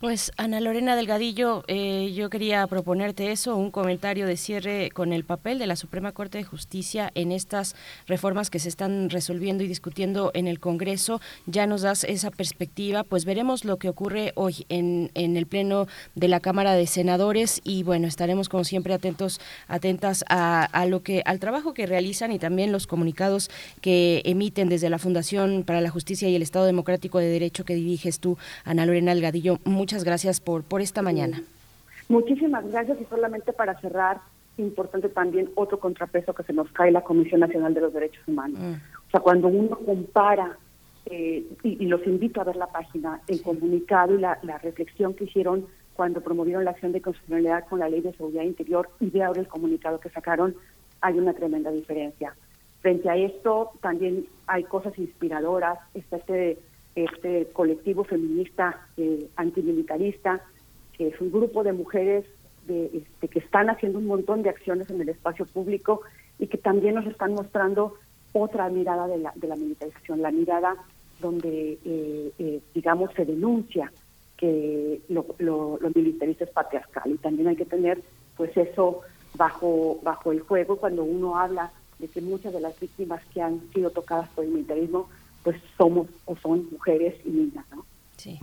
Pues 0.00 0.30
Ana 0.36 0.60
Lorena 0.60 0.94
Delgadillo, 0.94 1.64
eh, 1.66 2.12
yo 2.14 2.30
quería 2.30 2.64
proponerte 2.68 3.32
eso, 3.32 3.56
un 3.56 3.72
comentario 3.72 4.28
de 4.28 4.36
cierre 4.36 4.92
con 4.92 5.12
el 5.12 5.24
papel 5.24 5.58
de 5.58 5.66
la 5.66 5.74
Suprema 5.74 6.12
Corte 6.12 6.38
de 6.38 6.44
Justicia 6.44 7.10
en 7.16 7.32
estas 7.32 7.74
reformas 8.06 8.48
que 8.48 8.60
se 8.60 8.68
están 8.68 9.10
resolviendo 9.10 9.64
y 9.64 9.66
discutiendo 9.66 10.30
en 10.34 10.46
el 10.46 10.60
Congreso. 10.60 11.20
Ya 11.46 11.66
nos 11.66 11.82
das 11.82 12.04
esa 12.04 12.30
perspectiva, 12.30 13.02
pues 13.02 13.24
veremos 13.24 13.64
lo 13.64 13.78
que 13.78 13.88
ocurre 13.88 14.30
hoy 14.36 14.66
en, 14.68 15.10
en 15.14 15.36
el 15.36 15.46
Pleno 15.46 15.88
de 16.14 16.28
la 16.28 16.38
Cámara 16.38 16.74
de 16.74 16.86
Senadores 16.86 17.60
y 17.64 17.82
bueno, 17.82 18.06
estaremos 18.06 18.48
como 18.48 18.62
siempre 18.62 18.94
atentos, 18.94 19.40
atentas 19.66 20.24
a, 20.28 20.62
a 20.62 20.86
lo 20.86 21.02
que, 21.02 21.22
al 21.24 21.40
trabajo 21.40 21.74
que 21.74 21.86
realizan 21.86 22.30
y 22.30 22.38
también 22.38 22.70
los 22.70 22.86
comunicados 22.86 23.50
que 23.80 24.22
emiten 24.26 24.68
desde 24.68 24.90
la 24.90 25.00
Fundación 25.00 25.64
para 25.64 25.80
la 25.80 25.90
Justicia 25.90 26.28
y 26.28 26.36
el 26.36 26.42
Estado 26.42 26.66
Democrático 26.66 27.18
de 27.18 27.26
Derecho 27.26 27.64
que 27.64 27.74
diriges 27.74 28.20
tú, 28.20 28.38
Ana 28.64 28.86
Lorena 28.86 29.12
Delgadillo 29.12 29.58
gracias 30.04 30.40
por, 30.40 30.62
por 30.62 30.80
esta 30.80 31.02
mañana. 31.02 31.42
Muchísimas 32.08 32.66
gracias 32.70 32.98
y 33.00 33.04
solamente 33.04 33.52
para 33.52 33.78
cerrar, 33.80 34.20
importante 34.56 35.08
también 35.08 35.50
otro 35.54 35.78
contrapeso 35.78 36.34
que 36.34 36.42
se 36.42 36.52
nos 36.52 36.70
cae 36.72 36.90
la 36.90 37.02
Comisión 37.02 37.40
Nacional 37.40 37.74
de 37.74 37.80
los 37.82 37.92
Derechos 37.92 38.26
Humanos. 38.26 38.58
Mm. 38.58 38.74
O 39.06 39.10
sea, 39.10 39.20
cuando 39.20 39.48
uno 39.48 39.78
compara, 39.78 40.56
eh, 41.06 41.44
y, 41.62 41.86
los 41.86 42.06
invito 42.06 42.40
a 42.40 42.44
ver 42.44 42.56
la 42.56 42.66
página, 42.66 43.20
el 43.28 43.40
comunicado 43.42 44.14
y 44.14 44.18
la, 44.18 44.38
la 44.42 44.58
reflexión 44.58 45.14
que 45.14 45.24
hicieron 45.24 45.66
cuando 45.94 46.20
promovieron 46.20 46.64
la 46.64 46.72
acción 46.72 46.92
de 46.92 47.00
constitucionalidad 47.00 47.66
con 47.66 47.78
la 47.78 47.88
Ley 47.88 48.02
de 48.02 48.12
Seguridad 48.12 48.44
Interior 48.44 48.90
y 49.00 49.10
de 49.10 49.22
ahora 49.22 49.40
el 49.40 49.48
comunicado 49.48 49.98
que 50.00 50.10
sacaron, 50.10 50.54
hay 51.00 51.18
una 51.18 51.32
tremenda 51.32 51.70
diferencia. 51.70 52.34
Frente 52.80 53.08
a 53.08 53.16
esto, 53.16 53.72
también 53.80 54.26
hay 54.46 54.64
cosas 54.64 54.96
inspiradoras, 54.98 55.78
está 55.94 56.18
este 56.18 56.58
este 57.04 57.46
colectivo 57.52 58.04
feminista 58.04 58.86
eh, 58.96 59.28
antimilitarista, 59.36 60.42
que 60.92 61.08
es 61.08 61.20
un 61.20 61.30
grupo 61.30 61.62
de 61.62 61.72
mujeres 61.72 62.24
de, 62.66 62.90
este, 62.94 63.28
que 63.28 63.38
están 63.38 63.70
haciendo 63.70 63.98
un 63.98 64.06
montón 64.06 64.42
de 64.42 64.50
acciones 64.50 64.90
en 64.90 65.00
el 65.00 65.08
espacio 65.08 65.46
público 65.46 66.02
y 66.38 66.46
que 66.46 66.58
también 66.58 66.94
nos 66.94 67.06
están 67.06 67.32
mostrando 67.32 67.94
otra 68.32 68.68
mirada 68.68 69.06
de 69.06 69.18
la, 69.18 69.32
de 69.34 69.48
la 69.48 69.56
militarización, 69.56 70.22
la 70.22 70.30
mirada 70.30 70.76
donde, 71.20 71.78
eh, 71.84 72.32
eh, 72.38 72.60
digamos, 72.74 73.10
se 73.14 73.24
denuncia 73.24 73.92
que 74.36 75.00
lo, 75.08 75.26
lo, 75.38 75.78
lo, 75.80 75.90
militarista 75.90 76.44
es 76.44 76.50
patriarcal 76.50 77.10
y 77.10 77.16
también 77.16 77.48
hay 77.48 77.56
que 77.56 77.64
tener 77.64 78.00
pues 78.36 78.56
eso 78.56 79.00
bajo, 79.34 79.98
bajo 80.02 80.30
el 80.30 80.40
juego 80.40 80.76
cuando 80.76 81.02
uno 81.02 81.36
habla 81.36 81.72
de 81.98 82.06
que 82.06 82.20
muchas 82.20 82.52
de 82.52 82.60
las 82.60 82.78
víctimas 82.78 83.24
que 83.34 83.42
han 83.42 83.60
sido 83.72 83.90
tocadas 83.90 84.28
por 84.30 84.44
el 84.44 84.50
militarismo 84.50 85.08
pues 85.48 85.62
somos 85.78 86.08
o 86.26 86.36
son 86.36 86.68
mujeres 86.70 87.14
y 87.24 87.30
niñas, 87.30 87.64
¿no? 87.74 87.86
Sí. 88.18 88.38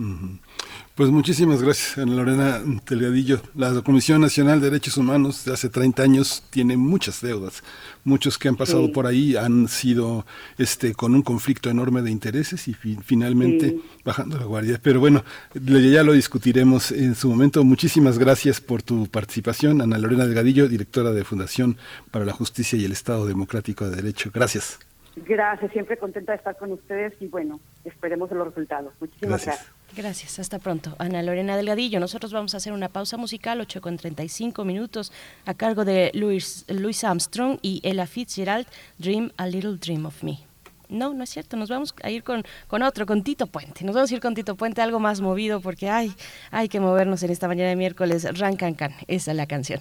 Pues 0.95 1.11
muchísimas 1.11 1.61
gracias, 1.61 1.99
Ana 1.99 2.15
Lorena 2.15 2.63
Telgadillo. 2.83 3.41
La 3.53 3.79
Comisión 3.83 4.21
Nacional 4.21 4.59
de 4.59 4.71
Derechos 4.71 4.97
Humanos 4.97 5.45
de 5.45 5.53
hace 5.53 5.69
30 5.69 6.01
años 6.01 6.41
tiene 6.49 6.77
muchas 6.77 7.21
deudas. 7.21 7.61
Muchos 8.03 8.39
que 8.39 8.47
han 8.47 8.55
pasado 8.55 8.91
por 8.91 9.05
ahí 9.05 9.35
han 9.35 9.67
sido 9.67 10.25
este 10.57 10.95
con 10.95 11.13
un 11.13 11.21
conflicto 11.21 11.69
enorme 11.69 12.01
de 12.01 12.09
intereses 12.09 12.67
y 12.67 12.73
finalmente 12.73 13.77
bajando 14.03 14.39
la 14.39 14.45
guardia. 14.45 14.79
Pero 14.81 14.99
bueno, 14.99 15.23
ya 15.53 16.01
lo 16.01 16.13
discutiremos 16.13 16.91
en 16.91 17.13
su 17.13 17.29
momento. 17.29 17.63
Muchísimas 17.63 18.17
gracias 18.17 18.61
por 18.61 18.81
tu 18.81 19.05
participación, 19.05 19.79
Ana 19.79 19.99
Lorena 19.99 20.25
Delgadillo, 20.25 20.67
directora 20.67 21.11
de 21.11 21.23
Fundación 21.23 21.77
para 22.09 22.25
la 22.25 22.33
Justicia 22.33 22.79
y 22.79 22.85
el 22.85 22.93
Estado 22.93 23.27
Democrático 23.27 23.87
de 23.87 23.95
Derecho. 23.95 24.31
Gracias. 24.33 24.79
Gracias, 25.15 25.71
siempre 25.71 25.97
contenta 25.97 26.33
de 26.33 26.37
estar 26.37 26.57
con 26.57 26.71
ustedes 26.73 27.13
y 27.21 27.27
bueno, 27.27 27.59
esperemos 27.85 28.29
los 28.31 28.47
resultados. 28.47 28.93
Muchísimas 28.99 29.45
gracias. 29.45 29.71
gracias. 29.95 30.39
hasta 30.39 30.59
pronto. 30.59 30.93
Ana 30.99 31.23
Lorena 31.23 31.55
Delgadillo, 31.55 31.99
nosotros 32.01 32.33
vamos 32.33 32.53
a 32.53 32.57
hacer 32.57 32.73
una 32.73 32.89
pausa 32.89 33.15
musical, 33.15 33.61
8 33.61 33.79
con 33.79 33.95
35 33.95 34.65
minutos, 34.65 35.13
a 35.45 35.53
cargo 35.53 35.85
de 35.85 36.11
Louis, 36.13 36.65
Louis 36.67 37.03
Armstrong 37.03 37.59
y 37.61 37.79
Ella 37.83 38.07
Fitzgerald, 38.07 38.67
Dream 38.97 39.31
a 39.37 39.47
Little 39.47 39.77
Dream 39.77 40.05
of 40.05 40.21
Me. 40.21 40.39
No, 40.89 41.13
no 41.13 41.23
es 41.23 41.29
cierto, 41.29 41.55
nos 41.57 41.69
vamos 41.69 41.95
a 42.03 42.11
ir 42.11 42.23
con, 42.23 42.43
con 42.67 42.83
otro, 42.83 43.05
con 43.05 43.23
Tito 43.23 43.47
Puente. 43.47 43.85
Nos 43.85 43.95
vamos 43.95 44.11
a 44.11 44.15
ir 44.15 44.21
con 44.21 44.35
Tito 44.35 44.55
Puente, 44.55 44.81
algo 44.81 44.99
más 44.99 45.21
movido, 45.21 45.61
porque 45.61 45.89
hay, 45.89 46.13
hay 46.51 46.67
que 46.67 46.79
movernos 46.79 47.23
en 47.23 47.31
esta 47.31 47.47
mañana 47.47 47.69
de 47.69 47.75
miércoles. 47.75 48.27
Ran 48.37 48.57
Can 48.57 48.75
Can, 48.75 48.91
esa 49.07 49.31
es 49.31 49.37
la 49.37 49.47
canción. 49.47 49.79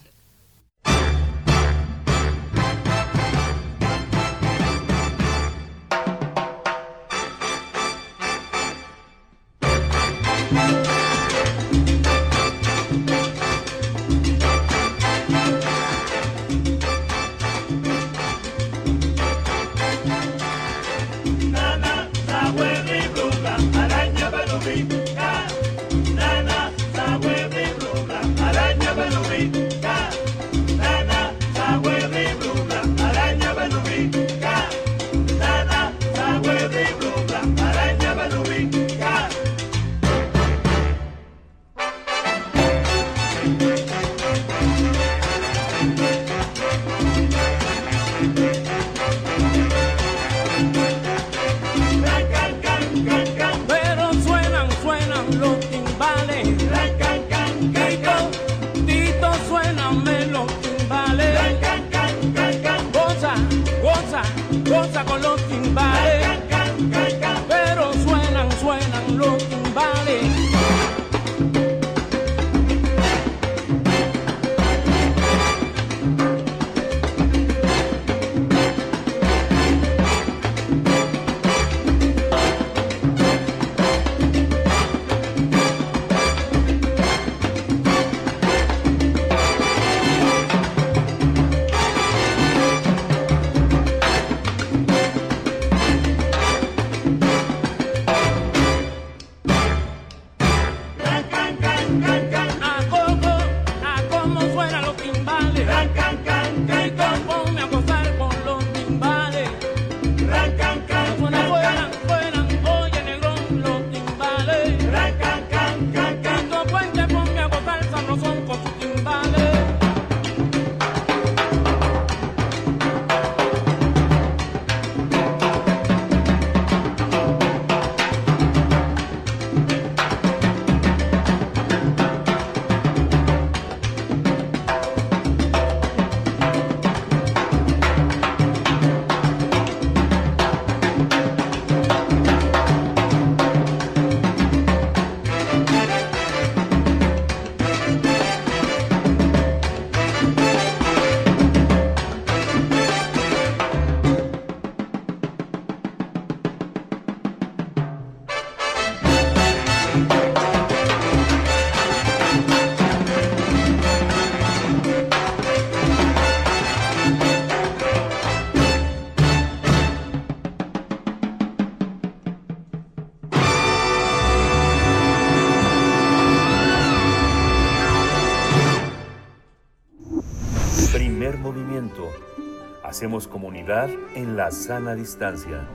En 183.66 184.36
la 184.36 184.50
sana 184.50 184.94
distancia. 184.94 185.66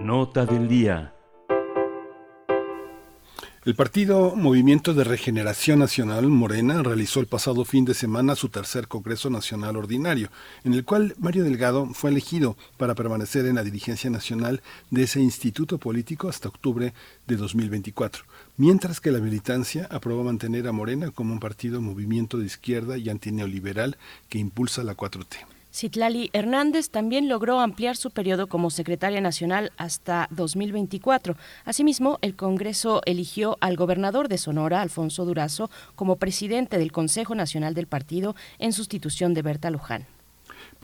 Nota 0.00 0.46
del 0.46 0.68
día. 0.68 1.12
El 3.64 3.74
partido 3.74 4.36
Movimiento 4.36 4.94
de 4.94 5.02
Regeneración 5.02 5.80
Nacional, 5.80 6.28
Morena, 6.28 6.84
realizó 6.84 7.18
el 7.18 7.26
pasado 7.26 7.64
fin 7.64 7.84
de 7.84 7.94
semana 7.94 8.36
su 8.36 8.48
tercer 8.48 8.86
Congreso 8.86 9.28
Nacional 9.28 9.76
Ordinario, 9.76 10.28
en 10.62 10.74
el 10.74 10.84
cual 10.84 11.16
Mario 11.18 11.42
Delgado 11.42 11.86
fue 11.92 12.10
elegido 12.10 12.56
para 12.76 12.94
permanecer 12.94 13.46
en 13.46 13.56
la 13.56 13.64
dirigencia 13.64 14.08
nacional 14.08 14.62
de 14.90 15.02
ese 15.02 15.20
instituto 15.20 15.78
político 15.78 16.28
hasta 16.28 16.48
octubre 16.48 16.94
de 17.26 17.36
2024, 17.36 18.24
mientras 18.56 19.00
que 19.00 19.10
la 19.10 19.20
militancia 19.20 19.86
aprobó 19.90 20.24
mantener 20.24 20.66
a 20.68 20.72
Morena 20.72 21.10
como 21.10 21.32
un 21.32 21.40
partido 21.40 21.80
movimiento 21.80 22.38
de 22.38 22.46
izquierda 22.46 22.98
y 22.98 23.08
antineoliberal 23.08 23.96
que 24.28 24.38
impulsa 24.38 24.84
la 24.84 24.96
4T. 24.96 25.36
Citlali 25.74 26.30
Hernández 26.32 26.90
también 26.90 27.28
logró 27.28 27.58
ampliar 27.58 27.96
su 27.96 28.12
periodo 28.12 28.46
como 28.46 28.70
secretaria 28.70 29.20
nacional 29.20 29.72
hasta 29.76 30.28
2024. 30.30 31.36
Asimismo, 31.64 32.20
el 32.22 32.36
Congreso 32.36 33.02
eligió 33.06 33.56
al 33.60 33.74
gobernador 33.74 34.28
de 34.28 34.38
Sonora, 34.38 34.82
Alfonso 34.82 35.24
Durazo, 35.24 35.70
como 35.96 36.14
presidente 36.14 36.78
del 36.78 36.92
Consejo 36.92 37.34
Nacional 37.34 37.74
del 37.74 37.88
Partido 37.88 38.36
en 38.60 38.72
sustitución 38.72 39.34
de 39.34 39.42
Berta 39.42 39.68
Luján. 39.70 40.06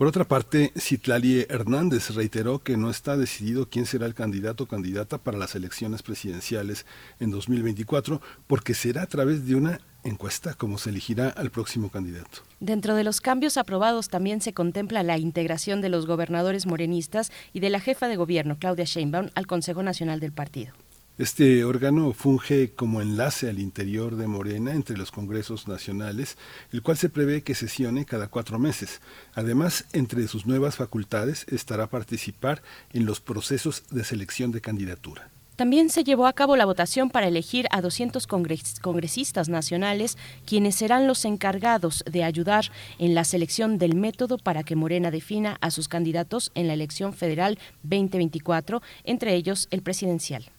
Por 0.01 0.07
otra 0.07 0.25
parte, 0.25 0.73
Citlali 0.75 1.45
Hernández 1.47 2.09
reiteró 2.15 2.57
que 2.57 2.75
no 2.75 2.89
está 2.89 3.17
decidido 3.17 3.69
quién 3.69 3.85
será 3.85 4.07
el 4.07 4.15
candidato 4.15 4.63
o 4.63 4.67
candidata 4.67 5.19
para 5.19 5.37
las 5.37 5.53
elecciones 5.53 6.01
presidenciales 6.01 6.87
en 7.19 7.29
2024, 7.29 8.19
porque 8.47 8.73
será 8.73 9.03
a 9.03 9.05
través 9.05 9.45
de 9.45 9.53
una 9.53 9.79
encuesta 10.03 10.55
como 10.55 10.79
se 10.79 10.89
elegirá 10.89 11.29
al 11.29 11.51
próximo 11.51 11.91
candidato. 11.91 12.39
Dentro 12.59 12.95
de 12.95 13.03
los 13.03 13.21
cambios 13.21 13.57
aprobados 13.57 14.09
también 14.09 14.41
se 14.41 14.53
contempla 14.53 15.03
la 15.03 15.19
integración 15.19 15.81
de 15.81 15.89
los 15.89 16.07
gobernadores 16.07 16.65
morenistas 16.65 17.31
y 17.53 17.59
de 17.59 17.69
la 17.69 17.79
jefa 17.79 18.07
de 18.07 18.15
gobierno, 18.15 18.57
Claudia 18.57 18.85
Sheinbaum, 18.85 19.29
al 19.35 19.45
Consejo 19.45 19.83
Nacional 19.83 20.19
del 20.19 20.31
Partido. 20.31 20.73
Este 21.17 21.65
órgano 21.65 22.13
funge 22.13 22.71
como 22.71 23.01
enlace 23.01 23.49
al 23.49 23.59
interior 23.59 24.15
de 24.15 24.27
Morena 24.27 24.73
entre 24.73 24.97
los 24.97 25.11
congresos 25.11 25.67
nacionales, 25.67 26.37
el 26.71 26.81
cual 26.81 26.97
se 26.97 27.09
prevé 27.09 27.43
que 27.43 27.53
sesione 27.53 28.05
cada 28.05 28.29
cuatro 28.29 28.57
meses. 28.59 29.01
Además, 29.33 29.85
entre 29.91 30.27
sus 30.27 30.45
nuevas 30.45 30.77
facultades 30.77 31.45
estará 31.49 31.87
participar 31.87 32.63
en 32.93 33.05
los 33.05 33.19
procesos 33.19 33.83
de 33.91 34.05
selección 34.05 34.51
de 34.51 34.61
candidatura. 34.61 35.29
También 35.57 35.89
se 35.89 36.03
llevó 36.03 36.25
a 36.25 36.33
cabo 36.33 36.55
la 36.55 36.65
votación 36.65 37.11
para 37.11 37.27
elegir 37.27 37.67
a 37.71 37.81
200 37.81 38.25
congresistas 38.25 39.49
nacionales, 39.49 40.17
quienes 40.45 40.75
serán 40.75 41.07
los 41.07 41.25
encargados 41.25 42.03
de 42.09 42.23
ayudar 42.23 42.71
en 42.97 43.13
la 43.13 43.25
selección 43.25 43.77
del 43.77 43.95
método 43.95 44.37
para 44.37 44.63
que 44.63 44.77
Morena 44.77 45.11
defina 45.11 45.57
a 45.61 45.69
sus 45.69 45.87
candidatos 45.87 46.51
en 46.55 46.67
la 46.67 46.73
elección 46.73 47.13
federal 47.13 47.59
2024, 47.83 48.81
entre 49.03 49.35
ellos 49.35 49.67
el 49.71 49.83
presidencial. 49.83 50.49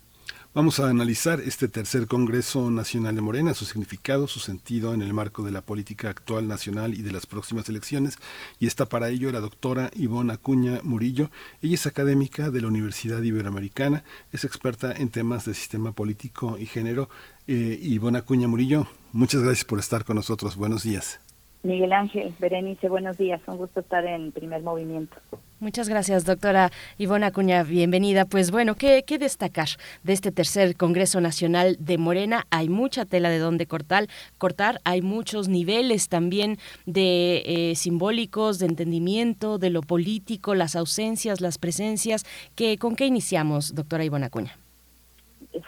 Vamos 0.55 0.81
a 0.81 0.91
analizar 0.91 1.41
este 1.41 1.67
tercer 1.67 2.07
Congreso 2.07 2.71
Nacional 2.71 3.15
de 3.15 3.23
Morena, 3.23 3.55
su 3.55 3.65
significado, 3.65 4.29
su 4.29 4.39
sentido 4.39 4.93
en 4.93 5.01
el 5.01 5.15
marco 5.15 5.43
de 5.43 5.51
la 5.51 5.63
política 5.63 6.11
actual 6.11 6.47
nacional 6.47 6.93
y 6.93 7.01
de 7.01 7.11
las 7.11 7.25
próximas 7.25 7.71
elecciones. 7.71 8.19
Y 8.61 8.67
está 8.67 8.85
para 8.85 9.09
ello 9.09 9.33
la 9.33 9.41
doctora 9.41 9.91
Ivonne 9.95 10.35
Acuña 10.35 10.81
Murillo. 10.83 11.31
Ella 11.63 11.77
es 11.77 11.87
académica 11.87 12.51
de 12.51 12.61
la 12.61 12.69
Universidad 12.69 13.23
Iberoamericana, 13.23 14.05
es 14.31 14.45
experta 14.45 14.93
en 14.93 15.09
temas 15.09 15.47
de 15.47 15.55
sistema 15.55 15.93
político 15.93 16.59
y 16.59 16.67
género. 16.67 17.09
Eh, 17.47 17.79
Ivonne 17.81 18.19
Acuña 18.19 18.47
Murillo, 18.47 18.87
muchas 19.13 19.41
gracias 19.41 19.65
por 19.65 19.79
estar 19.79 20.05
con 20.05 20.17
nosotros. 20.17 20.57
Buenos 20.57 20.83
días. 20.83 21.19
Miguel 21.63 21.93
Ángel, 21.93 22.35
Berenice, 22.41 22.89
buenos 22.89 23.17
días. 23.19 23.41
Un 23.47 23.57
gusto 23.57 23.81
estar 23.81 24.05
en 24.05 24.33
primer 24.33 24.63
movimiento. 24.63 25.17
Muchas 25.61 25.89
gracias, 25.89 26.25
doctora 26.25 26.71
Ivona 26.99 27.29
Acuña. 27.29 27.63
Bienvenida. 27.63 28.25
Pues 28.25 28.51
bueno, 28.51 28.75
¿qué, 28.75 29.05
¿qué, 29.07 29.17
destacar 29.17 29.69
de 30.03 30.13
este 30.13 30.33
tercer 30.33 30.77
Congreso 30.77 31.21
Nacional 31.21 31.77
de 31.79 31.99
Morena? 31.99 32.47
Hay 32.51 32.69
mucha 32.69 33.05
tela 33.05 33.31
de 33.31 33.39
donde 33.39 33.67
cortar. 33.67 34.09
cortar. 34.39 34.81
Hay 34.83 35.03
muchos 35.03 35.49
niveles 35.49 36.09
también 36.09 36.57
de 36.85 37.45
eh, 37.47 37.75
simbólicos, 37.77 38.59
de 38.59 38.67
entendimiento, 38.67 39.59
de 39.59 39.71
lo 39.71 39.83
político, 39.83 40.57
las 40.57 40.75
ausencias, 40.75 41.41
las 41.41 41.59
presencias. 41.59 42.25
¿Qué, 42.57 42.77
¿Con 42.77 42.97
qué 42.97 43.07
iniciamos, 43.07 43.73
doctora 43.73 44.05
Ivona 44.05 44.27
Acuña? 44.27 44.59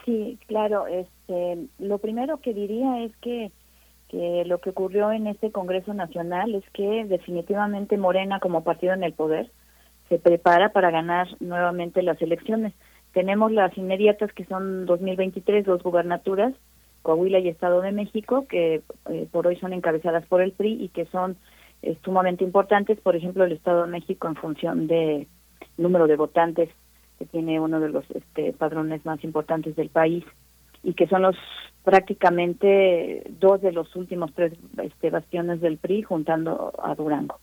Sí, 0.05 0.39
claro. 0.49 0.89
Este, 0.89 1.69
lo 1.79 1.99
primero 1.99 2.39
que 2.39 2.53
diría 2.53 3.05
es 3.05 3.17
que 3.19 3.53
que 4.15 4.45
lo 4.45 4.61
que 4.61 4.71
ocurrió 4.71 5.11
en 5.11 5.27
este 5.27 5.51
Congreso 5.51 5.93
Nacional 5.93 6.55
es 6.55 6.65
que 6.71 7.05
definitivamente 7.05 7.97
Morena 7.97 8.39
como 8.39 8.63
partido 8.63 8.95
en 8.95 9.03
el 9.03 9.13
poder 9.13 9.51
se 10.09 10.21
prepara 10.21 10.69
para 10.69 10.93
ganar 10.93 11.27
nuevamente 11.41 12.01
las 12.01 12.23
elecciones. 12.23 12.73
Tenemos 13.13 13.51
las 13.51 13.77
inmediatas 13.77 14.33
que 14.33 14.45
son 14.45 14.87
2023, 14.87 15.67
dos 15.67 15.83
gubernaturas, 15.83 16.55
Coahuila 17.03 17.41
y 17.41 17.49
Estado 17.49 17.81
de 17.81 17.91
México, 17.91 18.47
que 18.49 18.83
eh, 19.11 19.29
por 19.33 19.49
hoy 19.49 19.57
son 19.57 19.73
encabezadas 19.73 20.25
por 20.27 20.41
el 20.43 20.53
PRI 20.53 20.85
y 20.85 20.89
que 20.91 21.07
son 21.07 21.37
eh, 21.83 21.99
sumamente 22.05 22.45
importantes. 22.45 23.01
Por 23.01 23.17
ejemplo, 23.17 23.43
el 23.43 23.53
Estado 23.53 23.83
de 23.83 23.91
México 23.91 24.29
en 24.29 24.37
función 24.37 24.87
de 24.87 25.27
número 25.77 26.07
de 26.07 26.15
votantes, 26.15 26.71
que 27.19 27.27
tiene 27.27 27.59
uno 27.59 27.81
de 27.81 27.89
los 27.89 28.09
este, 28.13 28.53
padrones 28.53 29.05
más 29.05 29.25
importantes 29.25 29.75
del 29.75 29.89
país 29.89 30.25
y 30.85 30.95
que 30.95 31.09
son 31.09 31.23
los 31.23 31.37
prácticamente 31.83 33.25
dos 33.41 33.61
de 33.61 33.73
los 33.73 33.95
últimos 33.97 34.33
tres 34.35 34.53
este, 34.83 35.11
bastiones 35.11 35.61
del 35.61 35.79
PRI 35.79 36.03
juntando 36.03 36.73
a 36.83 36.95
Durango 36.95 37.39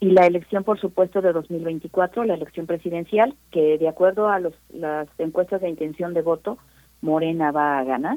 y 0.00 0.10
la 0.12 0.26
elección, 0.26 0.64
por 0.64 0.80
supuesto, 0.80 1.20
de 1.20 1.32
2024, 1.32 2.24
la 2.24 2.34
elección 2.34 2.66
presidencial, 2.66 3.36
que 3.50 3.76
de 3.76 3.86
acuerdo 3.86 4.28
a 4.28 4.40
los, 4.40 4.54
las 4.72 5.06
encuestas 5.18 5.60
de 5.60 5.68
intención 5.68 6.14
de 6.14 6.22
voto, 6.22 6.56
Morena 7.02 7.52
va 7.52 7.78
a 7.78 7.84
ganar, 7.84 8.16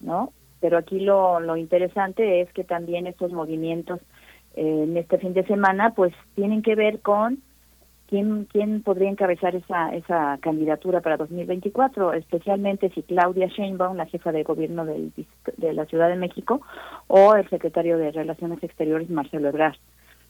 ¿no? 0.00 0.32
Pero 0.60 0.76
aquí 0.76 0.98
lo, 0.98 1.38
lo 1.38 1.56
interesante 1.56 2.40
es 2.40 2.52
que 2.52 2.64
también 2.64 3.06
estos 3.06 3.32
movimientos 3.32 4.00
eh, 4.56 4.82
en 4.84 4.96
este 4.96 5.18
fin 5.18 5.34
de 5.34 5.46
semana, 5.46 5.94
pues 5.94 6.12
tienen 6.34 6.62
que 6.62 6.74
ver 6.74 7.00
con 7.00 7.38
quién, 8.08 8.46
quién 8.46 8.82
podría 8.82 9.10
encabezar 9.10 9.54
esa, 9.54 9.94
esa 9.94 10.38
candidatura 10.40 11.00
para 11.00 11.16
2024, 11.16 12.12
especialmente 12.14 12.90
si 12.90 13.02
Claudia 13.02 13.48
Sheinbaum, 13.48 13.96
la 13.96 14.06
jefa 14.06 14.32
de 14.32 14.42
gobierno 14.42 14.84
del, 14.84 15.12
de 15.56 15.72
la 15.72 15.86
Ciudad 15.86 16.08
de 16.08 16.16
México, 16.16 16.62
o 17.06 17.34
el 17.34 17.48
secretario 17.50 17.98
de 17.98 18.12
Relaciones 18.12 18.62
Exteriores, 18.62 19.10
Marcelo 19.10 19.48
Ebrard. 19.48 19.76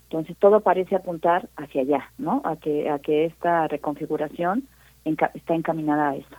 Entonces 0.04 0.36
todo 0.38 0.60
parece 0.60 0.96
apuntar 0.96 1.48
hacia 1.56 1.82
allá, 1.82 2.10
¿no? 2.18 2.42
A 2.44 2.56
que 2.56 2.88
a 2.88 2.98
que 2.98 3.24
esta 3.24 3.66
reconfiguración 3.68 4.68
está 5.04 5.54
encaminada 5.54 6.10
a 6.10 6.16
eso. 6.16 6.36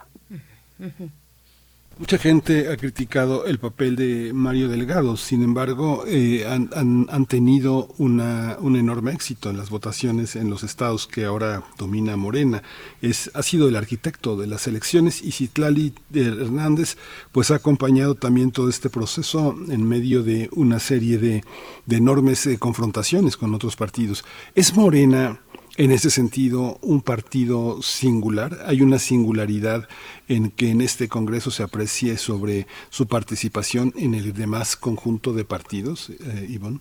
Mucha 1.98 2.18
gente 2.18 2.68
ha 2.70 2.76
criticado 2.76 3.46
el 3.46 3.58
papel 3.58 3.96
de 3.96 4.34
Mario 4.34 4.68
Delgado, 4.68 5.16
sin 5.16 5.44
embargo, 5.44 6.04
eh, 6.06 6.46
han, 6.46 7.26
tenido 7.26 7.88
una, 7.98 8.58
un 8.60 8.76
enorme 8.76 9.14
éxito 9.14 9.50
en 9.50 9.56
las 9.56 9.70
votaciones 9.70 10.36
en 10.36 10.50
los 10.50 10.64
estados 10.64 11.08
que 11.08 11.24
ahora 11.24 11.64
domina 11.78 12.18
Morena. 12.18 12.64
Es, 13.02 13.32
ha 13.34 13.42
sido 13.42 13.70
el 13.70 13.78
arquitecto 13.78 14.36
de 14.36 14.46
las 14.46 14.68
elecciones 14.68 15.22
y 15.24 15.32
Citlali 15.32 15.94
Hernández 16.14 16.98
pues 17.32 17.50
ha 17.52 17.56
acompañado 17.56 18.16
también 18.16 18.52
todo 18.52 18.68
este 18.68 18.90
proceso 18.90 19.56
en 19.70 19.88
medio 19.88 20.22
de 20.22 20.50
una 20.52 20.80
serie 20.80 21.18
de, 21.18 21.46
de 21.86 21.96
enormes 21.96 22.46
eh, 22.46 22.58
confrontaciones 22.60 23.38
con 23.38 23.54
otros 23.56 23.78
partidos. 23.78 24.26
¿Es 24.54 24.76
Morena 24.76 25.40
en 25.78 25.92
ese 25.92 26.10
sentido 26.10 26.78
un 26.82 27.02
partido 27.02 27.82
singular. 27.82 28.52
Hay 28.66 28.82
una 28.82 29.00
singularidad 29.00 29.88
en 30.28 30.52
que 30.52 30.72
en 30.72 30.82
este 30.82 31.08
Congreso 31.08 31.52
se 31.52 31.64
aprecie 31.64 32.18
sobre 32.18 32.66
su 32.90 33.08
participación 33.08 33.94
en 33.98 34.14
el 34.14 34.34
demás 34.34 34.76
conjunto 34.76 35.34
de 35.34 35.46
partidos, 35.46 36.10
eh, 36.10 36.48
Ivonne. 36.50 36.80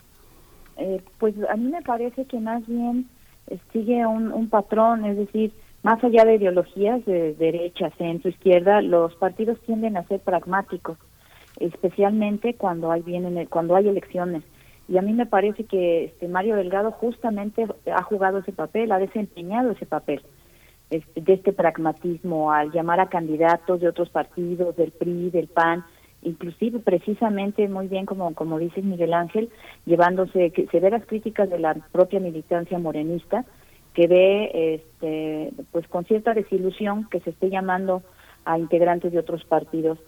Eh, 0.76 1.02
pues 1.18 1.34
a 1.48 1.56
mí 1.56 1.70
me 1.70 1.82
parece 1.82 2.24
que 2.24 2.38
más 2.38 2.66
bien 2.66 3.08
eh, 3.48 3.58
sigue 3.72 4.06
un, 4.06 4.32
un 4.32 4.48
patrón, 4.48 5.04
es 5.04 5.16
decir, 5.16 5.52
más 5.82 6.02
allá 6.02 6.24
de 6.24 6.36
ideologías 6.36 7.04
de 7.04 7.34
derecha, 7.34 7.90
centro, 7.98 8.30
izquierda, 8.30 8.80
los 8.80 9.14
partidos 9.16 9.58
tienden 9.66 9.96
a 9.96 10.06
ser 10.08 10.20
pragmáticos, 10.20 10.98
especialmente 11.60 12.54
cuando 12.54 12.90
hay 12.90 13.02
vienen 13.02 13.46
cuando 13.46 13.76
hay 13.76 13.88
elecciones 13.88 14.42
y 14.88 14.98
a 14.98 15.02
mí 15.02 15.12
me 15.12 15.26
parece 15.26 15.64
que 15.64 16.04
este 16.04 16.28
Mario 16.28 16.56
Delgado 16.56 16.90
justamente 16.90 17.66
ha 17.90 18.02
jugado 18.02 18.38
ese 18.38 18.52
papel, 18.52 18.92
ha 18.92 18.98
desempeñado 18.98 19.70
ese 19.70 19.86
papel 19.86 20.22
este, 20.90 21.20
de 21.20 21.32
este 21.32 21.52
pragmatismo 21.52 22.52
al 22.52 22.70
llamar 22.70 23.00
a 23.00 23.08
candidatos 23.08 23.80
de 23.80 23.88
otros 23.88 24.10
partidos, 24.10 24.76
del 24.76 24.92
PRI, 24.92 25.30
del 25.30 25.48
PAN, 25.48 25.84
inclusive 26.22 26.80
precisamente 26.80 27.66
muy 27.68 27.88
bien 27.88 28.04
como 28.04 28.34
como 28.34 28.58
dice 28.58 28.82
Miguel 28.82 29.14
Ángel, 29.14 29.48
llevándose 29.86 30.52
severas 30.70 31.06
críticas 31.06 31.48
de 31.48 31.58
la 31.58 31.74
propia 31.92 32.20
militancia 32.20 32.78
morenista 32.78 33.44
que 33.94 34.06
ve 34.06 34.74
este 34.74 35.52
pues 35.72 35.88
con 35.88 36.04
cierta 36.04 36.34
desilusión 36.34 37.08
que 37.08 37.20
se 37.20 37.30
esté 37.30 37.48
llamando 37.48 38.02
a 38.44 38.58
integrantes 38.58 39.12
de 39.12 39.18
otros 39.18 39.44
partidos 39.44 39.98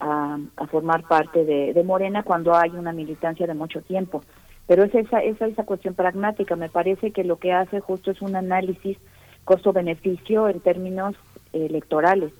a, 0.00 0.38
formar 0.70 1.02
parte 1.02 1.44
de, 1.44 1.82
Morena 1.84 2.22
cuando 2.22 2.54
hay 2.54 2.70
una 2.70 2.92
militancia 2.92 3.46
de 3.46 3.54
mucho 3.54 3.80
tiempo. 3.82 4.22
Pero 4.66 4.84
es 4.84 4.94
esa, 4.94 5.20
esa, 5.20 5.46
esa 5.46 5.64
cuestión 5.64 5.94
pragmática. 5.94 6.56
Me 6.56 6.68
parece 6.68 7.10
que 7.10 7.24
lo 7.24 7.36
que 7.38 7.52
hace 7.52 7.80
justo 7.80 8.10
es 8.10 8.22
un 8.22 8.34
análisis 8.36 8.98
costo-beneficio 9.44 10.48
en 10.48 10.60
términos 10.60 11.14
electorales. 11.52 12.32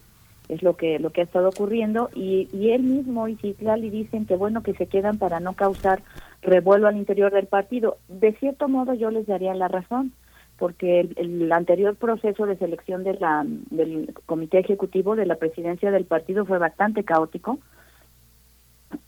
Es 0.49 0.63
lo 0.63 0.77
que 0.77 0.99
lo 0.99 1.11
que 1.11 1.23
ha 1.23 1.25
estado 1.25 1.49
ocurriendo 1.49 2.11
y, 2.15 2.49
y 2.53 2.71
él 2.71 2.83
mismo 2.83 3.29
y 3.29 3.37
Citlali 3.37 3.89
dicen 3.89 4.27
que 4.27 4.37
bueno 4.37 4.63
que 4.63 4.75
se 4.75 4.87
quedan 4.87 5.19
para 5.19 5.41
no 5.41 5.55
causar 5.55 6.03
revuelo 6.43 6.87
al 6.87 6.97
interior 6.97 7.33
del 7.33 7.47
partido. 7.47 7.97
De 8.09 8.33
cierto 8.35 8.69
modo 8.69 8.93
yo 8.93 9.11
les 9.11 9.27
daría 9.27 9.55
la 9.55 9.69
razón 9.69 10.13
porque 10.59 11.01
el, 11.01 11.15
el, 11.17 11.53
anterior 11.53 11.97
proceso 11.97 12.47
de 12.47 12.57
selección 12.57 13.03
de 13.05 13.15
la, 13.15 13.45
del 13.47 14.15
comité 14.27 14.59
ejecutivo 14.59 15.17
de 15.17 15.27
la 15.27 15.37
presidencia 15.37 15.91
del 15.91 16.05
partido 16.05 16.45
fue 16.47 16.59
bastante 16.59 17.05
caótico. 17.05 17.59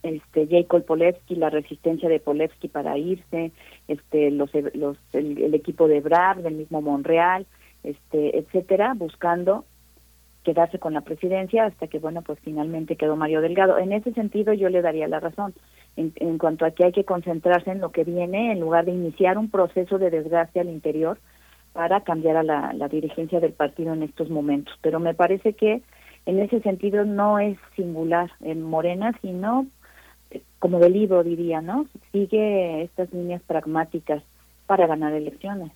Este 0.03 0.49
Jacob 0.49 0.85
Polevsky, 0.85 1.37
la 1.37 1.51
resistencia 1.51 2.09
de 2.09 2.19
Polevsky 2.19 2.69
para 2.69 2.99
irse, 2.99 3.53
este 3.87 4.33
los, 4.33 4.51
los 4.75 4.97
el, 5.13 5.41
el 5.41 5.55
equipo 5.55 5.87
de 5.87 6.01
Brad, 6.01 6.39
del 6.39 6.55
mismo 6.55 6.83
Monreal, 6.83 7.47
este 7.85 8.39
etcétera, 8.39 8.95
buscando 8.97 9.65
quedarse 10.43 10.79
con 10.79 10.95
la 10.95 11.01
presidencia 11.01 11.65
hasta 11.65 11.87
que 11.89 11.99
bueno 11.99 12.23
pues 12.23 12.39
finalmente 12.41 12.97
quedó 12.97 13.15
Mario 13.15 13.41
Delgado. 13.41 13.79
En 13.79 13.93
ese 13.93 14.13
sentido 14.13 14.53
yo 14.53 14.69
le 14.69 14.83
daría 14.83 15.07
la 15.07 15.21
razón 15.21 15.55
en, 15.97 16.13
en 16.17 16.39
cuanto 16.39 16.65
a 16.65 16.73
que 16.73 16.85
hay 16.85 16.93
que 16.93 17.05
concentrarse 17.05 17.71
en 17.71 17.81
lo 17.81 17.91
que 17.91 18.03
viene 18.03 18.51
en 18.51 18.61
lugar 18.61 18.85
de 18.85 18.93
iniciar 18.93 19.39
un 19.39 19.51
proceso 19.51 19.99
de 19.99 20.11
desgaste 20.11 20.59
al 20.59 20.69
interior 20.69 21.19
para 21.77 22.01
cambiar 22.01 22.39
a 22.39 22.43
la, 22.43 22.89
dirigencia 22.89 23.39
del 23.39 23.53
partido 23.53 23.93
en 23.93 24.03
estos 24.03 24.31
momentos. 24.31 24.75
Pero 24.81 24.99
me 24.99 25.13
parece 25.13 25.53
que 25.53 25.83
en 26.25 26.39
ese 26.39 26.61
sentido 26.61 27.05
no 27.05 27.39
es 27.39 27.59
singular 27.77 28.31
en 28.41 28.63
Morena, 28.63 29.13
sino 29.21 29.67
eh, 30.31 30.41
como 30.59 30.79
del 30.79 30.95
libro 30.95 31.23
diría, 31.23 31.61
¿no? 31.61 31.85
Sigue 32.13 32.83
estas 32.83 33.13
líneas 33.13 33.43
pragmáticas 33.47 34.23
para 34.67 34.87
ganar 34.87 35.13
elecciones. 35.13 35.71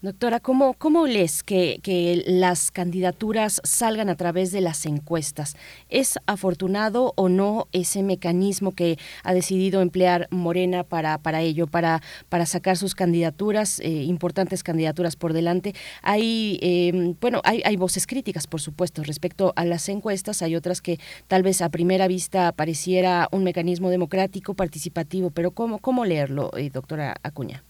Doctora, 0.00 0.40
¿cómo, 0.40 0.74
cómo 0.74 1.06
lees 1.06 1.42
que, 1.42 1.80
que, 1.82 2.22
las 2.26 2.70
candidaturas 2.70 3.60
salgan 3.64 4.08
a 4.08 4.16
través 4.16 4.52
de 4.52 4.60
las 4.60 4.86
encuestas? 4.86 5.56
¿Es 5.88 6.18
afortunado 6.26 7.12
o 7.16 7.28
no 7.28 7.68
ese 7.72 8.02
mecanismo 8.02 8.72
que 8.72 8.98
ha 9.22 9.34
decidido 9.34 9.80
emplear 9.80 10.28
Morena 10.30 10.82
para, 10.84 11.18
para 11.18 11.40
ello, 11.40 11.66
para, 11.66 12.02
para 12.28 12.46
sacar 12.46 12.76
sus 12.76 12.94
candidaturas, 12.94 13.80
eh, 13.80 13.88
importantes 14.04 14.62
candidaturas 14.62 15.16
por 15.16 15.32
delante? 15.32 15.74
Hay, 16.02 16.58
eh, 16.62 17.14
bueno, 17.20 17.40
hay, 17.44 17.62
hay 17.64 17.76
voces 17.76 18.06
críticas, 18.06 18.46
por 18.46 18.60
supuesto, 18.60 19.02
respecto 19.02 19.52
a 19.56 19.64
las 19.64 19.88
encuestas. 19.88 20.42
Hay 20.42 20.56
otras 20.56 20.80
que 20.80 20.98
tal 21.28 21.42
vez 21.42 21.62
a 21.62 21.68
primera 21.68 22.08
vista 22.08 22.52
pareciera 22.52 23.28
un 23.32 23.44
mecanismo 23.44 23.90
democrático, 23.90 24.54
participativo, 24.54 25.30
pero 25.30 25.52
¿cómo, 25.52 25.78
cómo 25.78 26.04
leerlo, 26.04 26.50
eh, 26.56 26.70
doctora 26.70 27.16
Acuña? 27.22 27.64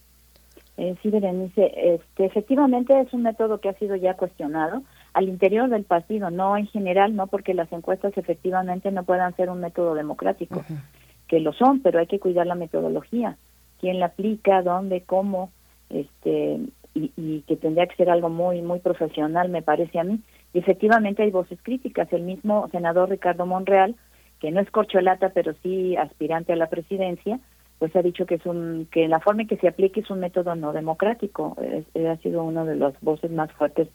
Eh, 0.79 0.95
sí, 1.03 1.11
Berenice, 1.11 1.71
este, 1.77 2.25
efectivamente 2.25 2.99
es 2.99 3.13
un 3.13 3.23
método 3.23 3.59
que 3.61 3.69
ha 3.69 3.75
sido 3.75 3.95
ya 3.97 4.15
cuestionado 4.15 4.83
al 5.13 5.29
interior 5.29 5.69
del 5.69 5.85
partido, 5.85 6.31
no 6.31 6.57
en 6.57 6.67
general, 6.67 7.15
no 7.15 7.27
porque 7.27 7.53
las 7.53 7.71
encuestas 7.73 8.17
efectivamente 8.17 8.91
no 8.91 9.05
puedan 9.05 9.37
ser 9.37 9.51
un 9.51 9.61
método 9.61 9.95
democrático, 9.95 10.61
uh 10.61 10.63
-huh. 10.63 10.83
que 11.29 11.41
lo 11.41 11.53
son, 11.53 11.81
pero 11.81 11.99
hay 11.99 12.07
que 12.07 12.19
cuidar 12.19 12.47
la 12.47 12.55
metodología, 12.55 13.37
quién 13.81 14.01
la 14.01 14.07
aplica, 14.07 14.63
dónde, 14.63 15.03
cómo, 15.03 15.51
este, 15.91 16.61
y, 16.95 17.13
y 17.17 17.43
que 17.47 17.57
tendría 17.57 17.87
que 17.87 17.97
ser 17.97 18.09
algo 18.09 18.31
muy, 18.31 18.63
muy 18.63 18.79
profesional, 18.79 19.51
me 19.51 19.61
parece 19.61 19.99
a 19.99 20.05
mí. 20.05 20.21
Y 20.55 20.59
efectivamente 20.59 21.23
hay 21.23 21.31
voces 21.31 21.59
críticas, 21.63 22.11
el 22.13 22.23
mismo 22.23 22.69
senador 22.71 23.11
Ricardo 23.11 23.45
Monreal, 23.45 23.95
que 24.41 24.51
no 24.51 24.61
es 24.61 24.71
corcholata, 24.71 25.31
pero 25.31 25.53
sí 25.63 25.97
aspirante 25.97 26.53
a 26.53 26.57
la 26.57 26.69
presidencia, 26.69 27.39
pues 27.83 27.97
ha 27.97 28.03
dicho 28.03 28.27
que 28.27 28.37
es 28.37 28.47
un 28.47 28.87
que 28.93 29.09
la 29.09 29.19
forma 29.19 29.43
en 29.43 29.49
que 29.49 29.57
se 29.57 29.67
aplique 29.67 29.99
es 29.99 30.09
un 30.09 30.21
método 30.21 30.55
no 30.55 30.73
democrático. 30.73 31.57
Es, 31.61 31.85
ha 32.07 32.17
sido 32.19 32.45
uno 32.45 32.65
de 32.65 32.77
los 32.77 32.95
voces 33.01 33.33
más 33.33 33.51
fuertes 33.55 33.89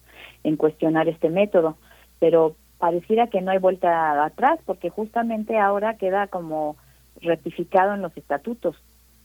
en 0.43 0.57
cuestionar 0.57 1.07
este 1.07 1.29
método. 1.29 1.77
Pero 2.19 2.57
pareciera 2.79 3.27
que 3.27 3.39
no 3.39 3.51
hay 3.51 3.59
vuelta 3.59 4.25
atrás 4.25 4.59
porque 4.65 4.89
justamente 4.89 5.57
ahora 5.57 5.95
queda 5.95 6.27
como 6.27 6.75
ratificado 7.21 7.93
en 7.93 8.01
los 8.01 8.11
estatutos 8.17 8.75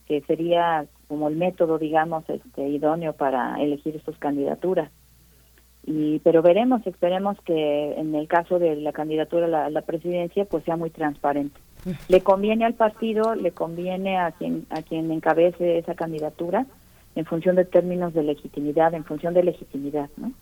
que 0.07 0.21
sería 0.29 0.87
como 1.09 1.27
el 1.27 1.35
método 1.35 1.77
digamos 1.77 2.23
este 2.31 2.69
idóneo 2.69 3.15
para 3.15 3.61
elegir 3.61 3.97
estas 3.97 4.17
candidaturas. 4.19 4.93
Y 5.85 6.21
pero 6.21 6.41
veremos 6.41 6.87
esperemos 6.87 7.37
que 7.41 7.95
en 7.95 8.15
el 8.15 8.29
caso 8.29 8.61
de 8.61 8.77
la 8.77 8.93
candidatura 8.93 9.47
a 9.47 9.49
la, 9.49 9.71
la 9.71 9.83
presidencia 9.83 10.45
pues 10.45 10.63
sea 10.63 10.77
muy 10.77 10.91
transparente 10.91 11.59
le 12.09 12.21
conviene 12.23 12.65
al 12.65 12.75
partido, 12.75 13.35
le 13.35 13.53
conviene 13.53 14.19
a 14.19 14.33
quien 14.33 14.67
a 14.71 14.83
quien 14.83 15.11
encabece 15.11 15.79
esa 15.79 15.95
candidatura 15.95 16.67
en 17.15 17.25
función 17.25 17.57
de 17.57 17.65
términos 17.65 18.15
de 18.15 18.23
legitimidad, 18.23 18.95
en 18.95 19.05
función 19.05 19.35
de 19.35 19.43
legitimidad, 19.43 20.09
¿no? 20.17 20.33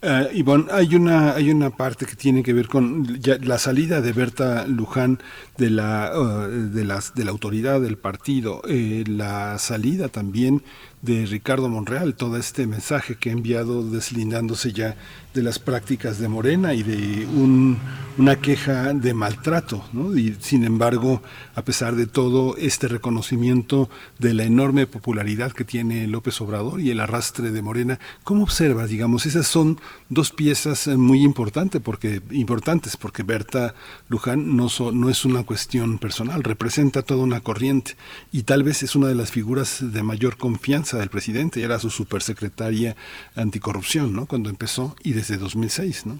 Uh, 0.00 0.32
Ivonne, 0.32 0.66
hay 0.70 0.94
una, 0.94 1.32
hay 1.32 1.50
una 1.50 1.70
parte 1.70 2.06
que 2.06 2.14
tiene 2.14 2.44
que 2.44 2.52
ver 2.52 2.68
con 2.68 3.18
ya, 3.18 3.36
la 3.38 3.58
salida 3.58 4.00
de 4.00 4.12
Berta 4.12 4.64
Luján 4.64 5.18
de 5.56 5.70
la, 5.70 6.12
uh, 6.14 6.46
de, 6.46 6.84
las, 6.84 7.16
de 7.16 7.24
la 7.24 7.32
autoridad 7.32 7.80
del 7.80 7.98
partido, 7.98 8.62
eh, 8.68 9.02
la 9.08 9.58
salida 9.58 10.08
también 10.08 10.62
de 11.02 11.26
Ricardo 11.26 11.68
Monreal, 11.68 12.14
todo 12.14 12.36
este 12.36 12.66
mensaje 12.66 13.16
que 13.16 13.30
ha 13.30 13.32
enviado 13.32 13.88
deslindándose 13.88 14.72
ya 14.72 14.96
de 15.34 15.42
las 15.42 15.58
prácticas 15.58 16.18
de 16.18 16.26
Morena 16.26 16.74
y 16.74 16.82
de 16.82 17.26
un, 17.26 17.78
una 18.16 18.36
queja 18.36 18.92
de 18.94 19.14
maltrato. 19.14 19.84
¿no? 19.92 20.16
Y 20.16 20.36
sin 20.40 20.64
embargo, 20.64 21.22
a 21.54 21.62
pesar 21.62 21.94
de 21.94 22.06
todo, 22.06 22.56
este 22.56 22.88
reconocimiento 22.88 23.88
de 24.18 24.34
la 24.34 24.44
enorme 24.44 24.86
popularidad 24.86 25.52
que 25.52 25.64
tiene 25.64 26.08
López 26.08 26.40
Obrador 26.40 26.80
y 26.80 26.90
el 26.90 26.98
arrastre 27.00 27.52
de 27.52 27.62
Morena, 27.62 28.00
¿cómo 28.24 28.42
observas? 28.42 28.90
Digamos, 28.90 29.26
esas 29.26 29.46
son 29.46 29.78
dos 30.08 30.32
piezas 30.32 30.88
muy 30.88 31.22
importantes 31.22 31.80
porque, 31.82 32.20
importantes 32.30 32.96
porque 32.96 33.22
Berta 33.22 33.74
Luján 34.08 34.56
no, 34.56 34.68
so, 34.68 34.92
no 34.92 35.10
es 35.10 35.24
una 35.24 35.44
cuestión 35.44 35.98
personal, 35.98 36.42
representa 36.42 37.02
toda 37.02 37.22
una 37.22 37.40
corriente 37.40 37.92
y 38.32 38.42
tal 38.44 38.62
vez 38.62 38.82
es 38.82 38.96
una 38.96 39.08
de 39.08 39.14
las 39.14 39.30
figuras 39.30 39.92
de 39.92 40.02
mayor 40.02 40.36
confianza 40.36 40.98
del 40.98 41.10
presidente, 41.10 41.62
era 41.62 41.78
su 41.78 41.90
supersecretaria 41.90 42.96
anticorrupción, 43.36 44.12
¿no? 44.14 44.26
Cuando 44.26 44.50
empezó 44.50 44.96
y 45.02 45.12
desde 45.12 45.36
2006, 45.36 46.06
¿no? 46.06 46.18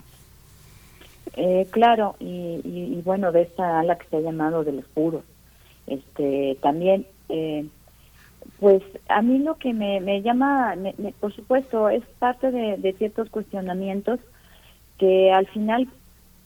Eh, 1.36 1.66
claro, 1.70 2.16
y, 2.18 2.60
y, 2.64 2.98
y, 2.98 3.02
bueno, 3.02 3.32
de 3.32 3.42
esta 3.42 3.80
ala 3.80 3.96
que 3.98 4.06
se 4.08 4.16
ha 4.16 4.20
llamado 4.20 4.64
de 4.64 4.72
los 4.72 4.84
puros. 4.86 5.22
Este, 5.86 6.58
también, 6.62 7.06
eh, 7.28 7.66
pues 8.60 8.82
a 9.08 9.22
mí 9.22 9.38
lo 9.38 9.56
que 9.56 9.72
me, 9.72 10.00
me 10.00 10.20
llama, 10.22 10.74
me, 10.76 10.94
me, 10.98 11.12
por 11.12 11.32
supuesto, 11.32 11.88
es 11.88 12.02
parte 12.18 12.50
de, 12.50 12.92
ciertos 12.94 13.30
cuestionamientos 13.30 14.18
que 14.98 15.32
al 15.32 15.46
final 15.46 15.88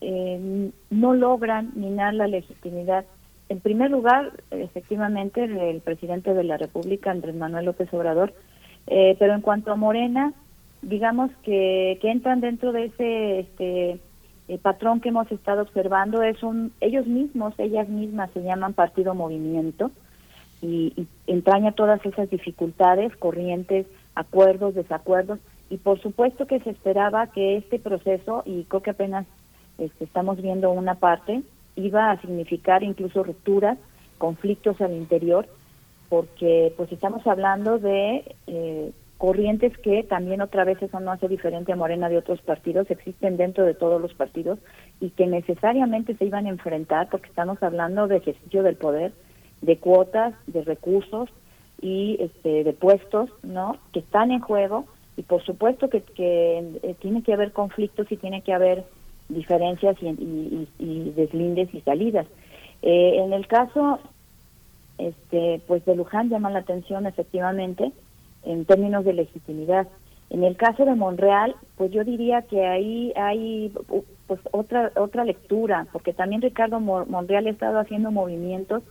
eh, 0.02 0.70
no 0.90 1.14
logran 1.14 1.72
minar 1.74 2.12
la 2.14 2.26
legitimidad. 2.26 3.06
En 3.48 3.60
primer 3.60 3.90
lugar, 3.90 4.32
efectivamente, 4.50 5.44
el, 5.44 5.80
presidente 5.80 6.34
de 6.34 6.44
la 6.44 6.58
República, 6.58 7.10
Andrés 7.10 7.34
Manuel 7.34 7.66
López 7.66 7.92
Obrador, 7.92 8.34
eh, 8.88 9.16
pero 9.18 9.34
en 9.34 9.40
cuanto 9.40 9.72
a 9.72 9.76
Morena, 9.76 10.34
digamos 10.82 11.30
que, 11.42 11.98
que 12.02 12.10
entran 12.10 12.40
dentro 12.40 12.72
de 12.72 12.86
ese 12.86 13.40
este 13.40 14.00
el 14.48 14.58
patrón 14.58 15.00
que 15.00 15.10
hemos 15.10 15.30
estado 15.30 15.62
observando 15.62 16.22
es 16.22 16.42
un 16.42 16.72
ellos 16.80 17.06
mismos 17.06 17.54
ellas 17.58 17.88
mismas 17.88 18.28
se 18.32 18.42
llaman 18.42 18.74
partido 18.74 19.14
movimiento 19.14 19.92
y, 20.62 20.92
y, 20.96 21.06
entraña 21.26 21.72
todas 21.72 22.04
esas 22.06 22.30
dificultades 22.30 23.14
corrientes 23.16 23.86
acuerdos 24.14 24.74
desacuerdos 24.74 25.38
y 25.68 25.78
por 25.78 26.00
supuesto 26.00 26.46
que 26.46 26.60
se 26.60 26.70
esperaba 26.70 27.26
que 27.28 27.56
este 27.56 27.78
proceso 27.78 28.42
y 28.46 28.64
creo 28.64 28.82
que 28.82 28.90
apenas 28.90 29.26
este, 29.78 30.04
estamos 30.04 30.40
viendo 30.40 30.70
una 30.70 30.94
parte 30.94 31.42
iba 31.76 32.10
a 32.10 32.20
significar 32.20 32.82
incluso 32.82 33.22
rupturas 33.22 33.78
conflictos 34.18 34.80
al 34.80 34.92
interior 34.92 35.46
porque 36.08 36.72
pues 36.76 36.92
estamos 36.92 37.26
hablando 37.26 37.78
de 37.78 38.36
eh, 38.46 38.92
corrientes 39.16 39.76
que 39.78 40.02
también 40.02 40.42
otra 40.42 40.64
vez 40.64 40.82
eso 40.82 41.00
no 41.00 41.12
hace 41.12 41.28
diferente 41.28 41.72
a 41.72 41.76
Morena 41.76 42.08
de 42.08 42.18
otros 42.18 42.42
partidos, 42.42 42.90
existen 42.90 43.36
dentro 43.36 43.64
de 43.64 43.72
todos 43.72 44.02
los 44.02 44.12
partidos 44.14 44.58
y 45.00 45.10
que 45.10 45.26
necesariamente 45.26 46.16
se 46.16 46.24
iban 46.24 46.46
a 46.46 46.50
enfrentar 46.50 47.08
porque 47.08 47.28
estamos 47.28 47.62
hablando 47.62 48.08
de 48.08 48.16
ejercicio 48.16 48.62
del 48.62 48.74
poder, 48.74 49.12
de 49.62 49.78
cuotas, 49.78 50.34
de 50.46 50.62
recursos 50.62 51.30
y 51.80 52.16
este, 52.20 52.64
de 52.64 52.72
puestos, 52.72 53.30
¿no? 53.42 53.76
Que 53.92 54.00
están 54.00 54.30
en 54.30 54.40
juego 54.40 54.84
y 55.16 55.22
por 55.22 55.42
supuesto 55.42 55.88
que, 55.88 56.02
que 56.02 56.58
eh, 56.82 56.94
tiene 57.00 57.22
que 57.22 57.32
haber 57.32 57.52
conflictos 57.52 58.10
y 58.10 58.16
tiene 58.16 58.42
que 58.42 58.52
haber 58.52 58.84
diferencias 59.28 59.96
y, 60.02 60.08
y, 60.08 60.68
y 60.78 61.10
deslindes 61.16 61.72
y 61.74 61.80
salidas. 61.80 62.26
Eh, 62.82 63.18
en 63.18 63.32
el 63.32 63.46
caso, 63.46 64.00
este, 64.98 65.60
pues 65.66 65.84
de 65.84 65.94
Luján 65.96 66.28
llama 66.28 66.50
la 66.50 66.60
atención 66.60 67.06
efectivamente 67.06 67.92
en 68.44 68.64
términos 68.64 69.04
de 69.04 69.14
legitimidad. 69.14 69.88
En 70.30 70.44
el 70.44 70.56
caso 70.56 70.84
de 70.84 70.94
Monreal, 70.94 71.54
pues 71.76 71.92
yo 71.92 72.04
diría 72.04 72.42
que 72.42 72.66
ahí 72.66 73.12
hay 73.16 73.72
pues 74.26 74.40
otra 74.50 74.90
otra 74.96 75.24
lectura, 75.24 75.86
porque 75.92 76.14
también 76.14 76.40
Ricardo 76.40 76.80
Monreal 76.80 77.46
ha 77.46 77.50
estado 77.50 77.78
haciendo 77.78 78.10
movimientos 78.10 78.82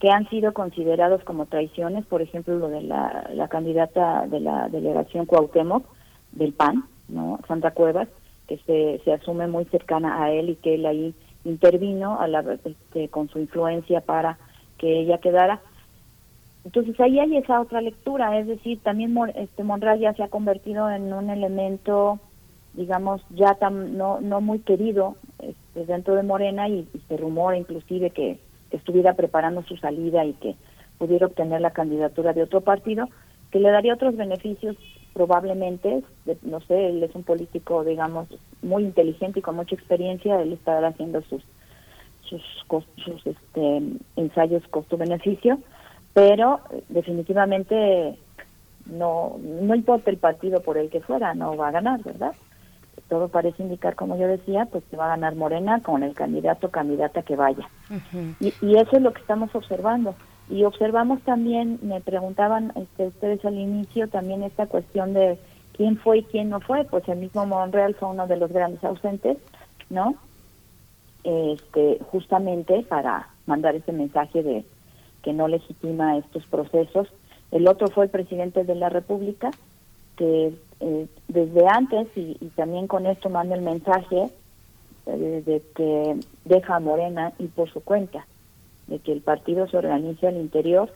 que 0.00 0.10
han 0.10 0.28
sido 0.28 0.52
considerados 0.52 1.24
como 1.24 1.46
traiciones, 1.46 2.06
por 2.06 2.22
ejemplo, 2.22 2.56
lo 2.56 2.68
de 2.68 2.82
la, 2.82 3.48
candidata 3.50 4.26
de 4.26 4.40
la 4.40 4.68
delegación 4.68 5.26
Cuauhtémoc 5.26 5.84
del 6.32 6.52
PAN, 6.52 6.84
¿no? 7.08 7.40
Santa 7.48 7.72
Cuevas, 7.72 8.08
que 8.46 8.58
se, 8.58 9.00
se 9.04 9.12
asume 9.12 9.48
muy 9.48 9.64
cercana 9.66 10.22
a 10.22 10.30
él 10.30 10.50
y 10.50 10.56
que 10.56 10.74
él 10.74 10.86
ahí 10.86 11.14
intervino 11.44 12.20
a 12.20 12.28
la, 12.28 12.58
este, 12.64 13.08
con 13.08 13.28
su 13.28 13.38
influencia 13.38 14.00
para 14.00 14.38
que 14.78 15.00
ella 15.00 15.18
quedara. 15.18 15.60
Entonces 16.64 16.98
ahí 17.00 17.18
hay 17.18 17.36
esa 17.36 17.60
otra 17.60 17.80
lectura, 17.80 18.38
es 18.38 18.46
decir, 18.46 18.80
también 18.82 19.16
este 19.36 19.64
Monreal 19.64 19.98
ya 20.00 20.12
se 20.14 20.22
ha 20.22 20.28
convertido 20.28 20.90
en 20.90 21.12
un 21.12 21.30
elemento, 21.30 22.18
digamos, 22.74 23.22
ya 23.30 23.54
tan, 23.54 23.96
no, 23.96 24.20
no 24.20 24.40
muy 24.40 24.58
querido 24.60 25.16
este, 25.38 25.86
dentro 25.86 26.14
de 26.14 26.22
Morena 26.22 26.68
y, 26.68 26.86
se 27.08 27.16
rumora 27.16 27.56
inclusive 27.56 28.10
que, 28.10 28.38
estuviera 28.70 29.14
preparando 29.14 29.62
su 29.62 29.76
salida 29.76 30.24
y 30.24 30.34
que 30.34 30.54
pudiera 30.98 31.26
obtener 31.26 31.60
la 31.60 31.70
candidatura 31.70 32.32
de 32.32 32.42
otro 32.42 32.60
partido, 32.60 33.08
que 33.50 33.60
le 33.60 33.70
daría 33.70 33.94
otros 33.94 34.16
beneficios 34.16 34.76
probablemente, 35.14 36.02
no 36.42 36.60
sé, 36.60 36.90
él 36.90 37.02
es 37.02 37.14
un 37.14 37.24
político, 37.24 37.82
digamos, 37.82 38.28
muy 38.62 38.84
inteligente 38.84 39.40
y 39.40 39.42
con 39.42 39.56
mucha 39.56 39.74
experiencia, 39.74 40.40
él 40.40 40.52
estará 40.52 40.88
haciendo 40.88 41.22
sus 41.22 41.42
sus, 42.28 42.42
sus 43.04 43.26
este, 43.26 43.82
ensayos 44.16 44.62
costo-beneficio, 44.68 45.58
pero 46.12 46.60
eh, 46.70 46.82
definitivamente 46.88 48.18
no, 48.86 49.38
no 49.40 49.74
importa 49.74 50.10
el 50.10 50.18
partido 50.18 50.60
por 50.60 50.78
el 50.78 50.90
que 50.90 51.00
fuera, 51.00 51.34
no 51.34 51.56
va 51.56 51.68
a 51.68 51.72
ganar, 51.72 52.02
¿verdad? 52.02 52.32
Todo 53.08 53.28
parece 53.28 53.62
indicar, 53.62 53.94
como 53.96 54.16
yo 54.18 54.26
decía, 54.28 54.66
pues 54.66 54.84
que 54.90 54.96
va 54.96 55.06
a 55.06 55.16
ganar 55.16 55.34
Morena 55.34 55.80
con 55.82 56.02
el 56.02 56.14
candidato 56.14 56.66
o 56.66 56.70
candidata 56.70 57.22
que 57.22 57.36
vaya. 57.36 57.68
y, 58.40 58.52
y, 58.60 58.76
eso 58.76 58.96
es 58.96 59.02
lo 59.02 59.12
que 59.12 59.20
estamos 59.20 59.54
observando. 59.54 60.14
Y 60.50 60.64
observamos 60.64 61.20
también, 61.22 61.78
me 61.82 62.00
preguntaban 62.00 62.72
este, 62.74 63.08
ustedes 63.08 63.44
al 63.44 63.58
inicio, 63.58 64.08
también 64.08 64.42
esta 64.42 64.66
cuestión 64.66 65.12
de 65.14 65.38
quién 65.76 65.96
fue 65.98 66.18
y 66.18 66.24
quién 66.24 66.50
no 66.50 66.60
fue. 66.60 66.84
Pues 66.84 67.08
el 67.08 67.18
mismo 67.18 67.46
Monreal 67.46 67.94
fue 67.94 68.08
uno 68.08 68.26
de 68.26 68.36
los 68.36 68.50
grandes 68.50 68.82
ausentes, 68.84 69.38
¿no? 69.90 70.14
Este, 71.24 71.98
justamente 72.10 72.82
para 72.88 73.28
mandar 73.46 73.74
ese 73.74 73.92
mensaje 73.92 74.42
de 74.42 74.64
que 75.22 75.32
no 75.32 75.48
legitima 75.48 76.16
estos 76.16 76.46
procesos. 76.46 77.08
El 77.50 77.66
otro 77.68 77.88
fue 77.88 78.04
el 78.04 78.10
presidente 78.10 78.64
de 78.64 78.74
la 78.74 78.88
República, 78.88 79.50
que 80.16 80.54
eh, 80.80 81.06
desde 81.26 81.66
antes, 81.66 82.08
y, 82.16 82.34
también 82.54 82.86
con 82.86 83.06
esto 83.06 83.30
manda 83.30 83.54
el 83.54 83.62
mensaje 83.62 84.30
eh, 85.06 85.42
de 85.44 85.62
que 85.74 86.20
deja 86.44 86.76
a 86.76 86.80
Morena 86.80 87.32
y 87.38 87.46
por 87.46 87.70
su 87.70 87.80
cuenta, 87.82 88.26
de 88.86 88.98
que 89.00 89.12
el 89.12 89.20
partido 89.20 89.68
se 89.68 89.76
organice 89.76 90.28
al 90.28 90.36
interior, 90.36 90.92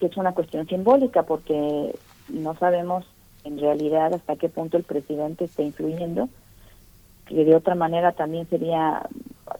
que 0.00 0.06
es 0.06 0.16
una 0.16 0.32
cuestión 0.32 0.66
simbólica, 0.66 1.24
porque 1.24 1.94
no 2.28 2.54
sabemos 2.56 3.04
en 3.44 3.58
realidad 3.58 4.14
hasta 4.14 4.36
qué 4.36 4.48
punto 4.48 4.76
el 4.76 4.84
presidente 4.84 5.44
está 5.44 5.62
influyendo, 5.62 6.28
que 7.26 7.44
de 7.44 7.54
otra 7.54 7.74
manera 7.74 8.12
también 8.12 8.48
sería 8.48 9.08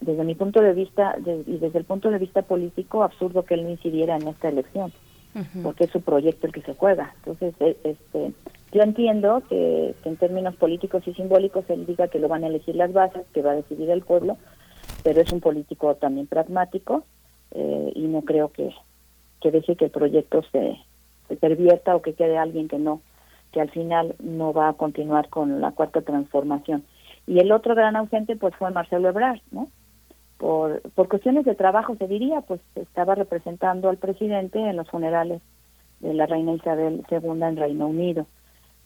desde 0.00 0.24
mi 0.24 0.34
punto 0.34 0.60
de 0.60 0.72
vista 0.72 1.16
y 1.18 1.58
desde 1.58 1.78
el 1.78 1.84
punto 1.84 2.10
de 2.10 2.18
vista 2.18 2.42
político 2.42 3.02
absurdo 3.02 3.44
que 3.44 3.54
él 3.54 3.64
no 3.64 3.70
incidiera 3.70 4.16
en 4.16 4.28
esta 4.28 4.48
elección 4.48 4.92
porque 5.62 5.84
es 5.84 5.90
su 5.90 6.00
proyecto 6.00 6.46
el 6.46 6.52
que 6.52 6.62
se 6.62 6.74
juega. 6.74 7.12
Entonces 7.18 7.54
e, 7.60 7.76
este 7.84 8.32
yo 8.74 8.82
entiendo 8.82 9.42
que, 9.48 9.94
en 10.04 10.16
términos 10.16 10.56
políticos 10.56 11.02
y 11.06 11.14
simbólicos 11.14 11.64
él 11.68 11.86
diga 11.86 12.08
que 12.08 12.18
lo 12.18 12.28
van 12.28 12.44
a 12.44 12.48
elegir 12.48 12.76
las 12.76 12.92
bases 12.92 13.24
que 13.32 13.40
va 13.40 13.52
a 13.52 13.56
decidir 13.56 13.88
el 13.88 14.02
pueblo 14.02 14.36
pero 15.02 15.20
es 15.20 15.32
un 15.32 15.40
político 15.40 15.94
también 15.94 16.26
pragmático 16.26 17.04
eh, 17.52 17.92
y 17.94 18.02
no 18.08 18.22
creo 18.22 18.50
que 18.50 18.74
que 19.40 19.50
deje 19.50 19.76
que 19.76 19.86
el 19.86 19.90
proyecto 19.90 20.42
se, 20.50 20.76
se 21.28 21.36
pervierta 21.36 21.94
o 21.94 22.02
que 22.02 22.14
quede 22.14 22.36
alguien 22.36 22.68
que 22.68 22.78
no 22.78 23.00
que 23.52 23.60
al 23.60 23.70
final 23.70 24.16
no 24.18 24.52
va 24.52 24.68
a 24.68 24.74
continuar 24.74 25.28
con 25.28 25.60
la 25.60 25.70
cuarta 25.70 26.02
transformación 26.02 26.84
y 27.26 27.38
el 27.38 27.52
otro 27.52 27.74
gran 27.74 27.96
ausente 27.96 28.36
pues 28.36 28.54
fue 28.56 28.70
Marcelo 28.70 29.08
Ebrard, 29.08 29.40
¿no? 29.50 29.68
Por, 30.38 30.82
por 30.92 31.08
cuestiones 31.08 31.44
de 31.44 31.54
trabajo 31.54 31.94
se 31.96 32.08
diría, 32.08 32.40
pues 32.42 32.60
estaba 32.74 33.14
representando 33.14 33.88
al 33.88 33.96
presidente 33.96 34.58
en 34.58 34.76
los 34.76 34.88
funerales 34.90 35.40
de 36.00 36.12
la 36.12 36.26
reina 36.26 36.52
Isabel 36.52 37.04
II 37.10 37.42
en 37.42 37.56
Reino 37.56 37.86
Unido. 37.86 38.26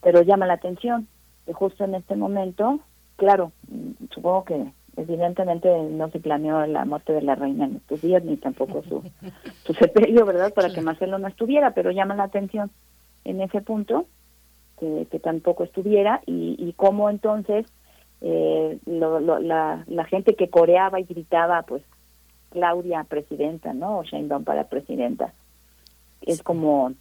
Pero 0.01 0.21
llama 0.21 0.45
la 0.45 0.53
atención 0.53 1.07
que 1.45 1.53
justo 1.53 1.83
en 1.83 1.95
este 1.95 2.15
momento, 2.15 2.79
claro, 3.15 3.51
mm, 3.67 4.05
supongo 4.11 4.45
que 4.45 4.71
evidentemente 4.97 5.69
no 5.83 6.09
se 6.09 6.19
planeó 6.19 6.65
la 6.65 6.85
muerte 6.85 7.13
de 7.13 7.21
la 7.21 7.35
reina 7.35 7.65
en 7.65 7.77
estos 7.77 8.01
días, 8.01 8.23
ni 8.23 8.37
tampoco 8.37 8.83
su, 8.83 9.03
su 9.65 9.73
sepelio, 9.73 10.25
¿verdad?, 10.25 10.53
para 10.53 10.69
que 10.69 10.81
Marcelo 10.81 11.17
no 11.17 11.27
estuviera, 11.27 11.71
pero 11.71 11.91
llama 11.91 12.15
la 12.15 12.23
atención 12.23 12.71
en 13.25 13.41
ese 13.41 13.61
punto 13.61 14.05
que, 14.79 15.07
que 15.09 15.19
tampoco 15.19 15.63
estuviera 15.63 16.21
y, 16.25 16.55
y 16.57 16.73
cómo 16.73 17.09
entonces 17.09 17.65
eh, 18.21 18.79
la, 18.85 19.83
la 19.85 20.05
gente 20.05 20.35
que 20.35 20.49
coreaba 20.49 20.99
y 20.99 21.03
gritaba, 21.03 21.61
pues, 21.63 21.83
Claudia 22.49 23.03
presidenta, 23.03 23.73
¿no? 23.73 23.99
O 23.99 24.03
Sheinbaum 24.03 24.43
para 24.43 24.65
presidenta. 24.65 25.33
Es 26.21 26.43
como, 26.43 26.93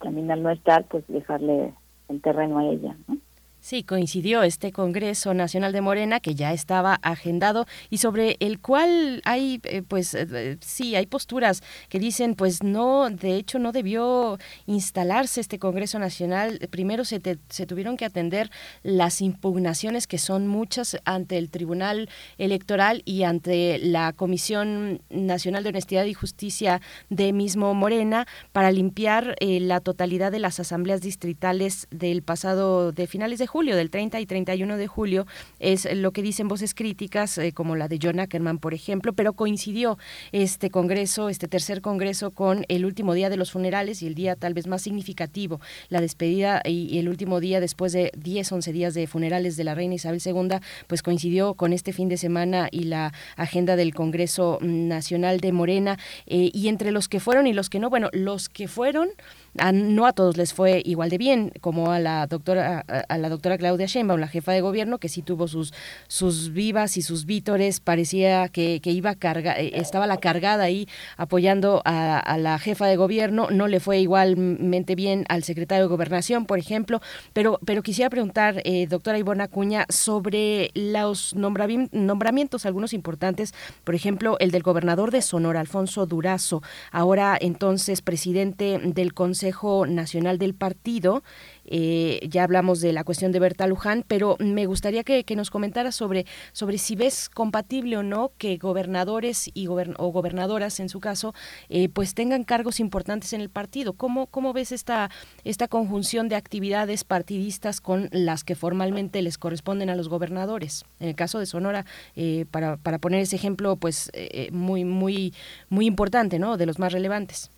también 0.00 0.30
al 0.30 0.42
no 0.42 0.50
estar, 0.50 0.84
pues 0.84 1.04
dejarle 1.06 1.74
el 2.08 2.20
terreno 2.20 2.58
a 2.58 2.66
ella, 2.66 2.96
¿no? 3.08 3.18
Sí, 3.64 3.82
coincidió 3.82 4.42
este 4.42 4.72
Congreso 4.72 5.32
Nacional 5.32 5.72
de 5.72 5.80
Morena 5.80 6.20
que 6.20 6.34
ya 6.34 6.52
estaba 6.52 6.96
agendado 7.00 7.64
y 7.88 7.96
sobre 7.96 8.36
el 8.40 8.60
cual 8.60 9.22
hay, 9.24 9.58
eh, 9.64 9.80
pues 9.80 10.12
eh, 10.12 10.26
eh, 10.30 10.58
sí, 10.60 10.94
hay 10.96 11.06
posturas 11.06 11.62
que 11.88 11.98
dicen, 11.98 12.34
pues 12.34 12.62
no, 12.62 13.08
de 13.08 13.36
hecho 13.36 13.58
no 13.58 13.72
debió 13.72 14.38
instalarse 14.66 15.40
este 15.40 15.58
Congreso 15.58 15.98
Nacional. 15.98 16.58
Primero 16.70 17.06
se, 17.06 17.22
se 17.48 17.64
tuvieron 17.64 17.96
que 17.96 18.04
atender 18.04 18.50
las 18.82 19.22
impugnaciones 19.22 20.06
que 20.06 20.18
son 20.18 20.46
muchas 20.46 20.98
ante 21.06 21.38
el 21.38 21.48
Tribunal 21.48 22.10
Electoral 22.36 23.00
y 23.06 23.22
ante 23.22 23.78
la 23.78 24.12
Comisión 24.12 25.00
Nacional 25.08 25.62
de 25.62 25.70
Honestidad 25.70 26.04
y 26.04 26.12
Justicia 26.12 26.82
de 27.08 27.32
mismo 27.32 27.72
Morena 27.72 28.26
para 28.52 28.70
limpiar 28.70 29.36
la 29.40 29.80
totalidad 29.80 30.32
de 30.32 30.40
las 30.40 30.60
asambleas 30.60 31.00
distritales 31.00 31.86
del 31.90 32.22
pasado 32.22 32.92
de 32.92 33.06
finales 33.06 33.38
de 33.38 33.53
julio, 33.54 33.76
del 33.76 33.88
30 33.88 34.18
y 34.18 34.26
31 34.26 34.76
de 34.76 34.88
julio, 34.88 35.28
es 35.60 35.86
lo 35.94 36.10
que 36.10 36.22
dicen 36.22 36.48
voces 36.48 36.74
críticas, 36.74 37.38
eh, 37.38 37.52
como 37.52 37.76
la 37.76 37.86
de 37.86 38.00
John 38.02 38.18
Ackerman, 38.18 38.58
por 38.58 38.74
ejemplo, 38.74 39.12
pero 39.12 39.34
coincidió 39.34 39.96
este 40.32 40.70
Congreso, 40.70 41.28
este 41.28 41.46
tercer 41.46 41.80
Congreso, 41.80 42.32
con 42.32 42.64
el 42.66 42.84
último 42.84 43.14
día 43.14 43.30
de 43.30 43.36
los 43.36 43.52
funerales 43.52 44.02
y 44.02 44.08
el 44.08 44.16
día 44.16 44.34
tal 44.34 44.54
vez 44.54 44.66
más 44.66 44.82
significativo, 44.82 45.60
la 45.88 46.00
despedida 46.00 46.62
y, 46.64 46.98
el 46.98 47.08
último 47.08 47.38
día 47.38 47.60
después 47.60 47.92
de 47.92 48.10
10, 48.18 48.50
11 48.50 48.72
días 48.72 48.92
de 48.92 49.06
funerales 49.06 49.56
de 49.56 49.62
la 49.62 49.76
reina 49.76 49.94
Isabel 49.94 50.20
II, 50.24 50.58
pues 50.88 51.04
coincidió 51.04 51.54
con 51.54 51.72
este 51.72 51.92
fin 51.92 52.08
de 52.08 52.16
semana 52.16 52.66
y 52.72 52.86
la 52.86 53.12
agenda 53.36 53.76
del 53.76 53.94
Congreso 53.94 54.58
Nacional 54.62 55.38
de 55.38 55.52
Morena. 55.52 55.96
Eh, 56.26 56.50
y 56.52 56.66
entre 56.66 56.90
los 56.90 57.08
que 57.08 57.20
fueron 57.20 57.46
y 57.46 57.52
los 57.52 57.70
que 57.70 57.78
no, 57.78 57.88
bueno, 57.88 58.10
los 58.12 58.48
que 58.48 58.66
fueron 58.66 59.10
no 59.54 60.06
a 60.06 60.12
todos 60.12 60.36
les 60.36 60.52
fue 60.52 60.82
igual 60.84 61.10
de 61.10 61.18
bien, 61.18 61.52
como 61.60 61.92
a 61.92 62.00
la 62.00 62.26
doctora, 62.26 62.84
a, 63.08 63.18
la 63.18 63.28
doctora 63.28 63.56
Claudia 63.56 63.86
Sheinbaum, 63.86 64.18
la 64.18 64.28
jefa 64.28 64.52
de 64.52 64.60
gobierno, 64.60 64.98
que 64.98 65.08
sí 65.08 65.22
tuvo 65.22 65.46
sus, 65.46 65.72
sus 66.08 66.52
vivas 66.52 66.96
y 66.96 67.02
sus 67.02 67.24
vítores, 67.24 67.80
parecía 67.80 68.48
que, 68.48 68.80
que 68.80 68.90
iba 68.90 69.14
carga, 69.14 69.58
eh, 69.58 69.72
estaba 69.74 70.06
la 70.06 70.16
cargada 70.16 70.64
ahí 70.64 70.88
apoyando 71.16 71.82
a, 71.84 72.36
la 72.38 72.58
jefa 72.58 72.86
de 72.86 72.96
gobierno, 72.96 73.48
no 73.50 73.68
le 73.68 73.78
fue 73.78 74.00
igualmente 74.00 74.96
bien 74.96 75.24
al 75.28 75.44
secretario 75.44 75.84
de 75.84 75.88
gobernación, 75.88 76.46
por 76.46 76.58
ejemplo, 76.58 77.00
pero, 77.32 77.60
pero 77.64 77.82
quisiera 77.82 78.10
preguntar, 78.10 78.60
eh, 78.64 78.86
doctora 78.88 79.18
Ivona 79.18 79.44
Acuña, 79.44 79.86
sobre 79.88 80.70
los 80.74 81.34
nombramientos, 81.34 82.66
algunos 82.66 82.92
importantes, 82.92 83.54
por 83.84 83.94
ejemplo, 83.94 84.36
el 84.40 84.50
del 84.50 84.62
gobernador 84.62 85.12
de 85.12 85.22
Sonora, 85.22 85.60
Alfonso 85.60 86.06
Durazo, 86.06 86.62
ahora 86.90 87.38
entonces 87.40 88.02
presidente 88.02 88.80
del 88.82 89.14
Consejo 89.14 89.43
Consejo 89.44 89.84
Nacional 89.86 90.38
del 90.38 90.54
Partido. 90.54 91.22
Eh, 91.66 92.26
ya 92.30 92.44
hablamos 92.44 92.80
de 92.80 92.94
la 92.94 93.04
cuestión 93.04 93.30
de 93.30 93.40
Berta 93.40 93.66
Luján, 93.66 94.02
pero 94.08 94.38
me 94.38 94.64
gustaría 94.64 95.04
que, 95.04 95.22
nos 95.36 95.50
comentara 95.50 95.92
sobre, 95.92 96.24
sobre 96.52 96.78
si 96.78 96.96
ves 96.96 97.28
compatible 97.28 97.98
o 97.98 98.02
no 98.02 98.32
que 98.38 98.56
gobernadores 98.56 99.50
y 99.52 99.66
o 99.66 100.08
gobernadoras, 100.08 100.80
en 100.80 100.88
su 100.88 100.98
caso, 100.98 101.34
eh, 101.68 101.90
pues 101.90 102.14
tengan 102.14 102.44
cargos 102.44 102.80
importantes 102.80 103.34
en 103.34 103.42
el 103.42 103.50
partido. 103.50 103.92
¿Cómo, 103.92 104.28
cómo 104.28 104.54
ves 104.54 104.72
esta, 104.72 105.10
esta 105.44 105.68
conjunción 105.68 106.30
de 106.30 106.36
actividades 106.36 107.04
partidistas 107.04 107.82
con 107.82 108.08
las 108.12 108.44
que 108.44 108.54
formalmente 108.54 109.20
les 109.20 109.36
corresponden 109.36 109.90
a 109.90 109.94
los 109.94 110.08
gobernadores? 110.08 110.86
En 111.00 111.08
el 111.08 111.14
caso 111.16 111.38
de 111.38 111.44
Sonora, 111.44 111.84
eh, 112.16 112.46
para, 112.50 112.78
para 112.78 112.98
poner 112.98 113.20
ese 113.20 113.36
ejemplo, 113.36 113.76
pues 113.76 114.10
muy, 114.52 114.86
muy, 114.86 115.34
muy 115.68 115.84
importante, 115.84 116.38
¿no? 116.38 116.56
De 116.56 116.64
los 116.64 116.78
más 116.78 116.94
relevantes. 116.94 117.50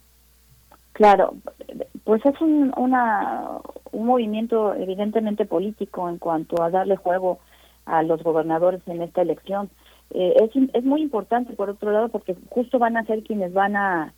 Claro, 0.96 1.34
pues 2.04 2.24
es 2.24 2.40
un, 2.40 2.72
una, 2.74 3.58
un 3.92 4.06
movimiento 4.06 4.72
evidentemente 4.72 5.44
político 5.44 6.08
en 6.08 6.16
cuanto 6.16 6.62
a 6.62 6.70
darle 6.70 6.96
juego 6.96 7.38
a 7.84 8.02
los 8.02 8.22
gobernadores 8.22 8.80
en 8.86 9.02
esta 9.02 9.20
elección. 9.20 9.68
Eh, 10.14 10.34
es, 10.40 10.50
es 10.72 10.84
muy 10.84 11.02
importante, 11.02 11.52
por 11.52 11.68
otro 11.68 11.92
lado, 11.92 12.08
porque 12.08 12.34
justo 12.48 12.78
van 12.78 12.96
a 12.96 13.04
ser 13.04 13.24
quienes 13.24 13.52
van 13.52 13.76
a, 13.76 14.14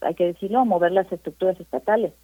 hay 0.00 0.14
que 0.14 0.24
decirlo, 0.24 0.64
mover 0.64 0.92
las 0.92 1.12
estructuras 1.12 1.60
estatales 1.60 2.14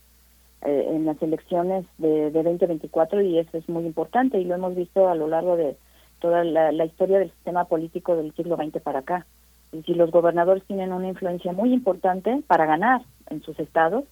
eh, 0.62 0.87
en 0.89 1.05
las 1.05 1.20
elecciones 1.20 1.85
de, 1.99 2.31
de 2.31 2.43
2024 2.43 3.20
y 3.20 3.39
eso 3.39 3.59
es 3.59 3.69
muy 3.69 3.85
importante 3.85 4.41
y 4.41 4.47
lo 4.47 4.55
hemos 4.55 4.74
visto 4.74 5.11
a 5.11 5.15
lo 5.15 5.29
largo 5.29 5.59
de 5.59 5.77
toda 6.20 6.43
la, 6.43 6.73
la 6.73 6.87
historia 6.87 7.19
del 7.19 7.33
sistema 7.33 7.66
político 7.66 8.16
del 8.16 8.33
siglo 8.35 8.57
XX 8.57 8.81
para 8.81 9.01
acá. 9.01 9.27
Decir, 9.73 9.97
los 9.97 10.11
gobernadores 10.11 10.65
tienen 10.65 10.93
una 10.93 11.09
influencia 11.09 11.53
muy 11.53 11.73
importante 11.73 12.43
para 12.47 12.66
ganar 12.66 13.03
en 13.31 13.43
sus 13.43 13.59
estados 13.59 14.05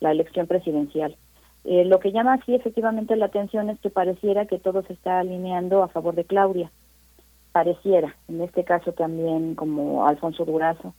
la 0.00 0.10
elección 0.10 0.46
presidencial. 0.46 1.16
Eh, 1.64 1.84
lo 1.84 2.00
que 2.00 2.12
llama 2.12 2.34
así 2.34 2.54
efectivamente 2.54 3.14
la 3.14 3.26
atención 3.26 3.70
es 3.70 3.78
que 3.80 3.90
pareciera 3.90 4.46
que 4.46 4.58
todo 4.58 4.82
se 4.82 4.94
está 4.94 5.20
alineando 5.20 5.82
a 5.82 5.88
favor 5.88 6.14
de 6.14 6.24
Claudia. 6.24 6.72
Pareciera, 7.52 8.16
en 8.28 8.40
este 8.40 8.64
caso 8.64 8.92
también 8.92 9.54
como 9.54 10.06
Alfonso 10.06 10.44
Durazo, 10.44 10.94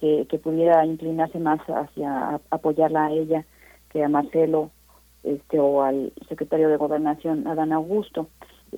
que, 0.00 0.26
que 0.28 0.38
pudiera 0.38 0.86
inclinarse 0.86 1.38
más 1.38 1.60
hacia 1.68 2.40
apoyarla 2.50 3.06
a 3.06 3.12
ella 3.12 3.44
que 3.90 4.02
a 4.04 4.08
Marcelo 4.08 4.70
este 5.22 5.58
o 5.58 5.82
al 5.82 6.12
secretario 6.28 6.68
de 6.68 6.76
Gobernación, 6.76 7.46
Adán 7.46 7.72
Augusto. 7.72 8.28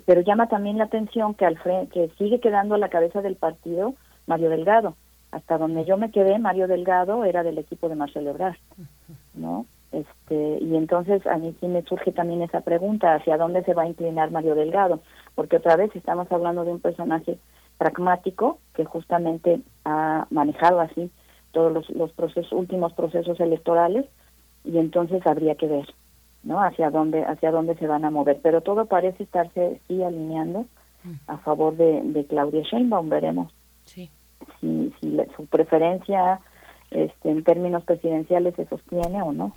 Pero 0.05 0.21
llama 0.21 0.47
también 0.47 0.77
la 0.77 0.85
atención 0.85 1.35
que, 1.35 1.45
al 1.45 1.61
que 1.89 2.09
sigue 2.17 2.39
quedando 2.39 2.75
a 2.75 2.79
la 2.79 2.89
cabeza 2.89 3.21
del 3.21 3.35
partido 3.35 3.93
Mario 4.27 4.49
Delgado. 4.49 4.95
Hasta 5.31 5.57
donde 5.57 5.85
yo 5.85 5.97
me 5.97 6.11
quedé, 6.11 6.37
Mario 6.37 6.67
Delgado 6.67 7.25
era 7.25 7.43
del 7.43 7.57
equipo 7.57 7.89
de 7.89 7.95
Marcelo 7.95 8.29
Ebrard, 8.29 8.57
¿no? 9.33 9.65
Este, 9.91 10.57
y 10.59 10.75
entonces 10.75 11.25
a 11.27 11.37
mí 11.37 11.55
sí 11.59 11.67
me 11.67 11.83
surge 11.83 12.11
también 12.11 12.41
esa 12.41 12.61
pregunta, 12.61 13.15
¿hacia 13.15 13.37
dónde 13.37 13.63
se 13.63 13.73
va 13.73 13.83
a 13.83 13.87
inclinar 13.87 14.31
Mario 14.31 14.55
Delgado? 14.55 15.01
Porque 15.35 15.57
otra 15.57 15.75
vez 15.75 15.95
estamos 15.95 16.31
hablando 16.31 16.65
de 16.65 16.71
un 16.71 16.79
personaje 16.79 17.37
pragmático 17.77 18.59
que 18.73 18.85
justamente 18.85 19.61
ha 19.85 20.25
manejado 20.31 20.79
así 20.79 21.11
todos 21.51 21.71
los, 21.71 21.89
los 21.91 22.11
procesos, 22.11 22.51
últimos 22.51 22.93
procesos 22.93 23.39
electorales 23.39 24.05
y 24.63 24.77
entonces 24.77 25.25
habría 25.27 25.55
que 25.55 25.67
ver, 25.67 25.87
¿no? 26.43 26.61
Hacia 26.61 26.89
dónde, 26.89 27.23
hacia 27.23 27.51
dónde 27.51 27.75
se 27.75 27.87
van 27.87 28.05
a 28.05 28.09
mover. 28.09 28.39
Pero 28.41 28.61
todo 28.61 28.85
parece 28.85 29.23
estarse 29.23 29.79
sí 29.87 30.03
alineando 30.03 30.65
a 31.27 31.37
favor 31.37 31.75
de, 31.75 32.01
de 32.01 32.25
Claudia 32.25 32.63
Sheinbaum, 32.63 33.09
veremos. 33.09 33.53
Si, 34.59 34.93
si 34.99 35.17
su 35.35 35.45
preferencia 35.47 36.39
este, 36.91 37.31
en 37.31 37.43
términos 37.43 37.83
presidenciales 37.83 38.55
se 38.55 38.65
sostiene 38.67 39.21
o 39.21 39.33
no. 39.33 39.55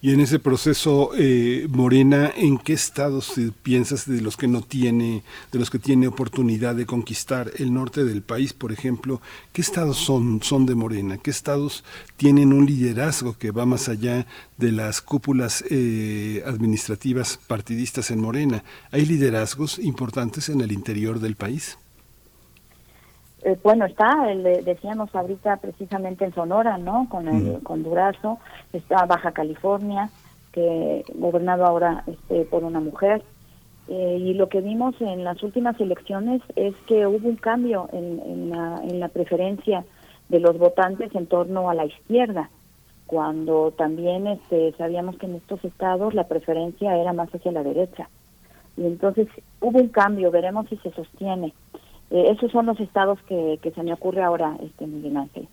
Y 0.00 0.12
en 0.12 0.20
ese 0.20 0.38
proceso, 0.38 1.10
eh, 1.16 1.66
Morena, 1.68 2.30
¿en 2.36 2.58
qué 2.58 2.74
estados 2.74 3.32
piensas 3.62 4.06
de 4.06 4.20
los 4.20 4.36
que 4.36 4.46
no 4.46 4.60
tiene, 4.60 5.24
de 5.50 5.58
los 5.58 5.68
que 5.68 5.80
tiene 5.80 6.06
oportunidad 6.06 6.76
de 6.76 6.86
conquistar 6.86 7.50
el 7.58 7.74
norte 7.74 8.04
del 8.04 8.22
país, 8.22 8.52
por 8.52 8.70
ejemplo? 8.70 9.20
¿Qué 9.52 9.62
estados 9.62 9.96
son, 9.96 10.42
son 10.42 10.64
de 10.64 10.76
Morena? 10.76 11.18
¿Qué 11.18 11.30
estados 11.30 11.82
tienen 12.16 12.52
un 12.52 12.66
liderazgo 12.66 13.36
que 13.36 13.50
va 13.50 13.66
más 13.66 13.88
allá 13.88 14.26
de 14.58 14.70
las 14.70 15.00
cúpulas 15.00 15.64
eh, 15.70 16.42
administrativas 16.46 17.40
partidistas 17.48 18.12
en 18.12 18.20
Morena? 18.20 18.62
¿Hay 18.92 19.06
liderazgos 19.06 19.80
importantes 19.80 20.50
en 20.50 20.60
el 20.60 20.70
interior 20.70 21.18
del 21.18 21.34
país? 21.34 21.78
Eh, 23.42 23.56
bueno, 23.62 23.84
está, 23.84 24.30
el, 24.30 24.64
decíamos 24.64 25.14
ahorita 25.14 25.56
precisamente 25.58 26.24
en 26.24 26.34
Sonora, 26.34 26.78
¿no? 26.78 27.06
Con 27.08 27.28
el, 27.28 27.62
con 27.62 27.82
Durazo, 27.82 28.38
está 28.72 29.04
Baja 29.06 29.32
California, 29.32 30.10
que 30.52 31.04
gobernado 31.14 31.66
ahora 31.66 32.02
este, 32.06 32.44
por 32.44 32.64
una 32.64 32.80
mujer. 32.80 33.22
Eh, 33.88 34.18
y 34.20 34.34
lo 34.34 34.48
que 34.48 34.60
vimos 34.60 35.00
en 35.00 35.22
las 35.22 35.42
últimas 35.42 35.78
elecciones 35.80 36.42
es 36.56 36.74
que 36.88 37.06
hubo 37.06 37.28
un 37.28 37.36
cambio 37.36 37.88
en, 37.92 38.20
en, 38.24 38.50
la, 38.50 38.80
en 38.82 38.98
la 38.98 39.08
preferencia 39.08 39.84
de 40.28 40.40
los 40.40 40.58
votantes 40.58 41.14
en 41.14 41.26
torno 41.26 41.70
a 41.70 41.74
la 41.74 41.84
izquierda, 41.84 42.50
cuando 43.06 43.70
también 43.70 44.26
este, 44.26 44.72
sabíamos 44.72 45.16
que 45.18 45.26
en 45.26 45.36
estos 45.36 45.64
estados 45.64 46.14
la 46.14 46.24
preferencia 46.24 46.96
era 46.96 47.12
más 47.12 47.32
hacia 47.32 47.52
la 47.52 47.62
derecha. 47.62 48.08
Y 48.76 48.86
entonces 48.86 49.28
hubo 49.60 49.78
un 49.78 49.88
cambio, 49.88 50.32
veremos 50.32 50.68
si 50.68 50.76
se 50.78 50.90
sostiene. 50.90 51.54
Eh, 52.10 52.30
esos 52.30 52.52
son 52.52 52.66
los 52.66 52.78
estados 52.80 53.18
que, 53.22 53.58
que 53.62 53.70
se 53.72 53.82
me 53.82 53.92
ocurre 53.92 54.22
ahora, 54.22 54.56
este 54.62 54.86
Miguel 54.86 55.16
Ángel. 55.16 55.48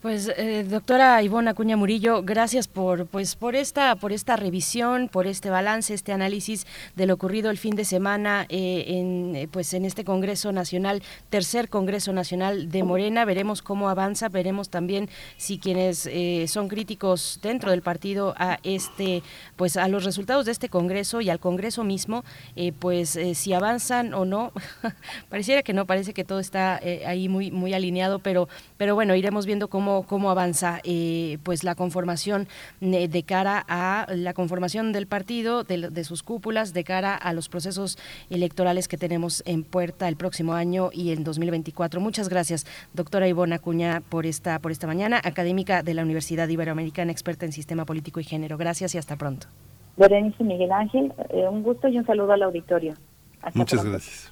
Pues 0.00 0.30
eh, 0.36 0.62
doctora 0.62 1.20
Ivona 1.24 1.50
Acuña 1.50 1.76
Murillo, 1.76 2.22
gracias 2.22 2.68
por 2.68 3.06
pues 3.06 3.34
por 3.34 3.56
esta 3.56 3.96
por 3.96 4.12
esta 4.12 4.36
revisión, 4.36 5.08
por 5.08 5.26
este 5.26 5.50
balance, 5.50 5.92
este 5.92 6.12
análisis 6.12 6.68
de 6.94 7.06
lo 7.06 7.14
ocurrido 7.14 7.50
el 7.50 7.58
fin 7.58 7.74
de 7.74 7.84
semana 7.84 8.46
eh, 8.48 8.84
en 8.86 9.34
eh, 9.34 9.48
pues 9.50 9.74
en 9.74 9.84
este 9.84 10.04
Congreso 10.04 10.52
Nacional, 10.52 11.02
tercer 11.30 11.68
Congreso 11.68 12.12
Nacional 12.12 12.70
de 12.70 12.84
Morena. 12.84 13.24
Veremos 13.24 13.60
cómo 13.60 13.88
avanza, 13.88 14.28
veremos 14.28 14.68
también 14.68 15.08
si 15.36 15.58
quienes 15.58 16.06
eh, 16.06 16.44
son 16.46 16.68
críticos 16.68 17.40
dentro 17.42 17.72
del 17.72 17.82
partido 17.82 18.34
a 18.38 18.60
este 18.62 19.24
pues 19.56 19.76
a 19.76 19.88
los 19.88 20.04
resultados 20.04 20.46
de 20.46 20.52
este 20.52 20.68
Congreso 20.68 21.20
y 21.22 21.28
al 21.28 21.40
Congreso 21.40 21.82
mismo, 21.82 22.24
eh, 22.54 22.70
pues 22.70 23.18
si 23.34 23.52
avanzan 23.52 24.14
o 24.14 24.24
no. 24.24 24.52
Pareciera 25.28 25.64
que 25.64 25.72
no, 25.72 25.86
parece 25.86 26.14
que 26.14 26.22
todo 26.22 26.38
está 26.38 26.80
ahí 27.04 27.28
muy 27.28 27.50
muy 27.50 27.74
alineado, 27.74 28.20
pero 28.20 28.48
pero 28.76 28.94
bueno 28.94 29.16
iremos 29.16 29.44
viendo 29.44 29.66
cómo 29.66 29.87
cómo, 30.06 30.30
avanza 30.30 30.80
eh, 30.84 31.38
pues 31.42 31.64
la 31.64 31.74
conformación 31.74 32.48
eh, 32.80 33.08
de 33.08 33.22
cara 33.22 33.64
a 33.68 34.06
la 34.14 34.34
conformación 34.34 34.92
del 34.92 35.06
partido, 35.06 35.64
de, 35.64 35.90
de, 35.90 36.04
sus 36.04 36.22
cúpulas, 36.22 36.72
de 36.72 36.84
cara 36.84 37.14
a 37.14 37.32
los 37.32 37.48
procesos 37.48 37.98
electorales 38.30 38.88
que 38.88 38.96
tenemos 38.96 39.42
en 39.46 39.64
puerta 39.64 40.08
el 40.08 40.16
próximo 40.16 40.54
año 40.54 40.90
y 40.92 41.12
en 41.12 41.24
2024. 41.24 42.00
Muchas 42.00 42.28
gracias, 42.28 42.66
doctora 42.94 43.28
Ivona 43.28 43.56
Acuña, 43.56 44.02
por 44.08 44.26
esta, 44.26 44.58
por 44.58 44.72
esta 44.72 44.86
mañana, 44.86 45.20
académica 45.22 45.82
de 45.82 45.94
la 45.94 46.02
Universidad 46.02 46.48
Iberoamericana, 46.48 47.12
experta 47.12 47.46
en 47.46 47.52
sistema 47.52 47.84
político 47.84 48.20
y 48.20 48.24
género. 48.24 48.56
Gracias 48.56 48.94
y 48.94 48.98
hasta 48.98 49.16
pronto. 49.16 49.48
Berenice 49.96 50.44
Miguel 50.44 50.72
Ángel, 50.72 51.12
eh, 51.30 51.46
un 51.48 51.62
gusto 51.62 51.88
y 51.88 51.98
un 51.98 52.06
saludo 52.06 52.32
al 52.32 52.42
auditorio. 52.42 52.94
Hasta 53.42 53.58
Muchas 53.58 53.80
pronto. 53.80 53.90
gracias. 53.90 54.27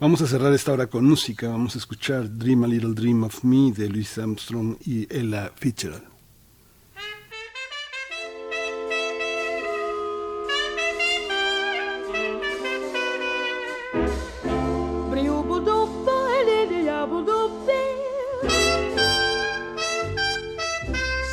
Vamos 0.00 0.20
a 0.20 0.26
cerrar 0.26 0.52
esta 0.52 0.72
hora 0.72 0.88
con 0.88 1.04
música. 1.04 1.48
Vamos 1.48 1.74
a 1.76 1.78
escuchar 1.78 2.28
Dream 2.36 2.64
a 2.64 2.66
Little 2.66 2.94
Dream 2.94 3.22
of 3.22 3.44
Me 3.44 3.72
de 3.72 3.88
Louis 3.88 4.18
Armstrong 4.18 4.76
y 4.84 5.06
Ella 5.14 5.52
Fitzgerald. 5.54 6.12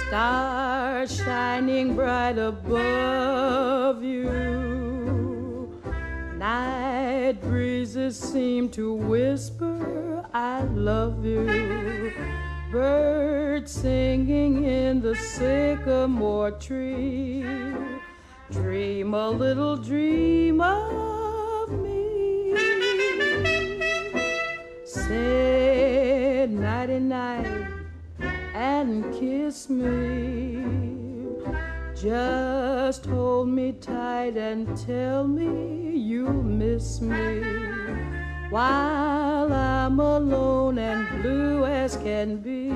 Stars 0.09 1.17
shining 1.17 1.95
bright 1.95 2.39
above 2.39 4.03
you. 4.03 4.29
Night 6.37 7.37
breezes 8.09 8.31
seem 8.31 8.69
to 8.69 8.93
whisper, 8.93 10.25
I 10.33 10.63
love 10.63 11.23
you. 11.23 12.11
Birds 12.71 13.71
singing 13.71 14.63
in 14.63 15.01
the 15.01 15.15
sycamore 15.15 16.51
tree. 16.51 17.45
Dream 18.51 19.13
a 19.13 19.29
little 19.29 19.77
dream 19.77 20.61
of 20.61 21.69
me. 21.71 22.55
Say 24.85 26.47
nighty 26.49 26.99
night 26.99 27.67
and 28.55 29.03
kiss 29.13 29.69
me. 29.69 30.63
Just 31.95 33.05
hold 33.05 33.49
me 33.49 33.73
tight 33.73 34.37
and 34.37 34.75
tell 34.77 35.27
me 35.27 35.97
you 35.97 36.29
miss 36.29 37.01
me. 37.01 37.88
While 38.49 39.53
I'm 39.53 39.99
alone 39.99 40.79
and 40.79 41.21
blue 41.21 41.65
as 41.65 41.95
can 41.97 42.37
be, 42.37 42.69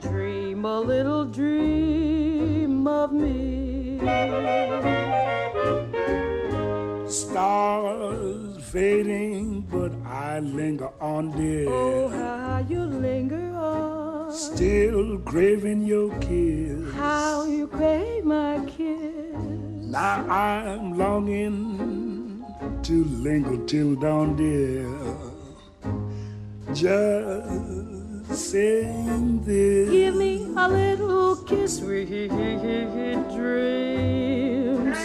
dream 0.00 0.64
a 0.64 0.78
little 0.78 1.24
dream 1.24 2.86
of 2.86 3.12
me. 3.12 3.98
Stars 7.08 8.62
fading, 8.70 9.62
but 9.62 9.90
I 10.06 10.38
linger 10.38 10.90
on, 11.00 11.32
dear. 11.36 11.68
Oh, 11.68 12.08
how 12.08 12.64
you 12.68 12.84
linger 12.84 13.52
on. 13.56 14.32
Still 14.32 15.18
craving 15.18 15.82
your 15.82 16.16
kiss. 16.20 16.94
How 16.94 17.44
you 17.44 17.66
crave 17.66 18.24
my 18.24 18.64
kiss. 18.66 19.34
Now 19.34 20.24
I'm 20.30 20.96
longing 20.96 22.21
to 22.82 23.04
linger 23.04 23.64
till 23.66 23.94
dawn, 23.94 24.34
dear. 24.34 24.84
Just 26.74 28.50
sing 28.50 29.44
this. 29.44 29.88
Give 29.88 30.16
me 30.16 30.44
a 30.56 30.68
little 30.68 31.36
kiss, 31.44 31.78
sweet 31.78 32.08
dreams, 33.30 34.98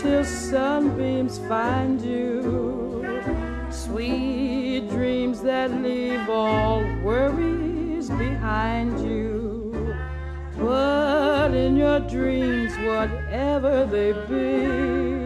till 0.00 0.24
sunbeams 0.24 1.38
find 1.48 2.00
you. 2.00 3.04
Sweet 3.70 4.88
dreams 4.90 5.42
that 5.42 5.72
leave 5.82 6.28
all 6.28 6.84
worries 7.02 8.08
behind 8.10 9.00
you. 9.00 9.96
But 10.56 11.54
in 11.54 11.76
your 11.76 11.98
dreams, 12.00 12.72
whatever 12.86 13.84
they 13.84 14.12
be, 14.28 15.25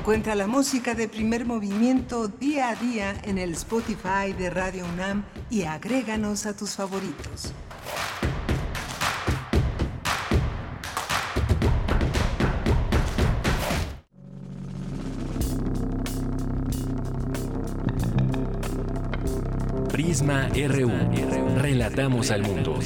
Encuentra 0.00 0.34
la 0.34 0.46
música 0.46 0.94
de 0.94 1.08
primer 1.08 1.44
movimiento 1.44 2.26
día 2.26 2.70
a 2.70 2.74
día 2.74 3.20
en 3.22 3.36
el 3.36 3.52
Spotify 3.52 4.32
de 4.36 4.48
Radio 4.48 4.86
UNAM 4.94 5.24
y 5.50 5.64
agréganos 5.64 6.46
a 6.46 6.56
tus 6.56 6.70
favoritos. 6.70 7.52
Prisma 19.92 20.48
RU. 20.48 20.90
Relatamos 21.58 22.30
al 22.30 22.40
mundo. 22.42 22.78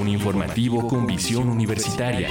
Un 0.00 0.08
informativo 0.08 0.88
con 0.88 1.06
visión 1.06 1.50
universitaria. 1.50 2.30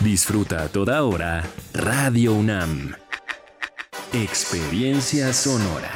Disfruta 0.00 0.62
a 0.62 0.68
toda 0.68 1.02
hora 1.04 1.44
Radio 1.74 2.34
UNAM. 2.34 2.94
Experiencia 4.12 5.32
sonora. 5.32 5.90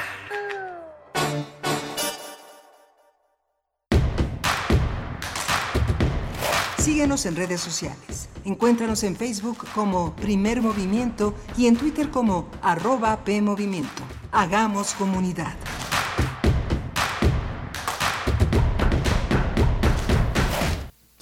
Síguenos 6.78 7.24
en 7.24 7.36
redes 7.36 7.62
sociales. 7.62 8.28
Encuéntranos 8.44 9.04
en 9.04 9.16
Facebook 9.16 9.66
como 9.74 10.14
Primer 10.16 10.60
Movimiento 10.60 11.32
y 11.56 11.66
en 11.66 11.76
Twitter 11.76 12.10
como 12.10 12.50
arroba 12.60 13.24
PMovimiento. 13.24 14.02
Hagamos 14.32 14.92
comunidad. 14.94 15.54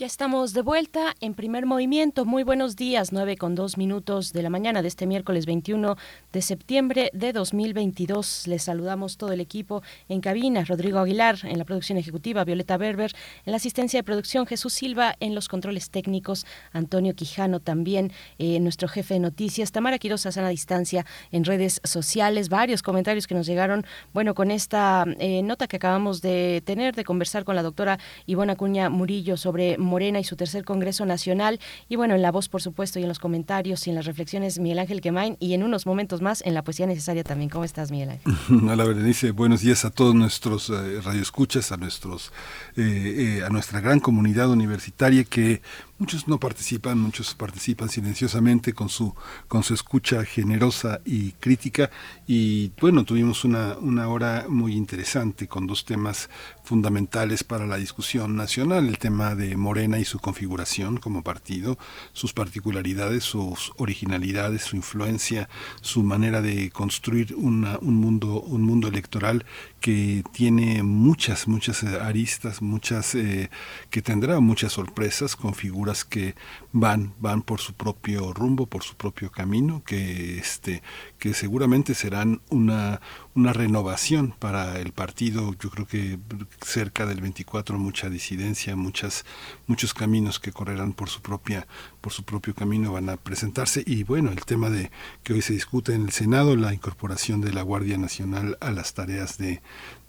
Ya 0.03 0.07
estamos 0.07 0.53
de 0.53 0.63
vuelta 0.63 1.15
en 1.21 1.35
primer 1.35 1.65
movimiento. 1.65 2.25
Muy 2.25 2.43
buenos 2.43 2.75
días, 2.75 3.13
9 3.13 3.37
con 3.37 3.55
2 3.55 3.79
minutos 3.79 4.33
de 4.33 4.43
la 4.43 4.51
mañana 4.51 4.83
de 4.83 4.89
este 4.89 5.07
miércoles 5.07 5.47
21 5.47 5.97
de 6.33 6.43
septiembre 6.43 7.11
de 7.13 7.33
2022. 7.33 8.49
Les 8.49 8.65
saludamos 8.65 9.17
todo 9.17 9.31
el 9.31 9.41
equipo 9.41 9.81
en 10.09 10.21
cabina. 10.21 10.65
Rodrigo 10.65 10.99
Aguilar 10.99 11.39
en 11.45 11.57
la 11.57 11.65
producción 11.65 11.99
ejecutiva, 11.99 12.43
Violeta 12.43 12.77
Berber 12.79 13.13
en 13.47 13.53
la 13.53 13.59
asistencia 13.59 14.01
de 14.01 14.03
producción, 14.03 14.45
Jesús 14.45 14.73
Silva 14.73 15.15
en 15.21 15.37
los 15.37 15.47
controles 15.47 15.89
técnicos, 15.89 16.47
Antonio 16.73 17.15
Quijano 17.15 17.61
también, 17.61 18.11
eh, 18.41 18.59
nuestro 18.59 18.89
jefe 18.89 19.15
de 19.15 19.21
noticias, 19.21 19.71
Tamara 19.71 20.01
Quiroz 20.01 20.27
a 20.27 20.33
sana 20.33 20.49
distancia 20.49 21.07
en 21.31 21.45
redes 21.45 21.81
sociales. 21.85 22.49
Varios 22.49 22.83
comentarios 22.83 23.29
que 23.29 23.37
nos 23.37 23.47
llegaron, 23.47 23.87
bueno, 24.13 24.35
con 24.35 24.51
esta 24.51 25.05
eh, 25.21 25.45
nota 25.45 25.69
que 25.69 25.77
acabamos 25.77 26.23
de 26.23 26.61
tener, 26.67 26.97
de 26.97 27.05
conversar 27.05 27.45
con 27.45 27.55
la 27.55 27.63
doctora 27.63 28.01
Ivona 28.27 28.55
Acuña 28.55 28.91
Murillo 28.91 29.37
sobre 29.37 29.79
Morena 29.93 30.19
y 30.19 30.25
su 30.25 30.37
tercer 30.37 30.65
Congreso 30.65 31.05
Nacional. 31.05 31.61
Y 31.89 31.97
bueno, 31.97 32.15
en 32.15 32.23
la 32.23 32.33
voz, 32.33 32.49
por 32.49 32.63
supuesto, 32.63 32.99
y 32.99 33.03
en 33.03 33.09
los 33.09 33.19
comentarios 33.19 33.87
y 33.87 33.91
en 33.91 33.97
las 33.97 34.07
reflexiones, 34.07 34.59
Miguel 34.59 34.79
Ángel 34.79 35.03
Quemain, 35.03 35.37
y 35.39 35.53
en 35.53 35.63
unos 35.63 35.85
momentos 35.85 36.23
más 36.23 36.43
en 36.47 36.55
la 36.55 36.65
poesía 36.65 36.87
necesaria 36.87 37.25
también. 37.25 37.51
¿Cómo 37.51 37.65
estás, 37.65 37.91
Miguel 37.91 38.11
Ángel? 38.11 38.33
Hola, 38.69 38.85
Berenice. 38.85 39.31
Buenos 39.33 39.61
días 39.61 39.85
a 39.85 39.91
todos 39.91 40.15
nuestros 40.15 40.71
eh, 40.71 41.01
radioescuchas, 41.03 41.73
a, 41.73 41.77
nuestros, 41.77 42.33
eh, 42.77 43.39
eh, 43.41 43.45
a 43.45 43.51
nuestra 43.51 43.81
gran 43.81 44.01
comunidad 44.01 44.51
universitaria 44.51 45.25
que 45.25 45.61
Muchos 46.03 46.27
no 46.27 46.41
participan, 46.41 46.99
muchos 46.99 47.33
participan 47.33 47.89
silenciosamente 47.89 48.73
con 48.73 48.89
su, 48.89 49.15
con 49.47 49.63
su 49.63 49.73
escucha 49.73 50.25
generosa 50.25 51.01
y 51.05 51.31
crítica. 51.31 51.93
Y 52.27 52.73
bueno, 52.81 53.05
tuvimos 53.05 53.45
una, 53.45 53.79
una 53.79 54.09
hora 54.09 54.47
muy 54.49 54.75
interesante 54.75 55.47
con 55.47 55.69
dos 55.69 55.85
temas 55.85 56.29
fundamentales 56.65 57.45
para 57.45 57.69
la 57.69 57.77
discusión 57.77 58.35
nacional, 58.35 58.89
el 58.89 58.99
tema 58.99 59.37
de 59.37 59.57
Morena 59.57 60.01
y 60.01 60.05
su 60.05 60.19
configuración 60.19 60.97
como 60.97 61.23
partido, 61.23 61.79
sus 62.13 62.33
particularidades, 62.33 63.23
sus 63.23 63.73
originalidades, 63.77 64.63
su 64.63 64.75
influencia, 64.75 65.49
su 65.83 66.03
manera 66.03 66.43
de 66.43 66.71
construir 66.71 67.33
una, 67.37 67.79
un 67.81 67.95
mundo 67.95 68.41
un 68.41 68.63
mundo 68.63 68.89
electoral 68.89 69.47
que 69.83 70.23
tiene 70.33 70.83
muchas 70.85 71.49
muchas 71.49 71.83
aristas, 71.83 72.63
muchas 72.63 73.15
eh, 73.17 73.51
que 73.91 74.01
tendrá 74.01 74.41
muchas 74.41 74.73
sorpresas 74.73 75.37
con 75.37 75.55
figuras 75.55 76.05
que 76.05 76.35
van 76.73 77.15
van 77.21 77.43
por 77.43 77.61
su 77.61 77.75
propio 77.75 78.33
rumbo, 78.33 78.67
por 78.67 78.83
su 78.83 78.97
propio 78.97 79.31
camino, 79.31 79.83
que 79.85 80.39
este 80.39 80.83
que 81.19 81.35
seguramente 81.35 81.95
serán 81.95 82.41
una 82.51 83.01
una 83.35 83.53
renovación 83.53 84.35
para 84.39 84.79
el 84.81 84.93
partido. 84.93 85.55
Yo 85.59 85.71
creo 85.71 85.87
que 85.87 86.19
cerca 86.63 87.07
del 87.07 87.21
24 87.21 87.79
mucha 87.79 88.09
disidencia, 88.09 88.75
muchas 88.77 89.25
muchos 89.67 89.95
caminos 89.95 90.41
que 90.41 90.53
correrán 90.53 90.93
por 90.95 91.09
su 91.09 91.21
propia 91.21 91.67
por 92.01 92.13
su 92.13 92.25
propio 92.25 92.55
camino 92.55 92.93
van 92.93 93.09
a 93.09 93.17
presentarse 93.17 93.83
y 93.87 94.05
bueno, 94.05 94.31
el 94.31 94.45
tema 94.45 94.71
de 94.71 94.91
que 95.23 95.35
hoy 95.35 95.43
se 95.43 95.53
discute 95.53 95.95
en 95.95 96.03
el 96.03 96.11
Senado, 96.11 96.57
la 96.57 96.75
incorporación 96.75 97.41
de 97.41 97.53
la 97.53 97.63
Guardia 97.63 97.99
Nacional 97.99 98.57
a 98.61 98.71
las 98.71 98.95
tareas 98.95 99.39
de 99.39 99.63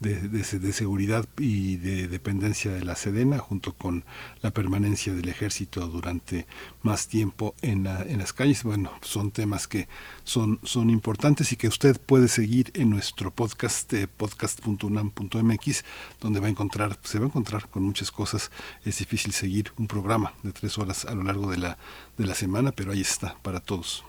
de, 0.04 0.74
seguridad 0.74 1.26
y 1.38 1.78
de 1.78 2.08
dependencia 2.08 2.72
de 2.72 2.84
la 2.84 2.96
Sedena, 2.96 3.40
junto 3.40 3.74
con 3.74 4.04
la 4.42 4.52
permanencia 4.52 5.14
del 5.14 5.30
ejército 5.30 5.88
durante 5.88 6.46
más 6.82 7.08
tiempo 7.08 7.56
en, 7.62 7.88
en 7.88 8.18
las 8.20 8.34
calles. 8.34 8.64
Bueno, 8.64 8.92
son 9.02 9.32
temas 9.32 9.68
que 9.68 9.88
son, 10.24 10.60
son 10.64 10.90
importantes 10.90 11.52
y 11.52 11.56
que 11.56 11.68
usted 11.68 12.00
puede 12.00 12.28
seguir 12.28 12.72
en 12.76 12.90
nuestro 12.90 13.32
podcast, 13.32 13.92
eh, 13.94 14.08
podcast.unam.mx, 14.08 15.86
donde 16.20 16.40
va 16.40 16.48
a 16.48 16.50
encontrar, 16.50 17.00
se 17.04 17.20
va 17.20 17.26
a 17.26 17.28
encontrar 17.30 17.70
con 17.70 17.84
muchas 17.84 18.12
cosas. 18.12 18.52
Es 18.86 19.00
difícil 19.00 19.32
seguir 19.32 19.72
un 19.78 19.88
programa 19.88 20.34
de 20.44 20.52
tres 20.52 20.78
horas 20.78 21.06
a 21.06 21.16
lo 21.16 21.24
largo 21.24 21.50
de 21.50 21.58
la, 21.58 21.78
de 22.18 22.26
la 22.26 22.36
semana, 22.36 22.72
pero 22.72 22.92
ahí 22.92 23.02
está 23.02 23.38
para 23.42 23.60
todos. 23.60 24.04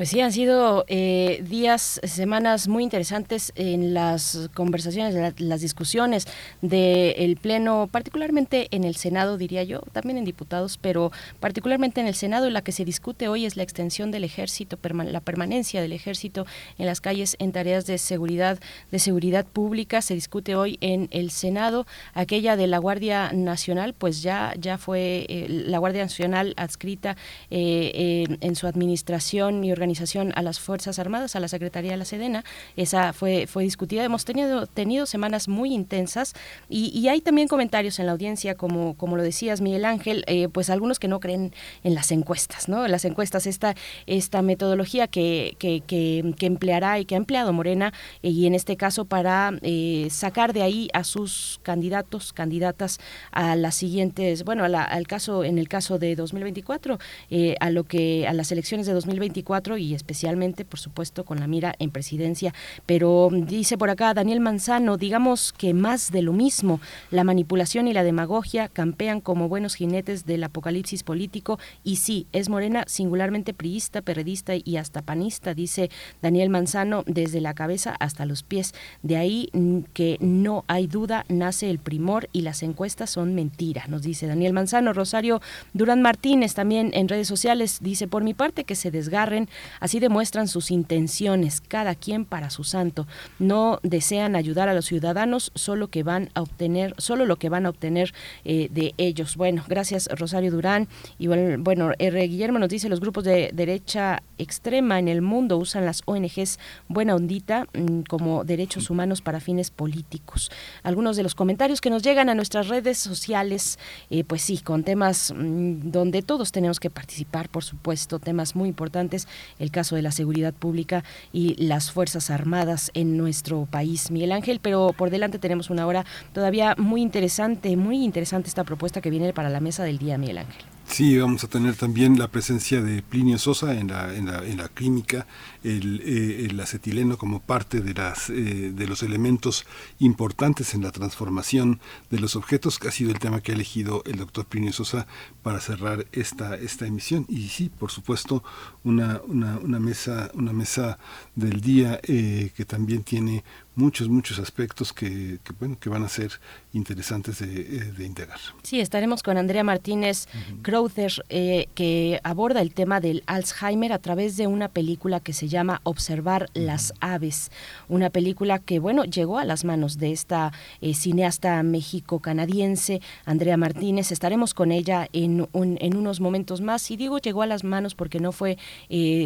Pues 0.00 0.08
sí, 0.08 0.22
han 0.22 0.32
sido 0.32 0.86
eh, 0.88 1.44
días, 1.46 2.00
semanas 2.04 2.68
muy 2.68 2.84
interesantes 2.84 3.52
en 3.54 3.92
las 3.92 4.48
conversaciones, 4.54 5.38
las 5.38 5.60
discusiones 5.60 6.26
del 6.62 7.36
Pleno, 7.36 7.86
particularmente 7.92 8.68
en 8.70 8.84
el 8.84 8.96
Senado, 8.96 9.36
diría 9.36 9.62
yo, 9.62 9.80
también 9.92 10.16
en 10.16 10.24
diputados, 10.24 10.78
pero 10.78 11.12
particularmente 11.38 12.00
en 12.00 12.06
el 12.06 12.14
Senado, 12.14 12.48
la 12.48 12.62
que 12.62 12.72
se 12.72 12.86
discute 12.86 13.28
hoy 13.28 13.44
es 13.44 13.58
la 13.58 13.62
extensión 13.62 14.10
del 14.10 14.24
ejército, 14.24 14.78
la 15.04 15.20
permanencia 15.20 15.82
del 15.82 15.92
ejército 15.92 16.46
en 16.78 16.86
las 16.86 17.02
calles 17.02 17.36
en 17.38 17.52
tareas 17.52 17.84
de 17.84 17.98
seguridad, 17.98 18.58
de 18.90 19.00
seguridad 19.00 19.44
pública. 19.44 20.00
Se 20.00 20.14
discute 20.14 20.54
hoy 20.54 20.78
en 20.80 21.08
el 21.10 21.30
Senado, 21.30 21.86
aquella 22.14 22.56
de 22.56 22.68
la 22.68 22.78
Guardia 22.78 23.32
Nacional, 23.34 23.92
pues 23.92 24.22
ya, 24.22 24.54
ya 24.58 24.78
fue 24.78 25.26
eh, 25.28 25.46
la 25.50 25.76
Guardia 25.76 26.04
Nacional 26.04 26.54
adscrita 26.56 27.18
eh, 27.50 28.24
en 28.40 28.56
su 28.56 28.66
administración 28.66 29.62
y 29.62 29.72
organización 29.72 29.89
a 30.34 30.42
las 30.42 30.60
Fuerzas 30.60 30.98
Armadas, 30.98 31.36
a 31.36 31.40
la 31.40 31.48
Secretaría 31.48 31.92
de 31.92 31.96
la 31.96 32.04
Sedena. 32.04 32.44
Esa 32.76 33.12
fue, 33.12 33.46
fue 33.46 33.64
discutida. 33.64 34.04
Hemos 34.04 34.24
tenido, 34.24 34.66
tenido 34.66 35.06
semanas 35.06 35.48
muy 35.48 35.72
intensas 35.72 36.34
y, 36.68 37.08
hay 37.08 37.20
también 37.20 37.48
comentarios 37.48 37.98
en 37.98 38.06
la 38.06 38.12
audiencia, 38.12 38.54
como, 38.54 38.94
como 38.94 39.16
lo 39.16 39.22
decías, 39.22 39.60
Miguel 39.60 39.84
Ángel, 39.84 40.22
eh, 40.28 40.48
pues 40.48 40.70
algunos 40.70 40.98
que 41.00 41.08
no 41.08 41.18
creen 41.18 41.52
en 41.82 41.94
las 41.94 42.12
encuestas, 42.12 42.68
¿no? 42.68 42.86
Las 42.86 43.04
encuestas, 43.04 43.46
esta, 43.46 43.74
esta 44.06 44.42
metodología 44.42 45.08
que, 45.08 45.56
que, 45.58 45.82
que, 45.86 46.46
empleará 46.46 46.98
y 47.00 47.04
que 47.04 47.14
ha 47.14 47.18
empleado 47.18 47.52
Morena, 47.52 47.92
y 48.22 48.46
en 48.46 48.54
este 48.54 48.76
caso 48.76 49.06
para 49.06 49.52
eh, 49.62 50.08
sacar 50.10 50.52
de 50.52 50.62
ahí 50.62 50.88
a 50.92 51.04
sus 51.04 51.58
candidatos, 51.62 52.32
candidatas 52.32 52.98
a 53.32 53.56
las 53.56 53.74
siguientes, 53.74 54.44
bueno, 54.44 54.64
al 54.64 55.06
caso, 55.06 55.42
en 55.42 55.58
el 55.58 55.68
caso 55.68 55.98
de 55.98 56.14
2024, 56.14 56.98
eh, 57.30 57.56
a 57.60 57.70
lo 57.70 57.84
que, 57.84 58.26
a 58.28 58.32
las 58.32 58.52
elecciones 58.52 58.86
de 58.86 58.92
2024 58.92 59.78
y 59.80 59.94
especialmente, 59.94 60.64
por 60.64 60.78
supuesto, 60.78 61.24
con 61.24 61.40
la 61.40 61.46
mira 61.46 61.74
en 61.78 61.90
presidencia. 61.90 62.54
Pero 62.86 63.30
dice 63.32 63.78
por 63.78 63.90
acá 63.90 64.14
Daniel 64.14 64.40
Manzano, 64.40 64.96
digamos 64.96 65.52
que 65.52 65.74
más 65.74 66.12
de 66.12 66.22
lo 66.22 66.32
mismo, 66.32 66.80
la 67.10 67.24
manipulación 67.24 67.88
y 67.88 67.92
la 67.92 68.04
demagogia 68.04 68.68
campean 68.68 69.20
como 69.20 69.48
buenos 69.48 69.74
jinetes 69.74 70.26
del 70.26 70.44
apocalipsis 70.44 71.02
político 71.02 71.58
y 71.84 71.96
sí, 71.96 72.26
es 72.32 72.48
Morena 72.48 72.84
singularmente 72.86 73.54
priista, 73.54 74.02
perredista 74.02 74.52
y 74.56 74.76
hasta 74.76 75.02
panista, 75.02 75.54
dice 75.54 75.90
Daniel 76.22 76.50
Manzano, 76.50 77.04
desde 77.06 77.40
la 77.40 77.54
cabeza 77.54 77.96
hasta 78.00 78.26
los 78.26 78.42
pies. 78.42 78.74
De 79.02 79.16
ahí 79.16 79.48
mm, 79.52 79.80
que 79.92 80.16
no 80.20 80.64
hay 80.66 80.86
duda, 80.86 81.24
nace 81.28 81.70
el 81.70 81.78
primor 81.78 82.28
y 82.32 82.42
las 82.42 82.62
encuestas 82.62 83.10
son 83.10 83.34
mentira, 83.34 83.84
nos 83.88 84.02
dice 84.02 84.26
Daniel 84.26 84.52
Manzano. 84.52 84.92
Rosario 84.92 85.40
Durán 85.72 86.02
Martínez 86.02 86.54
también 86.54 86.90
en 86.94 87.08
redes 87.08 87.28
sociales 87.28 87.78
dice, 87.80 88.08
por 88.08 88.24
mi 88.24 88.34
parte 88.34 88.64
que 88.64 88.74
se 88.74 88.90
desgarren 88.90 89.48
Así 89.80 90.00
demuestran 90.00 90.48
sus 90.48 90.70
intenciones, 90.70 91.60
cada 91.60 91.94
quien 91.94 92.24
para 92.24 92.50
su 92.50 92.64
santo. 92.64 93.06
No 93.38 93.80
desean 93.82 94.36
ayudar 94.36 94.68
a 94.68 94.74
los 94.74 94.86
ciudadanos, 94.86 95.52
solo 95.54 95.88
que 95.88 96.02
van 96.02 96.30
a 96.34 96.42
obtener, 96.42 96.94
solo 96.98 97.26
lo 97.26 97.36
que 97.36 97.48
van 97.48 97.66
a 97.66 97.70
obtener 97.70 98.12
eh, 98.44 98.68
de 98.70 98.94
ellos. 98.98 99.36
Bueno, 99.36 99.64
gracias 99.68 100.08
Rosario 100.12 100.50
Durán. 100.50 100.88
Y 101.18 101.26
bueno, 101.26 101.92
R. 101.98 102.28
Guillermo 102.28 102.58
nos 102.58 102.68
dice 102.68 102.88
los 102.88 103.00
grupos 103.00 103.24
de 103.24 103.50
derecha 103.52 104.22
extrema 104.38 104.98
en 104.98 105.08
el 105.08 105.22
mundo 105.22 105.58
usan 105.58 105.86
las 105.86 106.02
ONGs 106.06 106.58
buena 106.88 107.14
ondita 107.14 107.66
mm, 107.72 108.02
como 108.02 108.44
derechos 108.44 108.90
humanos 108.90 109.20
para 109.20 109.40
fines 109.40 109.70
políticos. 109.70 110.50
Algunos 110.82 111.16
de 111.16 111.22
los 111.22 111.34
comentarios 111.34 111.80
que 111.80 111.90
nos 111.90 112.02
llegan 112.02 112.28
a 112.28 112.34
nuestras 112.34 112.68
redes 112.68 112.98
sociales, 112.98 113.78
eh, 114.10 114.24
pues 114.24 114.42
sí, 114.42 114.58
con 114.58 114.84
temas 114.84 115.32
mm, 115.36 115.90
donde 115.90 116.22
todos 116.22 116.52
tenemos 116.52 116.80
que 116.80 116.90
participar, 116.90 117.48
por 117.48 117.64
supuesto, 117.64 118.18
temas 118.18 118.56
muy 118.56 118.68
importantes 118.68 119.28
el 119.60 119.70
caso 119.70 119.94
de 119.94 120.02
la 120.02 120.10
seguridad 120.10 120.52
pública 120.52 121.04
y 121.32 121.54
las 121.62 121.92
Fuerzas 121.92 122.30
Armadas 122.30 122.90
en 122.94 123.16
nuestro 123.16 123.66
país, 123.70 124.10
Miguel 124.10 124.32
Ángel, 124.32 124.58
pero 124.60 124.92
por 124.96 125.10
delante 125.10 125.38
tenemos 125.38 125.70
una 125.70 125.86
hora 125.86 126.04
todavía 126.32 126.74
muy 126.76 127.02
interesante, 127.02 127.76
muy 127.76 128.02
interesante 128.02 128.48
esta 128.48 128.64
propuesta 128.64 129.00
que 129.00 129.10
viene 129.10 129.32
para 129.32 129.48
la 129.48 129.60
mesa 129.60 129.84
del 129.84 129.98
día, 129.98 130.18
Miguel 130.18 130.38
Ángel. 130.38 130.64
Sí, 130.90 131.16
vamos 131.16 131.44
a 131.44 131.48
tener 131.48 131.76
también 131.76 132.18
la 132.18 132.26
presencia 132.26 132.82
de 132.82 133.00
Plinio 133.00 133.38
Sosa 133.38 133.78
en 133.78 133.88
la, 133.88 134.12
en 134.12 134.26
la, 134.26 134.44
en 134.44 134.56
la 134.56 134.68
química, 134.68 135.24
el, 135.62 136.02
eh, 136.04 136.46
el, 136.50 136.58
acetileno 136.58 137.16
como 137.16 137.38
parte 137.38 137.80
de, 137.80 137.94
las, 137.94 138.28
eh, 138.28 138.72
de 138.74 138.86
los 138.88 139.04
elementos 139.04 139.66
importantes 140.00 140.74
en 140.74 140.82
la 140.82 140.90
transformación 140.90 141.80
de 142.10 142.18
los 142.18 142.34
objetos, 142.34 142.80
que 142.80 142.88
ha 142.88 142.90
sido 142.90 143.12
el 143.12 143.20
tema 143.20 143.40
que 143.40 143.52
ha 143.52 143.54
elegido 143.54 144.02
el 144.04 144.16
doctor 144.16 144.46
Plinio 144.46 144.72
Sosa 144.72 145.06
para 145.44 145.60
cerrar 145.60 146.06
esta, 146.10 146.56
esta 146.56 146.86
emisión. 146.86 147.24
Y 147.28 147.48
sí, 147.50 147.70
por 147.70 147.92
supuesto, 147.92 148.42
una, 148.82 149.20
una, 149.28 149.58
una 149.58 149.78
mesa, 149.78 150.32
una 150.34 150.52
mesa 150.52 150.98
del 151.36 151.60
día 151.60 152.00
eh, 152.02 152.50
que 152.56 152.64
también 152.64 153.04
tiene 153.04 153.44
muchos, 153.80 154.08
muchos 154.08 154.38
aspectos 154.38 154.92
que, 154.92 155.38
bueno, 155.58 155.76
que 155.80 155.88
van 155.88 156.04
a 156.04 156.08
ser 156.08 156.32
interesantes 156.72 157.40
de, 157.40 157.46
eh, 157.46 157.92
de, 157.96 158.04
integrar. 158.04 158.38
Sí, 158.62 158.80
estaremos 158.80 159.22
con 159.22 159.38
Andrea 159.38 159.64
Martínez 159.64 160.26
Crowther, 160.62 161.12
eh, 161.28 161.66
que 161.74 162.20
aborda 162.22 162.60
el 162.60 162.72
tema 162.74 163.00
del 163.00 163.22
Alzheimer 163.26 163.92
a 163.92 163.98
través 163.98 164.36
de 164.36 164.46
una 164.46 164.68
película 164.68 165.20
que 165.20 165.32
se 165.32 165.48
llama 165.48 165.80
Observar 165.84 166.48
las 166.54 166.92
aves, 167.00 167.50
una 167.88 168.10
película 168.10 168.58
que, 168.58 168.78
bueno, 168.78 169.04
llegó 169.04 169.38
a 169.38 169.44
las 169.44 169.64
manos 169.64 169.98
de 169.98 170.12
esta 170.12 170.52
eh, 170.80 170.94
cineasta 170.94 171.62
México-canadiense, 171.62 173.00
Andrea 173.24 173.56
Martínez. 173.56 174.12
Estaremos 174.12 174.54
con 174.54 174.70
ella 174.70 175.08
en, 175.12 175.48
en 175.54 175.96
unos 175.96 176.20
momentos 176.20 176.60
más. 176.60 176.90
Y 176.90 176.96
digo 176.96 177.18
llegó 177.18 177.42
a 177.42 177.46
las 177.46 177.64
manos 177.64 177.94
porque 177.94 178.20
no 178.20 178.32
fue 178.32 178.58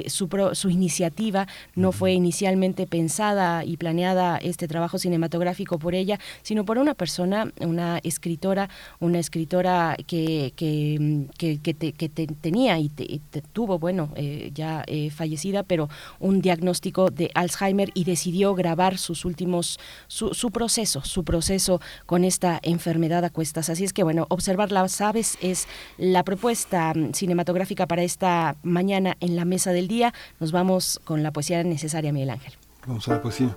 su, 0.07 0.29
su 0.53 0.71
iniciativa, 0.71 1.47
no 1.75 1.93
fue 1.93 2.13
inicialmente 2.13 2.87
pensada 2.87 3.65
y 3.65 3.77
planeada 3.77 4.39
este 4.45 4.69
trabajo 4.69 4.99
cinematográfico 4.99 5.79
por 5.79 5.95
ella, 5.95 6.19
sino 6.43 6.65
por 6.65 6.79
una 6.79 6.95
persona, 6.95 7.53
una 7.61 7.99
escritora, 7.99 8.69
una 9.01 9.19
escritora 9.19 9.97
que, 10.07 10.53
que, 10.57 11.33
que, 11.39 12.09
tenía 12.41 12.79
y, 12.79 12.91
tuvo, 13.53 13.79
bueno, 13.79 14.11
eh, 14.17 14.51
ya 14.55 14.85
eh, 14.87 15.11
fallecida, 15.11 15.63
pero 15.63 15.89
un 16.21 16.41
diagnóstico 16.41 17.11
de 17.11 17.31
Alzheimer 17.35 17.91
y 17.95 18.05
decidió 18.05 18.55
grabar 18.55 18.99
sus 18.99 19.25
últimos, 19.25 19.79
su, 20.07 20.35
su 20.35 20.51
proceso, 20.51 21.03
su 21.05 21.25
proceso 21.25 21.81
con 22.07 22.25
esta 22.25 22.61
enfermedad 22.63 23.25
a 23.25 23.31
cuestas. 23.31 23.69
Así 23.69 23.85
es 23.85 23.93
que, 23.93 24.03
bueno, 24.03 24.27
observar 24.29 24.73
las 24.73 25.01
aves 25.01 25.39
es 25.41 25.67
la 25.99 26.23
propuesta 26.23 26.93
mm, 26.95 27.13
cinematográfica 27.13 27.87
para 27.87 28.03
esta 28.03 28.57
mañana 28.63 29.17
en 29.21 29.37
la 29.37 29.45
mesa 29.45 29.73
del 29.73 29.89
día. 29.89 30.13
Nos 30.41 30.53
vamos 30.53 31.01
con 31.05 31.23
la 31.23 31.33
poesía 31.33 31.63
necesaria, 31.65 32.13
Miguel 32.13 32.31
Ángel. 32.31 32.55
Vamos 32.87 33.09
a 33.09 33.13
la 33.13 33.23
poesía. 33.23 33.57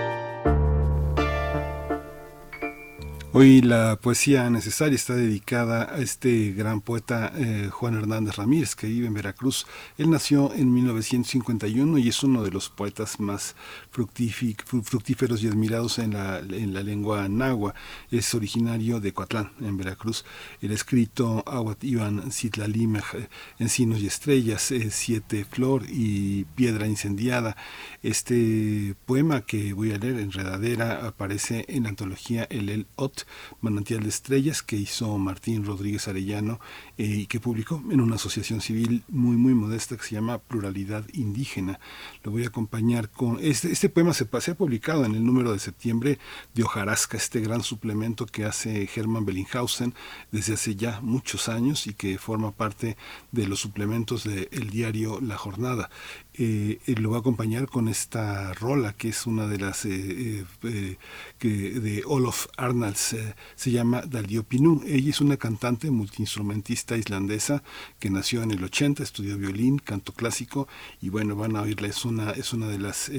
Hoy 3.33 3.61
la 3.61 3.95
poesía 3.95 4.49
necesaria 4.49 4.97
está 4.97 5.15
dedicada 5.15 5.95
a 5.95 5.99
este 5.99 6.51
gran 6.51 6.81
poeta 6.81 7.31
eh, 7.37 7.69
Juan 7.71 7.95
Hernández 7.95 8.35
Ramírez, 8.35 8.75
que 8.75 8.87
vive 8.87 9.07
en 9.07 9.13
Veracruz. 9.13 9.65
Él 9.97 10.09
nació 10.09 10.53
en 10.53 10.73
1951 10.73 11.97
y 11.97 12.09
es 12.09 12.23
uno 12.23 12.43
de 12.43 12.51
los 12.51 12.67
poetas 12.67 13.21
más 13.21 13.55
fructíferos 13.89 15.41
y 15.41 15.47
admirados 15.47 15.97
en 15.99 16.11
la, 16.11 16.39
en 16.39 16.73
la 16.73 16.83
lengua 16.83 17.29
náhuatl. 17.29 17.77
Es 18.11 18.35
originario 18.35 18.99
de 18.99 19.13
Coatlán, 19.13 19.53
en 19.61 19.77
Veracruz. 19.77 20.25
El 20.61 20.71
escrito 20.71 21.41
Aguat 21.47 21.85
Iván 21.85 22.33
Citlalimej, 22.33 23.05
eh, 23.13 23.29
Encinos 23.59 24.01
y 24.01 24.07
Estrellas, 24.07 24.71
eh, 24.71 24.91
Siete 24.91 25.45
Flor 25.45 25.83
y 25.87 26.43
Piedra 26.55 26.85
Incendiada. 26.85 27.55
Este 28.03 28.93
poema 29.05 29.45
que 29.45 29.71
voy 29.71 29.93
a 29.93 29.97
leer, 29.97 30.19
Enredadera, 30.19 31.07
aparece 31.07 31.63
en 31.69 31.83
la 31.83 31.89
antología 31.89 32.45
El 32.49 32.67
El 32.67 32.87
Ot 32.97 33.20
Manantial 33.61 34.03
de 34.03 34.09
Estrellas, 34.09 34.61
que 34.61 34.75
hizo 34.75 35.17
Martín 35.17 35.65
Rodríguez 35.65 36.07
Arellano 36.07 36.59
eh, 36.97 37.05
y 37.05 37.25
que 37.27 37.39
publicó 37.39 37.83
en 37.89 38.01
una 38.01 38.15
asociación 38.15 38.61
civil 38.61 39.03
muy, 39.07 39.35
muy 39.35 39.53
modesta 39.53 39.97
que 39.97 40.03
se 40.03 40.15
llama 40.15 40.39
Pluralidad 40.39 41.05
Indígena. 41.13 41.79
Lo 42.23 42.31
voy 42.31 42.43
a 42.43 42.47
acompañar 42.47 43.09
con... 43.09 43.37
Este, 43.41 43.71
este 43.71 43.89
poema 43.89 44.13
se, 44.13 44.23
ha 44.23 44.55
publicado 44.55 45.05
en 45.05 45.15
el 45.15 45.25
número 45.25 45.51
de 45.51 45.59
septiembre 45.59 46.19
de 46.53 46.63
Hojarasca, 46.63 47.17
este 47.17 47.41
gran 47.41 47.63
suplemento 47.63 48.25
que 48.25 48.45
hace 48.45 48.89
Hermann 48.95 49.25
Bellinghausen 49.25 49.93
desde 50.31 50.53
hace 50.53 50.75
ya 50.75 51.01
muchos 51.01 51.49
años 51.49 51.87
y 51.87 51.93
que 51.93 52.17
forma 52.17 52.51
parte 52.51 52.97
de 53.31 53.47
los 53.47 53.59
suplementos 53.59 54.23
del 54.23 54.69
diario 54.69 55.19
La 55.21 55.37
Jornada. 55.37 55.89
Eh, 56.43 56.79
lo 56.99 57.11
va 57.11 57.17
a 57.17 57.19
acompañar 57.19 57.67
con 57.67 57.87
esta 57.87 58.51
rola 58.53 58.93
que 58.93 59.09
es 59.09 59.27
una 59.27 59.45
de 59.45 59.59
las 59.59 59.85
eh, 59.85 60.43
eh, 60.63 60.97
de 61.39 62.01
Olof 62.07 62.47
Arnalds 62.57 63.15
se 63.55 63.71
llama 63.71 64.01
Dalio 64.01 64.41
Pinu 64.41 64.81
ella 64.87 65.11
es 65.11 65.21
una 65.21 65.37
cantante 65.37 65.91
multiinstrumentista 65.91 66.97
islandesa 66.97 67.61
que 67.99 68.09
nació 68.09 68.41
en 68.41 68.49
el 68.49 68.63
80 68.63 69.03
estudió 69.03 69.37
violín 69.37 69.77
canto 69.77 70.13
clásico 70.13 70.67
y 70.99 71.09
bueno 71.09 71.35
van 71.35 71.55
a 71.55 71.61
oírla. 71.61 71.87
Es 71.87 72.05
una 72.05 72.31
es 72.31 72.53
una 72.53 72.67
de 72.69 72.79
las 72.79 73.11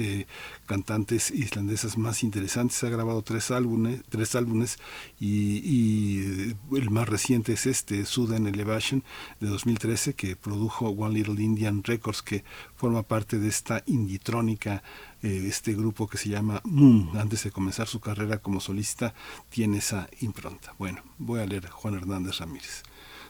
cantantes 0.73 1.29
islandesas 1.29 1.99
más 1.99 2.23
interesantes 2.23 2.83
ha 2.83 2.89
grabado 2.89 3.21
tres 3.21 3.51
álbumes 3.51 4.01
tres 4.09 4.33
álbumes 4.33 4.79
y, 5.19 5.59
y 5.59 6.55
el 6.75 6.89
más 6.89 7.07
reciente 7.07 7.53
es 7.53 7.67
este 7.67 8.03
Sudden 8.05 8.47
Elevation 8.47 9.03
de 9.39 9.49
2013 9.49 10.15
que 10.15 10.35
produjo 10.35 10.89
One 10.89 11.13
Little 11.13 11.39
Indian 11.43 11.83
Records 11.83 12.23
que 12.23 12.43
forma 12.75 13.03
parte 13.03 13.37
de 13.37 13.49
esta 13.49 13.83
inditrónica, 13.85 14.81
eh, 15.21 15.45
este 15.47 15.75
grupo 15.75 16.07
que 16.07 16.17
se 16.17 16.29
llama 16.29 16.59
Moon, 16.63 17.11
antes 17.19 17.43
de 17.43 17.51
comenzar 17.51 17.87
su 17.87 17.99
carrera 17.99 18.39
como 18.39 18.59
solista, 18.59 19.13
tiene 19.51 19.77
esa 19.77 20.09
impronta. 20.21 20.73
Bueno, 20.79 21.03
voy 21.19 21.41
a 21.41 21.45
leer 21.45 21.69
Juan 21.69 21.93
Hernández 21.93 22.39
Ramírez. 22.39 22.81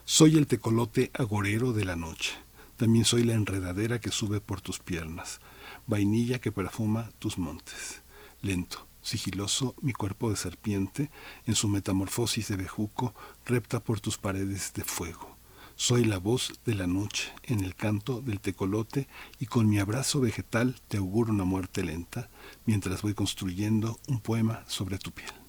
Soy 0.06 0.38
el 0.38 0.48
tecolote 0.48 1.12
agorero 1.14 1.74
de 1.74 1.84
la 1.84 1.98
noche, 1.98 2.32
también 2.78 3.04
soy 3.04 3.24
la 3.24 3.34
enredadera 3.34 4.00
que 4.00 4.12
sube 4.12 4.40
por 4.40 4.62
tus 4.62 4.80
piernas, 4.80 5.42
vainilla 5.88 6.40
que 6.40 6.52
perfuma 6.52 7.12
tus 7.20 7.38
montes. 7.38 8.02
Lento, 8.42 8.88
sigiloso, 9.02 9.76
mi 9.82 9.94
cuerpo 9.94 10.30
de 10.30 10.36
serpiente, 10.36 11.10
en 11.46 11.56
su 11.56 11.68
metamorfosis 11.68 12.48
de 12.48 12.58
bejuco, 12.58 13.14
repta 13.46 13.80
por 13.80 14.00
tus 14.00 14.18
paredes 14.18 14.74
de 14.74 14.84
fuego 14.84 15.34
soy 15.76 16.06
la 16.06 16.18
voz 16.18 16.54
de 16.66 16.76
la 16.76 16.88
noche 16.88 17.32
en 17.44 17.64
el 17.64 17.76
canto 17.76 18.22
del 18.22 18.40
tecolote 18.40 19.08
y 19.40 19.48
con 19.48 19.68
mi 19.68 19.80
abrazo 19.80 20.20
vegetal 20.20 20.76
te 20.88 20.98
auguro 20.98 21.34
una 21.34 21.46
muerte 21.46 21.84
lenta 21.84 22.30
mientras 22.66 23.02
voy 23.02 23.14
construyendo 23.14 24.00
un 24.08 24.20
poema 24.20 24.64
sobre 24.68 24.98
tu 24.98 25.12
piel. 25.12 25.43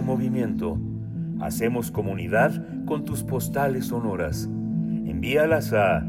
Movimiento. 0.00 0.78
Hacemos 1.40 1.90
comunidad 1.90 2.64
con 2.86 3.04
tus 3.04 3.22
postales 3.22 3.88
sonoras. 3.88 4.44
Envíalas 4.44 5.74
a 5.74 6.02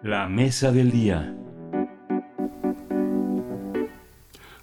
La 0.02 0.28
mesa 0.28 0.70
del 0.70 0.90
día. 0.90 1.35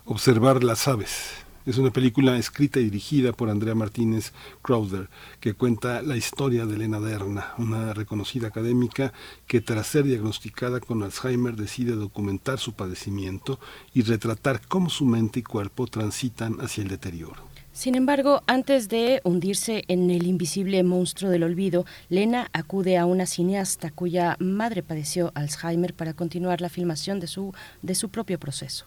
Observar 0.05 0.63
las 0.63 0.88
aves. 0.88 1.40
Es 1.63 1.77
una 1.77 1.91
película 1.91 2.38
escrita 2.38 2.79
y 2.79 2.85
dirigida 2.85 3.33
por 3.33 3.49
Andrea 3.49 3.75
Martínez 3.75 4.33
Crowder, 4.63 5.09
que 5.39 5.53
cuenta 5.53 6.01
la 6.01 6.17
historia 6.17 6.65
de 6.65 6.73
Elena 6.73 6.99
Derna, 6.99 7.53
una 7.59 7.93
reconocida 7.93 8.47
académica 8.47 9.13
que 9.45 9.61
tras 9.61 9.85
ser 9.85 10.05
diagnosticada 10.05 10.79
con 10.79 11.03
Alzheimer 11.03 11.55
decide 11.55 11.91
documentar 11.91 12.57
su 12.57 12.73
padecimiento 12.73 13.59
y 13.93 14.01
retratar 14.01 14.61
cómo 14.67 14.89
su 14.89 15.05
mente 15.05 15.41
y 15.41 15.43
cuerpo 15.43 15.85
transitan 15.85 16.57
hacia 16.61 16.81
el 16.81 16.88
deterioro. 16.88 17.51
Sin 17.73 17.95
embargo, 17.95 18.41
antes 18.47 18.89
de 18.89 19.21
hundirse 19.23 19.83
en 19.88 20.09
el 20.09 20.25
invisible 20.25 20.83
monstruo 20.83 21.29
del 21.29 21.43
olvido, 21.43 21.85
Lena 22.09 22.49
acude 22.53 22.97
a 22.97 23.05
una 23.05 23.27
cineasta 23.27 23.91
cuya 23.91 24.35
madre 24.39 24.81
padeció 24.81 25.31
Alzheimer 25.35 25.93
para 25.93 26.13
continuar 26.13 26.59
la 26.59 26.69
filmación 26.69 27.19
de 27.19 27.27
su, 27.27 27.53
de 27.81 27.95
su 27.95 28.09
propio 28.09 28.39
proceso. 28.39 28.85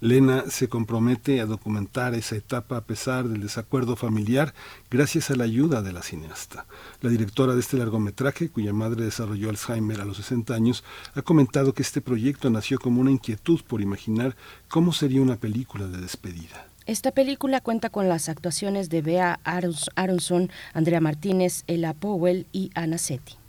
Lena 0.00 0.44
se 0.48 0.68
compromete 0.68 1.40
a 1.40 1.46
documentar 1.46 2.14
esa 2.14 2.34
etapa 2.34 2.78
a 2.78 2.84
pesar 2.84 3.28
del 3.28 3.42
desacuerdo 3.42 3.96
familiar 3.96 4.54
gracias 4.90 5.30
a 5.30 5.36
la 5.36 5.44
ayuda 5.44 5.82
de 5.82 5.92
la 5.92 6.02
cineasta. 6.02 6.64
La 7.02 7.10
directora 7.10 7.54
de 7.54 7.60
este 7.60 7.76
largometraje, 7.76 8.48
cuya 8.48 8.72
madre 8.72 9.04
desarrolló 9.04 9.50
Alzheimer 9.50 10.00
a 10.00 10.06
los 10.06 10.16
60 10.16 10.54
años, 10.54 10.84
ha 11.14 11.22
comentado 11.22 11.74
que 11.74 11.82
este 11.82 12.00
proyecto 12.00 12.48
nació 12.48 12.78
como 12.78 13.00
una 13.00 13.10
inquietud 13.10 13.60
por 13.66 13.82
imaginar 13.82 14.36
cómo 14.68 14.92
sería 14.92 15.20
una 15.20 15.36
película 15.36 15.86
de 15.86 16.00
despedida. 16.00 16.66
Esta 16.86 17.12
película 17.12 17.60
cuenta 17.60 17.90
con 17.90 18.08
las 18.08 18.28
actuaciones 18.28 18.88
de 18.88 19.02
Bea 19.02 19.38
Aronson, 19.44 20.50
Andrea 20.72 21.00
Martínez, 21.00 21.64
Ella 21.66 21.92
Powell 21.94 22.46
y 22.52 22.70
Ana 22.74 22.98
Setti. 22.98 23.39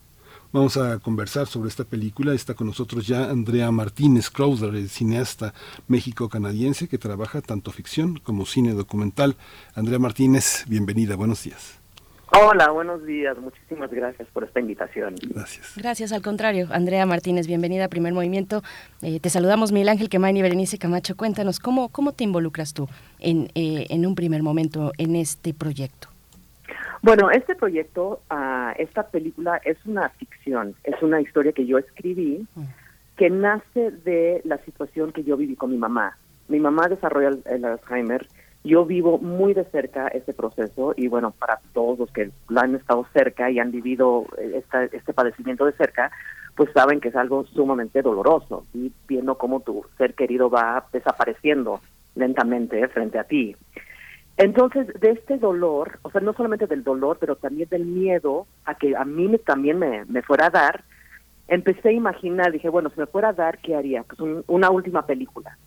Vamos 0.54 0.76
a 0.76 1.00
conversar 1.00 1.48
sobre 1.48 1.70
esta 1.70 1.86
película. 1.86 2.34
Está 2.34 2.56
con 2.56 2.68
nosotros 2.68 3.08
ya 3.08 3.30
Andrea 3.30 3.72
Martínez 3.72 4.30
Crowder, 4.30 4.76
el 4.76 4.90
cineasta 4.90 5.54
méxico-canadiense 5.88 6.90
que 6.90 6.98
trabaja 6.98 7.40
tanto 7.42 7.72
ficción 7.72 8.18
como 8.18 8.46
cine 8.46 8.74
documental. 8.74 9.38
Andrea 9.76 9.98
Martínez, 9.98 10.66
bienvenida, 10.68 11.16
buenos 11.16 11.44
días. 11.46 11.80
Hola, 12.34 12.70
buenos 12.72 13.06
días. 13.06 13.38
Muchísimas 13.38 13.92
gracias 13.92 14.28
por 14.34 14.44
esta 14.44 14.60
invitación. 14.60 15.16
Gracias. 15.22 15.74
Gracias, 15.78 16.12
al 16.12 16.22
contrario. 16.22 16.68
Andrea 16.72 17.06
Martínez, 17.06 17.48
bienvenida 17.48 17.86
a 17.86 17.88
Primer 17.88 18.14
Movimiento. 18.14 18.62
Eh, 19.02 19.22
te 19.22 19.30
saludamos, 19.30 19.72
Miguel 19.72 19.90
Ángel 19.90 20.10
Quemain 20.10 20.36
y 20.36 20.42
Berenice 20.42 20.78
Camacho. 20.78 21.16
Cuéntanos, 21.16 21.60
¿cómo, 21.60 21.90
cómo 21.90 22.12
te 22.12 22.26
involucras 22.26 22.74
tú 22.74 22.90
en, 23.20 23.50
eh, 23.56 23.86
en 23.90 24.06
un 24.06 24.16
primer 24.16 24.44
momento 24.44 24.92
en 24.98 25.16
este 25.16 25.54
proyecto? 25.54 26.10
Bueno, 27.02 27.32
este 27.32 27.56
proyecto, 27.56 28.22
uh, 28.30 28.72
esta 28.78 29.08
película 29.08 29.60
es 29.64 29.78
una 29.86 30.10
ficción, 30.10 30.76
es 30.84 31.02
una 31.02 31.20
historia 31.20 31.52
que 31.52 31.66
yo 31.66 31.78
escribí 31.78 32.48
que 33.18 33.30
nace 33.30 33.92
de 33.92 34.42
la 34.46 34.58
situación 34.60 35.12
que 35.12 35.24
yo 35.24 35.38
viví 35.38 35.56
con 35.56 35.72
mi 35.72 35.78
mamá. 35.78 36.18
Mi 36.48 36.60
mamá 36.60 36.88
desarrolla 36.88 37.38
el, 37.46 37.66
Alzheimer, 37.66 38.28
yo 38.64 38.86
vivo 38.86 39.18
muy 39.18 39.54
de 39.54 39.64
cerca 39.66 40.08
este 40.08 40.34
proceso 40.34 40.94
y 40.96 41.08
bueno, 41.08 41.32
para 41.32 41.60
todos 41.74 42.00
los 42.00 42.12
que 42.12 42.32
lo 42.50 42.60
han 42.60 42.76
estado 42.76 43.06
cerca 43.14 43.50
y 43.50 43.60
han 43.60 43.72
vivido 43.72 44.26
esta, 44.38 44.86
este 44.86 45.14
padecimiento 45.14 45.66
de 45.66 45.74
cerca, 45.74 46.12
pues 46.56 46.70
saben 46.74 47.00
que 47.00 47.10
es 47.10 47.16
algo 47.16 47.46
sumamente 47.46 48.02
doloroso 48.02 48.66
y 48.74 48.92
viendo 49.08 49.38
cómo 49.38 49.62
tu 49.62 49.86
ser 49.98 50.14
querido 50.14 50.50
va 50.50 50.86
desapareciendo 50.92 51.80
lentamente 52.16 52.88
frente 52.90 53.18
a 53.18 53.24
ti. 53.24 53.56
Entonces, 54.38 54.88
de 55.00 55.12
este 55.12 55.38
dolor, 55.38 56.00
o 56.02 56.12
sea, 56.12 56.22
no 56.22 56.34
solamente 56.34 56.68
del 56.68 56.84
dolor, 56.84 57.18
pero 57.20 57.36
también 57.36 57.70
del 57.70 57.86
miedo 57.86 58.48
a 58.66 58.76
que 58.76 58.96
a 58.96 59.06
mí 59.06 59.38
también 59.46 59.78
me, 59.78 60.06
me 60.06 60.22
fuera 60.22 60.48
a 60.48 60.50
dar, 60.50 60.84
empecé 61.48 61.90
a 61.90 61.92
imaginar, 61.92 62.52
dije, 62.52 62.70
bueno, 62.70 62.90
si 62.90 63.00
me 63.00 63.06
fuera 63.06 63.30
a 63.30 63.34
dar, 63.34 63.60
¿qué 63.60 63.76
haría? 63.76 64.04
Pues 64.04 64.44
una 64.48 64.70
última 64.70 65.06
película. 65.06 65.58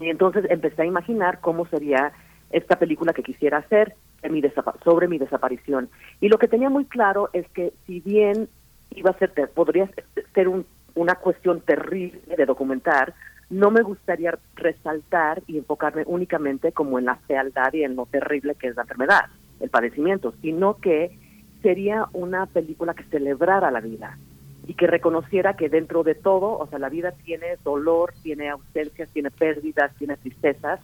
Y 0.00 0.08
entonces 0.08 0.44
empecé 0.48 0.82
a 0.82 0.86
imaginar 0.86 1.40
cómo 1.40 1.66
sería 1.66 2.12
esta 2.50 2.78
película 2.78 3.12
que 3.12 3.22
quisiera 3.22 3.58
hacer 3.58 3.94
mi 4.30 4.42
sobre 4.84 5.08
mi 5.08 5.18
desaparición. 5.18 5.88
Y 6.20 6.28
lo 6.28 6.38
que 6.38 6.48
tenía 6.48 6.70
muy 6.70 6.84
claro 6.84 7.28
es 7.32 7.48
que 7.50 7.72
si 7.86 8.00
bien 8.00 8.48
iba 8.90 9.10
a 9.10 9.18
ser, 9.18 9.32
podría 9.54 9.88
ser 10.34 10.48
un, 10.48 10.66
una 10.94 11.16
cuestión 11.16 11.60
terrible 11.60 12.20
de 12.36 12.46
documentar, 12.46 13.14
no 13.48 13.70
me 13.70 13.82
gustaría 13.82 14.38
resaltar 14.54 15.42
y 15.46 15.58
enfocarme 15.58 16.02
únicamente 16.06 16.72
como 16.72 16.98
en 16.98 17.06
la 17.06 17.16
fealdad 17.16 17.72
y 17.72 17.84
en 17.84 17.96
lo 17.96 18.06
terrible 18.06 18.54
que 18.54 18.68
es 18.68 18.76
la 18.76 18.82
enfermedad, 18.82 19.26
el 19.60 19.70
padecimiento, 19.70 20.34
sino 20.42 20.78
que 20.78 21.16
sería 21.62 22.06
una 22.12 22.46
película 22.46 22.94
que 22.94 23.04
celebrara 23.04 23.70
la 23.70 23.80
vida 23.80 24.18
y 24.66 24.74
que 24.74 24.88
reconociera 24.88 25.54
que 25.54 25.68
dentro 25.68 26.02
de 26.02 26.16
todo, 26.16 26.58
o 26.58 26.66
sea, 26.66 26.78
la 26.78 26.88
vida 26.88 27.12
tiene 27.12 27.56
dolor, 27.62 28.12
tiene 28.22 28.50
ausencias, 28.50 29.08
tiene 29.10 29.30
pérdidas, 29.30 29.94
tiene 29.96 30.16
tristezas, 30.16 30.80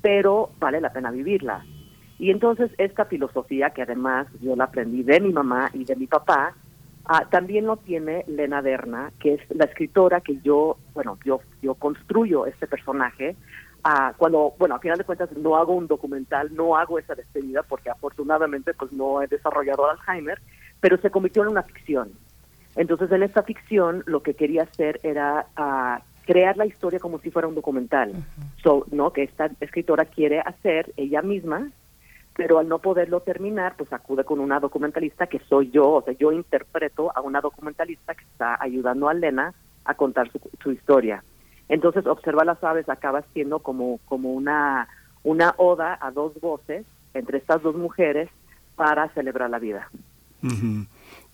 pero 0.00 0.50
vale 0.60 0.80
la 0.80 0.92
pena 0.92 1.10
vivirla. 1.10 1.64
Y 2.18 2.30
entonces 2.30 2.70
esta 2.78 3.06
filosofía, 3.06 3.70
que 3.70 3.82
además 3.82 4.28
yo 4.40 4.54
la 4.54 4.64
aprendí 4.64 5.02
de 5.02 5.20
mi 5.20 5.32
mamá 5.32 5.70
y 5.72 5.84
de 5.84 5.96
mi 5.96 6.06
papá, 6.06 6.54
Ah, 7.06 7.26
también 7.30 7.66
lo 7.66 7.76
tiene 7.76 8.24
Lena 8.26 8.62
Derna, 8.62 9.12
que 9.20 9.34
es 9.34 9.40
la 9.50 9.66
escritora 9.66 10.20
que 10.20 10.38
yo, 10.42 10.78
bueno, 10.94 11.18
yo, 11.24 11.40
yo 11.60 11.74
construyo 11.74 12.46
este 12.46 12.66
personaje. 12.66 13.36
Ah, 13.82 14.14
cuando, 14.16 14.54
bueno, 14.58 14.76
a 14.76 14.78
final 14.78 14.96
de 14.96 15.04
cuentas 15.04 15.30
no 15.36 15.56
hago 15.56 15.74
un 15.74 15.86
documental, 15.86 16.54
no 16.54 16.76
hago 16.76 16.98
esa 16.98 17.14
despedida 17.14 17.62
porque 17.62 17.90
afortunadamente 17.90 18.72
pues 18.72 18.90
no 18.92 19.20
he 19.20 19.26
desarrollado 19.26 19.90
Alzheimer, 19.90 20.40
pero 20.80 20.96
se 20.96 21.10
convirtió 21.10 21.42
en 21.42 21.50
una 21.50 21.62
ficción. 21.62 22.12
Entonces 22.76 23.12
en 23.12 23.22
esta 23.22 23.42
ficción 23.42 24.02
lo 24.06 24.22
que 24.22 24.34
quería 24.34 24.62
hacer 24.62 25.00
era 25.02 25.46
ah, 25.56 26.00
crear 26.24 26.56
la 26.56 26.64
historia 26.64 26.98
como 26.98 27.18
si 27.18 27.30
fuera 27.30 27.48
un 27.48 27.54
documental, 27.54 28.14
so, 28.62 28.86
¿no? 28.90 29.12
Que 29.12 29.24
esta 29.24 29.50
escritora 29.60 30.06
quiere 30.06 30.40
hacer 30.40 30.94
ella 30.96 31.20
misma 31.20 31.70
pero 32.34 32.58
al 32.58 32.68
no 32.68 32.80
poderlo 32.80 33.20
terminar, 33.20 33.76
pues 33.76 33.92
acude 33.92 34.24
con 34.24 34.40
una 34.40 34.60
documentalista 34.60 35.26
que 35.26 35.38
soy 35.48 35.70
yo, 35.70 35.88
o 35.88 36.02
sea, 36.02 36.14
yo 36.14 36.32
interpreto 36.32 37.12
a 37.14 37.20
una 37.20 37.40
documentalista 37.40 38.14
que 38.14 38.24
está 38.24 38.56
ayudando 38.60 39.08
a 39.08 39.14
Lena 39.14 39.54
a 39.84 39.94
contar 39.94 40.30
su, 40.62 40.72
historia. 40.72 41.22
Entonces, 41.68 42.06
observa 42.06 42.44
las 42.44 42.62
aves 42.64 42.88
acaba 42.88 43.22
siendo 43.32 43.60
como, 43.60 43.98
como 44.06 44.32
una, 44.32 44.88
una 45.22 45.54
oda 45.58 45.98
a 46.00 46.10
dos 46.10 46.38
voces 46.40 46.84
entre 47.14 47.38
estas 47.38 47.62
dos 47.62 47.76
mujeres 47.76 48.28
para 48.74 49.08
celebrar 49.10 49.48
la 49.50 49.58
vida. 49.58 49.88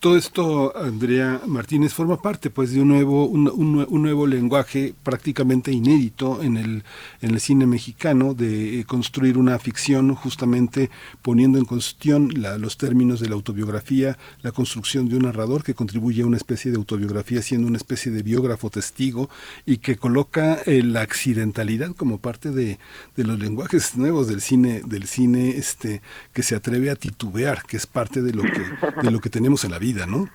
Todo 0.00 0.16
esto, 0.16 0.74
Andrea 0.78 1.42
Martínez, 1.46 1.92
forma 1.92 2.22
parte 2.22 2.48
pues 2.48 2.72
de 2.72 2.80
un 2.80 2.88
nuevo, 2.88 3.26
un, 3.26 3.48
un, 3.86 4.02
nuevo 4.02 4.26
lenguaje 4.26 4.94
prácticamente 5.02 5.72
inédito 5.72 6.42
en 6.42 6.56
el, 6.56 6.84
en 7.20 7.32
el 7.32 7.38
cine 7.38 7.66
mexicano, 7.66 8.32
de 8.32 8.80
eh, 8.80 8.84
construir 8.84 9.36
una 9.36 9.58
ficción 9.58 10.14
justamente 10.14 10.88
poniendo 11.20 11.58
en 11.58 11.66
cuestión 11.66 12.30
la, 12.34 12.56
los 12.56 12.78
términos 12.78 13.20
de 13.20 13.28
la 13.28 13.34
autobiografía, 13.34 14.16
la 14.40 14.52
construcción 14.52 15.06
de 15.06 15.16
un 15.16 15.24
narrador 15.24 15.62
que 15.62 15.74
contribuye 15.74 16.22
a 16.22 16.26
una 16.26 16.38
especie 16.38 16.70
de 16.70 16.78
autobiografía 16.78 17.42
siendo 17.42 17.68
una 17.68 17.76
especie 17.76 18.10
de 18.10 18.22
biógrafo 18.22 18.70
testigo 18.70 19.28
y 19.66 19.78
que 19.78 19.96
coloca 19.96 20.62
eh, 20.64 20.82
la 20.82 21.02
accidentalidad 21.02 21.94
como 21.94 22.16
parte 22.16 22.52
de, 22.52 22.78
de, 23.16 23.24
los 23.24 23.38
lenguajes 23.38 23.98
nuevos 23.98 24.28
del 24.28 24.40
cine, 24.40 24.80
del 24.86 25.06
cine 25.06 25.50
este, 25.58 26.00
que 26.32 26.42
se 26.42 26.54
atreve 26.54 26.88
a 26.88 26.96
titubear, 26.96 27.64
que 27.64 27.76
es 27.76 27.86
parte 27.86 28.22
de 28.22 28.32
lo 28.32 28.44
que, 28.44 28.64
de 29.02 29.10
lo 29.10 29.20
que 29.20 29.28
tenemos 29.28 29.62
en 29.64 29.72
la 29.72 29.78
vida. 29.78 29.89
¿No? 30.06 30.28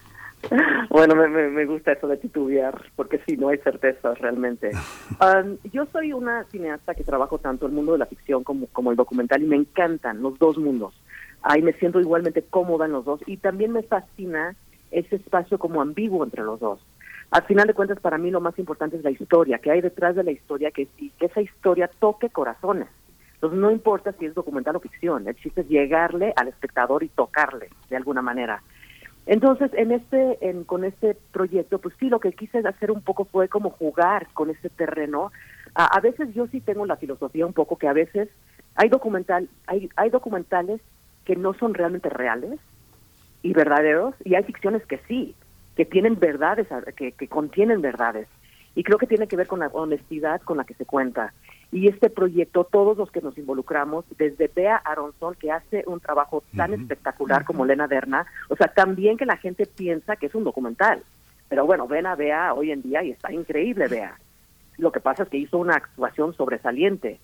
Bueno, 0.90 1.16
me, 1.16 1.28
me, 1.28 1.66
gusta 1.66 1.92
eso 1.92 2.08
de 2.08 2.18
titubear, 2.18 2.80
porque 2.96 3.20
sí, 3.28 3.36
no 3.36 3.50
hay 3.50 3.58
certeza 3.60 4.14
realmente. 4.14 4.72
Um, 5.20 5.58
yo 5.72 5.86
soy 5.94 6.14
una 6.14 6.44
cineasta 6.46 6.94
que 6.94 7.04
trabajo 7.04 7.38
tanto 7.38 7.66
el 7.66 7.72
mundo 7.72 7.94
de 7.94 8.00
la 8.00 8.06
ficción 8.06 8.44
como, 8.44 8.68
como 8.68 8.92
el 8.92 8.98
documental 8.98 9.42
y 9.42 9.46
me 9.46 9.56
encantan 9.56 10.22
los 10.22 10.38
dos 10.38 10.58
mundos. 10.58 10.94
Ahí 11.42 11.62
me 11.62 11.74
siento 11.74 12.02
igualmente 12.02 12.42
cómoda 12.42 12.86
en 12.86 12.92
los 12.92 13.06
dos 13.06 13.22
y 13.26 13.38
también 13.38 13.72
me 13.72 13.84
fascina 13.84 14.56
ese 14.92 15.16
espacio 15.16 15.58
como 15.58 15.82
ambiguo 15.82 16.24
entre 16.24 16.44
los 16.44 16.60
dos. 16.60 16.80
Al 17.32 17.44
final 17.44 17.68
de 17.68 17.74
cuentas, 17.74 18.00
para 18.00 18.18
mí 18.18 18.30
lo 18.30 18.42
más 18.42 18.58
importante 18.60 18.98
es 18.98 19.04
la 19.04 19.12
historia, 19.12 19.60
que 19.60 19.72
hay 19.72 19.82
detrás 19.82 20.16
de 20.16 20.24
la 20.24 20.32
historia, 20.32 20.72
que, 20.72 20.88
y 20.98 21.10
que 21.12 21.28
esa 21.28 21.42
historia 21.42 21.90
toque 22.00 22.30
corazones. 22.30 22.88
Entonces 23.36 23.60
no 23.60 23.72
importa 23.72 24.14
si 24.14 24.26
es 24.26 24.34
documental 24.34 24.76
o 24.76 24.80
ficción, 24.80 25.28
el 25.28 25.36
chiste 25.36 25.62
es 25.62 25.70
llegarle 25.70 26.34
al 26.36 26.48
espectador 26.48 27.04
y 27.04 27.10
tocarle 27.10 27.70
de 27.90 27.96
alguna 27.96 28.22
manera. 28.22 28.62
Entonces, 29.26 29.72
en 29.74 29.92
este, 29.92 30.38
en, 30.48 30.64
con 30.64 30.84
este 30.84 31.18
proyecto, 31.32 31.80
pues 31.80 31.96
sí, 32.00 32.10
lo 32.10 32.20
que 32.20 32.32
quise 32.34 32.60
hacer 32.60 32.92
un 32.92 33.02
poco 33.02 33.26
fue 33.26 33.50
como 33.50 33.72
jugar 33.72 34.28
con 34.34 34.50
ese 34.50 34.70
terreno. 34.70 35.32
A, 35.74 36.00
veces 36.00 36.34
yo 36.34 36.48
sí 36.48 36.62
tengo 36.62 36.86
la 36.86 36.96
filosofía 36.96 37.46
un 37.46 37.54
poco 37.54 37.78
que 37.78 37.88
a 37.88 37.94
veces 37.94 38.30
hay 38.76 38.90
documental, 38.90 39.50
hay, 39.68 39.90
hay 39.96 40.10
documentales 40.10 40.80
que 41.26 41.36
no 41.36 41.54
son 41.54 41.74
realmente 41.74 42.10
reales 42.10 42.60
y 43.42 43.54
verdaderos, 43.54 44.14
y 44.24 44.36
hay 44.36 44.44
ficciones 44.44 44.86
que 44.86 45.00
sí, 45.08 45.36
que 45.76 45.86
tienen 45.86 46.20
verdades, 46.20 46.68
que, 46.96 47.12
que 47.12 47.28
contienen 47.28 47.82
verdades. 47.82 48.28
Y 48.76 48.84
creo 48.84 48.98
que 48.98 49.08
tiene 49.08 49.28
que 49.28 49.38
ver 49.38 49.48
con 49.48 49.60
la 49.60 49.68
honestidad 49.68 50.42
con 50.42 50.58
la 50.58 50.66
que 50.66 50.74
se 50.76 50.86
cuenta 50.86 51.34
y 51.76 51.90
este 51.90 52.10
proyecto, 52.10 52.64
todos 52.64 52.98
los 52.98 53.12
que 53.12 53.20
nos 53.20 53.38
involucramos, 53.38 54.06
desde 54.18 54.48
Bea 54.48 54.78
Aronson, 54.78 55.36
que 55.36 55.52
hace 55.52 55.84
un 55.88 56.00
trabajo 56.00 56.42
tan 56.56 56.74
espectacular 56.74 57.44
como 57.44 57.66
Lena 57.66 57.86
Derna, 57.86 58.26
o 58.48 58.56
sea, 58.56 58.70
también 58.70 59.18
que 59.18 59.26
la 59.26 59.36
gente 59.36 59.66
piensa 59.66 60.16
que 60.16 60.28
es 60.28 60.36
un 60.36 60.46
documental. 60.46 61.04
Pero 61.50 61.66
bueno, 61.66 61.86
ven 61.86 62.06
a 62.06 62.16
Bea 62.16 62.54
hoy 62.54 62.72
en 62.72 62.82
día 62.82 63.04
y 63.04 63.12
está 63.12 63.34
increíble 63.34 63.90
Bea. 63.90 64.18
Lo 64.78 64.94
que 64.94 65.02
pasa 65.02 65.24
es 65.24 65.30
que 65.30 65.38
hizo 65.38 65.58
una 65.58 65.76
actuación 65.76 66.34
sobresaliente. 66.34 67.20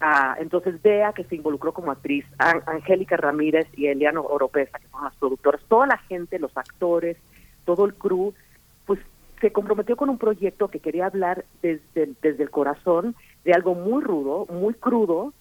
Ah, 0.00 0.36
entonces 0.38 0.80
Bea, 0.80 1.12
que 1.12 1.24
se 1.24 1.34
involucró 1.34 1.72
como 1.72 1.90
actriz, 1.90 2.24
Angélica 2.38 3.16
Ramírez 3.16 3.66
y 3.76 3.88
Eliano 3.88 4.22
Oropesa, 4.22 4.78
que 4.78 4.86
son 4.86 5.02
las 5.02 5.16
productoras, 5.16 5.60
toda 5.66 5.88
la 5.88 5.98
gente, 5.98 6.38
los 6.38 6.56
actores, 6.56 7.16
todo 7.64 7.84
el 7.84 7.94
crew, 7.94 8.32
se 9.40 9.52
comprometió 9.52 9.96
con 9.96 10.10
un 10.10 10.18
proyecto 10.18 10.68
que 10.68 10.80
quería 10.80 11.06
hablar 11.06 11.44
desde, 11.62 12.10
desde 12.22 12.42
el 12.42 12.50
corazón 12.50 13.14
de 13.44 13.52
algo 13.52 13.74
muy 13.74 14.02
rudo, 14.02 14.46
muy 14.50 14.74
crudo, 14.74 15.32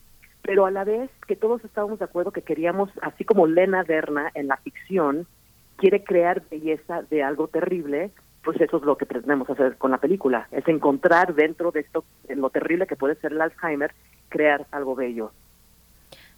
pero 0.42 0.66
a 0.66 0.72
la 0.72 0.84
vez 0.84 1.10
que 1.28 1.36
todos 1.36 1.64
estábamos 1.66 2.00
de 2.00 2.06
acuerdo 2.06 2.32
que 2.32 2.42
queríamos, 2.42 2.90
así 3.02 3.26
como 3.26 3.48
Lena 3.48 3.84
Derna 3.84 4.32
en 4.34 4.48
la 4.48 4.58
ficción 4.58 5.28
quiere 5.76 6.04
crear 6.04 6.44
belleza 6.50 7.04
de 7.04 7.24
algo 7.24 7.48
terrible, 7.48 8.12
pues 8.44 8.60
eso 8.62 8.78
es 8.78 8.84
lo 8.84 8.98
que 8.98 9.06
pretendemos 9.06 9.50
hacer 9.50 9.78
con 9.78 9.92
la 9.92 9.98
película, 9.98 10.48
es 10.52 10.68
encontrar 10.68 11.36
dentro 11.36 11.72
de 11.72 11.82
esto, 11.82 12.06
en 12.28 12.42
lo 12.42 12.50
terrible 12.50 12.88
que 12.88 12.96
puede 12.96 13.16
ser 13.16 13.34
el 13.34 13.42
Alzheimer, 13.42 13.94
crear 14.30 14.66
algo 14.72 14.96
bello. 14.96 15.32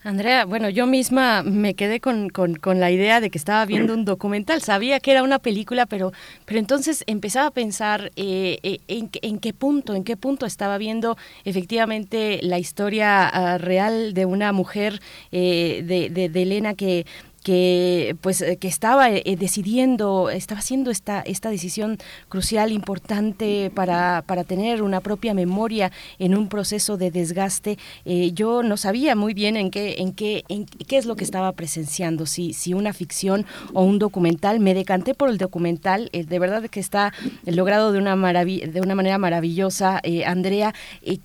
Andrea, 0.02 0.46
bueno, 0.46 0.70
yo 0.70 0.88
misma 0.88 1.44
me 1.44 1.74
quedé 1.74 2.00
con, 2.00 2.30
con, 2.30 2.80
la 2.80 2.90
idea 2.90 3.20
de 3.20 3.30
que 3.30 3.38
estaba 3.38 3.66
viendo 3.66 3.94
un 3.94 4.06
documental. 4.06 4.62
Sabía 4.62 5.02
que 5.02 5.12
era 5.12 5.24
una 5.24 5.40
película, 5.40 5.86
pero, 5.86 6.14
pero 6.46 6.58
entonces 6.60 7.04
empezaba 7.06 7.48
a 7.48 7.52
pensar 7.52 8.12
eh, 8.16 8.60
eh, 8.64 8.80
en, 8.88 9.10
en, 9.22 9.40
qué 9.40 9.54
punto, 9.54 9.96
en 9.96 10.06
qué 10.06 10.16
punto 10.16 10.46
estaba 10.46 10.78
viendo 10.78 11.18
efectivamente 11.44 12.40
la 12.44 12.60
historia 12.60 13.28
ah, 13.28 13.58
real 13.58 14.14
de 14.14 14.26
una 14.26 14.54
mujer, 14.54 15.02
eh, 15.34 15.84
de, 15.86 16.30
de, 16.30 16.42
Elena, 16.42 16.76
que 16.76 17.06
que 17.40 18.16
pues 18.22 18.42
eh, 18.42 18.58
que 18.58 18.68
estaba 18.68 19.10
eh, 19.12 19.36
decidiendo 19.38 20.30
estaba 20.30 20.60
haciendo 20.60 20.92
esta 20.92 21.22
esta 21.22 21.50
decisión 21.50 21.98
crucial 22.28 22.72
importante 22.72 23.72
para, 23.74 24.24
para 24.26 24.44
tener 24.44 24.84
una 24.84 25.02
propia 25.02 25.34
memoria 25.34 25.92
en 26.18 26.36
un 26.36 26.48
proceso 26.48 26.98
de 26.98 27.12
desgaste. 27.12 27.78
Eh, 28.06 28.32
yo 28.34 28.64
no 28.64 28.78
sabía 28.78 29.16
muy 29.16 29.34
bien 29.34 29.58
en 29.58 29.72
qué 29.72 29.96
en 30.00 30.14
qué 30.14 30.44
en 30.50 30.66
qué 30.66 30.98
es 30.98 31.06
lo 31.06 31.16
que 31.16 31.24
estaba 31.24 31.52
presenciando 31.54 32.26
si 32.26 32.54
si 32.54 32.74
una 32.74 32.94
ficción 32.94 33.46
o 33.74 33.84
un 33.84 34.00
documental. 34.00 34.60
Me 34.60 34.74
decanté 34.74 35.14
por 35.14 35.30
el 35.30 35.38
documental 35.38 36.10
de 36.12 36.40
verdad 36.40 36.64
que 36.70 36.80
está 36.80 37.14
logrado 37.46 37.92
de 37.92 38.00
una 38.00 38.16
de 38.16 38.82
una 38.84 38.96
manera 38.96 39.18
maravillosa 39.18 40.02
Andrea. 40.26 40.74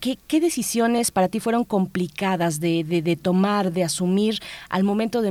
¿qué, 0.00 0.18
¿qué, 0.26 0.40
decisiones 0.40 1.10
para 1.10 1.28
ti 1.28 1.40
fueron 1.40 1.64
complicadas 1.64 2.60
de, 2.60 2.84
de, 2.84 3.02
de 3.02 3.16
tomar 3.16 3.72
de 3.72 3.84
asumir 3.84 4.40
al 4.68 4.84
momento 4.84 5.22
de 5.22 5.30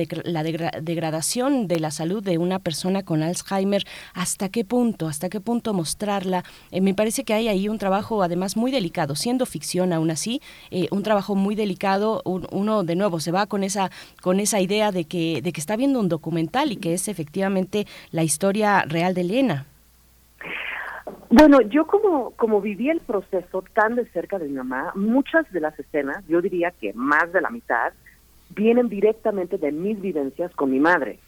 mostrar 0.00 0.26
la 0.26 0.42
degradación 0.42 1.66
de 1.66 1.80
la 1.80 1.90
salud 1.90 2.22
de 2.22 2.38
una 2.38 2.58
persona 2.58 3.02
con 3.02 3.22
Alzheimer, 3.22 3.84
hasta 4.14 4.48
qué 4.48 4.64
punto, 4.64 5.08
hasta 5.08 5.28
qué 5.28 5.40
punto 5.40 5.74
mostrarla. 5.74 6.44
Eh, 6.70 6.80
me 6.80 6.94
parece 6.94 7.24
que 7.24 7.34
hay 7.34 7.48
ahí 7.48 7.68
un 7.68 7.78
trabajo 7.78 8.22
además 8.22 8.56
muy 8.56 8.70
delicado, 8.70 9.14
siendo 9.14 9.46
ficción 9.46 9.92
aún 9.92 10.10
así, 10.10 10.40
eh, 10.70 10.88
un 10.90 11.02
trabajo 11.02 11.34
muy 11.34 11.54
delicado. 11.54 12.22
uno 12.24 12.84
de 12.84 12.96
nuevo 12.96 13.20
se 13.20 13.32
va 13.32 13.46
con 13.46 13.64
esa, 13.64 13.90
con 14.22 14.40
esa 14.40 14.60
idea 14.60 14.92
de 14.92 15.04
que, 15.04 15.40
de 15.42 15.52
que 15.52 15.60
está 15.60 15.76
viendo 15.76 16.00
un 16.00 16.08
documental 16.08 16.72
y 16.72 16.76
que 16.76 16.94
es 16.94 17.08
efectivamente 17.08 17.86
la 18.12 18.22
historia 18.22 18.84
real 18.86 19.14
de 19.14 19.20
Elena. 19.22 19.66
Bueno, 21.30 21.60
yo 21.60 21.86
como, 21.86 22.32
como 22.32 22.60
viví 22.60 22.90
el 22.90 23.00
proceso 23.00 23.62
tan 23.72 23.94
de 23.94 24.04
cerca 24.06 24.38
de 24.38 24.48
mi 24.48 24.54
mamá, 24.54 24.92
muchas 24.96 25.50
de 25.52 25.60
las 25.60 25.78
escenas, 25.78 26.24
yo 26.26 26.40
diría 26.40 26.72
que 26.72 26.92
más 26.94 27.32
de 27.32 27.40
la 27.40 27.50
mitad, 27.50 27.92
vienen 28.50 28.88
directamente 28.88 29.58
de 29.58 29.72
mis 29.72 30.00
vivencias 30.00 30.54
con 30.54 30.70
mi 30.70 30.80
madre. 30.80 31.18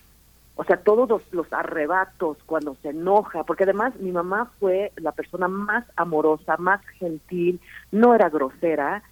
O 0.55 0.65
sea, 0.65 0.77
todos 0.77 1.23
los, 1.33 1.53
arrebatos 1.53 2.37
cuando 2.45 2.77
se 2.83 2.91
enoja, 2.91 3.45
porque 3.45 3.65
además 3.65 3.99
mi 3.99 4.13
mamá 4.13 4.51
fue 4.61 4.93
la 4.97 5.13
persona 5.13 5.49
más 5.49 5.85
amorosa, 5.97 6.57
más 6.59 6.85
gentil, 6.99 7.61
no 7.91 8.15
era 8.15 8.29
grosera, 8.29 9.03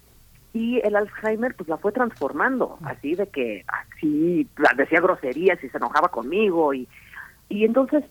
y 0.53 0.79
el 0.85 0.95
Alzheimer 0.95 1.55
pues 1.55 1.67
la 1.67 1.77
fue 1.77 1.93
transformando, 1.93 2.77
así 2.83 3.15
de 3.15 3.27
que 3.27 3.65
así 3.67 4.47
decía 4.77 5.01
groserías 5.01 5.63
y 5.63 5.69
se 5.69 5.77
enojaba 5.77 6.09
conmigo, 6.09 6.73
y, 6.73 6.87
y 7.49 7.65
entonces 7.65 8.03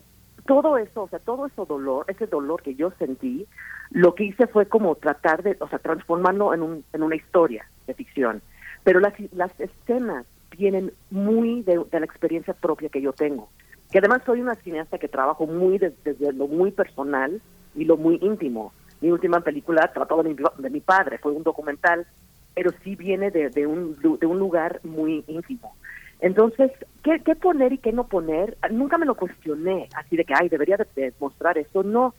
todo 0.46 0.76
eso, 0.76 1.04
o 1.04 1.08
sea, 1.08 1.20
todo 1.20 1.46
ese 1.46 1.64
dolor, 1.66 2.06
ese 2.08 2.26
dolor 2.26 2.62
que 2.62 2.74
yo 2.74 2.90
sentí, 2.98 3.46
lo 3.90 4.14
que 4.14 4.24
hice 4.24 4.48
fue 4.48 4.66
como 4.66 4.96
tratar 4.96 5.44
de, 5.44 5.56
o 5.60 5.68
sea, 5.68 5.78
transformarlo 5.78 6.52
en, 6.52 6.62
un, 6.62 6.84
en 6.92 7.02
una 7.02 7.14
historia 7.14 7.66
de 7.86 7.94
ficción. 7.94 8.42
Pero 8.84 9.00
las, 9.00 9.14
las 9.32 9.52
escenas 9.60 10.26
vienen 10.56 10.92
muy 11.10 11.62
de, 11.62 11.84
la 11.90 12.04
experiencia 12.04 12.54
propia 12.54 12.88
que 12.88 13.00
yo 13.00 13.12
tengo. 13.12 13.48
Que 13.90 13.98
además 13.98 14.22
soy 14.24 14.40
una 14.40 14.54
cineasta 14.56 14.98
que 14.98 15.08
trabajo 15.08 15.46
muy 15.46 15.78
desde, 15.78 16.32
lo 16.32 16.46
muy 16.46 16.70
personal 16.70 17.40
y 17.74 17.84
lo 17.84 17.96
muy 17.96 18.18
íntimo. 18.22 18.72
Mi 19.00 19.10
última 19.10 19.40
película 19.40 19.90
trató 19.92 20.22
de 20.22 20.30
mi, 20.30 20.36
de 20.58 20.70
mi 20.70 20.80
padre, 20.80 21.18
fue 21.18 21.32
un 21.32 21.42
documental, 21.42 22.06
pero 22.54 22.70
sí 22.84 22.96
viene 22.96 23.30
de, 23.30 23.66
un, 23.66 23.96
de 24.00 24.26
un 24.26 24.38
lugar 24.38 24.80
muy 24.84 25.24
íntimo. 25.26 25.74
Entonces, 26.20 26.70
¿qué, 27.02 27.20
¿qué, 27.24 27.34
poner 27.34 27.72
y 27.72 27.78
qué 27.78 27.92
no 27.92 28.06
poner? 28.06 28.56
Nunca 28.70 28.98
me 28.98 29.06
lo 29.06 29.14
cuestioné, 29.14 29.88
así 29.94 30.16
de 30.16 30.24
que, 30.24 30.34
ay, 30.38 30.48
debería 30.48 30.76
de, 30.76 31.14
mostrar 31.18 31.56
esto. 31.56 31.82
No, 31.82 32.14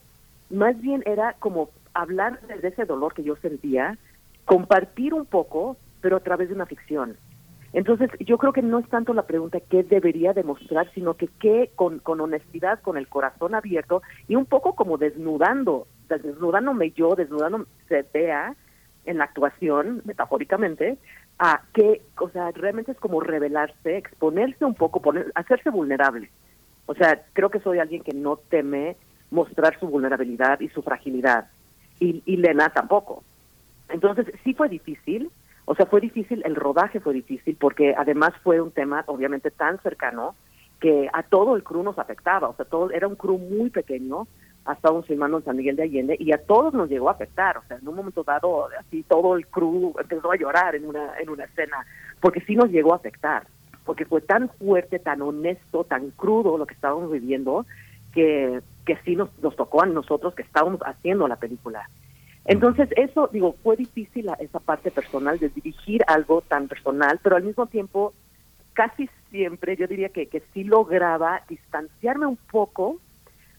más 0.50 0.80
bien 0.82 1.04
era 1.06 1.36
como 1.40 1.70
hablar 1.94 2.42
de 2.42 2.68
ese 2.68 2.86
dolor 2.86 3.14
que 3.14 3.24
yo 3.24 3.36
sentía, 3.38 3.98
compartir 4.46 5.14
un 5.14 5.26
poco 5.26 5.78
pero 6.02 6.18
a 6.18 6.22
través 6.22 6.50
de 6.50 6.56
una 6.56 6.66
ficción. 6.66 7.18
Entonces, 7.74 8.10
yo 8.20 8.38
creo 8.38 8.52
que 8.52 8.62
no 8.62 8.80
es 8.80 8.90
tanto 8.90 9.14
la 9.14 9.28
pregunta 9.28 9.60
qué 9.62 9.84
debería 9.84 10.34
demostrar, 10.34 10.92
sino 10.94 11.14
que 11.14 11.30
qué 11.40 11.72
con, 11.76 12.00
con 12.00 12.20
honestidad, 12.20 12.82
con 12.82 12.98
el 12.98 13.08
corazón 13.08 13.56
abierto 13.56 14.02
y 14.28 14.36
un 14.36 14.46
poco 14.46 14.76
como 14.76 14.98
desnudando, 14.98 15.88
desnudándome 16.10 16.92
yo, 16.92 17.16
desnudándome 17.16 17.66
se 17.88 18.06
vea 18.14 18.56
en 19.06 19.18
la 19.18 19.24
actuación, 19.24 20.02
metafóricamente, 20.06 20.98
a 21.40 21.62
que, 21.74 22.02
o 22.20 22.30
sea, 22.30 22.52
realmente 22.52 22.92
es 22.92 23.00
como 23.00 23.22
revelarse, 23.22 23.98
exponerse 23.98 24.66
un 24.66 24.76
poco, 24.76 25.02
poner, 25.02 25.32
hacerse 25.36 25.70
vulnerable. 25.70 26.30
O 26.86 26.94
sea, 26.94 27.24
creo 27.34 27.50
que 27.50 27.62
soy 27.62 27.80
alguien 27.80 28.04
que 28.04 28.14
no 28.14 28.36
teme 28.36 28.98
mostrar 29.32 29.80
su 29.80 29.88
vulnerabilidad 29.88 30.60
y 30.60 30.68
su 30.70 30.82
fragilidad. 30.82 31.48
Y, 32.00 32.22
y 32.26 32.36
Lena 32.36 32.70
tampoco. 32.70 33.24
Entonces, 33.90 34.28
sí 34.44 34.54
fue 34.54 34.70
difícil, 34.70 35.32
o 35.66 35.76
sea, 35.76 35.86
fue 35.86 36.02
difícil, 36.02 36.42
el 36.46 36.56
rodaje 36.56 37.00
fue 37.00 37.14
difícil 37.14 37.56
porque 37.60 37.94
además 37.98 38.32
fue 38.44 38.62
un 38.62 38.72
tema 38.72 39.04
obviamente 39.08 39.52
tan 39.52 39.80
cercano 39.82 40.36
que 40.80 41.10
a 41.14 41.24
todo 41.24 41.56
el 41.56 41.64
crew 41.64 41.84
nos 41.84 42.00
afectaba, 42.00 42.50
o 42.50 42.56
sea, 42.56 42.66
todo 42.66 42.92
era 42.92 43.08
un 43.08 43.16
crew 43.16 43.38
muy 43.38 43.70
pequeño, 43.70 44.28
estábamos 44.72 45.06
filmando 45.06 45.38
en 45.38 45.46
San 45.46 45.56
Miguel 45.56 45.76
de 45.76 45.84
Allende 45.84 46.16
y 46.20 46.34
a 46.34 46.44
todos 46.44 46.74
nos 46.74 46.90
llegó 46.90 47.10
a 47.10 47.14
afectar, 47.14 47.58
o 47.58 47.64
sea, 47.68 47.78
en 47.78 47.88
un 47.88 47.96
momento 47.96 48.24
dado 48.24 48.68
así 48.80 49.04
todo 49.04 49.36
el 49.36 49.48
crew 49.48 49.94
empezó 50.00 50.32
a 50.32 50.38
llorar 50.38 50.76
en 50.76 50.88
una 50.88 51.18
en 51.20 51.30
una 51.30 51.46
escena, 51.46 51.86
porque 52.20 52.42
sí 52.42 52.56
nos 52.56 52.70
llegó 52.70 52.94
a 52.94 52.98
afectar, 52.98 53.46
porque 53.86 54.06
fue 54.06 54.22
tan 54.22 54.50
fuerte, 54.50 55.00
tan 55.00 55.22
honesto, 55.22 55.84
tan 55.84 56.12
crudo 56.12 56.58
lo 56.58 56.66
que 56.66 56.74
estábamos 56.74 57.12
viviendo 57.12 57.66
que 58.14 58.62
que 58.86 58.98
sí 59.06 59.16
nos, 59.16 59.30
nos 59.42 59.56
tocó 59.56 59.84
a 59.84 59.86
nosotros 59.86 60.34
que 60.34 60.42
estábamos 60.42 60.82
haciendo 60.82 61.28
la 61.28 61.36
película. 61.36 61.88
Entonces, 62.46 62.90
eso, 62.96 63.30
digo, 63.32 63.56
fue 63.64 63.76
difícil 63.76 64.30
esa 64.40 64.60
parte 64.60 64.92
personal 64.92 65.38
de 65.40 65.50
dirigir 65.50 66.02
algo 66.08 66.42
tan 66.42 66.68
personal, 66.68 67.20
pero 67.22 67.36
al 67.36 67.44
mismo 67.44 67.68
tiempo, 67.68 68.14
casi 68.74 69.10
siempre 69.30 69.78
yo 69.78 69.88
diría 69.88 70.10
que, 70.10 70.28
que 70.28 70.42
sí 70.54 70.64
lograba 70.64 71.44
distanciarme 71.48 72.26
un 72.26 72.38
poco, 72.38 72.98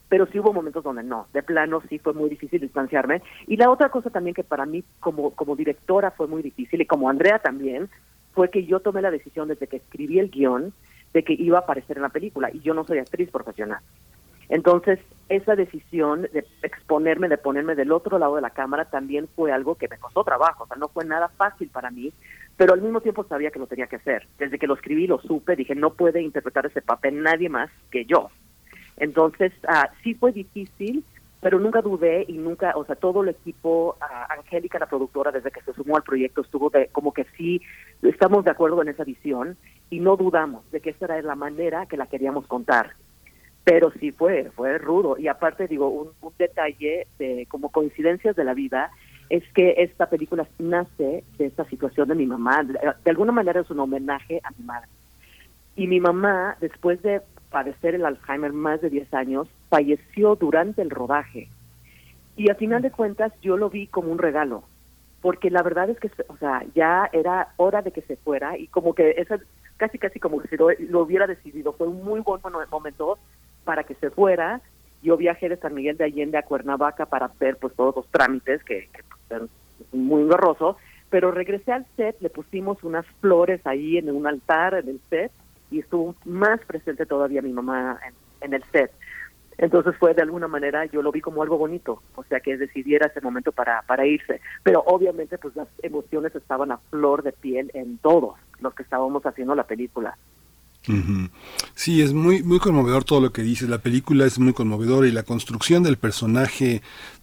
pero 0.09 0.27
sí 0.27 0.39
hubo 0.39 0.52
momentos 0.52 0.85
donde 0.85 1.02
no, 1.02 1.27
de 1.33 1.43
plano 1.43 1.81
sí 1.89 1.99
fue 1.99 2.12
muy 2.12 2.28
difícil 2.28 2.61
distanciarme. 2.61 3.23
Y 3.47 3.57
la 3.57 3.70
otra 3.70 3.89
cosa 3.89 4.11
también 4.11 4.35
que 4.35 4.44
para 4.44 4.67
mí 4.67 4.85
como, 5.01 5.31
como 5.31 5.57
directora 5.57 6.11
fue 6.11 6.27
muy 6.27 6.43
difícil, 6.43 6.81
y 6.81 6.86
como 6.86 7.09
Andrea 7.09 7.39
también, 7.39 7.89
fue 8.35 8.51
que 8.51 8.67
yo 8.67 8.81
tomé 8.81 9.01
la 9.01 9.11
decisión 9.11 9.49
desde 9.49 9.69
que 9.69 9.77
escribí 9.77 10.19
el 10.19 10.31
guion 10.31 10.73
de 11.15 11.23
que 11.23 11.35
iba 11.35 11.59
a 11.59 11.62
aparecer 11.62 11.97
en 11.99 12.02
la 12.02 12.09
película, 12.09 12.51
y 12.52 12.61
yo 12.61 12.75
no 12.75 12.85
soy 12.85 12.99
actriz 12.99 13.31
profesional. 13.31 13.81
Entonces, 14.49 14.99
esa 15.36 15.57
decisión 15.57 16.23
de 16.33 16.47
exponerme, 16.62 17.28
de 17.28 17.39
ponerme 17.39 17.75
del 17.75 17.93
otro 17.93 18.19
lado 18.19 18.36
de 18.36 18.43
la 18.43 18.51
cámara, 18.51 18.85
también 18.91 19.28
fue 19.35 19.51
algo 19.51 19.77
que 19.77 19.89
me 19.89 19.99
costó 19.99 20.25
trabajo, 20.25 20.65
o 20.65 20.67
sea, 20.67 20.77
no 20.77 20.89
fue 20.89 21.05
nada 21.05 21.28
fácil 21.28 21.69
para 21.70 21.91
mí, 21.91 22.12
pero 22.57 22.75
al 22.75 22.83
mismo 22.83 23.01
tiempo 23.01 23.25
sabía 23.25 23.51
que 23.51 23.59
lo 23.59 23.67
tenía 23.67 23.86
que 23.86 23.97
hacer. 23.97 24.28
Desde 24.39 24.59
que 24.59 24.67
lo 24.67 24.75
escribí, 24.75 25.07
lo 25.07 25.20
supe, 25.20 25.57
dije, 25.57 25.75
no 25.75 25.94
puede 25.94 26.20
interpretar 26.20 26.67
ese 26.67 26.83
papel 26.83 27.23
nadie 27.23 27.49
más 27.49 27.70
que 27.91 28.05
yo. 28.05 28.28
Entonces, 28.99 29.52
ah, 29.67 29.91
sí 30.02 30.15
fue 30.15 30.33
difícil, 30.33 31.02
pero 31.41 31.59
nunca 31.59 31.81
dudé 31.81 32.25
y 32.28 32.35
nunca, 32.35 32.75
o 32.77 32.85
sea, 32.85 32.94
todo 32.94 33.23
el 33.23 33.31
equipo, 33.31 33.97
ah, 34.01 34.28
Angélica, 34.39 34.78
la 34.78 34.86
productora, 34.86 35.33
desde 35.33 35.51
que 35.51 35.62
se 35.62 35.73
sumó 35.73 35.97
al 35.97 36.02
proyecto, 36.02 36.43
estuvo 36.43 36.69
de, 36.69 36.89
como 36.89 37.12
que 37.12 37.27
sí, 37.36 37.62
estamos 38.02 38.44
de 38.44 38.51
acuerdo 38.51 38.83
en 38.83 38.89
esa 38.89 39.05
visión 39.05 39.57
y 39.89 40.01
no 40.01 40.17
dudamos 40.17 40.70
de 40.70 40.81
que 40.81 40.91
esa 40.91 41.07
era 41.07 41.23
la 41.23 41.35
manera 41.36 41.86
que 41.86 41.97
la 41.97 42.07
queríamos 42.07 42.47
contar 42.47 42.97
pero 43.65 43.92
sí 44.00 44.10
fue, 44.10 44.50
fue 44.55 44.78
rudo. 44.78 45.16
Y 45.18 45.28
aparte, 45.28 45.68
digo, 45.68 45.89
un, 45.89 46.10
detalle 46.39 47.07
de 47.18 47.47
como 47.49 47.70
coincidencias 47.70 48.34
de 48.34 48.44
la 48.44 48.55
vida 48.55 48.91
es 49.31 49.44
que 49.55 49.74
esta 49.78 50.10
película 50.10 50.47
nace 50.58 51.24
de 51.39 51.47
esta 51.47 51.65
situación 51.66 52.08
de 52.08 52.15
mi 52.15 52.26
mamá. 52.26 52.65
De, 52.65 53.10
alguna 53.10 53.32
manera 53.32 53.60
es 53.60 53.70
un 53.70 53.81
homenaje 53.81 54.41
a 54.42 54.50
mi 54.50 54.65
madre. 54.65 54.89
Y 55.76 55.86
mi 55.86 56.00
mamá, 56.00 56.57
después 56.60 57.00
de 57.02 57.23
padecer 57.50 57.94
el 57.94 58.05
Alzheimer 58.05 58.52
más 58.52 58.81
de 58.81 58.91
10 58.91 59.15
años, 59.15 59.49
falleció 59.68 60.36
durante 60.36 60.82
el 60.82 60.91
rodaje. 60.91 61.49
Y 62.36 62.50
a 62.50 62.57
final 62.57 62.82
de 62.82 62.91
cuentas 62.91 63.32
yo 63.42 63.57
lo 63.57 63.70
vi 63.70 63.86
como 63.86 64.10
un 64.10 64.18
regalo, 64.18 64.65
porque 65.20 65.50
la 65.50 65.62
verdad 65.62 65.89
es 65.91 66.00
que, 66.00 66.10
o 66.28 66.36
sea, 66.39 66.65
ya 66.74 67.08
era 67.12 67.49
hora 67.58 67.82
de 67.82 67.92
que 67.92 68.00
se 68.02 68.16
fuera 68.16 68.57
y 68.57 68.66
como 68.68 68.94
que 68.94 69.10
esa, 69.18 69.39
casi 69.76 69.99
casi 69.99 70.18
como 70.18 70.41
si 70.42 70.57
lo, 70.57 70.68
lo 70.78 71.02
hubiera 71.02 71.26
decidido, 71.26 71.74
fue 71.74 71.89
un 71.89 72.02
muy 72.02 72.20
buen 72.20 72.41
momento 72.70 73.18
para 73.65 73.84
que 73.84 73.94
se 73.94 74.10
fuera. 74.10 74.60
Yo 75.02 75.16
viajé 75.16 75.49
de 75.49 75.57
San 75.57 75.74
Miguel 75.74 75.97
de 75.97 76.05
Allende 76.05 76.39
a 76.39 76.42
Cuernavaca 76.42 77.07
para 77.07 77.26
hacer 77.26 77.57
pues 77.57 77.74
todos 77.74 77.97
los 77.97 78.07
trámites 78.08 78.62
que, 78.65 78.89
que 78.92 79.02
pues, 79.28 79.42
muy 79.92 80.23
engorroso, 80.23 80.76
pero 81.10 81.31
regresé 81.31 81.73
al 81.73 81.86
set, 81.97 82.16
le 82.20 82.31
pusimos 82.31 82.82
unas 82.84 83.05
flores 83.20 83.60
ahí 83.66 83.99
en 83.99 84.10
un 84.10 84.26
altar 84.26 84.74
en 84.74 84.89
el 84.89 85.00
set 85.10 85.32
y 85.70 85.81
estuvo 85.81 86.15
más 86.24 86.60
presente 86.65 87.07
todavía 87.07 87.42
mi 87.42 87.52
mamá 87.52 87.99
en, 88.41 88.55
el 88.55 88.62
set. 88.73 88.92
Entonces 89.58 89.94
fue 89.99 90.15
de 90.15 90.23
alguna 90.23 90.49
manera, 90.49 90.84
yo 90.86 91.02
lo 91.02 91.12
vi 91.12 91.20
como 91.20 91.42
algo 91.42 91.58
bonito, 91.58 92.02
o 92.15 92.24
sea 92.24 92.41
que 92.41 92.57
decidiera 92.57 93.07
ese 93.07 93.20
momento 93.20 93.52
para, 93.52 93.82
para 93.82 94.07
irse. 94.07 94.41
Pero 94.62 94.82
obviamente 94.86 95.39
pues 95.39 95.55
las 95.57 95.68
emociones 95.82 96.34
estaban 96.34 96.73
a 96.73 96.78
flor 96.78 97.23
de 97.23 97.32
piel 97.32 97.70
en 97.74 97.99
todos 97.99 98.39
los 98.60 98.74
que 98.74 98.82
estábamos 98.82 99.24
haciendo 99.24 99.55
la 99.55 99.65
película. 99.65 100.16
Sí, 101.75 102.02
es 102.02 102.12
muy, 102.12 102.43
muy 102.43 102.59
conmovedor 102.59 103.05
todo 103.05 103.20
lo 103.20 103.33
que 103.33 103.43
dices. 103.43 103.69
La 103.69 103.78
película 103.78 104.27
es 104.27 104.39
muy 104.39 104.52
conmovedora 104.52 105.07
y 105.07 105.12
la 105.12 105.23
construcción 105.23 105.83
del 105.83 105.97
personaje 105.97 106.83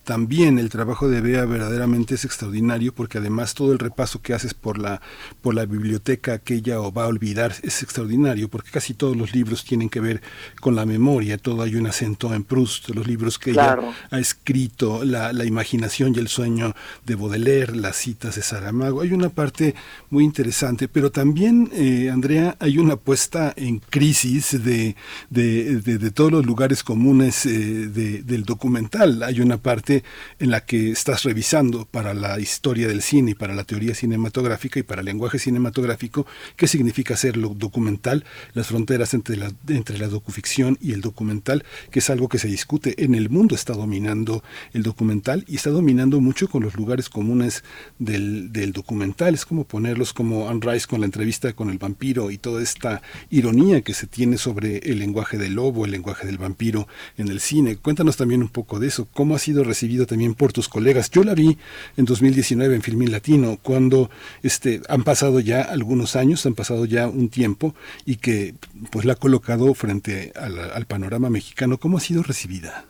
también 0.09 0.57
el 0.57 0.71
trabajo 0.71 1.07
de 1.07 1.21
Bea 1.21 1.45
verdaderamente 1.45 2.15
es 2.15 2.25
extraordinario 2.25 2.95
porque 2.95 3.19
además 3.19 3.53
todo 3.53 3.73
el 3.73 3.77
repaso 3.77 4.23
que 4.23 4.33
haces 4.33 4.55
por 4.55 4.79
la 4.79 5.01
por 5.43 5.53
la 5.53 5.67
biblioteca 5.67 6.39
que 6.39 6.55
ella 6.55 6.79
va 6.79 7.03
a 7.03 7.07
olvidar 7.07 7.53
es 7.61 7.83
extraordinario 7.83 8.49
porque 8.49 8.71
casi 8.71 8.95
todos 8.95 9.15
los 9.15 9.35
libros 9.35 9.63
tienen 9.63 9.87
que 9.87 9.99
ver 9.99 10.23
con 10.61 10.75
la 10.75 10.87
memoria, 10.87 11.37
todo 11.37 11.61
hay 11.61 11.75
un 11.75 11.85
acento 11.85 12.33
en 12.33 12.43
Proust, 12.43 12.89
los 12.89 13.05
libros 13.05 13.37
que 13.37 13.51
ella 13.51 13.77
ha 14.09 14.19
escrito, 14.19 15.05
la, 15.05 15.31
la, 15.31 15.45
imaginación 15.45 16.15
y 16.15 16.17
el 16.17 16.27
sueño 16.27 16.73
de 17.05 17.13
Baudelaire, 17.13 17.75
las 17.75 17.95
citas 17.95 18.35
de 18.35 18.41
Saramago, 18.41 19.01
hay 19.01 19.13
una 19.13 19.29
parte 19.29 19.75
muy 20.09 20.23
interesante, 20.23 20.87
pero 20.87 21.11
también, 21.11 21.69
eh, 21.73 22.09
Andrea, 22.11 22.55
hay 22.59 22.79
una 22.79 22.95
puesta 22.95 23.53
en 23.55 23.77
crisis 23.77 24.63
de, 24.63 24.95
de, 25.29 25.81
de, 25.81 26.11
todos 26.11 26.31
los 26.31 26.45
lugares 26.45 26.83
comunes 26.83 27.45
eh, 27.45 27.49
del 27.49 28.43
documental, 28.43 29.21
hay 29.21 29.41
una 29.41 29.57
parte 29.57 29.98
en 30.39 30.51
la 30.51 30.65
que 30.65 30.91
estás 30.91 31.23
revisando 31.23 31.85
para 31.85 32.13
la 32.13 32.39
historia 32.39 32.87
del 32.87 33.01
cine 33.01 33.31
y 33.31 33.35
para 33.35 33.53
la 33.53 33.63
teoría 33.63 33.95
cinematográfica 33.95 34.79
y 34.79 34.83
para 34.83 35.01
el 35.01 35.05
lenguaje 35.05 35.39
cinematográfico 35.39 36.25
qué 36.55 36.67
significa 36.67 37.15
ser 37.17 37.37
lo 37.37 37.49
documental, 37.49 38.25
las 38.53 38.67
fronteras 38.67 39.13
entre 39.13 39.37
la, 39.37 39.51
entre 39.67 39.97
la 39.97 40.07
docuficción 40.07 40.77
y 40.81 40.93
el 40.93 41.01
documental, 41.01 41.63
que 41.91 41.99
es 41.99 42.09
algo 42.09 42.29
que 42.29 42.39
se 42.39 42.47
discute 42.47 43.03
en 43.03 43.15
el 43.15 43.29
mundo, 43.29 43.55
está 43.55 43.73
dominando 43.73 44.43
el 44.73 44.83
documental 44.83 45.45
y 45.47 45.55
está 45.55 45.69
dominando 45.69 46.19
mucho 46.21 46.47
con 46.47 46.63
los 46.63 46.75
lugares 46.75 47.09
comunes 47.09 47.63
del, 47.97 48.51
del 48.51 48.73
documental, 48.73 49.33
es 49.33 49.45
como 49.45 49.63
ponerlos 49.65 50.13
como 50.13 50.49
Anne 50.49 50.61
Rice 50.61 50.87
con 50.87 51.01
la 51.01 51.05
entrevista 51.05 51.53
con 51.53 51.69
el 51.69 51.77
vampiro 51.77 52.31
y 52.31 52.37
toda 52.37 52.61
esta 52.61 53.01
ironía 53.29 53.81
que 53.81 53.93
se 53.93 54.07
tiene 54.07 54.37
sobre 54.37 54.77
el 54.79 54.99
lenguaje 54.99 55.37
del 55.37 55.53
lobo, 55.53 55.85
el 55.85 55.91
lenguaje 55.91 56.25
del 56.25 56.37
vampiro 56.37 56.87
en 57.17 57.29
el 57.29 57.39
cine. 57.39 57.77
Cuéntanos 57.77 58.17
también 58.17 58.41
un 58.41 58.49
poco 58.49 58.79
de 58.79 58.87
eso, 58.87 59.07
cómo 59.13 59.35
ha 59.35 59.39
sido 59.39 59.63
recibido 59.63 59.88
también 59.97 60.35
por 60.35 60.53
tus 60.53 60.69
colegas. 60.69 61.09
Yo 61.09 61.23
la 61.23 61.33
vi 61.33 61.57
en 61.97 62.05
2019 62.05 62.75
en 62.75 62.81
Filmín 62.81 63.11
Latino, 63.11 63.57
cuando 63.61 64.09
este, 64.43 64.81
han 64.87 65.03
pasado 65.03 65.39
ya 65.39 65.61
algunos 65.61 66.15
años, 66.15 66.45
han 66.45 66.55
pasado 66.55 66.85
ya 66.85 67.07
un 67.07 67.29
tiempo 67.29 67.73
y 68.05 68.17
que 68.17 68.53
pues 68.91 69.05
la 69.05 69.13
ha 69.13 69.15
colocado 69.15 69.73
frente 69.73 70.31
al, 70.35 70.85
panorama 70.85 71.29
mexicano. 71.29 71.77
¿Cómo 71.77 71.97
ha 71.97 72.01
sido 72.01 72.23
recibida? 72.23 72.85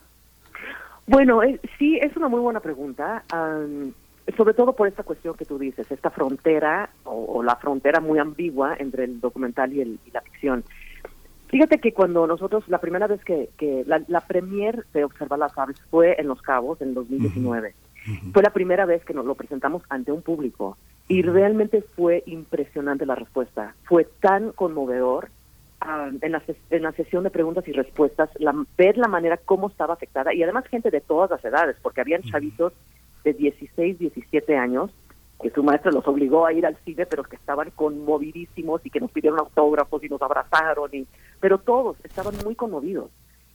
Bueno, 1.06 1.42
eh, 1.42 1.60
sí, 1.78 1.98
es 2.00 2.16
una 2.16 2.28
muy 2.28 2.40
buena 2.40 2.60
pregunta. 2.60 3.24
sobre 4.36 4.54
todo 4.54 4.74
por 4.74 4.86
esta 4.86 5.02
cuestión 5.02 5.34
que 5.34 5.44
tú 5.44 5.58
dices, 5.58 5.90
esta 5.90 6.10
frontera 6.10 6.90
o, 7.04 7.42
la 7.42 7.56
frontera 7.56 8.00
muy 8.00 8.18
ambigua 8.18 8.76
entre 8.78 9.04
el 9.04 9.20
documental 9.20 9.72
y, 9.72 9.80
el, 9.80 9.98
y 10.06 10.10
la 10.12 10.20
ficción. 10.20 10.64
Fíjate 11.50 11.78
que 11.78 11.92
cuando 11.92 12.28
nosotros, 12.28 12.64
la 12.68 12.78
primera 12.78 13.08
vez 13.08 13.24
que, 13.24 13.50
que 13.58 13.82
la, 13.84 14.02
la 14.06 14.20
premier 14.20 14.86
de 14.94 15.04
Observar 15.04 15.40
las 15.40 15.58
Aves 15.58 15.82
fue 15.90 16.14
en 16.20 16.28
Los 16.28 16.40
Cabos 16.42 16.80
en 16.80 16.94
2019. 16.94 17.74
Fue 18.32 18.42
la 18.42 18.50
primera 18.50 18.86
vez 18.86 19.04
que 19.04 19.12
nos 19.12 19.26
lo 19.26 19.34
presentamos 19.34 19.82
ante 19.88 20.12
un 20.12 20.22
público 20.22 20.78
y 21.08 21.22
realmente 21.22 21.82
fue 21.96 22.22
impresionante 22.26 23.04
la 23.04 23.16
respuesta. 23.16 23.74
Fue 23.82 24.04
tan 24.20 24.52
conmovedor 24.52 25.28
ah, 25.80 26.08
en, 26.22 26.32
la, 26.32 26.42
en 26.70 26.82
la 26.82 26.92
sesión 26.92 27.24
de 27.24 27.30
preguntas 27.30 27.66
y 27.66 27.72
respuestas, 27.72 28.30
la, 28.38 28.54
ver 28.78 28.96
la 28.96 29.08
manera 29.08 29.36
como 29.36 29.68
estaba 29.68 29.94
afectada 29.94 30.32
y 30.32 30.42
además 30.42 30.66
gente 30.68 30.90
de 30.90 31.00
todas 31.00 31.30
las 31.30 31.44
edades, 31.44 31.76
porque 31.82 32.00
habían 32.00 32.22
chavitos 32.22 32.72
de 33.24 33.34
16, 33.34 33.98
17 33.98 34.56
años 34.56 34.92
que 35.42 35.50
su 35.50 35.62
maestra 35.62 35.90
los 35.90 36.06
obligó 36.06 36.46
a 36.46 36.52
ir 36.52 36.66
al 36.66 36.76
cine, 36.84 37.06
pero 37.06 37.24
que 37.24 37.36
estaban 37.36 37.70
conmovidísimos 37.70 38.84
y 38.84 38.90
que 38.90 39.00
nos 39.00 39.10
pidieron 39.10 39.38
autógrafos 39.38 40.04
y 40.04 40.08
nos 40.08 40.20
abrazaron, 40.20 40.90
y, 40.92 41.06
pero 41.40 41.58
todos 41.58 41.96
estaban 42.04 42.34
muy 42.44 42.54
conmovidos 42.54 43.10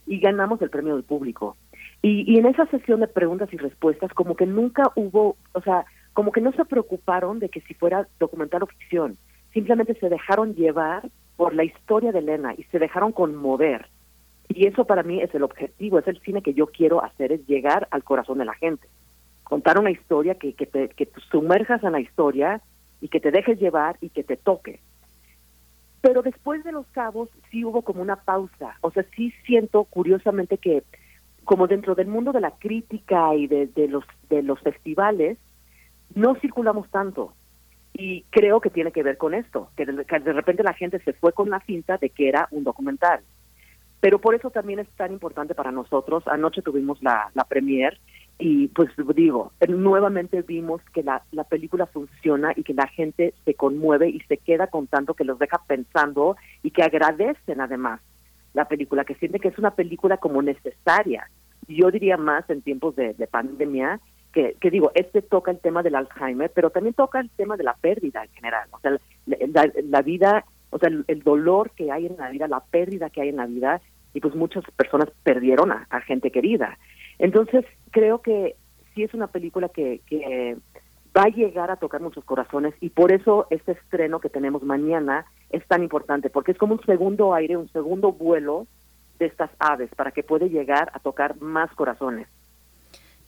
y 0.05 0.19
ganamos 0.19 0.61
el 0.61 0.69
premio 0.69 0.95
del 0.95 1.03
público. 1.03 1.57
Y, 2.01 2.37
en 2.37 2.45
esa 2.45 2.65
sesión 2.67 2.99
de 2.99 3.07
preguntas 3.07 3.51
y 3.51 3.57
respuestas, 3.57 4.13
como 4.13 4.35
que 4.35 4.45
nunca 4.45 4.91
hubo, 4.95 5.37
o 5.53 5.61
sea, 5.61 5.85
como 6.13 6.31
que 6.31 6.41
no 6.41 6.51
se 6.51 6.65
preocuparon 6.65 7.39
de 7.39 7.49
que 7.49 7.61
si 7.61 7.73
fuera 7.73 8.07
documental 8.19 8.63
o 8.63 8.67
ficción, 8.67 9.17
simplemente 9.53 9.95
se 9.95 10.09
dejaron 10.09 10.53
llevar 10.53 11.09
por 11.35 11.55
la 11.55 11.63
historia 11.63 12.11
de 12.11 12.19
Elena 12.19 12.53
y 12.57 12.63
se 12.65 12.79
dejaron 12.79 13.11
conmover. 13.11 13.87
Y 14.49 14.67
eso 14.67 14.85
para 14.85 15.01
mí 15.01 15.21
es 15.21 15.33
el 15.33 15.43
objetivo, 15.43 15.97
es 15.97 16.07
el 16.07 16.19
cine 16.21 16.43
que 16.43 16.53
yo 16.53 16.67
quiero 16.67 17.03
hacer, 17.03 17.31
es 17.31 17.47
llegar 17.47 17.87
al 17.89 18.03
corazón 18.03 18.37
de 18.37 18.45
la 18.45 18.53
gente 18.53 18.87
contar 19.45 19.79
una 19.79 19.91
historia 19.91 20.35
que, 20.35 20.53
que, 20.53 20.65
te, 20.65 20.89
que 20.89 21.07
sumerjas 21.31 21.81
en 21.83 21.93
la 21.93 22.01
historia 22.01 22.61
y 22.99 23.07
que 23.07 23.21
te 23.21 23.31
dejes 23.31 23.59
llevar 23.59 23.95
y 24.01 24.09
que 24.09 24.23
te 24.23 24.35
toque. 24.35 24.81
Pero 26.05 26.21
después 26.21 26.63
de 26.63 26.71
Los 26.71 26.85
Cabos 26.91 27.29
sí 27.49 27.65
hubo 27.65 27.81
como 27.81 28.03
una 28.03 28.17
pausa. 28.17 28.77
O 28.81 28.91
sea, 28.91 29.03
sí 29.15 29.33
siento 29.43 29.85
curiosamente 29.85 30.59
que 30.59 30.83
como 31.45 31.65
dentro 31.65 31.95
del 31.95 32.05
mundo 32.05 32.31
de 32.31 32.41
la 32.41 32.51
crítica 32.51 33.33
y 33.33 33.47
de, 33.47 33.87
los, 33.89 34.03
de 34.29 34.43
los 34.43 34.59
festivales, 34.59 35.39
no 36.13 36.35
circulamos 36.35 36.91
tanto. 36.91 37.33
Y 37.91 38.21
creo 38.29 38.61
que 38.61 38.69
tiene 38.69 38.91
que 38.91 39.01
ver 39.01 39.17
con 39.17 39.33
esto, 39.33 39.71
que 39.75 39.87
de, 39.87 40.05
que 40.05 40.19
de 40.19 40.33
repente 40.33 40.61
la 40.61 40.73
gente 40.73 40.99
se 40.99 41.13
fue 41.13 41.33
con 41.33 41.49
la 41.49 41.59
cinta 41.61 41.97
de 41.97 42.11
que 42.11 42.29
era 42.29 42.49
un 42.51 42.63
documental. 42.63 43.21
Pero 43.99 44.21
por 44.21 44.35
eso 44.35 44.51
también 44.51 44.77
es 44.77 44.89
tan 44.89 45.11
importante 45.11 45.55
para 45.55 45.71
nosotros. 45.71 46.27
Anoche 46.27 46.61
tuvimos 46.61 47.01
la, 47.01 47.31
la 47.33 47.45
premier 47.45 47.99
y 48.37 48.67
pues 48.69 48.89
digo, 49.15 49.53
nuevamente 49.67 50.41
vimos 50.41 50.81
que 50.93 51.03
la, 51.03 51.23
la 51.31 51.45
película 51.45 51.85
funciona 51.85 52.51
y 52.55 52.63
que 52.63 52.73
la 52.73 52.87
gente 52.87 53.33
se 53.45 53.53
conmueve 53.53 54.09
y 54.09 54.19
se 54.21 54.37
queda 54.37 54.67
contando, 54.67 55.13
que 55.13 55.23
los 55.23 55.39
deja 55.39 55.61
pensando 55.65 56.35
y 56.61 56.71
que 56.71 56.83
agradecen 56.83 57.61
además 57.61 58.01
la 58.53 58.67
película, 58.67 59.05
que 59.05 59.15
sienten 59.15 59.41
que 59.41 59.47
es 59.49 59.57
una 59.57 59.71
película 59.71 60.17
como 60.17 60.41
necesaria. 60.41 61.29
Yo 61.67 61.91
diría 61.91 62.17
más 62.17 62.49
en 62.49 62.61
tiempos 62.61 62.95
de, 62.95 63.13
de 63.13 63.27
pandemia, 63.27 63.99
que, 64.33 64.57
que, 64.59 64.69
digo, 64.69 64.91
este 64.95 65.21
toca 65.21 65.51
el 65.51 65.59
tema 65.59 65.81
del 65.81 65.95
Alzheimer, 65.95 66.51
pero 66.53 66.69
también 66.69 66.93
toca 66.93 67.21
el 67.21 67.29
tema 67.29 67.55
de 67.55 67.63
la 67.63 67.73
pérdida 67.75 68.23
en 68.23 68.31
general, 68.31 68.67
o 68.71 68.79
sea, 68.79 68.97
la, 69.25 70.01
vida, 70.01 70.43
o 70.71 70.77
sea, 70.77 70.89
el, 70.89 71.23
dolor 71.23 71.71
que 71.71 71.89
hay 71.89 72.05
en 72.05 72.17
la 72.17 72.29
vida, 72.29 72.49
la 72.49 72.59
pérdida 72.59 73.09
que 73.09 73.21
hay 73.21 73.29
en 73.29 73.37
la 73.37 73.45
vida, 73.45 73.81
y 74.13 74.19
pues 74.19 74.35
muchas 74.35 74.65
personas 74.75 75.09
perdieron 75.23 75.71
a 75.71 76.01
gente 76.01 76.31
querida. 76.31 76.77
Entonces, 77.19 77.65
creo 77.91 78.21
que 78.21 78.55
sí 78.93 79.03
es 79.03 79.13
una 79.13 79.27
película 79.27 79.69
que, 79.69 80.01
que 80.07 80.57
va 81.15 81.23
a 81.23 81.29
llegar 81.29 81.71
a 81.71 81.77
tocar 81.77 82.01
muchos 82.01 82.25
corazones 82.25 82.73
y 82.81 82.89
por 82.89 83.11
eso 83.11 83.47
este 83.49 83.73
estreno 83.73 84.19
que 84.19 84.29
tenemos 84.29 84.63
mañana 84.63 85.25
es 85.49 85.65
tan 85.67 85.83
importante, 85.83 86.29
porque 86.29 86.51
es 86.51 86.57
como 86.57 86.75
un 86.75 86.85
segundo 86.85 87.33
aire, 87.33 87.55
un 87.55 87.69
segundo 87.69 88.11
vuelo 88.11 88.67
de 89.19 89.27
estas 89.27 89.49
aves 89.59 89.89
para 89.95 90.11
que 90.11 90.23
puede 90.23 90.49
llegar 90.49 90.91
a 90.93 90.99
tocar 90.99 91.39
más 91.41 91.71
corazones. 91.75 92.27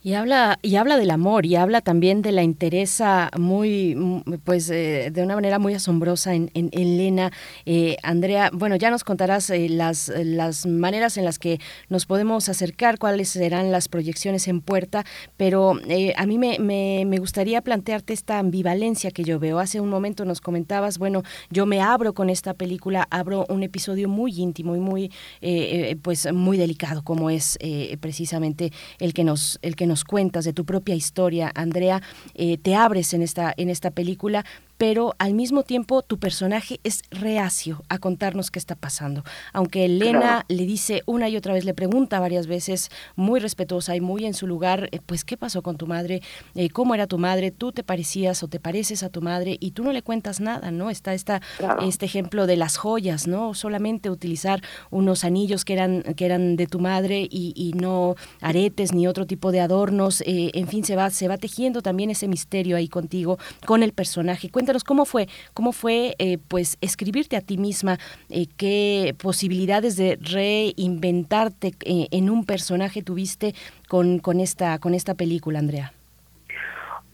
Y 0.07 0.13
habla, 0.13 0.57
y 0.61 0.77
habla 0.77 0.95
del 0.95 1.11
amor 1.11 1.45
y 1.45 1.57
habla 1.57 1.81
también 1.81 2.21
de 2.21 2.31
la 2.31 2.41
interesa 2.41 3.29
muy, 3.37 4.23
pues 4.45 4.69
eh, 4.69 5.09
de 5.11 5.21
una 5.21 5.35
manera 5.35 5.59
muy 5.59 5.73
asombrosa 5.73 6.33
en, 6.33 6.49
en 6.53 6.69
Elena. 6.71 7.33
Eh, 7.65 7.97
Andrea, 8.03 8.49
bueno, 8.53 8.77
ya 8.77 8.89
nos 8.89 9.03
contarás 9.03 9.49
eh, 9.49 9.67
las, 9.67 10.07
las 10.15 10.65
maneras 10.65 11.17
en 11.17 11.25
las 11.25 11.39
que 11.39 11.59
nos 11.89 12.05
podemos 12.05 12.47
acercar, 12.47 12.99
cuáles 12.99 13.27
serán 13.27 13.69
las 13.73 13.89
proyecciones 13.89 14.47
en 14.47 14.61
puerta, 14.61 15.03
pero 15.35 15.77
eh, 15.89 16.13
a 16.15 16.25
mí 16.25 16.37
me, 16.37 16.57
me, 16.57 17.03
me, 17.05 17.17
gustaría 17.17 17.61
plantearte 17.61 18.13
esta 18.13 18.39
ambivalencia 18.39 19.11
que 19.11 19.25
yo 19.25 19.39
veo. 19.39 19.59
Hace 19.59 19.81
un 19.81 19.89
momento 19.89 20.23
nos 20.23 20.39
comentabas, 20.39 20.99
bueno, 20.99 21.23
yo 21.49 21.65
me 21.65 21.81
abro 21.81 22.13
con 22.13 22.29
esta 22.29 22.53
película, 22.53 23.05
abro 23.11 23.45
un 23.49 23.61
episodio 23.61 24.07
muy 24.07 24.39
íntimo 24.41 24.73
y 24.77 24.79
muy, 24.79 25.11
eh, 25.41 25.97
pues 26.01 26.31
muy 26.31 26.55
delicado, 26.55 27.03
como 27.03 27.29
es 27.29 27.59
precisamente 27.99 28.71
el 28.99 29.13
que 29.13 29.25
nos, 29.25 29.59
el 29.61 29.75
que 29.75 29.85
nos 29.85 29.96
cuentas 30.03 30.45
de 30.45 30.53
tu 30.53 30.65
propia 30.65 30.95
historia, 30.95 31.51
Andrea, 31.55 32.01
eh, 32.33 32.57
te 32.57 32.75
abres 32.75 33.13
en 33.13 33.21
esta, 33.21 33.53
en 33.57 33.69
esta 33.69 33.91
película, 33.91 34.45
pero 34.77 35.15
al 35.17 35.33
mismo 35.33 35.63
tiempo 35.63 36.01
tu 36.01 36.19
personaje 36.19 36.79
es 36.83 37.01
reacio 37.11 37.83
a 37.89 37.97
contarnos 37.97 38.51
qué 38.51 38.59
está 38.59 38.75
pasando. 38.75 39.23
Aunque 39.53 39.85
Elena 39.85 40.45
le 40.47 40.65
dice 40.65 41.03
una 41.05 41.29
y 41.29 41.37
otra 41.37 41.53
vez, 41.53 41.65
le 41.65 41.73
pregunta 41.73 42.19
varias 42.19 42.47
veces, 42.47 42.89
muy 43.15 43.39
respetuosa 43.39 43.95
y 43.95 44.01
muy 44.01 44.25
en 44.25 44.33
su 44.33 44.47
lugar, 44.47 44.89
eh, 44.91 44.99
pues, 45.05 45.23
¿qué 45.23 45.37
pasó 45.37 45.61
con 45.61 45.77
tu 45.77 45.87
madre? 45.87 46.21
Eh, 46.55 46.69
¿Cómo 46.69 46.93
era 46.95 47.07
tu 47.07 47.17
madre? 47.17 47.51
¿Tú 47.51 47.71
te 47.71 47.83
parecías 47.83 48.43
o 48.43 48.47
te 48.47 48.59
pareces 48.59 49.03
a 49.03 49.09
tu 49.09 49.21
madre? 49.21 49.57
Y 49.59 49.71
tú 49.71 49.83
no 49.83 49.91
le 49.91 50.03
cuentas 50.03 50.39
nada, 50.39 50.71
¿no? 50.71 50.89
Está 50.89 51.13
esta, 51.13 51.41
claro. 51.57 51.81
este 51.81 52.05
ejemplo 52.05 52.45
de 52.45 52.57
las 52.57 52.77
joyas, 52.77 53.27
¿no? 53.27 53.53
Solamente 53.53 54.09
utilizar 54.09 54.61
unos 54.91 55.23
anillos 55.23 55.65
que 55.65 55.73
eran, 55.73 56.03
que 56.03 56.25
eran 56.25 56.55
de 56.55 56.67
tu 56.67 56.79
madre 56.79 57.27
y, 57.29 57.53
y 57.55 57.73
no 57.73 58.15
aretes 58.41 58.93
ni 58.93 59.07
otro 59.07 59.25
tipo 59.25 59.51
de 59.51 59.61
adornos. 59.61 60.21
Eh, 60.21 60.51
en 60.53 60.67
fin, 60.67 60.83
se 60.83 60.95
va, 60.95 61.09
se 61.09 61.27
va 61.27 61.37
tejiendo 61.37 61.81
también 61.81 62.11
ese 62.11 62.27
misterio 62.27 62.77
ahí 62.77 62.87
contigo, 62.87 63.39
con 63.65 63.81
el 63.81 63.93
personaje. 63.93 64.49
Cuéntanos 64.49 64.66
cómo 64.85 65.05
fue, 65.05 65.27
cómo 65.53 65.71
fue 65.71 66.15
eh, 66.19 66.37
pues 66.47 66.77
escribirte 66.81 67.35
a 67.35 67.41
ti 67.41 67.57
misma, 67.57 67.97
eh, 68.29 68.47
qué 68.57 69.15
posibilidades 69.21 69.95
de 69.97 70.17
reinventarte 70.21 71.73
eh, 71.85 72.07
en 72.11 72.29
un 72.29 72.45
personaje 72.45 73.01
tuviste 73.01 73.53
con, 73.87 74.19
con 74.19 74.39
esta 74.39 74.79
con 74.79 74.93
esta 74.93 75.15
película, 75.15 75.59
Andrea. 75.59 75.93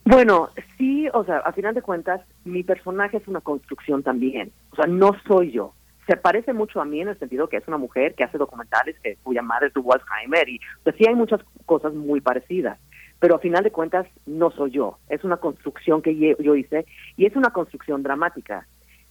Bueno, 0.05 0.49
sí, 0.77 1.07
o 1.13 1.23
sea, 1.23 1.37
a 1.37 1.53
final 1.53 1.73
de 1.73 1.81
cuentas, 1.81 2.21
mi 2.43 2.63
personaje 2.63 3.17
es 3.17 3.27
una 3.27 3.39
construcción 3.39 4.03
también. 4.03 4.51
O 4.71 4.75
sea, 4.75 4.85
no 4.85 5.11
soy 5.25 5.51
yo. 5.51 5.73
Se 6.07 6.17
parece 6.17 6.51
mucho 6.51 6.81
a 6.81 6.85
mí 6.85 6.99
en 6.99 7.07
el 7.07 7.17
sentido 7.17 7.47
que 7.47 7.55
es 7.55 7.67
una 7.69 7.77
mujer 7.77 8.13
que 8.13 8.25
hace 8.25 8.37
documentales, 8.37 8.97
que, 9.01 9.15
cuya 9.23 9.41
madre 9.41 9.69
tuvo 9.69 9.93
Alzheimer, 9.93 10.49
y 10.49 10.59
sea, 10.83 10.93
sí 10.97 11.05
hay 11.07 11.15
muchas 11.15 11.39
cosas 11.65 11.93
muy 11.93 12.19
parecidas 12.19 12.77
pero 13.23 13.35
a 13.35 13.39
final 13.39 13.63
de 13.63 13.71
cuentas 13.71 14.05
no 14.25 14.51
soy 14.51 14.71
yo, 14.71 14.97
es 15.07 15.23
una 15.23 15.37
construcción 15.37 16.01
que 16.01 16.35
yo 16.37 16.55
hice 16.57 16.85
y 17.15 17.25
es 17.25 17.37
una 17.37 17.51
construcción 17.51 18.03
dramática. 18.03 18.67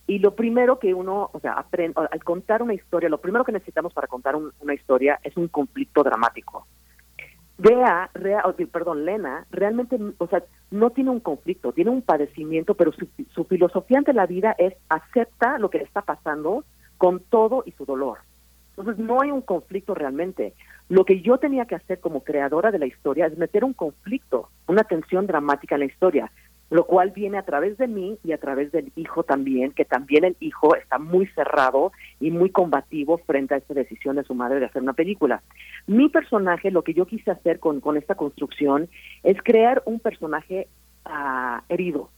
Y 0.06 0.18
lo 0.18 0.34
primero 0.34 0.78
que 0.78 0.92
uno, 0.92 1.30
o 1.32 1.40
sea, 1.40 1.54
aprende, 1.54 1.98
al 1.98 2.22
contar 2.22 2.62
una 2.62 2.74
historia, 2.74 3.08
lo 3.08 3.22
primero 3.22 3.42
que 3.42 3.52
necesitamos 3.52 3.94
para 3.94 4.08
contar 4.08 4.36
un, 4.36 4.52
una 4.60 4.74
historia 4.74 5.18
es 5.22 5.34
un 5.38 5.48
conflicto 5.48 6.02
dramático. 6.02 6.66
Vea, 7.56 8.10
rea, 8.12 8.42
perdón, 8.70 9.06
Lena, 9.06 9.46
realmente, 9.50 9.98
o 10.18 10.26
sea, 10.26 10.44
no 10.70 10.90
tiene 10.90 11.08
un 11.08 11.20
conflicto, 11.20 11.72
tiene 11.72 11.90
un 11.90 12.02
padecimiento, 12.02 12.74
pero 12.74 12.92
su, 12.92 13.08
su 13.34 13.44
filosofía 13.44 13.96
ante 13.96 14.12
la 14.12 14.26
vida 14.26 14.54
es 14.58 14.74
acepta 14.90 15.56
lo 15.58 15.70
que 15.70 15.78
le 15.78 15.84
está 15.84 16.02
pasando 16.02 16.66
con 16.98 17.20
todo 17.20 17.62
y 17.64 17.72
su 17.72 17.86
dolor. 17.86 18.18
Entonces 18.76 19.02
no 19.02 19.22
hay 19.22 19.30
un 19.30 19.40
conflicto 19.40 19.94
realmente. 19.94 20.54
Lo 20.88 21.04
que 21.04 21.20
yo 21.22 21.38
tenía 21.38 21.64
que 21.66 21.74
hacer 21.74 22.00
como 22.00 22.22
creadora 22.22 22.70
de 22.70 22.78
la 22.78 22.86
historia 22.86 23.26
es 23.26 23.38
meter 23.38 23.64
un 23.64 23.72
conflicto, 23.72 24.50
una 24.66 24.84
tensión 24.84 25.26
dramática 25.26 25.76
en 25.76 25.80
la 25.80 25.86
historia, 25.86 26.30
lo 26.70 26.86
cual 26.86 27.10
viene 27.10 27.36
a 27.36 27.44
través 27.44 27.76
de 27.76 27.86
mí 27.86 28.18
y 28.24 28.32
a 28.32 28.38
través 28.38 28.72
del 28.72 28.92
hijo 28.96 29.24
también, 29.24 29.72
que 29.72 29.84
también 29.84 30.24
el 30.24 30.36
hijo 30.40 30.74
está 30.74 30.98
muy 30.98 31.26
cerrado 31.28 31.92
y 32.18 32.30
muy 32.30 32.50
combativo 32.50 33.18
frente 33.18 33.54
a 33.54 33.58
esta 33.58 33.74
decisión 33.74 34.16
de 34.16 34.24
su 34.24 34.34
madre 34.34 34.58
de 34.58 34.66
hacer 34.66 34.80
una 34.80 34.94
película. 34.94 35.42
Mi 35.86 36.08
personaje, 36.08 36.70
lo 36.70 36.82
que 36.82 36.94
yo 36.94 37.04
quise 37.04 37.30
hacer 37.30 37.58
con, 37.58 37.80
con 37.80 37.98
esta 37.98 38.14
construcción, 38.14 38.88
es 39.22 39.36
crear 39.42 39.82
un 39.84 40.00
personaje 40.00 40.68
uh, 41.04 41.60
herido. 41.68 42.08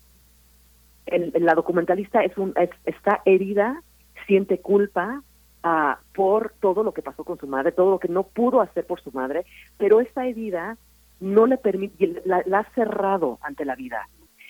El, 1.06 1.32
la 1.40 1.54
documentalista 1.54 2.22
es 2.22 2.36
un, 2.38 2.54
es, 2.56 2.70
está 2.84 3.22
herida, 3.24 3.82
siente 4.26 4.58
culpa, 4.58 5.22
uh, 5.64 5.96
por 6.14 6.52
todo 6.60 6.82
lo 6.82 6.92
que 6.92 7.02
pasó 7.02 7.24
con 7.24 7.38
su 7.38 7.46
madre, 7.46 7.72
todo 7.72 7.90
lo 7.90 7.98
que 7.98 8.08
no 8.08 8.22
pudo 8.24 8.60
hacer 8.60 8.86
por 8.86 9.00
su 9.00 9.10
madre, 9.12 9.44
pero 9.78 10.00
esta 10.00 10.26
herida 10.26 10.76
no 11.20 11.46
le 11.46 11.56
permite, 11.56 12.22
la, 12.24 12.42
la 12.46 12.60
ha 12.60 12.74
cerrado 12.74 13.38
ante 13.42 13.64
la 13.64 13.74
vida. 13.74 14.08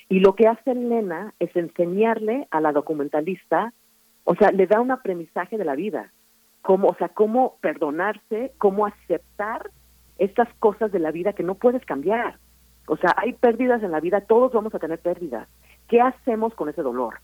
Y 0.08 0.20
lo 0.20 0.34
que 0.34 0.48
hace 0.48 0.72
Elena 0.72 1.34
es 1.38 1.54
enseñarle 1.56 2.46
a 2.50 2.60
la 2.60 2.72
documentalista, 2.72 3.72
o 4.24 4.34
sea, 4.34 4.50
le 4.50 4.66
da 4.66 4.80
un 4.80 4.90
aprendizaje 4.90 5.56
de 5.56 5.64
la 5.64 5.74
vida, 5.74 6.12
cómo, 6.62 6.88
o 6.88 6.94
sea, 6.96 7.08
cómo 7.08 7.56
perdonarse, 7.60 8.52
cómo 8.58 8.86
aceptar 8.86 9.70
estas 10.18 10.48
cosas 10.60 10.92
de 10.92 10.98
la 10.98 11.10
vida 11.10 11.32
que 11.32 11.42
no 11.42 11.54
puedes 11.54 11.84
cambiar. 11.84 12.38
O 12.86 12.96
sea, 12.96 13.14
hay 13.16 13.32
pérdidas 13.32 13.82
en 13.82 13.92
la 13.92 14.00
vida, 14.00 14.20
todos 14.22 14.52
vamos 14.52 14.74
a 14.74 14.78
tener 14.78 14.98
pérdidas. 14.98 15.48
¿Qué 15.88 16.00
hacemos 16.00 16.54
con 16.54 16.68
ese 16.68 16.82
dolor? 16.82 17.20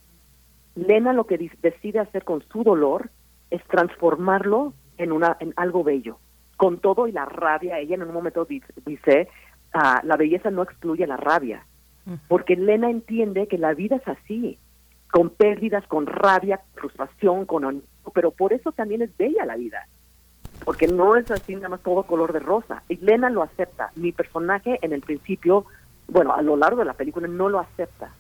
Lena 0.75 1.13
lo 1.13 1.27
que 1.27 1.53
decide 1.61 1.99
hacer 1.99 2.25
con 2.25 2.43
su 2.49 2.63
dolor 2.63 3.11
es 3.51 3.63
transformarlo 3.65 4.75
en 4.99 5.13
una 5.13 5.37
en 5.41 5.53
algo 5.57 5.83
bello. 5.83 6.19
Con 6.57 6.79
todo 6.79 7.07
y 7.07 7.13
la 7.13 7.25
rabia 7.25 7.79
ella 7.79 7.95
en 7.95 8.03
un 8.03 8.13
momento 8.13 8.47
dice 8.85 9.29
uh, 9.75 10.07
la 10.07 10.17
belleza 10.17 10.51
no 10.51 10.63
excluye 10.63 11.07
la 11.07 11.17
rabia 11.17 11.65
porque 12.29 12.57
Lena 12.57 12.91
entiende 12.91 13.47
que 13.47 13.59
la 13.59 13.75
vida 13.75 13.97
es 13.97 14.09
así 14.09 14.59
con 15.11 15.31
pérdidas 15.31 15.87
con 15.87 16.07
rabia 16.07 16.61
frustración 16.75 17.47
con 17.47 17.83
pero 18.15 18.31
por 18.31 18.53
eso 18.53 18.73
también 18.73 19.03
es 19.03 19.17
bella 19.17 19.45
la 19.47 19.57
vida 19.57 19.87
porque 20.65 20.89
no 20.89 21.17
es 21.17 21.31
así 21.31 21.55
nada 21.55 21.69
más 21.69 21.81
todo 21.81 22.03
color 22.03 22.33
de 22.33 22.41
rosa 22.41 22.83
y 22.89 22.97
Lena 22.97 23.31
lo 23.31 23.43
acepta. 23.43 23.93
Mi 23.95 24.13
personaje 24.13 24.79
en 24.83 24.93
el 24.93 25.01
principio 25.01 25.67
bueno 26.09 26.35
a 26.35 26.43
lo 26.43 26.57
largo 26.57 26.81
de 26.81 26.87
la 26.87 26.95
película 26.95 27.29
no 27.29 27.49
lo 27.49 27.59
acepta 27.59 28.11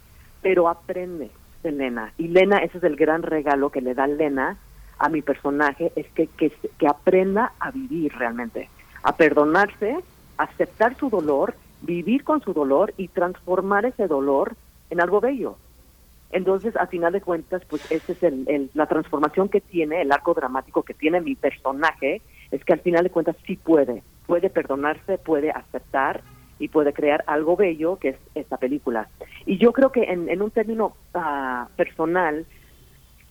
pero 0.42 0.68
aprende 0.68 1.30
de 1.62 1.72
Lena 1.72 2.12
y 2.16 2.28
Lena 2.28 2.58
ese 2.58 2.78
es 2.78 2.84
el 2.84 2.96
gran 2.96 3.22
regalo 3.22 3.70
que 3.70 3.80
le 3.80 3.94
da 3.94 4.06
Lena 4.06 4.56
a 5.00 5.08
mi 5.08 5.22
personaje 5.22 5.92
es 5.96 6.06
que, 6.12 6.26
que, 6.26 6.52
que 6.78 6.86
aprenda 6.86 7.52
a 7.58 7.70
vivir 7.70 8.12
realmente, 8.12 8.68
a 9.02 9.16
perdonarse, 9.16 9.98
aceptar 10.36 10.96
su 10.96 11.08
dolor, 11.08 11.54
vivir 11.80 12.22
con 12.22 12.42
su 12.42 12.52
dolor 12.52 12.92
y 12.98 13.08
transformar 13.08 13.86
ese 13.86 14.06
dolor 14.06 14.54
en 14.90 15.00
algo 15.00 15.20
bello. 15.20 15.56
Entonces, 16.32 16.76
a 16.76 16.86
final 16.86 17.12
de 17.12 17.22
cuentas, 17.22 17.62
pues 17.68 17.90
esa 17.90 18.12
es 18.12 18.22
el, 18.22 18.44
el, 18.46 18.70
la 18.74 18.86
transformación 18.86 19.48
que 19.48 19.62
tiene, 19.62 20.02
el 20.02 20.12
arco 20.12 20.34
dramático 20.34 20.82
que 20.82 20.94
tiene 20.94 21.20
mi 21.20 21.34
personaje, 21.34 22.20
es 22.50 22.62
que 22.64 22.74
al 22.74 22.80
final 22.80 23.02
de 23.02 23.10
cuentas 23.10 23.36
sí 23.46 23.56
puede, 23.56 24.02
puede 24.26 24.50
perdonarse, 24.50 25.18
puede 25.18 25.50
aceptar 25.50 26.20
y 26.58 26.68
puede 26.68 26.92
crear 26.92 27.24
algo 27.26 27.56
bello 27.56 27.96
que 27.96 28.10
es 28.10 28.16
esta 28.34 28.58
película. 28.58 29.08
Y 29.46 29.56
yo 29.56 29.72
creo 29.72 29.90
que 29.90 30.04
en, 30.04 30.28
en 30.28 30.42
un 30.42 30.50
término 30.50 30.94
uh, 31.14 31.66
personal, 31.74 32.44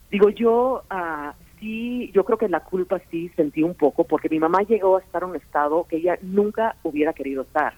digo 0.09 0.30
yo, 0.30 0.83
uh, 0.91 1.31
sí, 1.59 2.11
yo 2.13 2.23
creo 2.23 2.38
que 2.38 2.49
la 2.49 2.61
culpa 2.61 2.99
sí 3.11 3.29
sentí 3.35 3.63
un 3.63 3.75
poco, 3.75 4.03
porque 4.03 4.29
mi 4.29 4.39
mamá 4.39 4.61
llegó 4.63 4.97
a 4.97 5.01
estar 5.01 5.23
en 5.23 5.29
un 5.29 5.35
estado 5.35 5.85
que 5.88 5.97
ella 5.97 6.17
nunca 6.21 6.75
hubiera 6.83 7.13
querido 7.13 7.43
estar. 7.43 7.73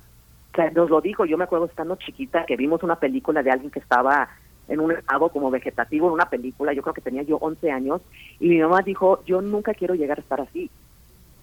O 0.54 0.56
sea, 0.56 0.70
nos 0.72 0.90
lo 0.90 1.02
dijo, 1.02 1.26
yo 1.26 1.38
me 1.38 1.46
acuerdo 1.46 1.66
estando 1.66 1.96
chiquita 1.96 2.46
que 2.46 2.58
vimos 2.58 2.84
una 2.84 2.98
película 2.98 3.42
de 3.42 3.52
alguien 3.52 3.72
que 3.72 3.80
estaba 3.80 4.30
en 4.68 4.80
un 4.80 4.92
estado 4.92 5.30
como 5.30 5.50
vegetativo 5.50 6.08
en 6.08 6.14
una 6.14 6.30
película, 6.30 6.74
yo 6.74 6.82
creo 6.82 6.94
que 6.94 7.02
tenía 7.02 7.24
yo 7.24 7.38
11 7.38 7.72
años, 7.72 8.02
y 8.40 8.50
mi 8.50 8.60
mamá 8.60 8.82
dijo, 8.82 9.24
yo 9.26 9.42
nunca 9.42 9.74
quiero 9.74 9.96
llegar 9.96 10.18
a 10.20 10.22
estar 10.22 10.42
así. 10.42 10.70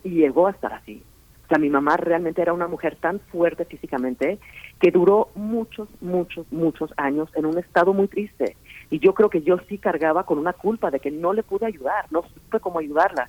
y 0.05 0.10
llegó 0.10 0.47
a 0.47 0.52
estar 0.52 0.73
así. 0.73 1.02
O 1.44 1.49
sea, 1.49 1.58
mi 1.58 1.70
mamá 1.70 1.97
realmente 1.97 2.42
era 2.42 2.52
una 2.52 2.68
mujer 2.68 2.97
tan 2.97 3.20
fuerte 3.20 3.65
físicamente 3.65 4.39
que 4.78 4.91
duró 4.91 5.31
muchos, 5.34 5.89
muchos, 6.02 6.47
muchos 6.52 6.92
años 6.99 7.31
en 7.34 7.47
un 7.47 7.58
estado 7.58 7.94
muy 7.94 8.07
triste. 8.07 8.55
Y 8.91 8.99
yo 9.00 9.15
creo 9.15 9.28
que 9.28 9.42
yo 9.42 9.58
sí 9.68 9.78
cargaba 9.78 10.25
con 10.25 10.39
una 10.39 10.52
culpa 10.52 10.91
de 10.91 11.00
que 11.00 11.10
no 11.10 11.33
le 11.33 11.42
pude 11.42 11.67
ayudar, 11.67 12.07
no 12.10 12.23
supe 12.23 12.60
cómo 12.60 12.78
ayudarla. 12.78 13.28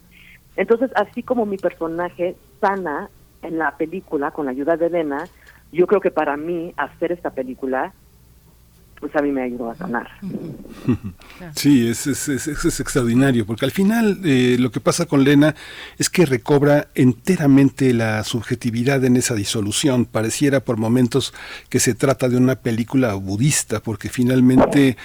Entonces, 0.56 0.92
así 0.96 1.24
como 1.24 1.46
mi 1.46 1.58
personaje 1.58 2.36
sana 2.62 3.10
en 3.42 3.58
la 3.58 3.76
película 3.78 4.32
con 4.32 4.46
la 4.46 4.52
ayuda 4.52 4.78
de 4.78 4.88
Elena, 4.88 5.28
yo 5.72 5.88
creo 5.88 6.02
que 6.02 6.12
para 6.12 6.38
mí 6.38 6.74
hacer 6.78 7.12
esta 7.12 7.30
película 7.30 7.94
pues 9.00 9.16
a 9.16 9.22
mí 9.22 9.32
me 9.32 9.44
ayudó 9.44 9.72
a 9.72 9.76
sanar. 9.76 10.10
Sí, 11.56 11.88
es, 11.88 12.06
es, 12.06 12.28
es, 12.28 12.80
extraordinario, 12.80 13.46
porque 13.46 13.66
al 13.66 13.72
final 13.72 14.20
eh, 14.26 14.58
lo 14.60 14.72
que 14.72 14.82
pasa 14.82 15.06
con 15.06 15.24
Lena 15.24 15.56
es 15.98 16.10
que 16.10 16.26
recobra 16.26 16.90
enteramente 16.96 17.94
la 17.94 18.24
subjetividad 18.24 19.04
en 19.06 19.16
esa 19.16 19.36
disolución. 19.36 20.06
Pareciera 20.06 20.60
por 20.60 20.78
momentos 20.78 21.34
que 21.70 21.80
se 21.80 21.96
trata 21.96 22.28
de 22.28 22.38
una 22.38 22.56
película 22.56 23.14
budista, 23.14 23.80
porque 23.80 24.10
finalmente 24.10 24.98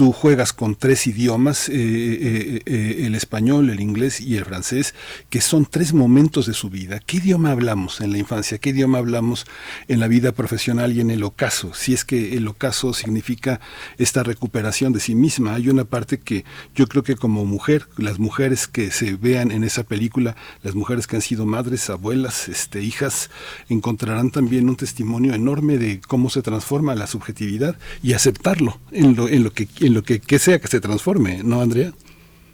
tú 0.00 0.12
juegas 0.12 0.54
con 0.54 0.76
tres 0.76 1.06
idiomas, 1.06 1.68
eh, 1.68 1.74
eh, 1.74 2.62
eh, 2.64 3.02
el 3.04 3.14
español, 3.14 3.68
el 3.68 3.80
inglés 3.80 4.18
y 4.22 4.38
el 4.38 4.46
francés, 4.46 4.94
que 5.28 5.42
son 5.42 5.66
tres 5.66 5.92
momentos 5.92 6.46
de 6.46 6.54
su 6.54 6.70
vida. 6.70 7.00
¿Qué 7.00 7.18
idioma 7.18 7.50
hablamos 7.50 8.00
en 8.00 8.10
la 8.12 8.16
infancia? 8.16 8.56
¿Qué 8.56 8.70
idioma 8.70 8.96
hablamos 8.96 9.44
en 9.88 10.00
la 10.00 10.08
vida 10.08 10.32
profesional 10.32 10.96
y 10.96 11.02
en 11.02 11.10
el 11.10 11.22
ocaso? 11.22 11.74
Si 11.74 11.92
es 11.92 12.06
que 12.06 12.38
el 12.38 12.48
ocaso 12.48 12.94
significa 12.94 13.60
esta 13.98 14.22
recuperación 14.22 14.94
de 14.94 15.00
sí 15.00 15.14
misma. 15.14 15.52
Hay 15.52 15.68
una 15.68 15.84
parte 15.84 16.18
que 16.18 16.46
yo 16.74 16.86
creo 16.86 17.02
que 17.02 17.16
como 17.16 17.44
mujer, 17.44 17.86
las 17.98 18.18
mujeres 18.18 18.68
que 18.68 18.90
se 18.90 19.16
vean 19.16 19.50
en 19.50 19.64
esa 19.64 19.82
película, 19.82 20.34
las 20.62 20.74
mujeres 20.74 21.06
que 21.06 21.16
han 21.16 21.22
sido 21.22 21.44
madres, 21.44 21.90
abuelas, 21.90 22.48
este, 22.48 22.82
hijas, 22.82 23.28
encontrarán 23.68 24.30
también 24.30 24.70
un 24.70 24.76
testimonio 24.76 25.34
enorme 25.34 25.76
de 25.76 26.00
cómo 26.00 26.30
se 26.30 26.40
transforma 26.40 26.94
la 26.94 27.06
subjetividad 27.06 27.76
y 28.02 28.14
aceptarlo 28.14 28.80
en 28.92 29.14
lo, 29.14 29.28
en 29.28 29.44
lo 29.44 29.52
que 29.52 29.68
lo 29.94 30.02
que, 30.02 30.20
sea 30.38 30.58
que 30.58 30.68
se 30.68 30.80
transforme, 30.80 31.42
¿no, 31.44 31.60
Andrea? 31.60 31.92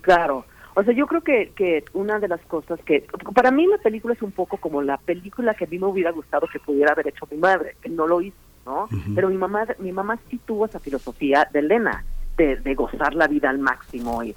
Claro. 0.00 0.44
O 0.74 0.82
sea, 0.82 0.92
yo 0.92 1.06
creo 1.06 1.22
que, 1.22 1.52
que 1.56 1.84
una 1.94 2.18
de 2.18 2.28
las 2.28 2.40
cosas 2.42 2.78
que, 2.84 3.06
para 3.34 3.50
mí 3.50 3.66
la 3.66 3.78
película 3.78 4.12
es 4.12 4.22
un 4.22 4.32
poco 4.32 4.58
como 4.58 4.82
la 4.82 4.98
película 4.98 5.54
que 5.54 5.64
a 5.64 5.68
mí 5.68 5.78
me 5.78 5.86
hubiera 5.86 6.10
gustado 6.12 6.46
que 6.52 6.60
pudiera 6.60 6.92
haber 6.92 7.08
hecho 7.08 7.26
mi 7.30 7.38
madre, 7.38 7.76
que 7.80 7.88
no 7.88 8.06
lo 8.06 8.20
hizo, 8.20 8.36
¿no? 8.66 8.88
Pero 9.14 9.30
mi 9.30 9.36
mamá, 9.36 9.66
mi 9.78 9.90
mamá 9.90 10.18
sí 10.28 10.38
tuvo 10.44 10.66
esa 10.66 10.78
filosofía 10.78 11.48
de 11.50 11.60
Elena, 11.60 12.04
de, 12.36 12.56
de 12.56 12.74
gozar 12.74 13.14
la 13.14 13.26
vida 13.26 13.48
al 13.48 13.58
máximo. 13.58 14.22
Y, 14.22 14.34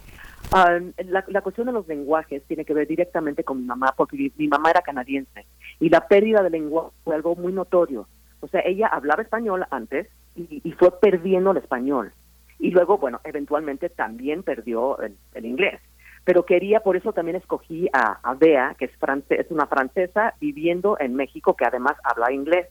um, 0.53 0.93
la, 1.09 1.25
la, 1.27 1.41
cuestión 1.41 1.67
de 1.67 1.73
los 1.73 1.85
lenguajes 1.89 2.41
tiene 2.47 2.63
que 2.63 2.73
ver 2.73 2.87
directamente 2.87 3.43
con 3.43 3.59
mi 3.59 3.65
mamá, 3.65 3.93
porque 3.97 4.15
mi, 4.15 4.31
mi 4.37 4.47
mamá 4.47 4.69
era 4.69 4.81
canadiense 4.81 5.45
y 5.81 5.89
la 5.89 6.07
pérdida 6.07 6.41
de 6.41 6.51
lenguaje 6.51 6.91
fue 7.03 7.15
algo 7.15 7.35
muy 7.35 7.51
notorio. 7.51 8.07
O 8.39 8.47
sea, 8.47 8.61
ella 8.61 8.87
hablaba 8.87 9.23
español 9.23 9.65
antes 9.71 10.07
y, 10.37 10.61
y 10.63 10.71
fue 10.71 10.97
perdiendo 11.01 11.51
el 11.51 11.57
español 11.57 12.13
y 12.59 12.71
luego, 12.71 12.97
bueno, 12.97 13.21
eventualmente 13.23 13.89
también 13.89 14.43
perdió 14.43 14.97
el, 14.99 15.45
inglés. 15.45 15.79
Pero 16.25 16.45
quería, 16.45 16.81
por 16.81 16.97
eso 16.97 17.13
también 17.13 17.38
escogí 17.38 17.88
a, 17.93 18.19
a 18.21 18.33
Bea, 18.35 18.75
que 18.77 18.85
es, 18.85 18.91
es 19.29 19.49
una 19.49 19.65
francesa 19.65 20.35
viviendo 20.41 20.97
en 20.99 21.15
México, 21.15 21.55
que 21.55 21.65
además 21.65 21.95
habla 22.03 22.33
inglés. 22.33 22.67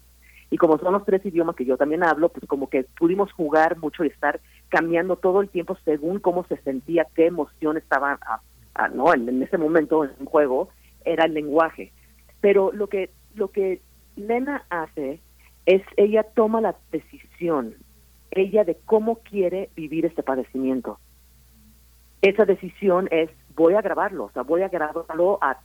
Y 0.51 0.59
como 0.59 0.79
son 0.79 0.93
los 0.93 1.05
tres 1.05 1.25
idiomas 1.25 1.57
que 1.57 1.65
yo 1.65 1.77
también 1.77 2.05
hablo, 2.05 2.29
pues 2.29 2.47
como 2.47 2.69
que 2.69 2.85
pudimos 2.99 3.33
jugar 3.33 3.79
mucho 3.79 4.05
y 4.05 4.09
estar 4.09 4.41
cambiando 4.69 5.17
todo 5.17 5.41
el 5.41 5.49
tiempo 5.49 5.77
según 5.85 6.21
cómo 6.21 6.45
se 6.45 6.59
sentía, 6.59 7.07
qué 7.15 7.27
emoción 7.27 7.77
estaba 7.77 8.19
no 8.95 9.13
en, 9.13 9.29
en, 9.29 9.43
ese 9.43 9.59
momento 9.59 10.05
en 10.05 10.25
juego, 10.27 10.69
era 11.05 11.25
el 11.25 11.35
lenguaje. 11.35 11.93
Pero 12.41 12.71
lo 12.73 12.87
que, 12.87 13.11
lo 13.35 13.49
que 13.49 13.81
Lena 14.17 14.65
hace 14.71 15.21
es, 15.67 15.83
ella 15.97 16.23
toma 16.23 16.61
la 16.61 16.77
decisión 16.93 17.75
ella 18.31 18.65
de 18.65 18.77
cómo 18.85 19.17
quiere 19.17 19.71
vivir 19.75 20.07
este 20.07 20.23
padecimiento. 20.23 20.99
Esa 22.23 22.45
decisión 22.45 23.09
es, 23.11 23.31
voy 23.55 23.75
a 23.75 23.83
grabarlo, 23.83 24.25
o 24.25 24.31
sea, 24.33 24.43
voy 24.43 24.63
a 24.63 24.69
grabarlo 24.69 25.39
a, 25.41 25.61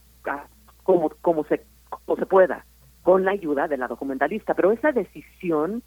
como, 0.83 1.09
como, 1.21 1.43
se, 1.45 1.63
como 1.89 2.17
se 2.17 2.25
pueda, 2.25 2.65
con 3.01 3.25
la 3.25 3.31
ayuda 3.31 3.67
de 3.67 3.77
la 3.77 3.87
documentalista. 3.87 4.53
Pero 4.53 4.71
esa 4.71 4.91
decisión 4.91 5.83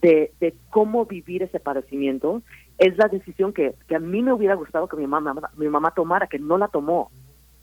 de, 0.00 0.32
de 0.40 0.54
cómo 0.70 1.06
vivir 1.06 1.42
ese 1.42 1.60
padecimiento 1.60 2.42
es 2.78 2.96
la 2.96 3.08
decisión 3.08 3.52
que, 3.52 3.74
que 3.86 3.96
a 3.96 4.00
mí 4.00 4.22
me 4.22 4.32
hubiera 4.32 4.54
gustado 4.54 4.88
que 4.88 4.96
mi 4.96 5.06
mamá, 5.06 5.34
mi 5.56 5.68
mamá 5.68 5.92
tomara, 5.92 6.26
que 6.26 6.38
no 6.38 6.58
la 6.58 6.68
tomó. 6.68 7.10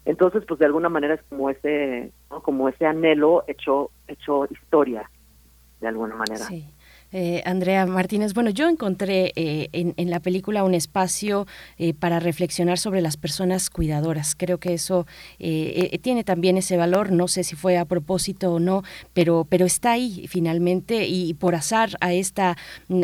Entonces, 0.06 0.43
pues 0.48 0.59
de 0.59 0.65
alguna 0.65 0.90
manera 0.90 1.14
es 1.14 1.22
como 1.30 1.49
ese, 1.49 2.11
como 2.43 2.69
ese 2.69 2.85
anhelo 2.85 3.43
hecho, 3.48 3.91
hecho 4.07 4.48
historia, 4.49 5.09
de 5.80 5.88
alguna 5.88 6.15
manera. 6.15 6.45
Sí. 6.45 6.73
Eh, 7.14 7.41
Andrea 7.45 7.85
Martínez, 7.85 8.33
bueno, 8.33 8.49
yo 8.51 8.69
encontré 8.69 9.33
eh, 9.35 9.69
en, 9.73 10.09
la 10.09 10.22
película 10.22 10.64
un 10.64 10.73
espacio 10.73 11.45
eh, 11.77 11.93
para 11.93 12.19
reflexionar 12.19 12.77
sobre 12.77 13.01
las 13.01 13.17
personas 13.17 13.69
cuidadoras. 13.69 14.35
Creo 14.35 14.59
que 14.59 14.73
eso 14.73 15.06
tiene 15.38 16.23
también 16.23 16.57
ese 16.57 16.77
valor, 16.77 17.11
no 17.11 17.27
sé 17.27 17.43
si 17.43 17.56
fue 17.56 17.77
a 17.77 17.85
propósito 17.85 18.53
o 18.53 18.59
no, 18.59 18.83
pero, 19.14 19.45
pero 19.49 19.65
está 19.65 19.91
ahí 19.93 20.25
finalmente 20.27 21.07
y 21.07 21.33
por 21.33 21.56
azar 21.56 21.91
a 21.99 22.14
esta, 22.14 22.57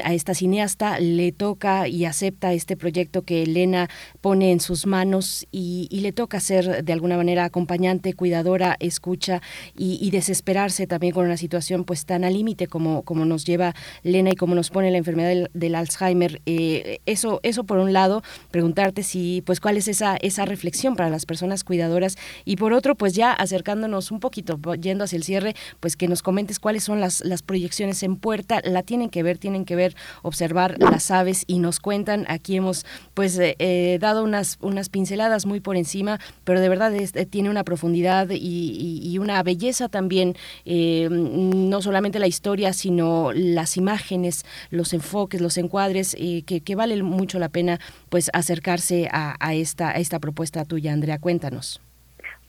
a 0.03 0.13
esta 0.13 0.33
cineasta 0.33 0.99
le 0.99 1.31
toca 1.31 1.87
y 1.87 2.05
acepta 2.05 2.53
este 2.53 2.77
proyecto 2.77 3.23
que 3.23 3.43
Elena 3.43 3.89
pone 4.21 4.51
en 4.51 4.59
sus 4.59 4.85
manos 4.85 5.47
y, 5.51 5.87
le 5.97 6.11
toca 6.11 6.39
ser 6.39 6.85
de 6.85 6.93
alguna 6.93 7.17
manera 7.17 7.43
acompañante, 7.43 8.13
cuidadora, 8.13 8.77
escucha 8.79 9.41
y, 9.75 10.09
desesperarse 10.11 10.87
también 10.87 11.13
con 11.13 11.25
una 11.25 11.37
situación 11.37 11.83
pues 11.83 12.05
tan 12.05 12.23
al 12.23 12.33
límite 12.33 12.67
como, 12.67 13.01
como 13.03 13.25
nos 13.25 13.45
lleva 13.45 13.73
Lena, 14.03 14.31
y 14.31 14.35
cómo 14.35 14.55
nos 14.55 14.69
pone 14.69 14.91
la 14.91 14.97
enfermedad 14.97 15.49
del, 15.53 15.75
Alzheimer. 15.75 16.41
Eh, 16.45 16.99
eso, 17.05 17.39
eso 17.43 17.63
por 17.63 17.77
un 17.79 17.93
lado, 17.93 18.23
preguntarte 18.51 19.03
si, 19.03 19.43
pues, 19.45 19.59
cuál 19.59 19.77
es 19.77 19.87
esa, 19.87 20.17
esa 20.17 20.45
reflexión 20.45 20.95
para 20.95 21.09
las 21.09 21.25
personas 21.25 21.63
cuidadoras 21.63 22.17
y 22.45 22.55
por 22.55 22.73
otro, 22.73 22.95
pues 22.95 23.13
ya 23.13 23.33
acercándonos 23.33 24.11
un 24.11 24.19
poquito, 24.19 24.59
yendo 24.79 25.03
hacia 25.03 25.17
el 25.17 25.23
cierre, 25.23 25.55
pues 25.79 25.95
que 25.95 26.07
nos 26.07 26.21
comentes 26.21 26.59
cuáles 26.59 26.83
son 26.83 26.99
las, 26.99 27.23
las 27.23 27.41
proyecciones 27.41 28.03
en 28.03 28.15
puerta, 28.15 28.61
la 28.63 28.83
tienen 28.83 29.09
que 29.09 29.23
ver, 29.23 29.37
tienen 29.37 29.65
que 29.65 29.75
ver, 29.75 29.95
observar 30.21 30.77
las 30.79 31.11
aves 31.11 31.43
y 31.47 31.59
nos 31.59 31.79
cuentan, 31.79 32.25
aquí 32.29 32.57
hemos 32.57 32.85
pues 33.13 33.37
eh, 33.39 33.55
eh, 33.59 33.97
dado 33.99 34.23
unas, 34.23 34.57
unas 34.61 34.89
pinceladas 34.89 35.45
muy 35.45 35.59
por 35.59 35.75
encima, 35.75 36.19
pero 36.43 36.59
de 36.61 36.69
verdad 36.69 36.93
tiene 37.29 37.49
una 37.49 37.63
profundidad 37.63 38.29
y, 38.29 38.99
y 39.03 39.17
una 39.17 39.41
belleza 39.43 39.89
también, 39.89 40.35
no 40.65 41.81
solamente 41.81 42.19
la 42.19 42.27
historia, 42.27 42.73
sino 42.73 43.31
las 43.33 43.77
imágenes 43.77 43.86
imágenes, 43.87 44.45
los 44.69 44.93
enfoques, 44.93 45.39
los 45.39 45.57
encuadres, 45.57 46.15
eh, 46.19 46.43
que, 46.45 46.61
que, 46.61 46.75
vale 46.75 47.01
mucho 47.03 47.39
la 47.39 47.49
pena 47.49 47.79
pues 48.09 48.29
acercarse 48.33 49.07
a, 49.11 49.35
a, 49.39 49.53
esta, 49.53 49.89
a 49.89 49.99
esta 49.99 50.19
propuesta 50.19 50.65
tuya, 50.65 50.91
Andrea. 50.91 51.19
Cuéntanos. 51.19 51.81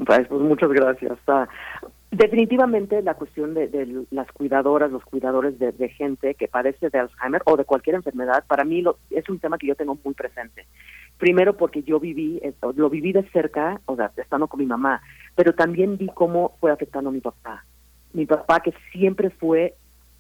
Pues, 0.05 0.27
pues 0.29 0.41
muchas 0.41 0.71
gracias. 0.71 1.19
Ah, 1.29 1.49
definitivamente 2.11 3.03
la 3.03 3.15
cuestión 3.15 3.55
de, 3.55 4.05
las 4.11 4.31
cuidadoras, 4.33 4.91
los 4.91 5.05
cuidadores 5.05 5.59
de, 5.59 5.89
gente 5.91 6.35
que 6.35 6.49
padece 6.49 6.91
de 6.91 6.99
Alzheimer 6.99 7.43
o 7.45 7.57
de 7.57 7.65
cualquier 7.65 7.97
enfermedad, 7.97 8.45
para 8.49 8.65
mí 8.65 8.83
lo, 8.83 8.99
es 9.11 9.29
un 9.29 9.39
tema 9.39 9.59
que 9.59 9.69
yo 9.69 9.75
tengo 9.75 9.97
muy 10.05 10.15
presente. 10.15 10.67
Primero 11.19 11.57
porque 11.57 11.83
yo 11.83 12.01
viví, 12.01 12.41
lo 12.77 12.91
viví 12.91 13.13
de 13.13 13.29
cerca, 13.31 13.81
o 13.87 13.97
sea, 13.97 14.11
estando 14.17 14.47
con 14.47 14.61
mi 14.61 14.67
mamá, 14.67 15.03
pero 15.35 15.53
también 15.55 15.99
vi 15.99 16.09
cómo 16.15 16.57
fue 16.61 16.71
afectando 16.71 17.11
a 17.11 17.13
mi 17.13 17.21
papá. 17.21 17.65
Mi 18.13 18.25
papá 18.25 18.61
que 18.61 18.73
siempre 18.93 19.31
fue 19.31 19.75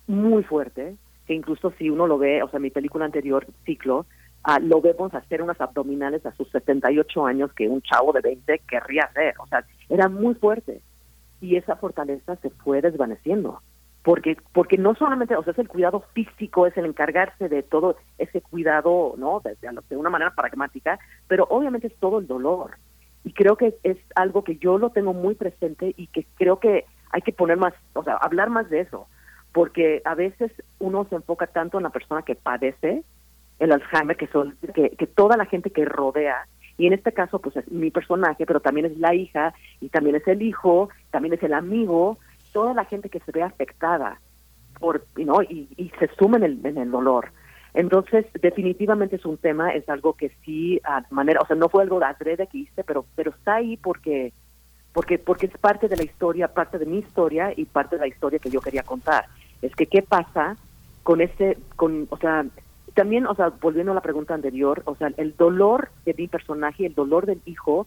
muy 0.07 0.43
fuerte, 0.43 0.97
que 1.29 1.35
incluso 1.35 1.73
si 1.79 1.91
uno 1.91 2.07
lo 2.07 2.17
ve, 2.17 2.43
o 2.43 2.49
sea, 2.49 2.59
mi 2.59 2.71
película 2.71 3.05
anterior, 3.05 3.47
Ciclo, 3.67 4.07
uh, 4.49 4.61
lo 4.63 4.81
vemos 4.81 5.13
hacer 5.13 5.43
unas 5.43 5.61
abdominales 5.61 6.25
a 6.25 6.33
sus 6.33 6.51
78 6.51 7.27
años 7.27 7.53
que 7.53 7.69
un 7.69 7.83
chavo 7.83 8.13
de 8.15 8.23
20 8.23 8.61
querría 8.61 9.03
hacer. 9.03 9.35
O 9.39 9.47
sea, 9.47 9.63
era 9.91 10.09
muy 10.09 10.35
fuerte. 10.37 10.81
Y 11.43 11.57
esa 11.57 11.77
fortaleza 11.77 12.37
se 12.37 12.49
fue 12.49 12.81
desvaneciendo. 12.81 13.61
Porque, 14.03 14.39
porque 14.55 14.79
no 14.79 14.95
solamente, 14.95 15.37
o 15.37 15.43
sea, 15.45 15.53
es 15.53 15.59
el 15.59 15.69
cuidado 15.69 16.03
físico, 16.15 16.67
es 16.67 16.75
el 16.79 16.87
encargarse 16.87 17.51
de 17.51 17.63
todo 17.63 17.97
ese 18.17 18.41
cuidado, 18.41 19.15
¿no? 19.19 19.41
De, 19.41 19.51
de, 19.61 19.69
de 19.87 19.97
una 19.99 20.09
manera 20.09 20.35
pragmática, 20.35 20.99
pero 21.27 21.47
obviamente 21.51 21.89
es 21.89 21.97
todo 21.97 22.21
el 22.21 22.27
dolor. 22.27 22.79
Y 23.23 23.35
creo 23.35 23.57
que 23.57 23.77
es 23.83 23.99
algo 24.15 24.45
que 24.45 24.57
yo 24.57 24.79
lo 24.79 24.91
tengo 24.91 25.13
muy 25.13 25.35
presente 25.35 25.93
y 25.95 26.07
que 26.07 26.25
creo 26.37 26.59
que 26.59 26.87
hay 27.11 27.21
que 27.21 27.33
poner 27.33 27.59
más, 27.59 27.75
o 27.93 28.03
sea, 28.03 28.15
hablar 28.15 28.49
más 28.49 28.71
de 28.71 28.81
eso 28.81 29.09
porque 29.59 30.03
a 30.05 30.15
veces 30.15 30.53
uno 30.79 31.05
se 31.11 31.17
enfoca 31.17 31.49
tanto 31.49 31.79
en 31.79 31.83
la 31.83 31.91
persona 31.91 32.23
que 32.23 32.37
padece 32.37 33.03
el 33.59 33.73
Alzheimer, 33.73 34.17
que, 34.17 34.29
son, 34.29 34.57
que, 34.73 35.07
toda 35.17 35.37
la 35.37 35.47
gente 35.47 35.71
que 35.71 35.85
rodea, 35.85 36.47
y 36.77 36.87
en 36.87 36.93
este 36.93 37.11
caso 37.11 37.41
pues 37.41 37.57
es 37.57 37.69
mi 37.69 37.91
personaje, 37.91 38.47
pero 38.47 38.61
también 38.61 38.87
es 38.87 38.97
la 38.99 39.17
hija, 39.17 39.53
y 39.81 39.89
también 39.89 40.15
es 40.15 40.29
el 40.29 40.43
hijo, 40.43 40.91
también 41.11 41.35
es 41.35 41.43
el 41.43 41.55
amigo, 41.55 42.19
toda 42.53 42.73
la 42.73 42.85
gente 42.85 43.09
que 43.09 43.19
se 43.19 43.33
ve 43.33 43.43
afectada 43.43 44.21
por, 44.79 45.05
¿no? 45.17 45.43
y, 45.43 45.69
y 45.77 45.91
se 45.99 46.07
suma 46.17 46.37
en 46.37 46.45
el, 46.45 46.65
en 46.65 46.79
el 46.79 46.93
dolor. 46.93 47.33
Entonces, 47.75 48.27
definitivamente 48.41 49.17
es 49.17 49.25
un 49.25 49.39
tema, 49.39 49.71
es 49.71 49.89
algo 49.89 50.13
que 50.13 50.31
sí, 50.45 50.81
manera, 51.11 51.41
o 51.41 51.47
sea, 51.49 51.57
no 51.57 51.69
fue 51.69 51.83
algo 51.83 51.99
de 51.99 52.07
adrede 52.07 52.47
que 52.47 52.59
hice, 52.59 52.85
pero, 52.85 53.07
pero 53.17 53.33
está 53.33 53.57
ahí 53.57 53.77
porque 53.77 54.33
porque 54.93 55.19
porque 55.19 55.47
es 55.47 55.59
parte 55.59 55.87
de 55.89 55.97
la 55.97 56.03
historia, 56.03 56.49
parte 56.49 56.79
de 56.79 56.87
mi 56.87 56.99
historia 56.99 57.53
y 57.57 57.67
parte 57.67 57.97
de 57.97 58.01
la 58.01 58.09
historia 58.09 58.39
que 58.39 58.51
yo 58.51 58.61
quería 58.61 58.83
contar. 58.83 59.27
Es 59.63 59.75
que 59.75 59.87
qué 59.87 60.03
pasa 60.03 60.57
con 61.03 61.21
ese, 61.21 61.59
con, 61.77 62.07
o 62.11 62.17
sea, 62.19 62.45
también, 62.95 63.27
o 63.27 63.35
sea, 63.35 63.51
volviendo 63.61 63.93
a 63.93 63.95
la 63.95 64.01
pregunta 64.01 64.35
anterior, 64.35 64.83
o 64.85 64.97
sea, 64.97 65.13
el 65.17 65.37
dolor 65.37 65.91
de 66.05 66.15
mi 66.15 66.29
personaje, 66.29 66.87
el 66.87 66.95
dolor 66.95 67.27
del 67.27 67.41
hijo, 67.45 67.87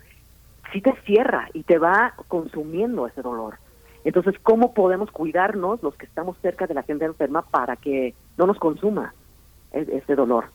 sí 0.72 0.82
te 0.82 0.94
cierra 1.06 1.50
y 1.54 1.64
te 1.64 1.78
va 1.78 2.14
consumiendo 2.28 3.08
ese 3.08 3.22
dolor. 3.22 3.56
Entonces, 4.04 4.36
¿cómo 4.42 4.74
podemos 4.74 5.12
cuidarnos 5.12 5.84
los 5.84 5.96
que 5.96 6.06
estamos 6.06 6.38
cerca 6.42 6.66
de 6.66 6.74
la 6.74 6.84
gente 6.84 7.06
enferma 7.06 7.42
para 7.44 7.76
que 7.76 8.16
no 8.38 8.48
nos 8.48 8.58
consuma 8.58 9.14
e- 9.72 10.02
ese 10.02 10.16
dolor? 10.16 10.46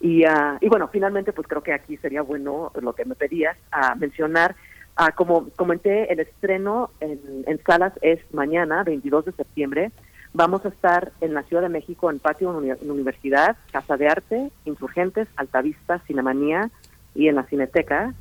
Y, 0.00 0.24
ah, 0.24 0.58
y 0.60 0.68
bueno, 0.68 0.88
finalmente, 0.88 1.32
pues 1.32 1.46
creo 1.46 1.62
que 1.62 1.72
aquí 1.72 1.96
sería 1.96 2.22
bueno 2.22 2.72
lo 2.80 2.92
que 2.94 3.04
me 3.04 3.14
pedías, 3.14 3.56
a 3.70 3.94
mencionar, 3.94 4.56
ah, 4.96 5.12
como 5.12 5.48
comenté, 5.50 6.12
el 6.12 6.20
estreno 6.20 6.90
en, 7.00 7.20
en 7.46 7.62
salas 7.62 7.92
es 8.02 8.18
mañana, 8.34 8.82
22 8.82 9.26
de 9.26 9.32
septiembre. 9.32 9.92
Vamos 10.34 10.64
a 10.64 10.68
estar 10.68 11.12
en 11.20 11.34
la 11.34 11.42
Ciudad 11.42 11.62
de 11.62 11.68
México, 11.68 12.10
en 12.10 12.18
Patio 12.18 12.50
Uni- 12.50 12.72
Universidad, 12.88 13.56
Casa 13.70 13.96
de 13.98 14.08
Arte, 14.08 14.50
Insurgentes, 14.64 15.28
Altavista, 15.36 15.98
Cinemanía 16.06 16.70
y 17.14 17.28
en 17.28 17.34
la 17.36 17.42
Cineteca. 17.44 18.14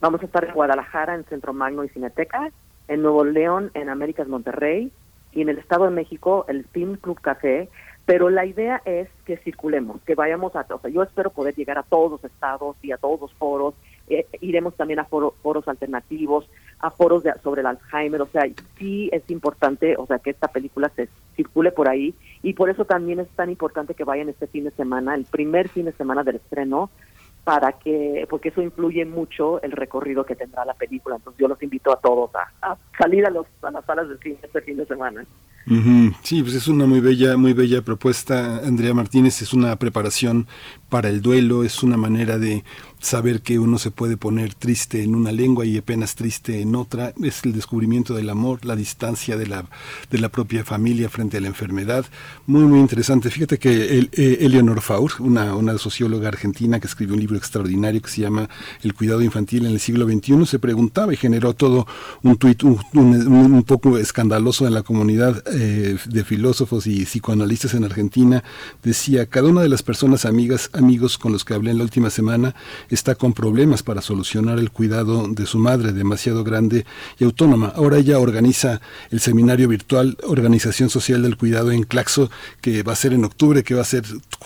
Vamos 0.00 0.20
a 0.22 0.26
estar 0.26 0.44
en 0.44 0.52
Guadalajara, 0.52 1.14
en 1.14 1.24
Centro 1.24 1.54
Magno 1.54 1.82
y 1.82 1.88
Cineteca, 1.88 2.50
en 2.88 3.00
Nuevo 3.00 3.24
León, 3.24 3.70
en 3.72 3.88
Américas 3.88 4.28
Monterrey, 4.28 4.92
y 5.32 5.40
en 5.40 5.48
el 5.48 5.58
Estado 5.58 5.86
de 5.86 5.90
México, 5.90 6.44
el 6.48 6.64
Film 6.66 6.96
Club 6.96 7.18
Café. 7.20 7.70
Pero 8.04 8.28
la 8.28 8.44
idea 8.44 8.82
es 8.84 9.08
que 9.24 9.38
circulemos, 9.38 10.02
que 10.02 10.14
vayamos 10.14 10.54
a, 10.54 10.66
o 10.68 10.78
sea, 10.78 10.90
yo 10.90 11.02
espero 11.02 11.30
poder 11.30 11.54
llegar 11.54 11.78
a 11.78 11.82
todos 11.82 12.10
los 12.10 12.24
estados 12.24 12.76
y 12.82 12.92
a 12.92 12.98
todos 12.98 13.18
los 13.18 13.32
foros. 13.32 13.74
Eh, 14.10 14.26
iremos 14.42 14.76
también 14.76 14.98
a 15.00 15.06
foro- 15.06 15.34
foros 15.42 15.66
alternativos, 15.66 16.46
a 16.80 16.90
foros 16.90 17.22
de- 17.22 17.34
sobre 17.42 17.60
el 17.60 17.66
Alzheimer. 17.66 18.22
O 18.22 18.26
sea, 18.26 18.46
sí 18.78 19.08
es 19.12 19.22
importante, 19.30 19.96
o 19.96 20.06
sea, 20.06 20.18
que 20.18 20.30
esta 20.30 20.48
película 20.48 20.90
se 20.96 21.08
circule 21.36 21.72
por 21.72 21.88
ahí. 21.88 22.14
Y 22.42 22.52
por 22.54 22.70
eso 22.70 22.84
también 22.84 23.20
es 23.20 23.28
tan 23.30 23.50
importante 23.50 23.94
que 23.94 24.04
vayan 24.04 24.28
este 24.28 24.46
fin 24.46 24.64
de 24.64 24.70
semana, 24.72 25.14
el 25.14 25.24
primer 25.24 25.68
fin 25.68 25.86
de 25.86 25.92
semana 25.92 26.22
del 26.22 26.36
estreno, 26.36 26.90
para 27.44 27.72
que, 27.72 28.26
porque 28.30 28.48
eso 28.48 28.62
influye 28.62 29.04
mucho 29.04 29.60
el 29.62 29.72
recorrido 29.72 30.24
que 30.24 30.34
tendrá 30.34 30.64
la 30.64 30.74
película. 30.74 31.16
Entonces 31.16 31.38
yo 31.40 31.48
los 31.48 31.62
invito 31.62 31.92
a 31.92 32.00
todos 32.00 32.30
a, 32.34 32.50
a 32.72 32.76
salir 32.98 33.26
a, 33.26 33.30
los, 33.30 33.46
a 33.62 33.70
las 33.70 33.84
salas 33.84 34.08
de 34.08 34.16
cine 34.18 34.38
este 34.42 34.62
fin 34.62 34.76
de 34.78 34.86
semana. 34.86 35.24
Ujú. 35.66 36.12
Sí, 36.22 36.42
pues 36.42 36.54
es 36.54 36.68
una 36.68 36.84
muy 36.84 37.00
bella, 37.00 37.38
muy 37.38 37.54
bella 37.54 37.80
propuesta, 37.80 38.58
Andrea 38.66 38.92
Martínez. 38.92 39.40
Es 39.40 39.54
una 39.54 39.76
preparación 39.76 40.46
para 40.90 41.08
el 41.08 41.22
duelo, 41.22 41.64
es 41.64 41.82
una 41.82 41.96
manera 41.96 42.38
de 42.38 42.64
saber 43.00 43.40
que 43.42 43.58
uno 43.58 43.78
se 43.78 43.90
puede 43.90 44.16
poner 44.16 44.54
triste 44.54 45.02
en 45.02 45.14
una 45.14 45.30
lengua 45.32 45.64
y 45.66 45.76
apenas 45.78 46.14
triste 46.16 46.60
en 46.60 46.74
otra. 46.74 47.14
Es 47.22 47.44
el 47.44 47.52
descubrimiento 47.54 48.14
del 48.14 48.28
amor, 48.30 48.64
la 48.64 48.76
distancia 48.76 49.36
de 49.38 49.46
la, 49.46 49.64
de 50.10 50.18
la 50.18 50.28
propia 50.28 50.64
familia 50.64 51.08
frente 51.08 51.38
a 51.38 51.40
la 51.40 51.48
enfermedad. 51.48 52.04
Muy, 52.46 52.64
muy 52.64 52.78
interesante. 52.80 53.30
Fíjate 53.30 53.58
que 53.58 53.98
el, 53.98 54.10
eh, 54.12 54.38
Eleonor 54.40 54.80
Faur, 54.82 55.12
una, 55.20 55.54
una 55.56 55.76
socióloga 55.78 56.28
argentina 56.28 56.78
que 56.78 56.86
escribió 56.86 57.14
un 57.14 57.20
libro 57.20 57.36
extraordinario 57.38 58.00
que 58.02 58.10
se 58.10 58.20
llama 58.20 58.48
El 58.82 58.94
cuidado 58.94 59.22
infantil 59.22 59.64
en 59.66 59.72
el 59.72 59.80
siglo 59.80 60.06
XXI, 60.06 60.46
se 60.46 60.58
preguntaba 60.58 61.12
y 61.12 61.16
generó 61.16 61.54
todo 61.54 61.86
un 62.22 62.36
tuit 62.36 62.62
un, 62.64 62.78
un- 62.94 63.26
un 63.54 63.62
poco 63.64 63.98
escandaloso 63.98 64.66
en 64.66 64.74
la 64.74 64.82
comunidad 64.82 65.42
eh, 65.54 65.96
de 66.04 66.24
filósofos 66.24 66.86
y 66.86 67.04
psicoanalistas 67.04 67.74
en 67.74 67.84
Argentina. 67.84 68.42
Decía, 68.82 69.26
cada 69.26 69.48
una 69.48 69.62
de 69.62 69.68
las 69.68 69.82
personas 69.82 70.24
amigas, 70.24 70.68
amigos 70.72 71.16
con 71.16 71.32
los 71.32 71.44
que 71.44 71.54
hablé 71.54 71.70
en 71.70 71.78
la 71.78 71.84
última 71.84 72.10
semana 72.10 72.54
está 72.90 73.14
con 73.14 73.32
problemas 73.32 73.82
para 73.82 74.02
solucionar 74.02 74.58
el 74.58 74.70
cuidado 74.70 75.28
de 75.28 75.46
su 75.46 75.58
madre, 75.58 75.92
demasiado 75.92 76.42
grande 76.42 76.84
y 77.18 77.24
autónoma. 77.24 77.72
Ahora 77.76 77.98
ella 77.98 78.18
organiza 78.18 78.80
el 79.10 79.20
seminario 79.20 79.68
virtual 79.68 80.18
Organización 80.24 80.90
Social 80.90 81.22
del 81.22 81.36
Cuidado 81.36 81.70
en 81.70 81.84
Claxo, 81.84 82.30
que 82.60 82.82
va 82.82 82.92
a 82.92 82.96
ser 82.96 83.12
en 83.12 83.24
octubre, 83.24 83.62
que 83.62 83.74
va 83.74 83.82
a 83.82 83.84
ser 83.84 84.04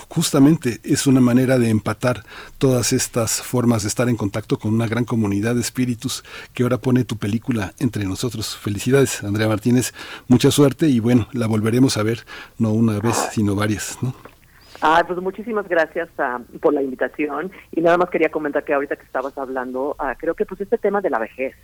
justamente, 0.08 0.80
es 0.84 1.06
una 1.06 1.20
manera 1.20 1.58
de 1.58 1.70
empatar 1.70 2.24
todas 2.58 2.92
estas 2.92 3.42
formas 3.42 3.82
de 3.82 3.88
estar 3.88 4.08
en 4.08 4.16
contacto 4.16 4.58
con 4.58 4.74
una 4.74 4.86
gran 4.86 5.04
comunidad 5.04 5.54
de 5.54 5.60
espíritus 5.60 6.24
que 6.54 6.62
ahora 6.62 6.78
pone 6.78 7.04
tu 7.04 7.16
película 7.16 7.74
entre 7.78 8.04
nosotros. 8.04 8.56
Felicidades, 8.56 9.22
Andrea 9.24 9.48
Martínez, 9.48 9.92
mucha 10.26 10.50
suerte 10.50 10.88
y 10.88 10.97
bueno, 11.00 11.28
la 11.32 11.46
volveremos 11.46 11.96
a 11.96 12.02
ver, 12.02 12.24
no 12.58 12.72
una 12.72 12.98
vez, 13.00 13.16
sino 13.32 13.54
varias, 13.54 13.98
¿no? 14.02 14.14
Ah, 14.80 15.02
pues 15.06 15.20
muchísimas 15.20 15.68
gracias 15.68 16.08
ah, 16.18 16.40
por 16.60 16.72
la 16.72 16.82
invitación. 16.82 17.50
Y 17.72 17.80
nada 17.80 17.98
más 17.98 18.10
quería 18.10 18.30
comentar 18.30 18.64
que 18.64 18.74
ahorita 18.74 18.96
que 18.96 19.04
estabas 19.04 19.36
hablando, 19.36 19.96
ah, 19.98 20.14
creo 20.16 20.34
que 20.34 20.46
pues 20.46 20.60
este 20.60 20.78
tema 20.78 21.00
de 21.00 21.10
la 21.10 21.18
vejez, 21.18 21.54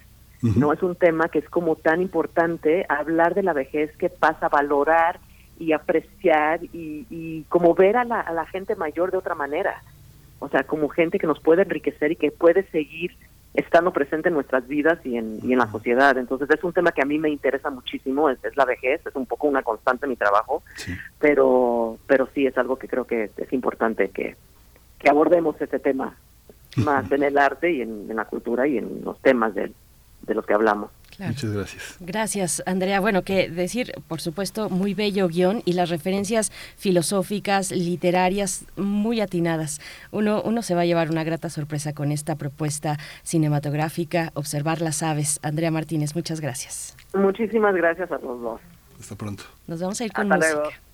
no 0.43 0.75
es 0.75 0.83
un 0.83 0.95
tema 0.95 1.29
que 1.29 1.39
es 1.39 1.49
como 1.49 1.75
tan 1.75 2.03
importante 2.03 2.85
hablar 2.91 3.35
de 3.35 3.43
la 3.43 3.55
vejez 3.55 3.97
que 3.97 4.11
pasa 4.11 4.47
a 4.47 4.51
valorar 4.51 5.19
y 5.59 5.73
apreciar 5.73 6.63
y, 6.65 7.07
y 7.09 7.45
como 7.49 7.75
ver 7.75 7.97
a 7.97 8.05
la, 8.05 8.21
a 8.21 8.31
la 8.35 8.45
gente 8.45 8.77
mayor 8.77 9.11
de 9.11 9.17
otra 9.17 9.35
manera, 9.35 9.83
o 10.41 10.51
sea, 10.51 10.65
como 10.65 10.91
gente 10.91 11.19
que 11.19 11.27
nos 11.27 11.41
puede 11.41 11.63
enriquecer 11.63 12.13
y 12.13 12.17
que 12.17 12.31
puede 12.31 12.65
seguir 12.71 13.17
estando 13.55 13.93
presente 13.93 14.29
en 14.29 14.35
nuestras 14.35 14.67
vidas 14.67 14.99
y 15.05 15.17
en, 15.17 15.39
y 15.43 15.53
en 15.53 15.59
la 15.59 15.71
sociedad. 15.71 16.19
Entonces 16.19 16.51
es 16.51 16.63
un 16.65 16.73
tema 16.73 16.93
que 16.93 17.03
a 17.03 17.07
mí 17.07 17.19
me 17.19 17.31
interesa 17.31 17.71
muchísimo, 17.71 18.29
es, 18.29 18.45
es 18.45 18.57
la 18.57 18.65
vejez, 18.65 19.01
es 19.07 19.15
un 19.15 19.27
poco 19.27 19.47
una 19.47 19.63
constante 19.63 20.07
en 20.07 20.11
mi 20.11 20.17
trabajo, 20.17 20.63
pero 21.19 21.99
pero 22.07 22.29
sí 22.35 22.47
es 22.47 22.59
algo 22.59 22.77
que 22.77 22.89
creo 22.89 23.07
que 23.07 23.31
es 23.37 23.53
importante 23.53 24.11
que, 24.11 24.37
que 24.99 25.09
abordemos 25.09 25.61
este 25.61 25.79
tema 25.79 26.17
más 26.77 27.11
en 27.13 27.23
el 27.23 27.39
arte 27.39 27.73
y 27.73 27.83
en, 27.83 28.11
en 28.11 28.17
la 28.17 28.25
cultura 28.25 28.67
y 28.67 28.79
en 28.79 29.03
los 29.05 29.21
temas 29.21 29.55
de, 29.55 29.73
de 30.23 30.35
los 30.35 30.45
que 30.45 30.55
hablamos. 30.55 30.91
Muchas 31.19 31.53
gracias. 31.53 31.97
Gracias, 32.01 32.63
Andrea. 32.67 33.01
Bueno, 33.01 33.23
que 33.23 33.49
decir, 33.49 33.93
por 34.09 34.21
supuesto, 34.21 34.69
muy 34.71 34.95
bello 34.95 35.29
guion 35.29 35.63
y 35.65 35.75
las 35.75 35.91
referencias 35.91 36.51
filosóficas, 36.77 37.71
literarias, 37.71 38.65
muy 38.77 39.21
atinadas. 39.21 39.81
Uno, 40.11 40.43
uno 40.43 40.63
se 40.63 40.75
va 40.75 40.83
a 40.83 40.85
llevar 40.87 41.11
una 41.11 41.25
grata 41.25 41.51
sorpresa 41.51 41.93
con 41.93 42.13
esta 42.13 42.37
propuesta 42.37 42.99
cinematográfica, 43.23 44.31
Observar 44.35 44.81
las 44.81 45.03
aves. 45.03 45.39
Andrea 45.43 45.71
Martínez, 45.71 46.15
muchas 46.15 46.41
gracias. 46.41 46.97
Muchísimas 47.15 47.75
gracias 47.75 48.11
a 48.11 48.19
los 48.19 48.41
dos. 48.41 48.61
Hasta 49.01 49.17
pronto. 49.17 49.45
Nos 49.67 49.81
vamos 49.81 50.01
a 50.01 50.05
ir 50.05 50.13
con 50.13 50.33
Hasta 50.33 50.37
música. 50.47 50.55
luego. 50.63 50.94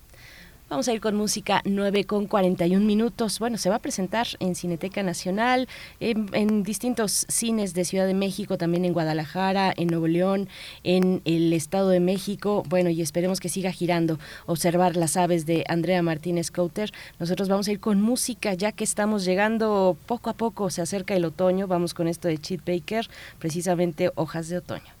Vamos 0.71 0.87
a 0.87 0.93
ir 0.93 1.01
con 1.01 1.17
música 1.17 1.61
9 1.65 2.05
con 2.05 2.27
41 2.27 2.85
minutos. 2.85 3.39
Bueno, 3.39 3.57
se 3.57 3.69
va 3.69 3.75
a 3.75 3.79
presentar 3.79 4.25
en 4.39 4.55
Cineteca 4.55 5.03
Nacional, 5.03 5.67
en, 5.99 6.63
distintos 6.63 7.25
cines 7.27 7.73
de 7.73 7.83
Ciudad 7.83 8.07
de 8.07 8.13
México, 8.13 8.57
también 8.57 8.85
en 8.85 8.93
Guadalajara, 8.93 9.73
en 9.75 9.89
Nuevo 9.89 10.07
León, 10.07 10.47
en 10.85 11.21
el 11.25 11.51
Estado 11.51 11.89
de 11.89 11.99
México. 11.99 12.63
Bueno, 12.69 12.89
y 12.89 13.01
esperemos 13.01 13.41
que 13.41 13.49
siga 13.49 13.73
girando. 13.73 14.17
Observar 14.45 14.95
las 14.95 15.17
aves 15.17 15.45
de 15.45 15.65
Andrea 15.67 16.01
Martínez 16.03 16.51
Couter. 16.51 16.93
Nosotros 17.19 17.49
vamos 17.49 17.67
a 17.67 17.73
ir 17.73 17.81
con 17.81 18.01
música, 18.01 18.53
ya 18.53 18.71
que 18.71 18.85
estamos 18.85 19.25
llegando 19.25 19.97
poco 20.05 20.29
a 20.29 20.33
poco, 20.35 20.69
se 20.69 20.81
acerca 20.81 21.13
el 21.13 21.25
otoño. 21.25 21.67
Vamos 21.67 21.93
con 21.93 22.07
esto 22.07 22.29
de 22.29 22.37
Chet 22.37 22.61
Baker, 22.65 23.09
precisamente 23.39 24.09
Hojas 24.15 24.47
de 24.47 24.59
Otoño. 24.59 25.00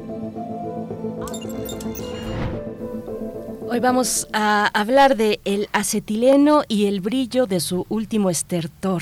Hoy 3.73 3.79
vamos 3.79 4.27
a 4.33 4.67
hablar 4.77 5.15
de 5.15 5.39
el 5.45 5.67
acetileno 5.71 6.63
y 6.67 6.87
el 6.87 6.99
brillo 6.99 7.45
de 7.45 7.61
su 7.61 7.85
último 7.87 8.29
estertor, 8.29 9.01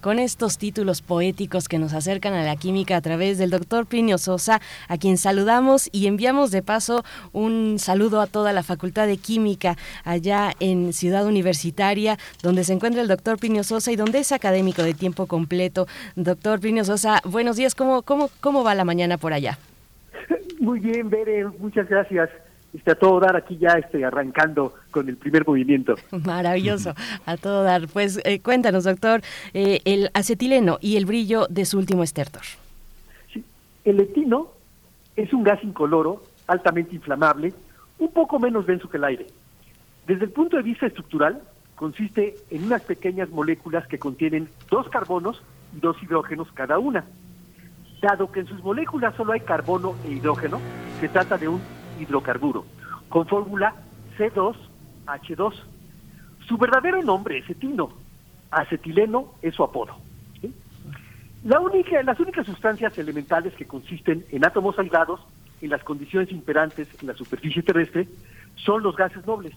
con 0.00 0.18
estos 0.18 0.56
títulos 0.56 1.02
poéticos 1.02 1.68
que 1.68 1.78
nos 1.78 1.92
acercan 1.92 2.32
a 2.32 2.42
la 2.42 2.56
química 2.56 2.96
a 2.96 3.02
través 3.02 3.36
del 3.36 3.50
doctor 3.50 3.84
Plinio 3.84 4.16
Sosa, 4.16 4.62
a 4.88 4.96
quien 4.96 5.18
saludamos 5.18 5.90
y 5.92 6.06
enviamos 6.06 6.50
de 6.50 6.62
paso 6.62 7.04
un 7.34 7.78
saludo 7.78 8.22
a 8.22 8.26
toda 8.26 8.54
la 8.54 8.62
Facultad 8.62 9.06
de 9.06 9.18
Química 9.18 9.76
allá 10.02 10.52
en 10.60 10.94
Ciudad 10.94 11.26
Universitaria, 11.26 12.16
donde 12.42 12.64
se 12.64 12.72
encuentra 12.72 13.02
el 13.02 13.08
doctor 13.08 13.38
Plinio 13.38 13.64
Sosa 13.64 13.92
y 13.92 13.96
donde 13.96 14.20
es 14.20 14.32
académico 14.32 14.82
de 14.82 14.94
tiempo 14.94 15.26
completo. 15.26 15.88
Doctor 16.14 16.58
Plinio 16.58 16.86
Sosa, 16.86 17.20
buenos 17.26 17.56
días, 17.56 17.74
¿cómo, 17.74 18.00
cómo, 18.00 18.30
cómo 18.40 18.64
va 18.64 18.74
la 18.74 18.86
mañana 18.86 19.18
por 19.18 19.34
allá? 19.34 19.58
Muy 20.58 20.80
bien, 20.80 21.10
Bere, 21.10 21.44
muchas 21.58 21.86
gracias 21.86 22.30
este, 22.74 22.90
a 22.90 22.94
todo 22.94 23.20
dar 23.20 23.36
aquí 23.36 23.56
ya 23.56 23.72
estoy 23.72 24.02
arrancando 24.02 24.74
con 24.90 25.08
el 25.08 25.16
primer 25.16 25.46
movimiento. 25.46 25.94
Maravilloso, 26.24 26.94
a 27.24 27.36
todo 27.36 27.62
dar. 27.62 27.88
Pues 27.88 28.20
eh, 28.24 28.40
cuéntanos, 28.40 28.84
doctor, 28.84 29.22
eh, 29.54 29.80
el 29.84 30.10
acetileno 30.14 30.78
y 30.80 30.96
el 30.96 31.06
brillo 31.06 31.46
de 31.48 31.64
su 31.64 31.78
último 31.78 32.02
estertor. 32.02 32.42
Sí, 33.32 33.44
el 33.84 34.00
etino 34.00 34.48
es 35.16 35.32
un 35.32 35.42
gas 35.42 35.62
incoloro, 35.62 36.22
altamente 36.46 36.94
inflamable, 36.94 37.54
un 37.98 38.12
poco 38.12 38.38
menos 38.38 38.66
denso 38.66 38.88
que 38.88 38.98
el 38.98 39.04
aire. 39.04 39.26
Desde 40.06 40.24
el 40.24 40.30
punto 40.30 40.56
de 40.56 40.62
vista 40.62 40.86
estructural, 40.86 41.40
consiste 41.74 42.36
en 42.50 42.64
unas 42.64 42.82
pequeñas 42.82 43.28
moléculas 43.30 43.86
que 43.86 43.98
contienen 43.98 44.48
dos 44.70 44.88
carbonos 44.88 45.42
y 45.76 45.80
dos 45.80 45.96
hidrógenos 46.02 46.48
cada 46.52 46.78
una. 46.78 47.04
Dado 48.02 48.30
que 48.30 48.40
en 48.40 48.46
sus 48.46 48.62
moléculas 48.62 49.14
solo 49.16 49.32
hay 49.32 49.40
carbono 49.40 49.94
e 50.04 50.12
hidrógeno, 50.12 50.60
se 51.00 51.08
trata 51.08 51.38
de 51.38 51.48
un 51.48 51.60
hidrocarburo, 51.98 52.64
con 53.08 53.26
fórmula 53.26 53.74
C2H2. 54.18 55.54
Su 56.46 56.56
verdadero 56.56 57.02
nombre 57.02 57.38
es 57.38 57.50
etino, 57.50 57.90
acetileno 58.50 59.34
es 59.42 59.54
su 59.54 59.62
apodo. 59.62 59.96
Las 61.44 62.18
únicas 62.20 62.46
sustancias 62.46 62.98
elementales 62.98 63.54
que 63.54 63.66
consisten 63.66 64.24
en 64.32 64.44
átomos 64.44 64.78
aislados 64.78 65.20
en 65.60 65.70
las 65.70 65.82
condiciones 65.84 66.30
imperantes 66.32 66.88
en 67.00 67.06
la 67.06 67.14
superficie 67.14 67.62
terrestre 67.62 68.08
son 68.56 68.82
los 68.82 68.96
gases 68.96 69.24
nobles. 69.26 69.54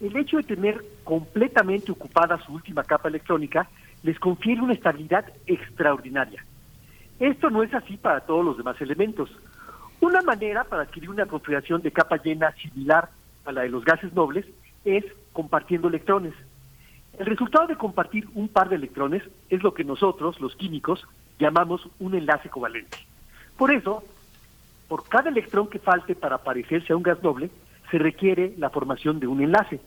El 0.00 0.14
hecho 0.16 0.36
de 0.36 0.42
tener 0.42 0.84
completamente 1.04 1.90
ocupada 1.90 2.38
su 2.44 2.52
última 2.52 2.84
capa 2.84 3.08
electrónica 3.08 3.68
les 4.02 4.18
confiere 4.18 4.60
una 4.60 4.74
estabilidad 4.74 5.24
extraordinaria. 5.46 6.44
Esto 7.18 7.48
no 7.48 7.62
es 7.62 7.72
así 7.72 7.96
para 7.96 8.20
todos 8.20 8.44
los 8.44 8.58
demás 8.58 8.78
elementos. 8.82 9.30
Una 10.00 10.22
manera 10.22 10.64
para 10.64 10.82
adquirir 10.82 11.10
una 11.10 11.26
configuración 11.26 11.82
de 11.82 11.90
capa 11.90 12.16
llena 12.16 12.52
similar 12.52 13.08
a 13.44 13.52
la 13.52 13.62
de 13.62 13.68
los 13.68 13.84
gases 13.84 14.12
nobles 14.12 14.46
es 14.84 15.04
compartiendo 15.32 15.88
electrones. 15.88 16.34
El 17.18 17.26
resultado 17.26 17.66
de 17.66 17.76
compartir 17.76 18.28
un 18.34 18.48
par 18.48 18.68
de 18.68 18.76
electrones 18.76 19.22
es 19.48 19.62
lo 19.62 19.72
que 19.72 19.84
nosotros, 19.84 20.38
los 20.40 20.54
químicos, 20.56 21.06
llamamos 21.38 21.88
un 21.98 22.14
enlace 22.14 22.50
covalente. 22.50 22.98
Por 23.56 23.72
eso, 23.72 24.04
por 24.88 25.08
cada 25.08 25.30
electrón 25.30 25.68
que 25.68 25.78
falte 25.78 26.14
para 26.14 26.38
parecerse 26.38 26.92
a 26.92 26.96
un 26.96 27.02
gas 27.02 27.22
noble, 27.22 27.50
se 27.90 27.98
requiere 27.98 28.54
la 28.58 28.68
formación 28.68 29.18
de 29.18 29.26
un 29.26 29.40
enlace. 29.40 29.80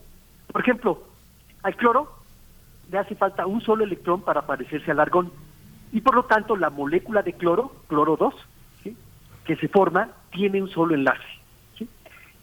Por 0.51 0.61
ejemplo, 0.61 1.03
al 1.61 1.75
cloro 1.75 2.11
le 2.91 2.97
hace 2.97 3.15
falta 3.15 3.45
un 3.45 3.61
solo 3.61 3.83
electrón 3.83 4.21
para 4.21 4.47
parecerse 4.47 4.89
al 4.89 4.99
argón. 4.99 5.31
Y 5.91 6.01
por 6.01 6.15
lo 6.15 6.25
tanto, 6.25 6.55
la 6.55 6.71
molécula 6.71 7.21
de 7.21 7.33
cloro, 7.33 7.71
cloro 7.87 8.15
2, 8.17 8.33
que 9.49 9.55
se 9.55 9.67
forma 9.67 10.11
tiene 10.29 10.61
un 10.61 10.69
solo 10.69 10.93
enlace. 10.93 11.25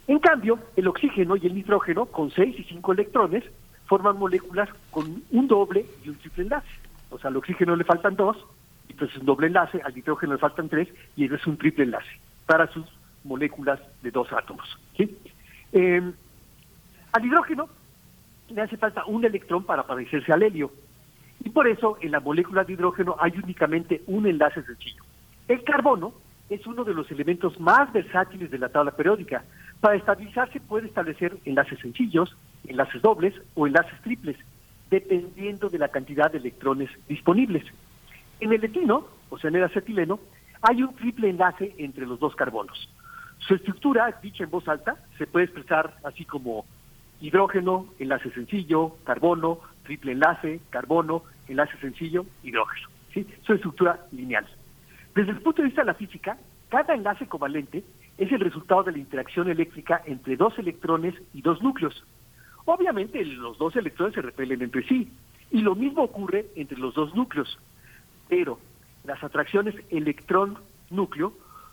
En 0.08 0.18
cambio, 0.18 0.58
el 0.74 0.88
oxígeno 0.88 1.36
y 1.36 1.46
el 1.46 1.54
nitrógeno, 1.54 2.06
con 2.06 2.32
6 2.32 2.58
y 2.58 2.64
5 2.64 2.92
electrones, 2.94 3.44
forman 3.84 4.18
moléculas 4.18 4.68
con 4.90 5.22
un 5.30 5.46
doble 5.46 5.86
y 6.04 6.08
un 6.08 6.16
triple 6.16 6.42
enlace. 6.42 6.66
O 7.10 7.18
sea, 7.20 7.30
al 7.30 7.36
oxígeno 7.36 7.76
le 7.76 7.84
faltan 7.84 8.16
dos, 8.16 8.36
entonces 8.88 9.18
un 9.18 9.26
doble 9.26 9.46
enlace, 9.46 9.80
al 9.84 9.94
nitrógeno 9.94 10.32
le 10.32 10.40
faltan 10.40 10.68
tres, 10.68 10.88
y 11.14 11.26
eso 11.26 11.36
es 11.36 11.46
un 11.46 11.56
triple 11.56 11.84
enlace 11.84 12.10
para 12.44 12.66
sus 12.72 12.84
moléculas 13.22 13.78
de 14.02 14.10
dos 14.10 14.32
átomos. 14.32 14.66
Eh, 14.98 16.12
al 17.12 17.24
hidrógeno 17.24 17.68
le 18.48 18.62
hace 18.62 18.76
falta 18.76 19.04
un 19.06 19.24
electrón 19.24 19.62
para 19.62 19.86
parecerse 19.86 20.32
al 20.32 20.42
helio. 20.42 20.72
Y 21.44 21.50
por 21.50 21.68
eso 21.68 21.98
en 22.00 22.10
la 22.10 22.18
molécula 22.18 22.64
de 22.64 22.72
hidrógeno 22.72 23.14
hay 23.20 23.32
únicamente 23.40 24.02
un 24.08 24.26
enlace 24.26 24.64
sencillo. 24.64 25.04
El 25.46 25.62
carbono 25.62 26.25
es 26.49 26.66
uno 26.66 26.84
de 26.84 26.94
los 26.94 27.10
elementos 27.10 27.58
más 27.58 27.92
versátiles 27.92 28.50
de 28.50 28.58
la 28.58 28.68
tabla 28.68 28.92
periódica. 28.92 29.44
Para 29.81 29.97
estabilizarse 29.97 30.60
puede 30.60 30.86
establecer 30.86 31.36
enlaces 31.44 31.78
sencillos, 31.81 32.36
enlaces 32.66 33.02
dobles 33.02 33.34
o 33.55 33.66
enlaces 33.66 34.00
triples, 34.02 34.36
dependiendo 34.91 35.68
de 35.68 35.78
la 35.78 35.89
cantidad 35.89 36.31
de 36.31 36.39
electrones 36.39 36.91
disponibles. 37.08 37.65
En 38.41 38.52
el 38.52 38.62
etino, 38.62 39.07
o 39.31 39.39
sea, 39.39 39.49
en 39.49 39.57
el 39.57 39.65
acetileno, 39.65 40.20
hay 40.62 40.83
un 40.83 40.94
triple 40.94 41.31
enlace 41.31 41.75
entre 41.78 42.07
los 42.07 42.20
dos 42.20 42.34
carbonos. 42.36 42.89
Su 43.39 43.55
estructura, 43.55 44.18
dicha 44.23 44.44
en 44.44 44.50
voz 44.50 44.66
alta, 44.68 44.97
se 45.18 45.26
puede 45.26 45.47
expresar 45.47 45.97
así 46.05 46.25
como 46.25 46.65
hidrógeno, 47.20 47.86
enlace 47.99 48.31
sencillo, 48.31 48.97
carbono, 49.05 49.60
triple 49.84 50.12
enlace, 50.12 50.60
carbono, 50.70 51.23
enlace 51.49 51.76
sencillo, 51.78 52.26
hidrógeno. 52.42 52.89
¿sí? 53.12 53.26
Su 53.44 53.55
estructura 53.55 54.07
lineal. 54.12 54.47
Desde 55.16 55.30
el 55.30 55.40
punto 55.40 55.62
de 55.62 55.68
vista 55.68 55.80
de 55.80 55.86
la 55.86 55.94
física, 55.94 56.36
cada 56.68 56.92
enlace 56.92 57.26
covalente 57.26 57.82
es 58.18 58.30
el 58.30 58.38
resultado 58.38 58.82
de 58.82 58.92
la 58.92 58.98
interacción 58.98 59.48
eléctrica 59.48 60.02
entre 60.04 60.36
dos 60.36 60.58
electrones 60.58 61.14
y 61.32 61.40
dos 61.40 61.62
núcleos. 61.62 62.04
Obviamente 62.66 63.24
los 63.24 63.56
dos 63.56 63.74
electrones 63.76 64.14
se 64.14 64.20
repelen 64.20 64.60
entre 64.60 64.86
sí, 64.86 65.10
y 65.50 65.62
lo 65.62 65.74
mismo 65.74 66.02
ocurre 66.02 66.44
entre 66.54 66.76
los 66.76 66.92
dos 66.92 67.14
núcleos. 67.14 67.58
Pero 68.28 68.58
las 69.04 69.24
atracciones 69.24 69.74
electrón-núcleo 69.88 71.32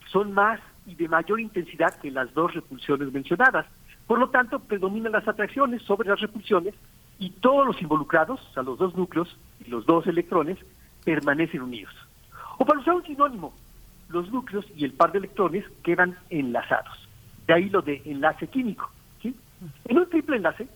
son 0.10 0.32
más 0.32 0.62
y 0.86 0.96
de 0.96 1.10
mayor 1.10 1.42
intensidad 1.42 2.00
que 2.00 2.12
las 2.12 2.34
dos 2.34 2.54
repulsiones 2.54 3.12
mencionadas. 3.12 3.66
Por 4.08 4.20
lo 4.20 4.30
tanto, 4.30 4.60
predominan 4.60 5.12
las 5.12 5.28
atracciones 5.28 5.82
sobre 5.82 6.08
las 6.08 6.22
repulsiones 6.22 6.76
y 7.20 7.32
todos 7.32 7.68
los 7.68 7.82
involucrados, 7.82 8.40
o 8.40 8.54
sea, 8.54 8.64
los 8.64 8.80
dos 8.80 8.96
núcleos 8.96 9.38
y 9.66 9.70
los 9.70 9.86
dos 9.86 10.08
electrones, 10.08 10.58
permanecen 11.04 11.62
unidos. 11.62 11.94
O 12.64 12.66
para 12.66 12.80
usar 12.80 12.94
un 12.94 13.04
sinónimo, 13.04 13.54
los 14.08 14.32
núcleos 14.32 14.66
y 14.78 14.86
el 14.86 14.94
par 14.94 15.12
de 15.12 15.18
electrones 15.18 15.66
quedan 15.84 16.18
enlazados. 16.30 17.10
De 17.46 17.54
ahí 17.54 17.70
lo 17.70 17.82
de 17.82 18.02
enlace 18.06 18.48
químico. 18.48 18.90
En 19.22 19.98
un 19.98 20.10
triple 20.10 20.38
enlace 20.38 20.70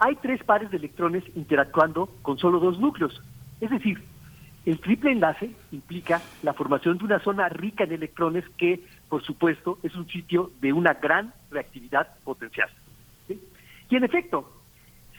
hay 0.00 0.16
tres 0.16 0.42
pares 0.42 0.68
de 0.72 0.78
electrones 0.78 1.22
interactuando 1.36 2.06
con 2.22 2.38
solo 2.38 2.58
dos 2.58 2.80
núcleos. 2.80 3.22
Es 3.60 3.70
decir, 3.70 4.02
el 4.66 4.80
triple 4.80 5.12
enlace 5.12 5.52
implica 5.70 6.20
la 6.42 6.54
formación 6.54 6.98
de 6.98 7.04
una 7.04 7.20
zona 7.20 7.48
rica 7.48 7.84
en 7.84 7.92
electrones 7.92 8.44
que, 8.56 8.84
por 9.08 9.22
supuesto, 9.22 9.78
es 9.84 9.94
un 9.94 10.08
sitio 10.08 10.50
de 10.60 10.72
una 10.72 10.94
gran 10.94 11.32
reactividad 11.52 12.16
potencial. 12.24 12.68
Y 13.28 13.94
en 13.94 14.02
efecto, 14.02 14.57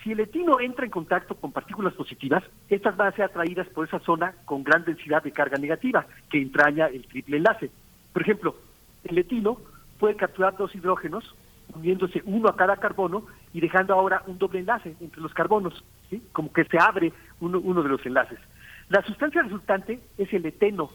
si 0.04 0.12
el 0.12 0.20
etino 0.22 0.60
entra 0.60 0.86
en 0.86 0.92
contacto 0.92 1.36
con 1.36 1.52
partículas 1.52 1.94
positivas, 1.94 2.44
estas 2.70 2.96
van 2.96 3.10
a 3.10 3.16
ser 3.16 3.26
atraídas 3.26 3.68
por 3.68 3.88
esa 3.88 4.00
zona 4.00 4.34
con 4.46 4.64
gran 4.64 4.86
densidad 4.86 5.24
de 5.24 5.32
carga 5.32 5.58
negativa 5.58 6.06
que 6.30 6.42
entraña 6.42 6.88
el 6.88 7.06
triple 7.06 7.38
enlace. 7.38 7.70
Por 8.14 8.22
ejemplo, 8.22 8.56
el 9.04 9.18
etino 9.18 9.58
puede 10.00 10.16
capturar 10.16 10.56
dos 10.56 10.74
hidrógenos 10.74 11.36
uniéndose 11.76 12.22
uno 12.26 12.50
a 12.50 12.56
cada 12.56 12.78
carbono 12.78 13.26
y 13.54 13.60
dejando 13.60 13.94
ahora 13.94 14.24
un 14.26 14.38
doble 14.38 14.60
enlace 14.60 14.96
entre 15.02 15.22
los 15.22 15.34
carbonos, 15.34 15.84
como 16.32 16.52
que 16.52 16.64
se 16.66 16.80
abre 16.80 17.14
uno, 17.42 17.60
uno 17.60 17.84
de 17.84 17.90
los 17.90 18.06
enlaces. 18.06 18.40
La 18.88 19.04
sustancia 19.04 19.44
resultante 19.44 20.00
es 20.18 20.34
el 20.34 20.46
eteno, 20.46 20.90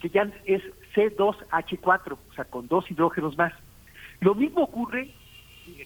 que 0.00 0.08
ya 0.08 0.28
es 0.44 0.62
C2H4, 0.94 2.12
o 2.12 2.34
sea, 2.34 2.44
con 2.46 2.66
dos 2.66 2.90
hidrógenos 2.90 3.36
más. 3.36 3.52
Lo 4.20 4.34
mismo 4.34 4.62
ocurre 4.62 5.12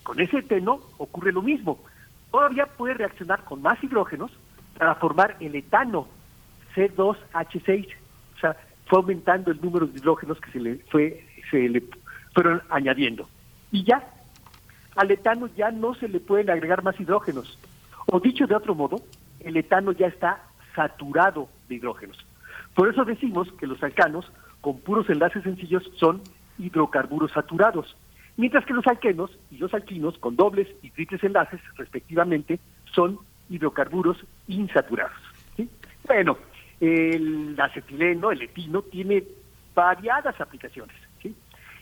con 0.02 0.20
ese 0.20 0.38
eteno, 0.38 0.80
ocurre 0.96 1.32
lo 1.32 1.42
mismo 1.42 1.80
todavía 2.32 2.66
puede 2.66 2.94
reaccionar 2.94 3.44
con 3.44 3.62
más 3.62 3.82
hidrógenos 3.84 4.32
para 4.76 4.96
formar 4.96 5.36
el 5.38 5.54
etano 5.54 6.08
C2H6. 6.74 7.86
O 8.36 8.38
sea, 8.40 8.56
fue 8.86 8.98
aumentando 8.98 9.52
el 9.52 9.60
número 9.60 9.86
de 9.86 9.98
hidrógenos 9.98 10.40
que 10.40 10.50
se 10.50 10.58
le 10.58 10.76
fue 10.90 11.24
fueron 12.34 12.62
añadiendo. 12.70 13.28
Y 13.70 13.84
ya 13.84 14.02
al 14.96 15.10
etano 15.10 15.48
ya 15.54 15.70
no 15.70 15.94
se 15.94 16.08
le 16.08 16.18
pueden 16.18 16.50
agregar 16.50 16.82
más 16.82 16.98
hidrógenos. 16.98 17.58
O 18.06 18.18
dicho 18.18 18.46
de 18.46 18.54
otro 18.54 18.74
modo, 18.74 18.96
el 19.40 19.56
etano 19.56 19.92
ya 19.92 20.06
está 20.06 20.42
saturado 20.74 21.48
de 21.68 21.76
hidrógenos. 21.76 22.18
Por 22.74 22.88
eso 22.88 23.04
decimos 23.04 23.52
que 23.60 23.66
los 23.66 23.82
alcanos 23.82 24.30
con 24.62 24.78
puros 24.80 25.08
enlaces 25.10 25.42
sencillos 25.42 25.90
son 25.98 26.22
hidrocarburos 26.58 27.32
saturados, 27.32 27.96
mientras 28.36 28.64
que 28.64 28.74
los 28.74 28.86
alquenos 28.86 29.30
y 29.50 29.58
los 29.58 29.72
alquinos 29.74 30.18
con 30.18 30.36
dobles 30.36 30.68
y 30.82 30.90
triples 30.90 31.22
enlaces, 31.24 31.60
respectivamente, 31.76 32.58
son 32.92 33.18
hidrocarburos 33.48 34.18
insaturados. 34.48 35.16
Bueno, 36.06 36.36
el 36.80 37.54
acetileno, 37.58 38.32
el 38.32 38.42
etino, 38.42 38.82
tiene 38.82 39.24
variadas 39.74 40.40
aplicaciones. 40.40 40.96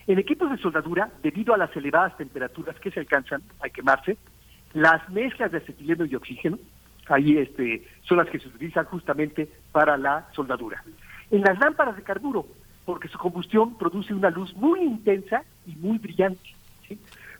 En 0.07 0.17
equipos 0.17 0.49
de 0.49 0.57
soldadura, 0.57 1.11
debido 1.21 1.53
a 1.53 1.57
las 1.57 1.75
elevadas 1.75 2.17
temperaturas 2.17 2.77
que 2.79 2.91
se 2.91 2.99
alcanzan 2.99 3.43
al 3.59 3.71
quemarse, 3.71 4.17
las 4.73 5.07
mezclas 5.09 5.51
de 5.51 5.59
acetileno 5.59 6.05
y 6.05 6.15
oxígeno, 6.15 6.57
ahí 7.07 7.37
este, 7.37 7.87
son 8.01 8.17
las 8.17 8.27
que 8.29 8.39
se 8.39 8.47
utilizan 8.47 8.85
justamente 8.85 9.47
para 9.71 9.97
la 9.97 10.27
soldadura. 10.33 10.83
En 11.29 11.41
las 11.41 11.59
lámparas 11.59 11.95
de 11.95 12.03
carburo, 12.03 12.47
porque 12.85 13.07
su 13.07 13.17
combustión 13.17 13.77
produce 13.77 14.13
una 14.13 14.29
luz 14.29 14.55
muy 14.55 14.81
intensa 14.81 15.43
y 15.65 15.75
muy 15.75 15.97
brillante. 15.97 16.55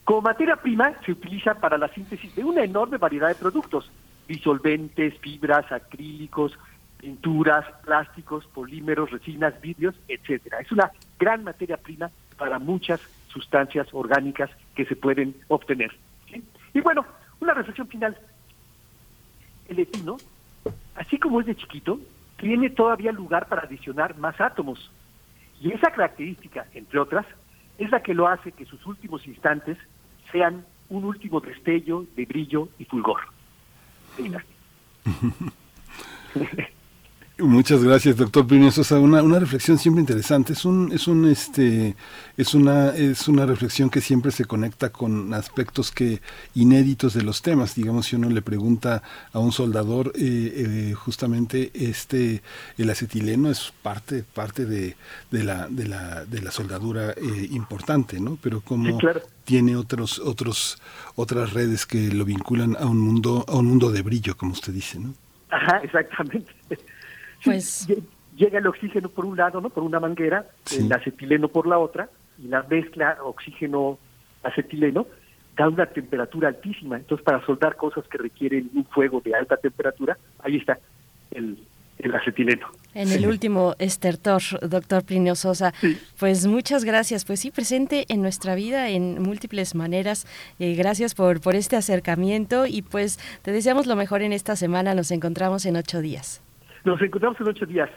Como 0.03 0.21
materia 0.21 0.55
prima 0.55 0.93
se 1.05 1.11
utiliza 1.11 1.55
para 1.55 1.77
la 1.77 1.87
síntesis 1.89 2.35
de 2.35 2.43
una 2.43 2.63
enorme 2.63 2.97
variedad 2.97 3.29
de 3.29 3.35
productos, 3.35 3.91
disolventes, 4.27 5.17
fibras, 5.19 5.71
acrílicos, 5.71 6.57
pinturas, 6.97 7.65
plásticos, 7.83 8.45
polímeros, 8.47 9.11
resinas, 9.11 9.59
vidrios, 9.61 9.95
etcétera. 10.07 10.59
Es 10.59 10.71
una 10.71 10.91
gran 11.19 11.43
materia 11.43 11.77
prima 11.77 12.11
para 12.37 12.59
muchas 12.59 13.01
sustancias 13.27 13.87
orgánicas 13.91 14.49
que 14.75 14.85
se 14.85 14.95
pueden 14.95 15.35
obtener. 15.47 15.91
Y 16.73 16.81
bueno, 16.81 17.05
una 17.39 17.53
reflexión 17.53 17.87
final. 17.87 18.17
El 19.67 19.79
etino, 19.79 20.17
así 20.95 21.17
como 21.17 21.39
es 21.39 21.47
de 21.47 21.55
chiquito, 21.55 21.99
tiene 22.37 22.69
todavía 22.69 23.11
lugar 23.11 23.47
para 23.47 23.63
adicionar 23.63 24.17
más 24.17 24.39
átomos. 24.39 24.91
Y 25.61 25.71
esa 25.71 25.91
característica, 25.91 26.65
entre 26.73 26.99
otras, 26.99 27.25
es 27.77 27.91
la 27.91 28.01
que 28.01 28.15
lo 28.15 28.27
hace 28.27 28.51
que 28.51 28.65
sus 28.65 28.85
últimos 28.85 29.25
instantes 29.27 29.77
sean 30.31 30.65
un 30.89 31.05
último 31.05 31.39
destello 31.39 32.05
de 32.15 32.25
brillo 32.25 32.67
y 32.79 32.85
fulgor. 32.85 33.21
Muchas 37.41 37.83
gracias, 37.83 38.17
doctor 38.17 38.45
Plinio 38.45 38.69
Sosa. 38.69 38.99
Una, 38.99 39.23
una 39.23 39.39
reflexión 39.39 39.79
siempre 39.79 40.01
interesante. 40.01 40.53
Es 40.53 40.63
un, 40.63 40.91
es 40.91 41.07
un, 41.07 41.27
este, 41.27 41.95
es 42.37 42.53
una, 42.53 42.89
es 42.89 43.27
una 43.27 43.47
reflexión 43.47 43.89
que 43.89 43.99
siempre 43.99 44.31
se 44.31 44.45
conecta 44.45 44.91
con 44.91 45.33
aspectos 45.33 45.91
que 45.91 46.21
inéditos 46.53 47.15
de 47.15 47.23
los 47.23 47.41
temas. 47.41 47.73
Digamos, 47.73 48.05
si 48.05 48.15
uno 48.15 48.29
le 48.29 48.43
pregunta 48.43 49.01
a 49.33 49.39
un 49.39 49.51
soldador, 49.51 50.13
eh, 50.15 50.19
eh, 50.21 50.93
justamente 50.93 51.71
este, 51.73 52.43
el 52.77 52.89
acetileno 52.91 53.49
es 53.49 53.73
parte, 53.81 54.23
parte 54.23 54.65
de, 54.65 54.95
de 55.31 55.43
la, 55.43 55.67
de 55.67 55.87
la, 55.87 56.25
de 56.25 56.41
la 56.41 56.51
soldadura 56.51 57.11
eh, 57.11 57.47
importante, 57.51 58.19
¿no? 58.19 58.37
Pero 58.41 58.61
como 58.61 58.99
tiene 59.45 59.75
otros, 59.75 60.19
otros, 60.19 60.79
otras 61.15 61.53
redes 61.53 61.87
que 61.87 62.11
lo 62.11 62.23
vinculan 62.23 62.77
a 62.79 62.85
un 62.85 62.99
mundo, 62.99 63.45
a 63.47 63.55
un 63.55 63.65
mundo 63.65 63.91
de 63.91 64.03
brillo, 64.03 64.37
como 64.37 64.53
usted 64.53 64.73
dice, 64.73 64.99
¿no? 64.99 65.15
Ajá, 65.49 65.79
exactamente. 65.83 66.60
Pues 67.43 67.87
llega 68.35 68.59
el 68.59 68.67
oxígeno 68.67 69.09
por 69.09 69.25
un 69.25 69.37
lado, 69.37 69.61
¿no? 69.61 69.69
Por 69.69 69.83
una 69.83 69.99
manguera, 69.99 70.45
el 70.75 70.91
acetileno 70.91 71.47
por 71.47 71.67
la 71.67 71.77
otra, 71.77 72.09
y 72.37 72.47
la 72.47 72.63
mezcla 72.63 73.17
oxígeno-acetileno 73.23 75.05
da 75.55 75.69
una 75.69 75.85
temperatura 75.85 76.49
altísima. 76.49 76.97
Entonces, 76.97 77.23
para 77.23 77.45
soldar 77.45 77.75
cosas 77.75 78.05
que 78.07 78.17
requieren 78.17 78.69
un 78.73 78.85
fuego 78.85 79.21
de 79.23 79.35
alta 79.35 79.57
temperatura, 79.57 80.17
ahí 80.39 80.57
está 80.57 80.79
el, 81.31 81.57
el 81.99 82.15
acetileno. 82.15 82.67
En 82.93 83.11
el 83.11 83.27
último 83.27 83.75
estertor, 83.79 84.41
doctor 84.67 85.03
Plinio 85.03 85.35
Sosa, 85.35 85.73
pues 86.19 86.47
muchas 86.47 86.83
gracias. 86.83 87.25
Pues 87.25 87.39
sí, 87.41 87.51
presente 87.51 88.05
en 88.09 88.21
nuestra 88.21 88.55
vida 88.55 88.89
en 88.89 89.21
múltiples 89.21 89.75
maneras. 89.75 90.25
Eh, 90.59 90.75
gracias 90.75 91.15
por, 91.15 91.41
por 91.41 91.55
este 91.55 91.75
acercamiento 91.75 92.65
y 92.65 92.81
pues 92.81 93.19
te 93.43 93.51
deseamos 93.51 93.87
lo 93.87 93.95
mejor 93.95 94.21
en 94.23 94.33
esta 94.33 94.55
semana. 94.55 94.93
Nos 94.93 95.11
encontramos 95.11 95.65
en 95.65 95.75
ocho 95.75 96.01
días. 96.01 96.41
Nos 96.83 97.01
encontramos 97.01 97.39
en 97.39 97.47
ocho 97.47 97.65
días. 97.65 97.89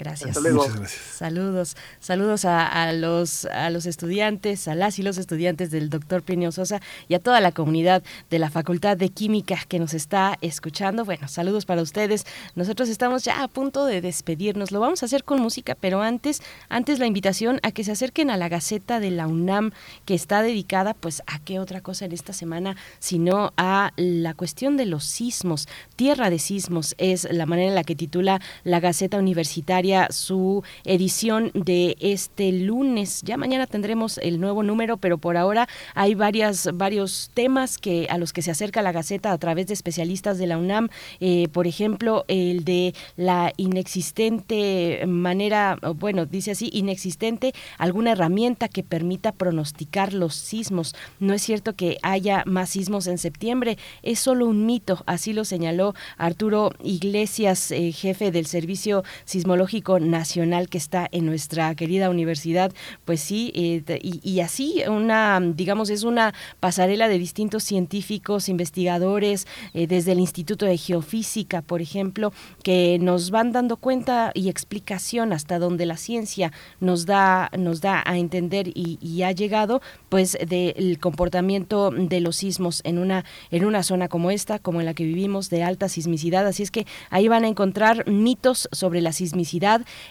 Gracias. 0.00 0.40
Muchas 0.40 0.76
gracias. 0.76 0.92
Saludos, 0.92 1.76
saludos 2.00 2.46
a, 2.46 2.90
los 2.94 3.44
a 3.44 3.68
los 3.68 3.84
estudiantes, 3.84 4.66
a 4.66 4.74
las 4.74 4.98
y 4.98 5.02
los 5.02 5.18
estudiantes 5.18 5.70
del 5.70 5.90
doctor 5.90 6.22
Plinio 6.22 6.52
Sosa 6.52 6.80
y 7.06 7.12
a 7.12 7.18
toda 7.18 7.38
la 7.40 7.52
comunidad 7.52 8.02
de 8.30 8.38
la 8.38 8.48
Facultad 8.48 8.96
de 8.96 9.10
Química 9.10 9.58
que 9.68 9.78
nos 9.78 9.92
está 9.92 10.38
escuchando. 10.40 11.04
Bueno, 11.04 11.28
saludos 11.28 11.66
para 11.66 11.82
ustedes. 11.82 12.24
Nosotros 12.54 12.88
estamos 12.88 13.24
ya 13.24 13.42
a 13.42 13.48
punto 13.48 13.84
de 13.84 14.00
despedirnos. 14.00 14.72
Lo 14.72 14.80
vamos 14.80 15.02
a 15.02 15.06
hacer 15.06 15.22
con 15.22 15.38
música, 15.38 15.76
pero 15.78 16.00
antes, 16.00 16.40
antes 16.70 16.98
la 16.98 17.04
invitación 17.04 17.60
a 17.62 17.70
que 17.70 17.84
se 17.84 17.92
acerquen 17.92 18.30
a 18.30 18.38
la 18.38 18.48
Gaceta 18.48 19.00
de 19.00 19.10
la 19.10 19.26
UNAM, 19.26 19.72
que 20.06 20.14
está 20.14 20.40
dedicada, 20.40 20.94
pues, 20.94 21.22
a 21.26 21.40
qué 21.40 21.58
otra 21.58 21.82
cosa 21.82 22.06
en 22.06 22.12
esta 22.12 22.32
semana, 22.32 22.74
sino 23.00 23.52
a 23.58 23.92
la 23.96 24.32
cuestión 24.32 24.78
de 24.78 24.86
los 24.86 25.04
sismos. 25.04 25.68
Tierra 25.94 26.30
de 26.30 26.38
sismos 26.38 26.94
es 26.96 27.30
la 27.30 27.44
manera 27.44 27.68
en 27.68 27.74
la 27.74 27.84
que 27.84 27.94
titula 27.94 28.40
la 28.64 28.80
Gaceta 28.80 29.18
Universitaria 29.18 29.89
su 30.10 30.62
edición 30.84 31.50
de 31.54 31.96
este 32.00 32.52
lunes. 32.52 33.22
Ya 33.22 33.36
mañana 33.36 33.66
tendremos 33.66 34.18
el 34.18 34.40
nuevo 34.40 34.62
número, 34.62 34.96
pero 34.96 35.18
por 35.18 35.36
ahora 35.36 35.68
hay 35.94 36.14
varias, 36.14 36.68
varios 36.74 37.30
temas 37.34 37.78
que, 37.78 38.06
a 38.10 38.18
los 38.18 38.32
que 38.32 38.42
se 38.42 38.50
acerca 38.50 38.82
la 38.82 38.92
Gaceta 38.92 39.32
a 39.32 39.38
través 39.38 39.66
de 39.66 39.74
especialistas 39.74 40.38
de 40.38 40.46
la 40.46 40.58
UNAM. 40.58 40.88
Eh, 41.20 41.48
por 41.52 41.66
ejemplo, 41.66 42.24
el 42.28 42.64
de 42.64 42.94
la 43.16 43.52
inexistente 43.56 45.04
manera, 45.06 45.78
bueno, 45.96 46.26
dice 46.26 46.52
así, 46.52 46.70
inexistente 46.72 47.52
alguna 47.78 48.12
herramienta 48.12 48.68
que 48.68 48.82
permita 48.82 49.32
pronosticar 49.32 50.12
los 50.12 50.34
sismos. 50.34 50.94
No 51.18 51.34
es 51.34 51.42
cierto 51.42 51.74
que 51.74 51.98
haya 52.02 52.42
más 52.46 52.70
sismos 52.70 53.06
en 53.06 53.18
septiembre, 53.18 53.78
es 54.02 54.18
solo 54.20 54.46
un 54.46 54.66
mito, 54.66 55.02
así 55.06 55.32
lo 55.32 55.44
señaló 55.44 55.94
Arturo 56.16 56.72
Iglesias, 56.82 57.70
eh, 57.70 57.92
jefe 57.92 58.30
del 58.30 58.46
Servicio 58.46 59.04
Sismológico 59.24 59.79
Nacional 60.00 60.68
que 60.68 60.78
está 60.78 61.08
en 61.10 61.26
nuestra 61.26 61.74
querida 61.74 62.10
universidad, 62.10 62.72
pues 63.04 63.20
sí, 63.20 63.52
eh, 63.54 63.82
y, 64.02 64.40
así 64.40 64.82
una, 64.88 65.40
digamos, 65.40 65.90
es 65.90 66.04
una 66.04 66.34
pasarela 66.60 67.08
de 67.08 67.18
distintos 67.18 67.64
científicos, 67.64 68.48
investigadores, 68.48 69.46
eh, 69.74 69.86
desde 69.86 70.12
el 70.12 70.20
Instituto 70.20 70.66
de 70.66 70.76
Geofísica, 70.76 71.62
por 71.62 71.80
ejemplo, 71.80 72.32
que 72.62 72.98
nos 73.00 73.30
van 73.30 73.52
dando 73.52 73.76
cuenta 73.76 74.32
y 74.34 74.48
explicación 74.48 75.32
hasta 75.32 75.58
donde 75.58 75.86
la 75.86 75.96
ciencia 75.96 76.52
nos 76.80 77.06
da, 77.06 77.50
nos 77.56 77.80
da 77.80 78.02
a 78.04 78.18
entender 78.18 78.70
y, 78.74 79.22
ha 79.22 79.32
llegado, 79.32 79.82
pues, 80.08 80.38
del 80.46 80.98
comportamiento 80.98 81.90
de 81.90 82.20
los 82.20 82.36
sismos 82.36 82.80
en 82.84 82.98
una, 82.98 83.24
en 83.50 83.64
una 83.64 83.82
zona 83.82 84.08
como 84.08 84.30
esta, 84.30 84.58
como 84.58 84.80
en 84.80 84.86
la 84.86 84.94
que 84.94 85.04
vivimos, 85.04 85.50
de 85.50 85.62
alta 85.62 85.88
sismicidad. 85.88 86.46
Así 86.46 86.62
es 86.62 86.70
que 86.70 86.86
ahí 87.10 87.28
van 87.28 87.44
a 87.44 87.48
encontrar 87.48 88.08
mitos 88.08 88.68
sobre 88.72 89.00
la 89.00 89.12
sismicidad 89.12 89.59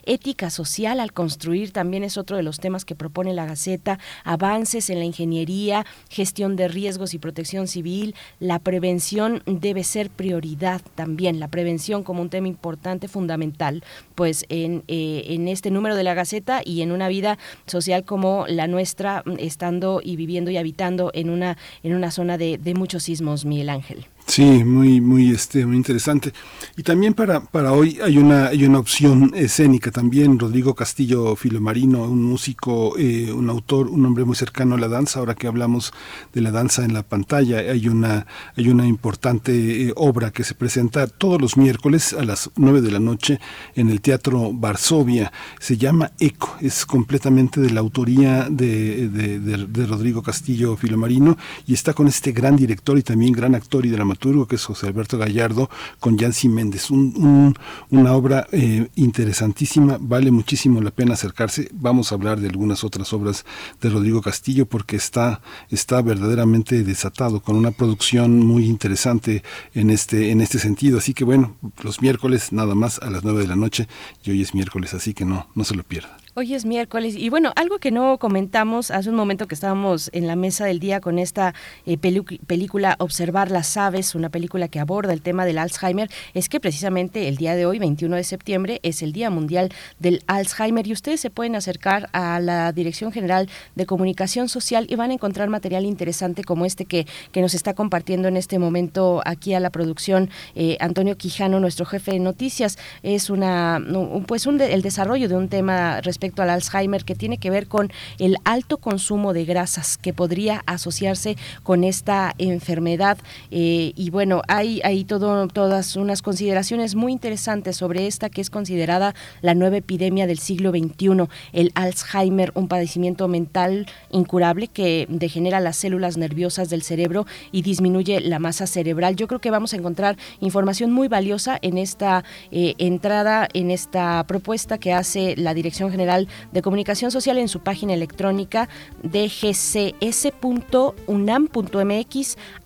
ética 0.06 0.50
social 0.50 1.00
al 1.00 1.14
construir 1.14 1.72
también 1.72 2.04
es 2.04 2.18
otro 2.18 2.38
de 2.38 2.44
los 2.44 2.60
temas 2.60 2.86
que 2.86 2.96
propone 2.96 3.34
la 3.34 3.46
Gaceta, 3.46 4.00
avances 4.24 4.90
en 4.90 5.00
la 5.00 5.06
ingeniería, 5.06 5.86
gestión 6.10 6.56
de 6.56 6.68
riesgos 6.68 7.14
y 7.14 7.20
protección 7.20 7.68
civil, 7.68 8.16
la 8.40 8.60
prevención 8.60 9.42
debe 9.46 9.84
ser 9.84 10.10
prioridad 10.10 10.82
también, 10.96 11.40
la 11.40 11.48
prevención 11.48 12.04
como 12.04 12.22
un 12.22 12.30
tema 12.30 12.48
importante, 12.48 13.08
fundamental, 13.08 13.84
pues 14.16 14.46
en, 14.50 14.84
eh, 14.88 15.24
en 15.28 15.48
este 15.48 15.72
número 15.72 15.96
de 15.96 16.04
la 16.04 16.14
Gaceta 16.14 16.62
y 16.64 16.82
en 16.82 16.92
una 16.92 17.08
vida 17.08 17.38
social 17.66 18.06
como 18.06 18.46
la 18.48 18.68
nuestra, 18.68 19.24
estando 19.38 20.02
y 20.04 20.16
viviendo 20.16 20.52
y 20.52 20.58
habitando 20.58 21.12
en 21.14 21.30
una, 21.30 21.58
en 21.84 21.96
una 21.96 22.12
zona 22.12 22.38
de, 22.38 22.58
de 22.58 22.74
muchos 22.74 23.04
sismos, 23.04 23.46
Miguel 23.46 23.70
Ángel. 23.70 24.06
Sí, 24.30 24.64
muy, 24.64 25.02
muy, 25.02 25.32
este, 25.32 25.66
muy 25.66 25.76
interesante. 25.76 26.34
Y 26.78 26.84
también 26.84 27.16
para, 27.16 27.42
para 27.42 27.74
hoy 27.74 27.98
hay 28.04 28.20
una, 28.20 28.50
hay 28.50 28.64
una 28.64 28.78
opción 28.78 29.32
escénica 29.34 29.90
también. 29.90 30.38
Rodrigo 30.38 30.76
Castillo 30.76 31.36
Filomarino, 31.36 32.04
un 32.04 32.22
músico, 32.22 32.96
eh, 33.00 33.34
un 33.34 33.50
autor, 33.50 33.88
un 33.88 34.06
hombre 34.06 34.26
muy 34.26 34.36
cercano 34.36 34.76
a 34.76 34.78
la 34.78 34.88
danza. 34.88 35.18
Ahora 35.20 35.34
que 35.34 35.48
hablamos 35.48 35.94
de 36.32 36.42
la 36.42 36.52
danza 36.52 36.86
en 36.86 36.94
la 36.94 37.02
pantalla, 37.02 37.58
hay 37.58 37.88
una, 37.88 38.28
hay 38.56 38.70
una 38.70 38.86
importante 38.86 39.88
eh, 39.88 39.94
obra 39.96 40.30
que 40.30 40.44
se 40.44 40.54
presenta 40.54 41.08
todos 41.08 41.42
los 41.42 41.58
miércoles 41.58 42.14
a 42.14 42.24
las 42.24 42.52
nueve 42.56 42.82
de 42.82 42.92
la 42.92 43.00
noche 43.00 43.40
en 43.74 43.90
el 43.90 44.00
Teatro 44.00 44.54
Varsovia. 44.54 45.34
Se 45.60 45.76
llama 45.76 46.12
Eco, 46.20 46.56
es 46.62 46.86
completamente 46.86 47.62
de 47.62 47.72
la 47.72 47.80
autoría 47.80 48.48
de, 48.48 49.10
de, 49.10 49.40
de, 49.40 49.66
de 49.66 49.86
Rodrigo 49.88 50.22
Castillo 50.22 50.78
Filomarino 50.78 51.36
y 51.66 51.74
está 51.74 51.96
con 51.96 52.08
este 52.08 52.32
gran 52.32 52.56
director 52.56 52.96
y 52.96 53.02
también 53.02 53.34
gran 53.34 53.56
actor 53.56 53.88
y 53.88 53.90
dramaturgo 53.90 54.19
que 54.20 54.56
es 54.56 54.66
José 54.66 54.88
Alberto 54.88 55.18
Gallardo 55.18 55.70
con 56.00 56.18
Yancy 56.18 56.50
Méndez. 56.50 56.92
Un, 56.92 57.56
una 57.90 58.14
obra 58.14 58.48
eh, 58.52 58.90
interesantísima, 58.96 59.98
vale 60.00 60.30
muchísimo 60.30 60.82
la 60.82 60.92
pena 60.92 61.14
acercarse. 61.14 61.70
Vamos 61.74 62.12
a 62.12 62.16
hablar 62.16 62.40
de 62.40 62.50
algunas 62.50 62.84
otras 62.84 63.14
obras 63.14 63.46
de 63.82 63.90
Rodrigo 63.90 64.22
Castillo 64.22 64.66
porque 64.66 64.98
está, 64.98 65.42
está 65.70 66.02
verdaderamente 66.02 66.84
desatado 66.84 67.40
con 67.40 67.56
una 67.56 67.72
producción 67.72 68.46
muy 68.46 68.66
interesante 68.66 69.42
en 69.74 69.90
este, 69.90 70.32
en 70.32 70.42
este 70.42 70.60
sentido. 70.60 70.98
Así 70.98 71.14
que 71.14 71.24
bueno, 71.24 71.56
los 71.82 72.02
miércoles 72.02 72.52
nada 72.52 72.76
más 72.76 73.00
a 73.00 73.10
las 73.10 73.24
nueve 73.24 73.42
de 73.42 73.48
la 73.48 73.56
noche 73.56 73.88
y 74.24 74.32
hoy 74.32 74.42
es 74.42 74.54
miércoles, 74.54 74.94
así 74.94 75.14
que 75.14 75.24
no, 75.24 75.48
no 75.56 75.64
se 75.64 75.76
lo 75.76 75.84
pierda. 75.84 76.18
Hoy 76.40 76.54
es 76.54 76.64
miércoles 76.64 77.16
y 77.18 77.28
bueno, 77.28 77.52
algo 77.58 77.80
que 77.80 77.92
no 77.92 78.18
comentamos 78.18 78.92
hace 78.92 79.10
un 79.10 79.18
momento 79.18 79.46
que 79.46 79.56
estábamos 79.56 80.10
en 80.14 80.26
la 80.26 80.38
mesa 80.38 80.66
del 80.66 80.80
día 80.80 81.02
con 81.02 81.20
esta 81.20 81.54
eh, 81.86 81.98
película 81.98 82.96
Observar 83.00 83.52
las 83.52 83.76
aves, 83.76 84.16
una 84.16 84.30
película 84.30 84.70
que 84.70 84.80
aborda 84.80 85.12
el 85.12 85.22
tema 85.22 85.44
del 85.44 85.58
Alzheimer, 85.58 86.10
es 86.34 86.48
que 86.48 86.62
precisamente 86.62 87.28
el 87.28 87.36
día 87.36 87.58
de 87.58 87.66
hoy, 87.66 87.78
21 87.78 88.16
de 88.16 88.24
septiembre, 88.24 88.80
es 88.84 89.02
el 89.02 89.12
Día 89.12 89.30
Mundial 89.30 89.74
del 90.00 90.24
Alzheimer 90.28 90.88
y 90.88 90.94
ustedes 90.94 91.20
se 91.20 91.30
pueden 91.30 91.58
acercar 91.58 92.08
a 92.14 92.40
la 92.40 92.72
Dirección 92.72 93.12
General 93.12 93.50
de 93.76 93.86
Comunicación 93.86 94.48
Social 94.48 94.86
y 94.90 94.96
van 94.96 95.12
a 95.12 95.16
encontrar 95.16 95.50
material 95.50 95.84
interesante 95.84 96.46
como 96.46 96.66
este 96.66 96.86
que, 96.86 97.06
que 97.34 97.42
nos 97.42 97.54
está 97.54 97.74
compartiendo 97.74 98.30
en 98.30 98.38
este 98.38 98.60
momento 98.60 99.22
aquí 99.26 99.56
a 99.56 99.60
la 99.60 99.72
producción 99.72 100.30
eh, 100.56 100.78
Antonio 100.80 101.18
Quijano, 101.18 101.60
nuestro 101.60 101.86
jefe 101.86 102.14
de 102.14 102.20
noticias. 102.20 102.78
Es 103.04 103.30
una, 103.30 103.84
pues 104.26 104.48
un 104.48 104.62
el 104.62 104.82
desarrollo 104.82 105.28
de 105.28 105.36
un 105.36 105.50
tema 105.50 106.00
respecto 106.00 106.29
al 106.38 106.50
Alzheimer 106.50 107.04
que 107.04 107.16
tiene 107.16 107.38
que 107.38 107.50
ver 107.50 107.68
con 107.68 107.92
el 108.18 108.38
alto 108.44 108.78
consumo 108.78 109.34
de 109.34 109.46
grasas 109.46 109.98
que 109.98 110.14
podría 110.14 110.64
asociarse 110.66 111.38
con 111.64 111.84
esta 111.84 112.34
enfermedad. 112.38 113.18
Eh, 113.52 113.94
y 113.96 114.10
bueno, 114.10 114.42
hay, 114.48 114.82
hay 114.84 115.04
todas 115.06 115.96
unas 115.96 116.22
consideraciones 116.22 116.96
muy 116.96 117.12
interesantes 117.12 117.78
sobre 117.78 118.08
esta 118.08 118.30
que 118.30 118.42
es 118.42 118.50
considerada 118.50 119.16
la 119.42 119.56
nueva 119.56 119.78
epidemia 119.78 120.28
del 120.28 120.40
siglo 120.40 120.72
XXI, 120.72 121.28
el 121.54 121.72
Alzheimer, 121.76 122.52
un 122.56 122.68
padecimiento 122.68 123.28
mental 123.28 123.88
incurable 124.12 124.68
que 124.68 125.06
degenera 125.10 125.60
las 125.60 125.78
células 125.78 126.18
nerviosas 126.18 126.70
del 126.70 126.84
cerebro 126.84 127.26
y 127.52 127.62
disminuye 127.62 128.20
la 128.22 128.40
masa 128.40 128.68
cerebral. 128.68 129.16
Yo 129.16 129.28
creo 129.28 129.40
que 129.40 129.52
vamos 129.52 129.74
a 129.74 129.78
encontrar 129.78 130.18
información 130.40 130.92
muy 130.92 131.08
valiosa 131.08 131.58
en 131.62 131.78
esta 131.78 132.24
eh, 132.52 132.76
entrada, 132.78 133.48
en 133.54 133.72
esta 133.72 134.24
propuesta 134.28 134.78
que 134.78 134.94
hace 134.94 135.36
la 135.38 135.54
Dirección 135.54 135.92
General 135.92 136.19
de 136.52 136.62
Comunicación 136.62 137.12
Social 137.12 137.38
en 137.38 137.48
su 137.48 137.62
página 137.62 137.94
electrónica 137.94 138.68
dgcs.unam.mx. 139.04 139.98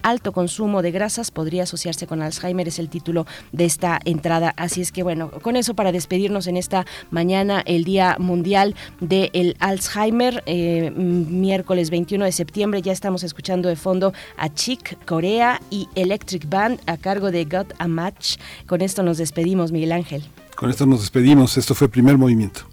Alto 0.02 0.32
consumo 0.32 0.82
de 0.82 0.92
grasas 0.92 1.32
podría 1.32 1.64
asociarse 1.64 2.08
con 2.08 2.22
Alzheimer, 2.22 2.68
es 2.68 2.80
el 2.80 2.90
título 2.90 3.26
de 3.52 3.66
esta 3.66 4.00
entrada. 4.06 4.54
Así 4.58 4.82
es 4.82 4.92
que 4.92 5.04
bueno, 5.04 5.30
con 5.32 5.56
eso 5.56 5.74
para 5.74 5.92
despedirnos 5.92 6.48
en 6.48 6.58
esta 6.58 6.86
mañana, 7.12 7.62
el 7.66 7.84
Día 7.84 8.18
Mundial 8.20 8.76
del 9.00 9.56
Alzheimer, 9.60 10.44
eh, 10.46 10.92
miércoles 10.92 11.90
21 11.90 12.26
de 12.26 12.32
septiembre, 12.32 12.82
ya 12.82 12.92
estamos 12.92 13.24
escuchando 13.24 13.70
de 13.70 13.76
fondo 13.76 14.14
a 14.38 14.54
Chick 14.54 15.04
Corea 15.06 15.62
y 15.70 15.88
Electric 15.96 16.50
Band 16.50 16.80
a 16.86 16.98
cargo 16.98 17.32
de 17.32 17.46
Got 17.46 17.74
a 17.78 17.88
Match. 17.88 18.38
Con 18.68 18.82
esto 18.82 19.04
nos 19.04 19.18
despedimos, 19.18 19.72
Miguel 19.72 19.92
Ángel. 19.92 20.24
Con 20.56 20.70
esto 20.70 20.86
nos 20.86 21.02
despedimos. 21.02 21.58
Esto 21.58 21.76
fue 21.76 21.90
Primer 21.90 22.18
Movimiento. 22.18 22.73